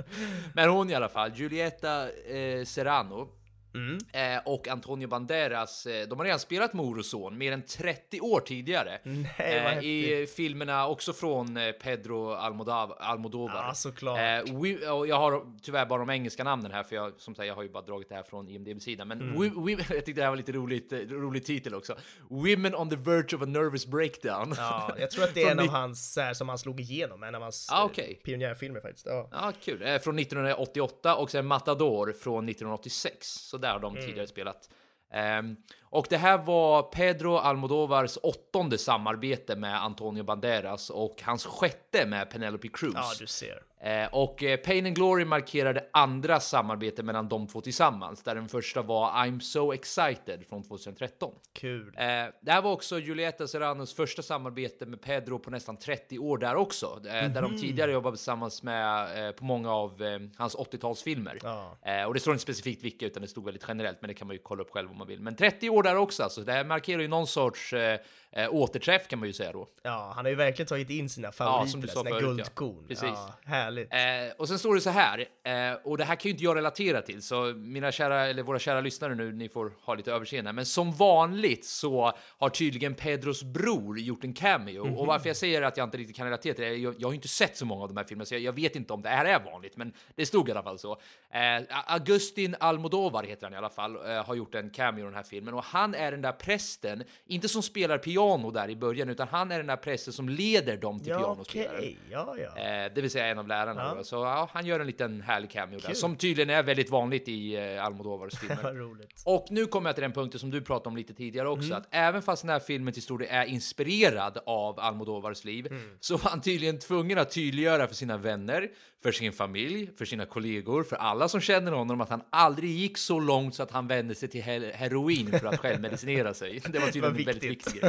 Men 0.54 0.68
hon 0.68 0.90
i 0.90 0.94
alla 0.94 1.08
fall, 1.08 1.30
Julieta 1.34 2.10
eh, 2.10 2.64
Serrano. 2.64 3.28
Mm. 3.74 3.98
Eh, 4.12 4.42
och 4.44 4.68
Antonio 4.68 5.08
Banderas, 5.08 5.86
eh, 5.86 6.08
de 6.08 6.18
har 6.18 6.24
redan 6.24 6.38
spelat 6.40 6.72
mor 6.72 6.98
och 6.98 7.04
son 7.06 7.38
mer 7.38 7.52
än 7.52 7.62
30 7.62 8.20
år 8.20 8.40
tidigare. 8.40 8.98
Nej, 9.02 9.28
eh, 9.38 9.84
I 9.84 10.26
filmerna 10.26 10.86
också 10.88 11.12
från 11.12 11.56
eh, 11.56 11.72
Pedro 11.72 12.30
Almodav, 12.32 12.96
Almodovar. 13.00 13.64
Ja, 13.68 13.74
såklart. 13.74 14.18
Eh, 14.18 14.22
Wi- 14.22 14.88
och 14.88 15.06
jag 15.06 15.16
har 15.16 15.42
tyvärr 15.62 15.86
bara 15.86 15.98
de 15.98 16.10
engelska 16.10 16.44
namnen 16.44 16.72
här, 16.72 16.82
för 16.82 16.96
jag, 16.96 17.12
som 17.16 17.34
sagt, 17.34 17.46
jag 17.48 17.54
har 17.54 17.62
ju 17.62 17.68
bara 17.68 17.82
dragit 17.82 18.08
det 18.08 18.14
här 18.14 18.22
från 18.22 18.48
IMDB-sidan. 18.48 19.08
Men 19.08 19.20
Mm. 19.20 19.36
wi- 19.42 19.54
wi- 19.54 19.84
jag 19.94 20.04
tyckte 20.04 20.12
det 20.20 20.22
här 20.22 20.30
var 20.30 20.36
lite 20.36 20.52
roligt, 20.52 20.92
eh, 20.92 20.98
rolig 20.98 21.44
titel 21.44 21.74
också. 21.74 21.96
Women 22.28 22.74
on 22.74 22.90
the 22.90 22.96
verge 22.96 23.36
of 23.36 23.42
a 23.42 23.46
nervous 23.46 23.86
breakdown. 23.86 24.54
Ja, 24.56 24.94
jag 24.98 25.10
tror 25.10 25.24
att 25.24 25.34
det 25.34 25.42
är 25.42 25.50
en 25.50 25.58
av 25.58 25.68
hans, 25.68 26.16
här, 26.16 26.34
som 26.34 26.48
han 26.48 26.58
slog 26.58 26.80
igenom, 26.80 27.22
en 27.22 27.34
av 27.34 27.42
hans 27.42 27.68
Ah, 27.72 27.84
okej. 27.84 28.20
pionjärfilmer 28.24 28.80
faktiskt. 28.80 29.06
Ja. 29.06 29.28
Ja, 29.32 29.52
kul. 29.64 29.78
Från 30.02 30.18
1988 30.18 31.16
och 31.16 31.30
sen 31.30 31.46
Matador 31.46 32.12
från 32.12 32.48
1986. 32.48 33.26
Så 33.26 33.56
där 33.62 33.72
har 33.72 33.80
de 33.80 33.92
Mm. 33.94 34.06
tidigare 34.06 34.26
spelat. 34.26 34.70
Ehm, 35.10 35.56
och 35.92 36.06
det 36.10 36.16
här 36.16 36.38
var 36.38 36.82
Pedro 36.82 37.36
Almodovars 37.36 38.18
åttonde 38.22 38.78
samarbete 38.78 39.56
med 39.56 39.82
Antonio 39.84 40.22
Banderas 40.22 40.90
och 40.90 41.22
hans 41.22 41.46
sjätte 41.46 42.06
med 42.06 42.30
Penelope 42.30 42.68
Cruz. 42.68 42.92
ja, 42.94 43.10
du 43.20 43.26
ser. 43.26 43.62
Eh, 43.84 44.08
och 44.12 44.42
eh, 44.42 44.56
Pain 44.56 44.86
and 44.86 44.96
Glory 44.96 45.24
markerade 45.24 45.84
andra 45.92 46.40
samarbete 46.40 47.02
mellan 47.02 47.28
de 47.28 47.46
två 47.46 47.60
tillsammans, 47.60 48.22
där 48.22 48.34
den 48.34 48.48
första 48.48 48.82
var 48.82 49.10
I'm 49.10 49.40
so 49.40 49.72
excited 49.72 50.46
från 50.48 50.62
2013. 50.62 51.32
Kul. 51.52 51.86
Eh, 51.96 52.04
det 52.40 52.52
här 52.52 52.62
var 52.62 52.72
också 52.72 52.98
Julieta 52.98 53.46
Serranos 53.46 53.94
första 53.94 54.22
samarbete 54.22 54.86
med 54.86 55.00
Pedro 55.02 55.38
på 55.38 55.50
nästan 55.50 55.76
30 55.76 56.18
år 56.18 56.38
där 56.38 56.54
också, 56.56 57.00
där 57.02 57.22
Mhm. 57.28 57.34
de 57.42 57.58
tidigare 57.60 57.92
jobbade 57.92 58.16
tillsammans 58.16 58.62
med 58.62 59.36
på 59.36 59.44
många 59.44 59.72
av 59.74 60.02
hans 60.36 60.56
80-talsfilmer. 60.56 61.38
Ja. 61.42 62.06
Och 62.06 62.14
det 62.14 62.20
står 62.20 62.32
inte 62.34 62.42
specifikt 62.42 62.82
vilka, 62.84 63.06
utan 63.06 63.22
det 63.22 63.28
stod 63.28 63.44
väldigt 63.44 63.64
generellt, 63.68 63.98
men 64.00 64.08
det 64.08 64.14
kan 64.14 64.26
man 64.26 64.36
ju 64.36 64.42
kolla 64.42 64.62
upp 64.62 64.70
själv 64.70 64.90
om 64.90 64.98
man 64.98 65.06
vill. 65.06 65.20
Men 65.20 65.36
30 65.36 65.70
år 65.70 65.81
där 65.82 65.96
också, 65.96 66.22
Alltså. 66.22 66.40
det 66.40 66.52
här 66.52 66.64
markerar 66.64 67.02
ju 67.02 67.08
någon 67.08 67.26
sorts 67.26 67.72
eh, 67.72 67.98
eh, 68.32 68.54
återträff 68.54 69.08
kan 69.08 69.18
man 69.18 69.28
ju 69.28 69.32
säga 69.32 69.52
då. 69.52 69.68
Ja, 69.82 70.12
han 70.16 70.24
har 70.24 70.30
ju 70.30 70.36
verkligen 70.36 70.66
tagit 70.68 70.90
in 70.90 71.08
sina 71.08 71.28
Ja, 71.28 71.32
favoriter, 71.32 71.70
som 71.70 71.80
du 71.80 71.88
sa 71.88 72.02
sina 72.02 72.10
förut, 72.10 72.22
ja. 72.22 72.28
guldkorn. 72.28 72.86
Precis. 72.88 73.04
Ja, 73.04 73.34
härligt. 73.44 73.92
Eh, 73.92 74.00
och 74.38 74.48
sen 74.48 74.58
står 74.58 74.74
det 74.74 74.80
så 74.80 74.90
här, 74.90 75.18
eh, 75.44 75.74
och 75.84 75.98
det 75.98 76.04
här 76.04 76.14
kan 76.14 76.22
ju 76.22 76.30
inte 76.30 76.44
jag 76.44 76.56
relatera 76.56 77.02
till, 77.02 77.22
så 77.22 77.44
mina 77.56 77.92
kära, 77.92 78.26
eller 78.26 78.42
våra 78.42 78.58
kära 78.58 78.80
lyssnare 78.80 79.14
nu, 79.14 79.32
ni 79.32 79.48
får 79.48 79.72
ha 79.82 79.94
lite 79.94 80.12
överseende. 80.12 80.52
Men 80.52 80.66
som 80.66 80.92
vanligt 80.92 81.64
så 81.64 82.12
har 82.38 82.48
tydligen 82.48 82.94
Pedros 82.94 83.42
bror 83.42 83.98
gjort 83.98 84.24
en 84.24 84.32
cameo. 84.32 84.84
Mhm. 84.84 84.96
Och 84.98 85.06
varför 85.06 85.28
jag 85.28 85.36
säger 85.36 85.62
att 85.62 85.76
jag 85.76 85.86
inte 85.86 85.96
riktigt 85.96 86.16
kan 86.16 86.26
relatera 86.26 86.54
till 86.54 86.64
det, 86.64 86.76
jag, 86.76 86.94
jag 86.98 87.08
har 87.08 87.12
ju 87.12 87.16
inte 87.16 87.28
sett 87.28 87.56
så 87.56 87.64
många 87.64 87.82
av 87.82 87.88
de 87.88 87.96
här 87.96 88.04
filmerna, 88.04 88.24
så 88.26 88.34
jag, 88.34 88.42
jag 88.42 88.52
vet 88.52 88.76
inte 88.76 88.92
om 88.92 89.02
det 89.02 89.08
här 89.08 89.24
är 89.24 89.40
vanligt, 89.40 89.76
men 89.76 89.92
det 90.14 90.26
stod 90.26 90.48
i 90.48 90.52
alla 90.52 90.62
fall 90.62 90.78
så. 90.78 90.92
Eh, 91.30 91.62
Agustin 91.86 92.56
Almodovar 92.60 93.22
heter 93.24 93.46
han 93.46 93.54
i 93.54 93.56
alla 93.56 93.70
fall, 93.70 93.96
eh, 94.10 94.24
har 94.26 94.34
gjort 94.34 94.54
en 94.54 94.70
cameo 94.70 95.00
i 95.00 95.04
den 95.04 95.14
här 95.14 95.22
filmen. 95.22 95.54
Och 95.54 95.64
han 95.64 95.94
är 95.94 96.10
den 96.10 96.22
där 96.22 96.32
prästen, 96.32 97.04
inte 97.26 97.48
som 97.48 97.62
spelar 97.62 97.98
piano 97.98 98.21
där 98.52 98.70
i 98.70 98.76
början, 98.76 99.08
utan 99.08 99.28
han 99.28 99.50
är 99.52 99.56
den 99.58 99.66
där 99.66 99.76
prästen 99.76 100.12
som 100.12 100.28
leder 100.28 100.76
dem 100.76 100.98
till 101.00 101.08
Ja, 101.08 101.18
pianospelaren. 101.18 101.76
okej. 101.78 101.98
Ja, 102.10 102.34
ja. 102.38 102.62
Eh, 102.62 102.92
det 102.94 103.00
vill 103.00 103.10
säga 103.10 103.26
en 103.26 103.38
av 103.38 103.48
lärarna. 103.48 103.94
Ja. 103.96 104.04
Så 104.04 104.16
ja, 104.16 104.48
han 104.52 104.66
gör 104.66 104.80
en 104.80 104.86
liten 104.86 105.20
härlig 105.20 105.50
cameo 105.50 105.78
där, 105.80 105.94
som 105.94 106.16
tydligen 106.16 106.50
är 106.50 106.62
väldigt 106.62 106.90
vanligt 106.90 107.28
i 107.28 107.56
eh, 107.56 107.84
Almodovars 107.84 108.34
filmer. 108.40 108.88
Och 109.24 109.46
nu 109.50 109.66
kommer 109.66 109.88
jag 109.88 109.96
till 109.96 110.02
den 110.02 110.12
punkten 110.12 110.40
som 110.40 110.50
du 110.50 110.60
pratade 110.60 110.88
om 110.88 110.96
lite 110.96 111.14
tidigare 111.14 111.48
också, 111.48 111.66
Mm. 111.66 111.78
att 111.78 111.88
även 111.90 112.22
fast 112.22 112.42
den 112.42 112.50
här 112.50 112.60
filmen 112.60 112.92
till 112.94 113.02
stor 113.02 113.18
del 113.18 113.28
är 113.30 113.44
inspirerad 113.44 114.38
av 114.46 114.80
Almodovars 114.80 115.44
liv, 115.44 115.66
Mm. 115.66 115.96
så 116.00 116.16
var 116.16 116.30
han 116.30 116.40
tydligen 116.40 116.78
tvungen 116.78 117.18
att 117.18 117.30
tydliggöra 117.34 117.86
för 117.86 117.94
sina 117.94 118.16
vänner, 118.16 118.68
för 119.02 119.12
sin 119.12 119.32
familj, 119.32 119.90
för 119.96 120.04
sina 120.04 120.26
kollegor, 120.26 120.84
för 120.84 120.96
alla 120.96 121.28
som 121.28 121.40
känner 121.40 121.72
honom 121.72 122.00
att 122.00 122.08
han 122.08 122.22
aldrig 122.30 122.70
gick 122.70 122.98
så 122.98 123.20
långt 123.20 123.54
så 123.54 123.62
att 123.62 123.70
han 123.70 123.86
vände 123.88 124.14
sig 124.14 124.28
till 124.28 124.42
he- 124.42 124.72
heroin 124.72 125.38
för 125.38 125.46
att 125.46 125.60
själv 125.60 125.80
medicinera 125.80 126.34
sig. 126.34 126.62
Det 126.68 126.78
var 126.78 126.86
tydligen 126.86 127.16
en 127.16 127.24
väldigt 127.24 127.50
viktigt. 127.50 127.84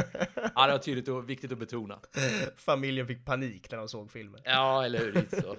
Ja, 0.54 0.66
det 0.66 0.72
var 0.72 0.78
tydligt 0.78 1.08
och 1.08 1.30
viktigt 1.30 1.52
att 1.52 1.58
betona. 1.58 1.98
Familjen 2.56 3.06
fick 3.06 3.24
panik 3.24 3.70
när 3.70 3.78
de 3.78 3.88
såg 3.88 4.10
filmen. 4.12 4.40
Ja, 4.44 4.84
eller 4.84 4.98
hur? 4.98 5.12
Lite 5.12 5.42
så. 5.42 5.56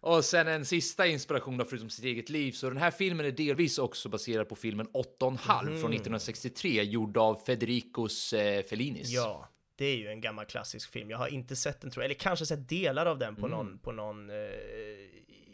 och 0.00 0.24
sen 0.24 0.48
en 0.48 0.64
sista 0.64 1.06
inspiration 1.06 1.56
då, 1.56 1.64
förutom 1.64 1.90
sitt 1.90 2.04
eget 2.04 2.28
liv. 2.28 2.52
Så 2.52 2.68
den 2.68 2.78
här 2.78 2.90
filmen 2.90 3.26
är 3.26 3.30
delvis 3.30 3.78
också 3.78 4.08
baserad 4.08 4.48
på 4.48 4.56
filmen 4.56 4.86
8,5 5.20 5.36
från 5.62 5.92
1963, 5.92 6.82
gjord 6.82 7.16
av 7.16 7.34
Federicos 7.46 8.32
eh, 8.32 8.62
Fellinis. 8.62 9.10
Ja, 9.10 9.48
det 9.80 9.86
är 9.86 9.96
ju 9.96 10.08
en 10.08 10.20
gammal 10.20 10.44
klassisk 10.44 10.90
film. 10.92 11.10
Jag 11.10 11.18
har 11.18 11.28
inte 11.28 11.56
sett 11.56 11.80
den 11.80 11.90
tror 11.90 12.02
jag, 12.02 12.10
eller 12.10 12.20
kanske 12.20 12.46
sett 12.46 12.68
delar 12.68 13.06
av 13.06 13.18
den 13.18 13.36
på 13.36 13.46
Mm. 13.46 13.58
någon, 13.58 13.78
på 13.78 13.92
någon 13.92 14.30
eh, 14.30 14.36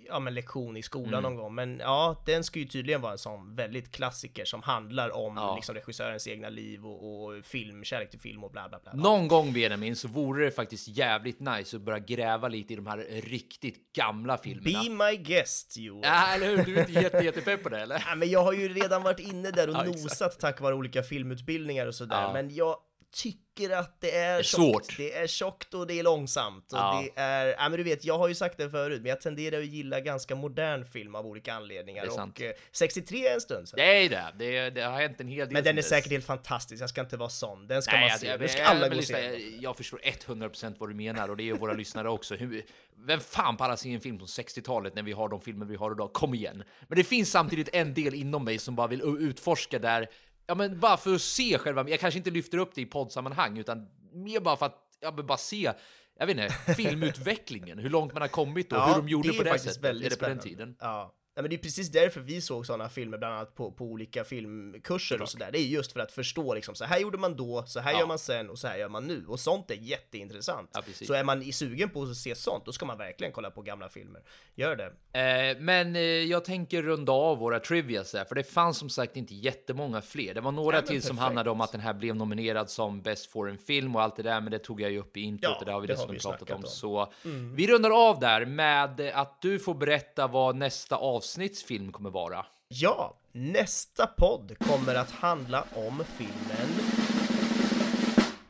ja, 0.08 0.18
men 0.18 0.34
lektion 0.34 0.76
i 0.76 0.82
skolan 0.82 1.08
Mm. 1.14 1.22
någon 1.22 1.36
gång. 1.36 1.54
Men 1.54 1.78
ja, 1.78 2.22
den 2.26 2.44
ska 2.44 2.58
ju 2.58 2.64
tydligen 2.64 3.00
vara 3.00 3.12
en 3.12 3.18
sån 3.18 3.54
väldigt 3.54 3.92
klassiker 3.92 4.44
som 4.44 4.62
handlar 4.62 5.10
om 5.16 5.36
Ja. 5.36 5.54
liksom 5.56 5.74
regissörens 5.74 6.26
egna 6.28 6.48
liv 6.48 6.86
och, 6.86 7.24
och 7.24 7.44
film, 7.44 7.84
kärlek 7.84 8.10
till 8.10 8.20
film 8.20 8.44
och 8.44 8.50
bla 8.50 8.68
bla 8.68 8.78
bla. 8.82 8.92
Någon 8.92 9.28
gång 9.28 9.52
Benjamin 9.52 9.96
så 9.96 10.08
vore 10.08 10.44
det 10.44 10.50
faktiskt 10.50 10.88
jävligt 10.88 11.40
nice 11.40 11.76
att 11.76 11.82
börja 11.82 11.98
gräva 11.98 12.48
lite 12.48 12.72
i 12.72 12.76
de 12.76 12.86
här 12.86 12.98
riktigt 13.24 13.92
gamla 13.92 14.38
filmerna. 14.38 14.82
Be 14.82 14.90
my 15.10 15.16
guest 15.16 15.76
Joel. 15.76 16.00
Ja, 16.04 16.34
eller 16.34 16.56
hur? 16.56 16.64
Du 16.64 16.76
är 16.76 16.80
inte 16.88 17.00
jätte, 17.00 17.18
jättepepp 17.24 17.62
på 17.62 17.68
det, 17.68 17.80
eller? 17.80 18.02
Ja, 18.08 18.14
men 18.14 18.30
jag 18.30 18.42
har 18.44 18.52
ju 18.52 18.68
redan 18.74 19.02
varit 19.02 19.20
inne 19.20 19.50
där 19.50 19.68
och 19.68 19.74
Ja, 19.74 19.82
nosat 19.84 20.40
tack 20.40 20.60
vare 20.60 20.74
olika 20.74 21.02
filmutbildningar 21.02 21.86
och 21.86 21.94
sådär, 21.94 22.22
Ja. 22.22 22.32
men 22.32 22.54
jag 22.54 22.76
tycker 23.16 23.70
att 23.70 24.00
det 24.00 24.16
är, 24.16 24.38
är 24.38 24.42
tjockt. 24.42 24.86
svårt. 24.86 24.96
Det 24.96 25.12
är 25.14 25.26
tjockt 25.26 25.74
och 25.74 25.86
det 25.86 25.98
är 25.98 26.02
långsamt 26.02 26.72
och 26.72 26.78
Ja. 26.78 27.04
det 27.14 27.20
är, 27.20 27.46
ja 27.46 27.68
men 27.68 27.72
du 27.78 27.82
vet, 27.82 28.04
jag 28.04 28.18
har 28.18 28.28
ju 28.28 28.34
sagt 28.34 28.58
det 28.58 28.70
förut, 28.70 29.02
men 29.02 29.08
jag 29.08 29.20
tenderar 29.20 29.58
att 29.60 29.66
gilla 29.66 30.00
ganska 30.00 30.34
modern 30.34 30.84
film 30.84 31.14
av 31.14 31.26
olika 31.26 31.54
anledningar 31.54 32.02
Det 32.02 32.08
är 32.08 32.12
sant. 32.12 32.38
och 32.38 32.44
eh, 32.44 32.52
63 32.72 33.26
är 33.28 33.34
en 33.34 33.40
stund 33.40 33.68
sedan. 33.68 33.76
Det 33.76 34.04
är 34.04 34.08
det. 34.10 34.24
Det, 34.38 34.70
det 34.70 34.80
har 34.82 35.00
hänt 35.00 35.20
en 35.20 35.28
hel 35.28 35.46
del. 35.46 35.52
Men 35.52 35.64
den 35.64 35.78
är 35.78 35.82
säkert 35.82 36.12
helt 36.12 36.26
fantastisk, 36.26 36.82
jag 36.82 36.88
ska 36.90 37.00
inte 37.00 37.16
vara 37.16 37.28
sån. 37.28 37.66
Den 37.66 37.82
ska 37.82 37.92
Nej, 37.92 38.00
man 38.00 38.10
alltså, 38.10 38.26
se, 38.26 38.32
jag, 38.40 38.50
ska 38.50 38.58
jag- 38.60 38.68
alla 38.70 38.80
men 38.80 38.90
gå 38.90 38.96
lyssna, 38.96 39.16
se 39.16 39.24
jag, 39.24 39.40
jag 39.62 39.76
förstår 39.76 39.98
100% 39.98 40.74
vad 40.78 40.88
du 40.90 40.94
menar 40.94 41.28
och 41.30 41.36
det 41.36 41.48
är 41.48 41.52
våra 41.54 41.72
lyssnare 41.82 42.08
också. 42.08 42.34
Hur, 42.34 42.64
vem 43.06 43.20
fan 43.20 43.56
pallar 43.56 43.76
se 43.76 43.94
en 43.94 44.00
film 44.00 44.18
från 44.18 44.26
60-talet 44.28 44.94
när 44.94 45.02
vi 45.02 45.12
har 45.12 45.28
de 45.28 45.40
filmer 45.40 45.66
vi 45.66 45.76
har 45.76 45.92
idag? 45.92 46.12
Kom 46.12 46.34
igen! 46.34 46.62
Men 46.88 46.98
det 46.98 47.04
finns 47.04 47.30
samtidigt 47.30 47.68
en 47.72 47.94
del 47.94 48.14
inom 48.14 48.44
mig 48.44 48.58
som 48.58 48.76
bara 48.76 48.86
vill 48.86 49.02
utforska 49.20 49.78
där, 49.78 50.08
ja 50.46 50.54
men 50.54 50.80
bara 50.80 50.96
för 50.96 51.14
att 51.14 51.22
se 51.22 51.58
själva, 51.58 51.88
jag 51.88 52.00
kanske 52.00 52.18
inte 52.18 52.30
lyfter 52.30 52.58
upp 52.58 52.74
det 52.74 52.80
i 52.80 52.86
poddsammanhang 52.86 53.58
utan 53.58 53.88
mer 54.12 54.40
bara 54.40 54.56
för 54.56 54.66
att, 54.66 54.78
ja 55.00 55.12
men 55.16 55.26
bara 55.26 55.38
se 55.38 55.72
jag 56.18 56.26
vet 56.26 56.38
inte, 56.38 56.54
filmutvecklingen, 56.74 57.78
hur 57.78 57.90
långt 57.90 58.12
man 58.12 58.22
har 58.22 58.28
kommit 58.28 58.72
och 58.72 58.82
hur 58.82 58.94
de 58.94 59.08
gjorde 59.08 59.28
är 59.28 59.32
på 59.32 59.42
det 59.42 59.58
sättet. 59.58 59.84
är 59.84 60.10
det 60.10 60.16
på 60.16 60.28
den 60.28 60.38
tiden? 60.38 60.76
Ja. 60.80 61.14
Ja, 61.38 61.42
men 61.42 61.50
det 61.50 61.56
är 61.56 61.58
precis 61.58 61.88
därför 61.90 62.20
vi 62.20 62.40
såg 62.40 62.66
sådana 62.66 62.88
filmer, 62.88 63.18
bland 63.18 63.34
annat 63.34 63.54
på, 63.54 63.70
på 63.72 63.84
olika 63.84 64.24
filmkurser 64.24 65.22
och 65.22 65.28
sådär. 65.28 65.48
Det 65.52 65.58
är 65.58 65.62
just 65.62 65.92
för 65.92 66.00
att 66.00 66.12
förstå 66.12 66.54
liksom, 66.54 66.74
så 66.74 66.84
här 66.84 66.98
gjorde 66.98 67.18
man 67.18 67.36
då, 67.36 67.64
så 67.66 67.80
här 67.80 67.92
Ja. 67.92 67.98
gör 67.98 68.06
man 68.06 68.18
sen 68.18 68.50
och 68.50 68.58
så 68.58 68.68
här 68.68 68.78
gör 68.78 68.88
man 68.88 69.06
nu. 69.06 69.24
Och 69.28 69.40
sånt 69.40 69.70
är 69.70 69.74
jätteintressant. 69.74 70.70
Ja, 70.74 70.82
så 71.06 71.14
är 71.14 71.24
man 71.24 71.42
i 71.42 71.52
sugen 71.52 71.90
på 71.90 72.02
att 72.02 72.16
se 72.16 72.34
sånt, 72.34 72.64
då 72.64 72.72
ska 72.72 72.86
man 72.86 72.98
verkligen 72.98 73.32
kolla 73.32 73.50
på 73.50 73.62
gamla 73.62 73.88
filmer. 73.88 74.22
Gör 74.54 74.76
det. 74.76 74.86
Eh, 75.20 75.56
men 75.60 75.96
eh, 75.96 76.02
jag 76.02 76.44
tänker 76.44 76.82
runda 76.82 77.12
av 77.12 77.38
våra 77.38 77.60
trivias 77.60 78.12
där, 78.12 78.24
för 78.24 78.34
det 78.34 78.44
fanns 78.44 78.78
som 78.78 78.90
sagt 78.90 79.16
inte 79.16 79.34
jättemånga 79.34 80.00
fler. 80.02 80.34
Det 80.34 80.40
var 80.40 80.52
några 80.52 80.76
Ja, 80.76 80.82
till 80.82 81.02
som 81.02 81.08
perfekt. 81.16 81.22
handlade 81.24 81.50
om 81.50 81.60
att 81.60 81.72
den 81.72 81.80
här 81.80 81.94
blev 81.94 82.16
nominerad 82.16 82.70
som 82.70 83.02
Best 83.02 83.26
Foreign 83.30 83.58
Film 83.58 83.96
och 83.96 84.02
allt 84.02 84.16
det 84.16 84.22
där, 84.22 84.40
men 84.40 84.50
det 84.52 84.58
tog 84.58 84.80
jag 84.80 84.90
ju 84.90 84.98
upp 84.98 85.16
i 85.16 85.20
introt 85.20 85.50
Ja, 85.52 85.58
och 85.58 85.64
det 85.64 85.72
har 85.72 85.80
vi 85.80 85.86
har 85.86 85.94
dessutom 85.94 86.14
vi 86.14 86.20
pratat 86.20 86.50
om. 86.50 86.56
om. 86.56 86.62
Så 86.62 87.12
vi 87.54 87.66
rundar 87.72 88.08
av 88.08 88.20
där 88.20 88.44
med 88.44 89.00
att 89.14 89.42
du 89.42 89.58
får 89.58 89.74
berätta 89.74 90.26
vad 90.26 90.56
nästa 90.56 90.96
avsnittsfilm 91.26 91.92
kommer 91.92 92.10
vara. 92.10 92.46
Ja, 92.68 93.14
nästa 93.32 94.06
podd 94.06 94.56
kommer 94.58 94.94
att 94.94 95.10
handla 95.10 95.64
om 95.74 96.04
filmen 96.18 97.05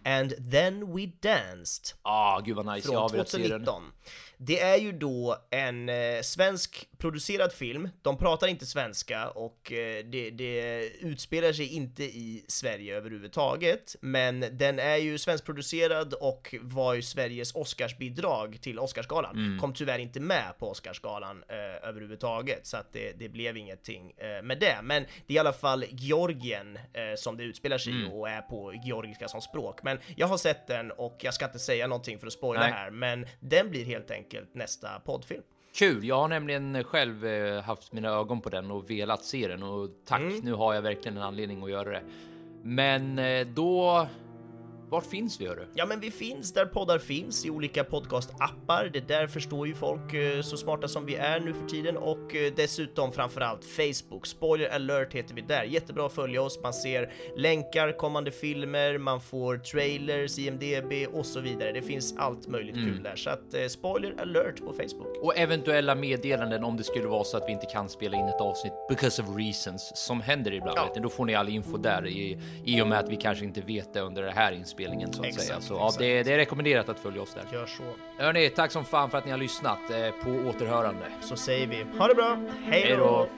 And 0.06 0.50
then 0.52 0.94
we 0.96 1.06
danced 1.20 1.94
Ah, 2.02 2.40
gud 2.40 2.56
vad 2.56 2.66
nice, 2.74 2.88
från 2.88 3.12
velat 3.12 3.28
se 3.28 3.38
den. 3.38 3.64
2019. 3.64 3.82
Det 4.38 4.60
är 4.60 4.76
ju 4.76 4.92
då 4.92 5.36
en 5.50 5.88
eh, 5.88 6.20
svensk 6.22 6.88
producerad 6.98 7.52
film. 7.52 7.88
De 8.02 8.18
pratar 8.18 8.46
inte 8.46 8.66
svenska 8.66 9.28
och 9.28 9.72
eh, 9.72 10.04
det, 10.04 10.30
det 10.30 10.86
utspelar 11.00 11.52
sig 11.52 11.66
inte 11.66 12.04
i 12.04 12.44
Sverige 12.48 12.96
överhuvudtaget. 12.96 13.96
Men 14.00 14.44
den 14.52 14.78
är 14.78 14.96
ju 14.96 15.18
svenskproducerad 15.18 16.14
och 16.14 16.54
var 16.60 16.94
ju 16.94 17.02
Sveriges 17.02 17.54
Oscarsbidrag 17.54 18.58
till 18.62 18.78
Oscarsgalan. 18.78 19.36
Mm. 19.36 19.58
Kom 19.58 19.74
tyvärr 19.74 19.98
inte 19.98 20.20
med 20.20 20.58
på 20.58 20.70
Oscarsgalan 20.70 21.44
eh, 21.48 21.88
överhuvudtaget, 21.88 22.66
så 22.66 22.76
att 22.76 22.92
det, 22.92 23.12
det 23.12 23.28
blev 23.28 23.56
ingenting 23.56 24.12
eh, 24.16 24.42
med 24.42 24.58
det. 24.60 24.76
Men 24.82 25.02
det 25.26 25.34
är 25.34 25.36
i 25.36 25.38
alla 25.38 25.52
fall 25.52 25.84
Georgien 25.90 26.76
eh, 26.76 27.02
som 27.16 27.36
det 27.36 27.42
utspelar 27.44 27.78
sig 27.78 27.92
Mm. 27.92 28.06
i 28.06 28.10
och 28.12 28.28
är 28.28 28.40
på 28.40 28.74
georgiska 28.84 29.28
som 29.28 29.40
språk. 29.40 29.82
Men 29.82 29.95
jag 30.16 30.26
har 30.26 30.36
sett 30.36 30.66
den 30.66 30.90
och 30.90 31.16
jag 31.18 31.34
ska 31.34 31.44
inte 31.44 31.58
säga 31.58 31.86
någonting 31.86 32.18
för 32.18 32.26
att 32.26 32.32
spoila 32.32 32.62
här, 32.62 32.90
men 32.90 33.26
den 33.40 33.70
blir 33.70 33.84
helt 33.84 34.10
enkelt 34.10 34.54
nästa 34.54 34.88
poddfilm. 35.04 35.42
Kul, 35.78 36.04
jag 36.04 36.16
har 36.16 36.28
nämligen 36.28 36.84
själv 36.84 37.26
eh, 37.26 37.62
haft 37.62 37.92
mina 37.92 38.08
ögon 38.08 38.40
på 38.40 38.48
den 38.50 38.70
och 38.70 38.90
velat 38.90 39.24
se 39.24 39.48
den 39.48 39.62
och 39.62 39.90
tack, 40.06 40.20
Mm. 40.20 40.40
nu 40.44 40.52
har 40.52 40.74
jag 40.74 40.82
verkligen 40.82 41.16
en 41.16 41.22
anledning 41.22 41.62
att 41.62 41.70
göra 41.70 41.90
det. 41.90 42.02
Men 42.62 43.18
eh, 43.18 43.46
då 43.46 44.06
vart 44.90 45.06
finns 45.06 45.40
vi 45.40 45.46
hörru? 45.46 45.66
Ja, 45.74 45.86
men 45.86 46.00
vi 46.00 46.10
finns 46.10 46.52
där 46.52 46.66
poddar 46.66 46.98
finns 46.98 47.46
i 47.46 47.50
olika 47.50 47.84
podcastappar. 47.84 48.90
Det 48.92 49.08
där 49.08 49.26
förstår 49.26 49.66
ju 49.66 49.74
folk 49.74 50.14
eh, 50.14 50.42
så 50.42 50.56
smarta 50.56 50.88
som 50.88 51.06
vi 51.06 51.14
är 51.14 51.40
nu 51.40 51.54
för 51.54 51.66
tiden 51.66 51.96
och 51.96 52.34
eh, 52.34 52.52
dessutom 52.56 53.12
framförallt 53.12 53.64
Facebook. 53.64 54.26
Spoiler 54.26 54.68
alert 54.68 55.12
heter 55.12 55.34
vi 55.34 55.40
där. 55.40 55.64
Jättebra 55.64 56.06
att 56.06 56.12
följa 56.12 56.42
oss. 56.42 56.58
Man 56.62 56.72
ser 56.72 57.12
länkar, 57.36 57.92
kommande 57.98 58.30
filmer, 58.30 58.98
man 58.98 59.20
får 59.20 59.58
trailers, 59.58 60.38
IMDB 60.38 60.92
och 61.12 61.26
så 61.26 61.40
vidare. 61.40 61.72
Det 61.72 61.82
finns 61.82 62.14
allt 62.18 62.48
möjligt 62.48 62.74
kul 62.74 63.02
där 63.02 63.16
så 63.16 63.30
att 63.30 63.54
eh, 63.54 63.66
spoiler 63.66 64.14
alert 64.20 64.60
på 64.60 64.72
Facebook. 64.72 65.16
Och 65.22 65.38
eventuella 65.38 65.94
meddelanden 65.94 66.64
om 66.64 66.76
det 66.76 66.84
skulle 66.84 67.06
vara 67.06 67.24
så 67.24 67.36
att 67.36 67.48
vi 67.48 67.52
inte 67.52 67.66
kan 67.66 67.88
spela 67.88 68.16
in 68.16 68.24
ett 68.24 68.40
avsnitt 68.40 68.72
because 68.88 69.22
of 69.22 69.36
reasons 69.36 69.92
som 69.94 70.20
händer 70.20 70.52
ibland. 70.52 70.78
Ja. 70.94 71.00
Då 71.02 71.08
får 71.08 71.24
ni 71.24 71.34
all 71.34 71.48
info 71.48 71.76
där 71.76 72.06
i, 72.06 72.38
i 72.64 72.82
och 72.82 72.88
med 72.88 72.98
att 72.98 73.08
vi 73.08 73.16
kanske 73.16 73.44
inte 73.44 73.60
vet 73.60 73.94
det 73.94 74.00
under 74.00 74.22
det 74.22 74.30
här 74.30 74.52
inspelningen 74.52 74.75
så 75.12 75.22
att 75.22 75.26
Exakt, 75.26 75.46
säga. 75.46 75.60
Så 75.60 75.74
ja, 75.74 75.92
det, 75.98 76.22
det 76.22 76.32
är 76.32 76.36
rekommenderat 76.36 76.88
att 76.88 77.00
följa 77.00 77.22
oss 77.22 77.34
där. 77.34 77.44
Gör 77.52 77.66
så. 77.66 77.82
Hörni, 78.18 78.50
tack 78.50 78.72
som 78.72 78.84
fan 78.84 79.10
för 79.10 79.18
att 79.18 79.24
ni 79.24 79.30
har 79.30 79.38
lyssnat 79.38 79.78
eh, 79.90 80.24
på 80.24 80.48
återhörande. 80.48 81.04
Så 81.20 81.36
säger 81.36 81.66
vi 81.66 81.86
ha 81.98 82.08
det 82.08 82.14
bra. 82.14 82.38
Hej 82.64 82.96
då! 82.96 83.28